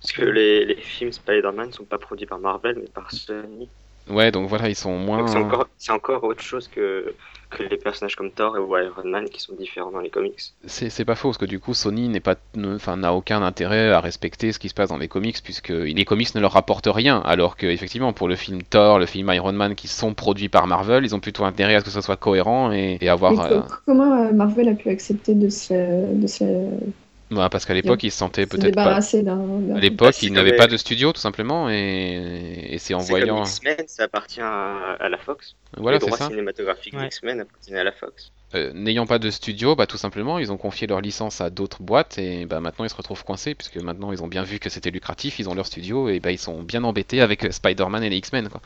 Parce 0.02 0.12
que 0.14 0.24
les, 0.24 0.66
les 0.66 0.82
films 0.82 1.12
Spider-Man 1.12 1.68
ne 1.68 1.72
sont 1.72 1.86
pas 1.86 2.00
produits 2.00 2.26
par 2.26 2.40
Marvel, 2.40 2.80
mais 2.82 2.88
par 2.88 3.12
Sony. 3.12 3.70
ouais, 4.10 4.32
donc 4.32 4.50
voilà, 4.50 4.70
ils 4.70 4.76
sont 4.76 4.98
moins. 4.98 5.20
Donc 5.20 5.30
c'est 5.30 5.38
encore, 5.38 5.68
c'est 5.78 5.92
encore 5.92 6.24
autre 6.24 6.44
chose 6.44 6.68
que, 6.68 7.16
que 7.50 7.64
les 7.64 7.78
personnages 7.78 8.16
comme 8.16 8.32
Thor 8.32 8.56
et 8.58 8.60
Iron 8.60 9.10
Man 9.10 9.26
qui 9.26 9.42
sont 9.42 9.54
différents 9.56 9.92
dans 9.92 10.00
les 10.00 10.10
comics. 10.10 10.40
C'est 10.66 10.90
c'est 10.90 11.06
pas 11.06 11.16
faux, 11.16 11.30
parce 11.30 11.38
que 11.38 11.46
du 11.46 11.60
coup, 11.60 11.74
Sony 11.74 12.08
n'est 12.08 12.20
pas, 12.20 12.36
enfin, 12.58 12.98
n'a 12.98 13.14
aucun 13.14 13.42
intérêt 13.42 13.92
à 13.92 14.00
respecter 14.00 14.52
ce 14.52 14.60
qui 14.60 14.70
se 14.70 14.74
passe 14.74 14.90
dans 14.90 14.98
les 14.98 15.08
comics, 15.08 15.38
puisque 15.44 15.70
les 15.70 16.06
comics 16.06 16.34
ne 16.36 16.40
leur 16.40 16.54
rapportent 16.54 16.90
rien. 16.92 17.20
Alors 17.26 17.58
que, 17.58 17.66
effectivement, 17.66 18.14
pour 18.14 18.28
le 18.28 18.36
film 18.36 18.62
Thor, 18.62 19.00
le 19.00 19.06
film 19.06 19.32
Iron 19.34 19.54
Man, 19.54 19.76
qui 19.76 19.88
sont 19.88 20.14
produits 20.14 20.50
par 20.50 20.68
Marvel, 20.68 21.06
ils 21.06 21.16
ont 21.16 21.20
plutôt 21.20 21.44
intérêt 21.44 21.76
à 21.76 21.80
ce 21.80 21.86
que 21.86 21.92
ce 21.92 22.02
soit 22.02 22.18
cohérent 22.18 22.72
et, 22.72 22.98
et 23.02 23.10
avoir. 23.10 23.40
Euh, 23.40 23.62
comment 23.86 24.26
euh, 24.26 24.32
Marvel 24.32 24.70
a 24.70 24.74
pu 24.74 24.90
accepter 24.90 25.34
de 25.34 25.50
se, 25.50 26.14
de 26.14 26.28
se, 26.28 26.44
bah, 27.32 27.50
parce 27.50 27.66
qu'à 27.66 27.74
l'époque, 27.74 28.04
ils 28.04 28.12
se 28.12 28.18
sentaient 28.18 28.44
se 28.44 28.48
peut-être 28.50 28.76
pas. 28.76 28.96
À 28.96 29.80
l'époque, 29.80 30.22
ils 30.24 30.34
n'avaient 30.34 30.56
pas 30.56 30.68
de 30.68 30.78
studio, 30.78 31.14
tout 31.14 31.22
simplement, 31.22 31.70
et, 31.70 32.68
et 32.72 32.78
c'est 32.78 32.94
en 32.94 33.00
comme 33.00 33.08
voyant. 33.08 33.44
X-Men, 33.44 33.88
ça 33.88 34.04
appartient 34.04 34.42
à, 34.42 35.10
la 35.10 35.18
Fox. 35.18 35.56
Voilà, 35.78 35.98
les 35.98 36.02
c'est 36.02 36.08
droits 36.08 36.18
ça. 36.18 36.28
cinématographiques 36.28 36.94
Ouais. 36.96 37.04
d'X-Men 37.04 37.42
appartiennent 37.42 37.78
à 37.78 37.84
la 37.84 37.92
Fox. 37.92 38.32
Euh, 38.56 38.72
N'ayant 38.74 39.06
pas 39.06 39.20
de 39.20 39.30
studio, 39.30 39.76
bah, 39.76 39.86
tout 39.86 39.98
simplement, 39.98 40.40
ils 40.40 40.52
ont 40.52 40.58
confié 40.58 40.88
leur 40.88 41.02
licence 41.02 41.40
à 41.40 41.52
d'autres 41.52 41.84
boîtes 41.84 42.18
et 42.18 42.46
bah, 42.48 42.60
maintenant 42.60 42.84
ils 42.84 42.90
se 42.90 42.96
retrouvent 42.96 43.24
coincés 43.24 43.54
puisque 43.54 43.78
maintenant 43.78 44.12
ils 44.12 44.24
ont 44.24 44.28
bien 44.28 44.42
vu 44.42 44.58
que 44.58 44.70
c'était 44.72 44.90
lucratif, 44.90 45.38
ils 45.38 45.48
ont 45.50 45.54
leur 45.54 45.68
studio 45.68 46.10
et 46.10 46.20
bah, 46.20 46.32
ils 46.32 46.40
sont 46.40 46.64
bien 46.64 46.84
embêtés 46.84 47.22
avec 47.22 47.46
euh, 47.46 47.52
Spider-Man 47.52 48.02
et 48.04 48.10
les 48.10 48.18
X-Men 48.18 48.50
quoi. 48.50 48.62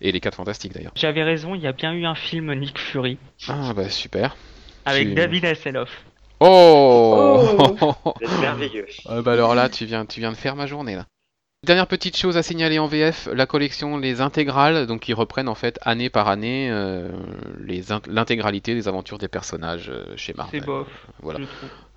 Et 0.00 0.12
les 0.12 0.20
4 0.20 0.34
fantastiques 0.36 0.72
d'ailleurs. 0.72 0.92
J'avais 0.94 1.24
raison, 1.24 1.54
il 1.54 1.60
y 1.60 1.66
a 1.66 1.72
bien 1.72 1.92
eu 1.92 2.06
un 2.06 2.14
film 2.14 2.54
Nick 2.54 2.78
Fury 2.78 3.18
Ah 3.48 3.74
bah 3.74 3.90
super. 3.90 4.34
avec 4.86 5.08
Tu- 5.08 5.14
David 5.14 5.44
Hasselhoff. 5.44 5.90
Oh, 6.40 7.74
Vous 8.20 8.24
êtes 8.24 8.40
merveilleux. 8.40 8.86
Ah 9.08 9.22
bah 9.22 9.32
alors 9.32 9.54
là, 9.54 9.68
tu 9.68 9.84
viens, 9.86 10.06
tu 10.06 10.20
viens 10.20 10.32
de 10.32 10.36
faire 10.36 10.56
ma 10.56 10.66
journée 10.66 10.94
là. 10.94 11.06
Dernière 11.66 11.88
petite 11.88 12.16
chose 12.16 12.36
à 12.36 12.44
signaler 12.44 12.78
en 12.78 12.86
VF, 12.86 13.28
la 13.34 13.44
collection 13.44 13.96
Les 13.98 14.20
Intégrales, 14.20 14.86
donc 14.86 15.00
qui 15.00 15.12
reprennent 15.12 15.48
en 15.48 15.56
fait 15.56 15.76
année 15.82 16.08
par 16.08 16.28
année 16.28 16.68
euh, 16.70 17.10
l'intégralité 18.06 18.76
des 18.76 18.86
aventures 18.86 19.18
des 19.18 19.26
personnages 19.26 19.90
euh, 19.92 20.04
chez 20.14 20.34
Marvel. 20.34 20.60
C'est 20.60 20.64
bof, 20.66 20.86
Voilà. 21.20 21.40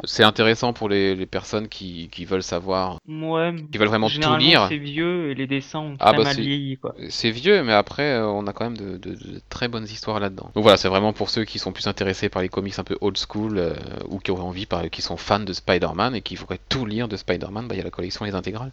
C'est 0.04 0.24
intéressant 0.24 0.74
pour 0.74 0.90
les, 0.90 1.14
les 1.16 1.28
personnes 1.28 1.68
qui, 1.68 2.10
qui 2.12 2.26
veulent 2.26 2.42
savoir, 2.42 2.98
Ouais, 3.08 3.54
qui 3.72 3.78
veulent 3.78 3.88
vraiment 3.90 4.10
tout 4.10 4.36
lire. 4.40 4.66
c'est 4.68 4.78
vieux 4.80 5.30
et 5.30 5.36
les 5.36 5.46
dessins 5.46 5.78
ont 5.78 5.96
Ah, 6.00 6.08
très 6.10 6.18
bah, 6.18 6.24
mal 6.24 6.38
vieilli. 6.42 6.80
C'est 7.10 7.30
vieux, 7.30 7.62
mais 7.62 7.74
après, 7.74 8.14
euh, 8.16 8.26
on 8.26 8.48
a 8.48 8.54
quand 8.54 8.66
même 8.66 8.78
de, 8.78 8.98
de- 8.98 9.14
de 9.14 9.42
très 9.50 9.68
bonnes 9.68 9.84
histoires 9.86 10.20
là-dedans. 10.20 10.50
Donc 10.56 10.64
voilà, 10.64 10.78
c'est 10.78 10.90
vraiment 10.90 11.14
pour 11.14 11.30
ceux 11.30 11.44
qui 11.46 11.60
sont 11.60 11.72
plus 11.72 11.86
intéressés 11.86 12.30
par 12.30 12.42
les 12.42 12.50
comics 12.50 12.80
un 12.80 12.84
peu 12.84 12.98
old 13.00 13.16
school, 13.16 13.76
ou 14.10 14.18
qui 14.18 14.32
auraient 14.32 14.42
envie, 14.42 14.66
par, 14.66 14.90
qui 14.90 15.04
sont 15.04 15.18
fans 15.18 15.40
de 15.40 15.54
Spider-Man 15.54 16.16
et 16.16 16.22
qui 16.22 16.36
voudraient 16.36 16.60
tout 16.68 16.88
lire 16.88 17.08
de 17.08 17.16
Spider-Man, 17.16 17.68
bah, 17.68 17.76
il 17.76 17.78
y 17.78 17.82
a 17.82 17.84
la 17.84 17.92
collection 17.92 18.26
Les 18.26 18.34
Intégrales. 18.34 18.72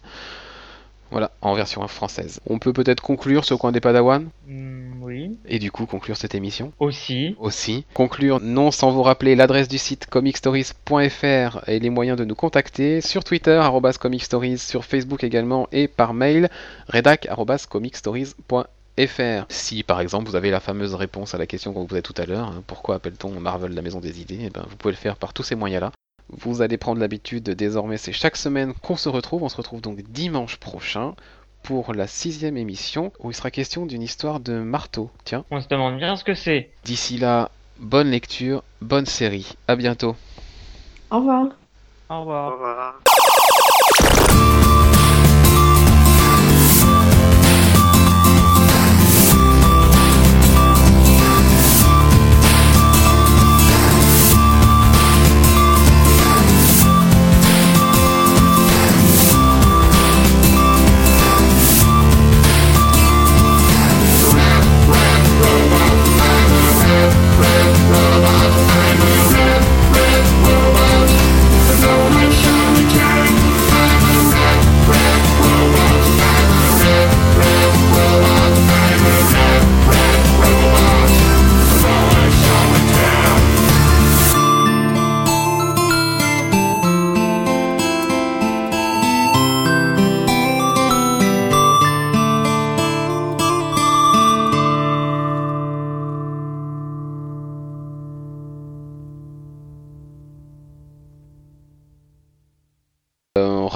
Voilà, 1.11 1.31
en 1.41 1.53
version 1.55 1.87
française. 1.87 2.39
On 2.47 2.59
peut 2.59 2.73
peut-être 2.73 3.01
conclure 3.01 3.45
ce 3.45 3.53
coin 3.53 3.71
des 3.71 3.79
Padawan, 3.79 4.27
Hmm, 4.47 5.01
oui, 5.03 5.37
et 5.47 5.59
du 5.59 5.71
coup 5.71 5.85
conclure 5.85 6.17
cette 6.17 6.35
émission 6.35 6.71
aussi. 6.79 7.35
aussi. 7.39 7.85
Conclure 7.93 8.39
non 8.41 8.71
sans 8.71 8.91
vous 8.91 9.03
rappeler 9.03 9.35
l'adresse 9.35 9.67
du 9.67 9.77
site 9.77 10.05
comicstories.fr 10.07 11.67
et 11.67 11.79
les 11.79 11.89
moyens 11.89 12.17
de 12.17 12.25
nous 12.25 12.35
contacter 12.35 13.01
sur 13.01 13.23
Twitter 13.23 13.61
comicstories, 13.99 14.57
sur 14.57 14.85
Facebook 14.85 15.23
également 15.23 15.67
et 15.71 15.87
par 15.87 16.13
mail 16.13 16.49
redac 16.87 17.27
comicstories.fr. 17.69 19.45
Si 19.49 19.83
par 19.83 20.01
exemple 20.01 20.29
vous 20.29 20.35
avez 20.35 20.51
la 20.51 20.59
fameuse 20.59 20.93
réponse 20.93 21.33
à 21.33 21.37
la 21.37 21.47
question 21.47 21.73
qu'on 21.73 21.81
vous 21.81 21.87
posait 21.87 22.01
tout 22.01 22.13
à 22.17 22.25
l'heure, 22.25 22.47
hein, 22.49 22.63
pourquoi 22.67 22.95
appelle-t-on 22.95 23.39
Marvel 23.39 23.73
la 23.73 23.81
maison 23.81 23.99
des 23.99 24.21
idées, 24.21 24.39
eh 24.43 24.49
ben, 24.49 24.65
vous 24.69 24.75
pouvez 24.75 24.91
le 24.91 24.97
faire 24.97 25.15
par 25.15 25.33
tous 25.33 25.43
ces 25.43 25.55
moyens-là. 25.55 25.91
Vous 26.29 26.61
allez 26.61 26.77
prendre 26.77 26.99
l'habitude, 26.99 27.43
désormais 27.43 27.97
c'est 27.97 28.11
chaque 28.11 28.37
semaine 28.37 28.73
qu'on 28.81 28.95
se 28.95 29.09
retrouve, 29.09 29.43
on 29.43 29.49
se 29.49 29.57
retrouve 29.57 29.81
donc 29.81 30.01
dimanche 30.11 30.57
prochain 30.57 31.15
pour 31.63 31.93
la 31.93 32.07
sixième 32.07 32.57
émission 32.57 33.11
où 33.19 33.31
il 33.31 33.33
sera 33.33 33.51
question 33.51 33.85
d'une 33.85 34.01
histoire 34.01 34.39
de 34.39 34.59
marteau. 34.59 35.09
Tiens. 35.23 35.45
On 35.51 35.59
se 35.59 35.67
demande 35.67 35.97
bien 35.97 36.15
ce 36.15 36.23
que 36.23 36.33
c'est. 36.33 36.69
D'ici 36.85 37.17
là, 37.17 37.51
bonne 37.79 38.09
lecture, 38.09 38.63
bonne 38.81 39.05
série. 39.05 39.53
À 39.67 39.75
bientôt. 39.75 40.15
Au 41.11 41.17
revoir. 41.17 41.47
Au 42.09 42.15
Au 42.15 42.21
revoir. 42.21 42.99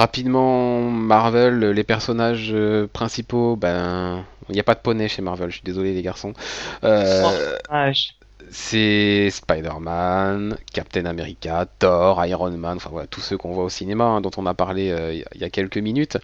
Rapidement, 0.08 0.82
Marvel, 0.92 1.60
les 1.72 1.84
personnages 1.84 2.52
euh, 2.54 2.88
principaux, 2.88 3.56
ben, 3.56 4.26
il 4.50 4.54
n'y 4.54 4.60
a 4.60 4.64
pas 4.64 4.76
de 4.76 4.82
poney 4.82 5.08
chez 5.08 5.22
Marvel, 5.22 5.50
je 5.50 5.56
suis 5.56 5.64
désolé 5.64 5.94
les 5.94 6.02
garçons. 6.02 6.34
Euh, 6.84 7.22
c'est 8.50 9.30
Spider-Man, 9.32 10.58
Captain 10.74 11.06
America, 11.06 11.66
Thor, 11.80 12.24
Iron 12.26 12.52
Man, 12.52 12.78
enfin 12.78 12.90
voilà, 12.92 13.08
tous 13.08 13.22
ceux 13.22 13.38
qu'on 13.38 13.54
voit 13.54 13.64
au 13.64 13.70
cinéma, 13.70 14.04
hein, 14.06 14.22
dont 14.22 14.32
on 14.38 14.46
a 14.46 14.54
parlé 14.54 14.92
euh, 14.92 15.14
il 15.14 15.20
y 15.20 15.24
a- 15.24 15.28
il 15.36 15.42
y 15.42 15.44
a 15.46 15.50
quelques 15.50 15.78
minutes. 15.78 16.18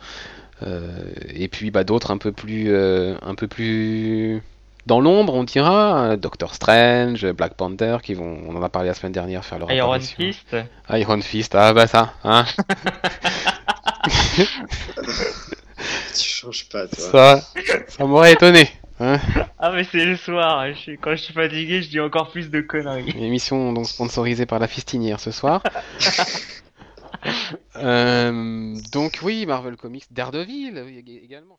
Euh, 0.62 0.90
et 1.34 1.48
puis 1.48 1.72
bah, 1.72 1.84
d'autres 1.86 2.12
un 2.12 2.18
peu 2.18 2.32
plus, 2.34 2.76
un 2.76 3.36
peu 3.36 3.48
plus 3.48 4.42
dans 4.90 5.00
l'ombre, 5.00 5.36
on 5.36 5.44
dira, 5.44 6.02
euh, 6.02 6.18
Doctor 6.18 6.54
Strange, 6.56 7.26
Black 7.34 7.54
Panther, 7.54 7.98
qui 8.02 8.16
vont, 8.16 8.40
on 8.48 8.56
en 8.56 8.64
a 8.64 8.70
parlé 8.70 8.88
la 8.90 8.96
semaine 8.96 9.12
dernière, 9.14 9.46
faire 9.46 9.60
leur 9.60 9.72
Iron. 9.72 10.00
Fist. 10.00 10.56
Iron 10.90 11.22
Fist, 11.22 11.54
ah 11.56 11.74
bah 11.74 11.86
ça, 11.88 12.14
hein, 12.24 12.44
Tu 16.16 16.24
changes 16.24 16.68
pas, 16.70 16.88
toi. 16.88 16.98
ça, 17.12 17.42
ça 17.88 18.06
m'aurait 18.06 18.34
étonné. 18.34 18.70
Hein. 19.00 19.18
Ah 19.60 19.72
mais 19.72 19.86
c'est 19.90 20.04
le 20.04 20.18
soir, 20.18 20.68
je 20.68 20.74
suis- 20.78 20.98
quand 20.98 21.12
je 21.12 21.22
suis 21.24 21.34
fatigué 21.34 21.82
je 21.82 21.90
dis 21.90 22.00
encore 22.02 22.32
plus 22.32 22.50
de 22.50 22.60
conneries. 22.60 23.12
Une 23.12 23.24
émission 23.24 23.72
donc 23.72 23.86
sponsorisée 23.88 24.46
par 24.46 24.60
la 24.60 24.68
Fistinière 24.68 25.20
ce 25.20 25.32
soir. 25.32 25.64
Euh, 27.76 28.76
donc 28.94 29.20
oui, 29.24 29.46
Marvel 29.46 29.76
Comics, 29.76 30.06
Daredevil 30.10 30.78
également. 31.22 31.58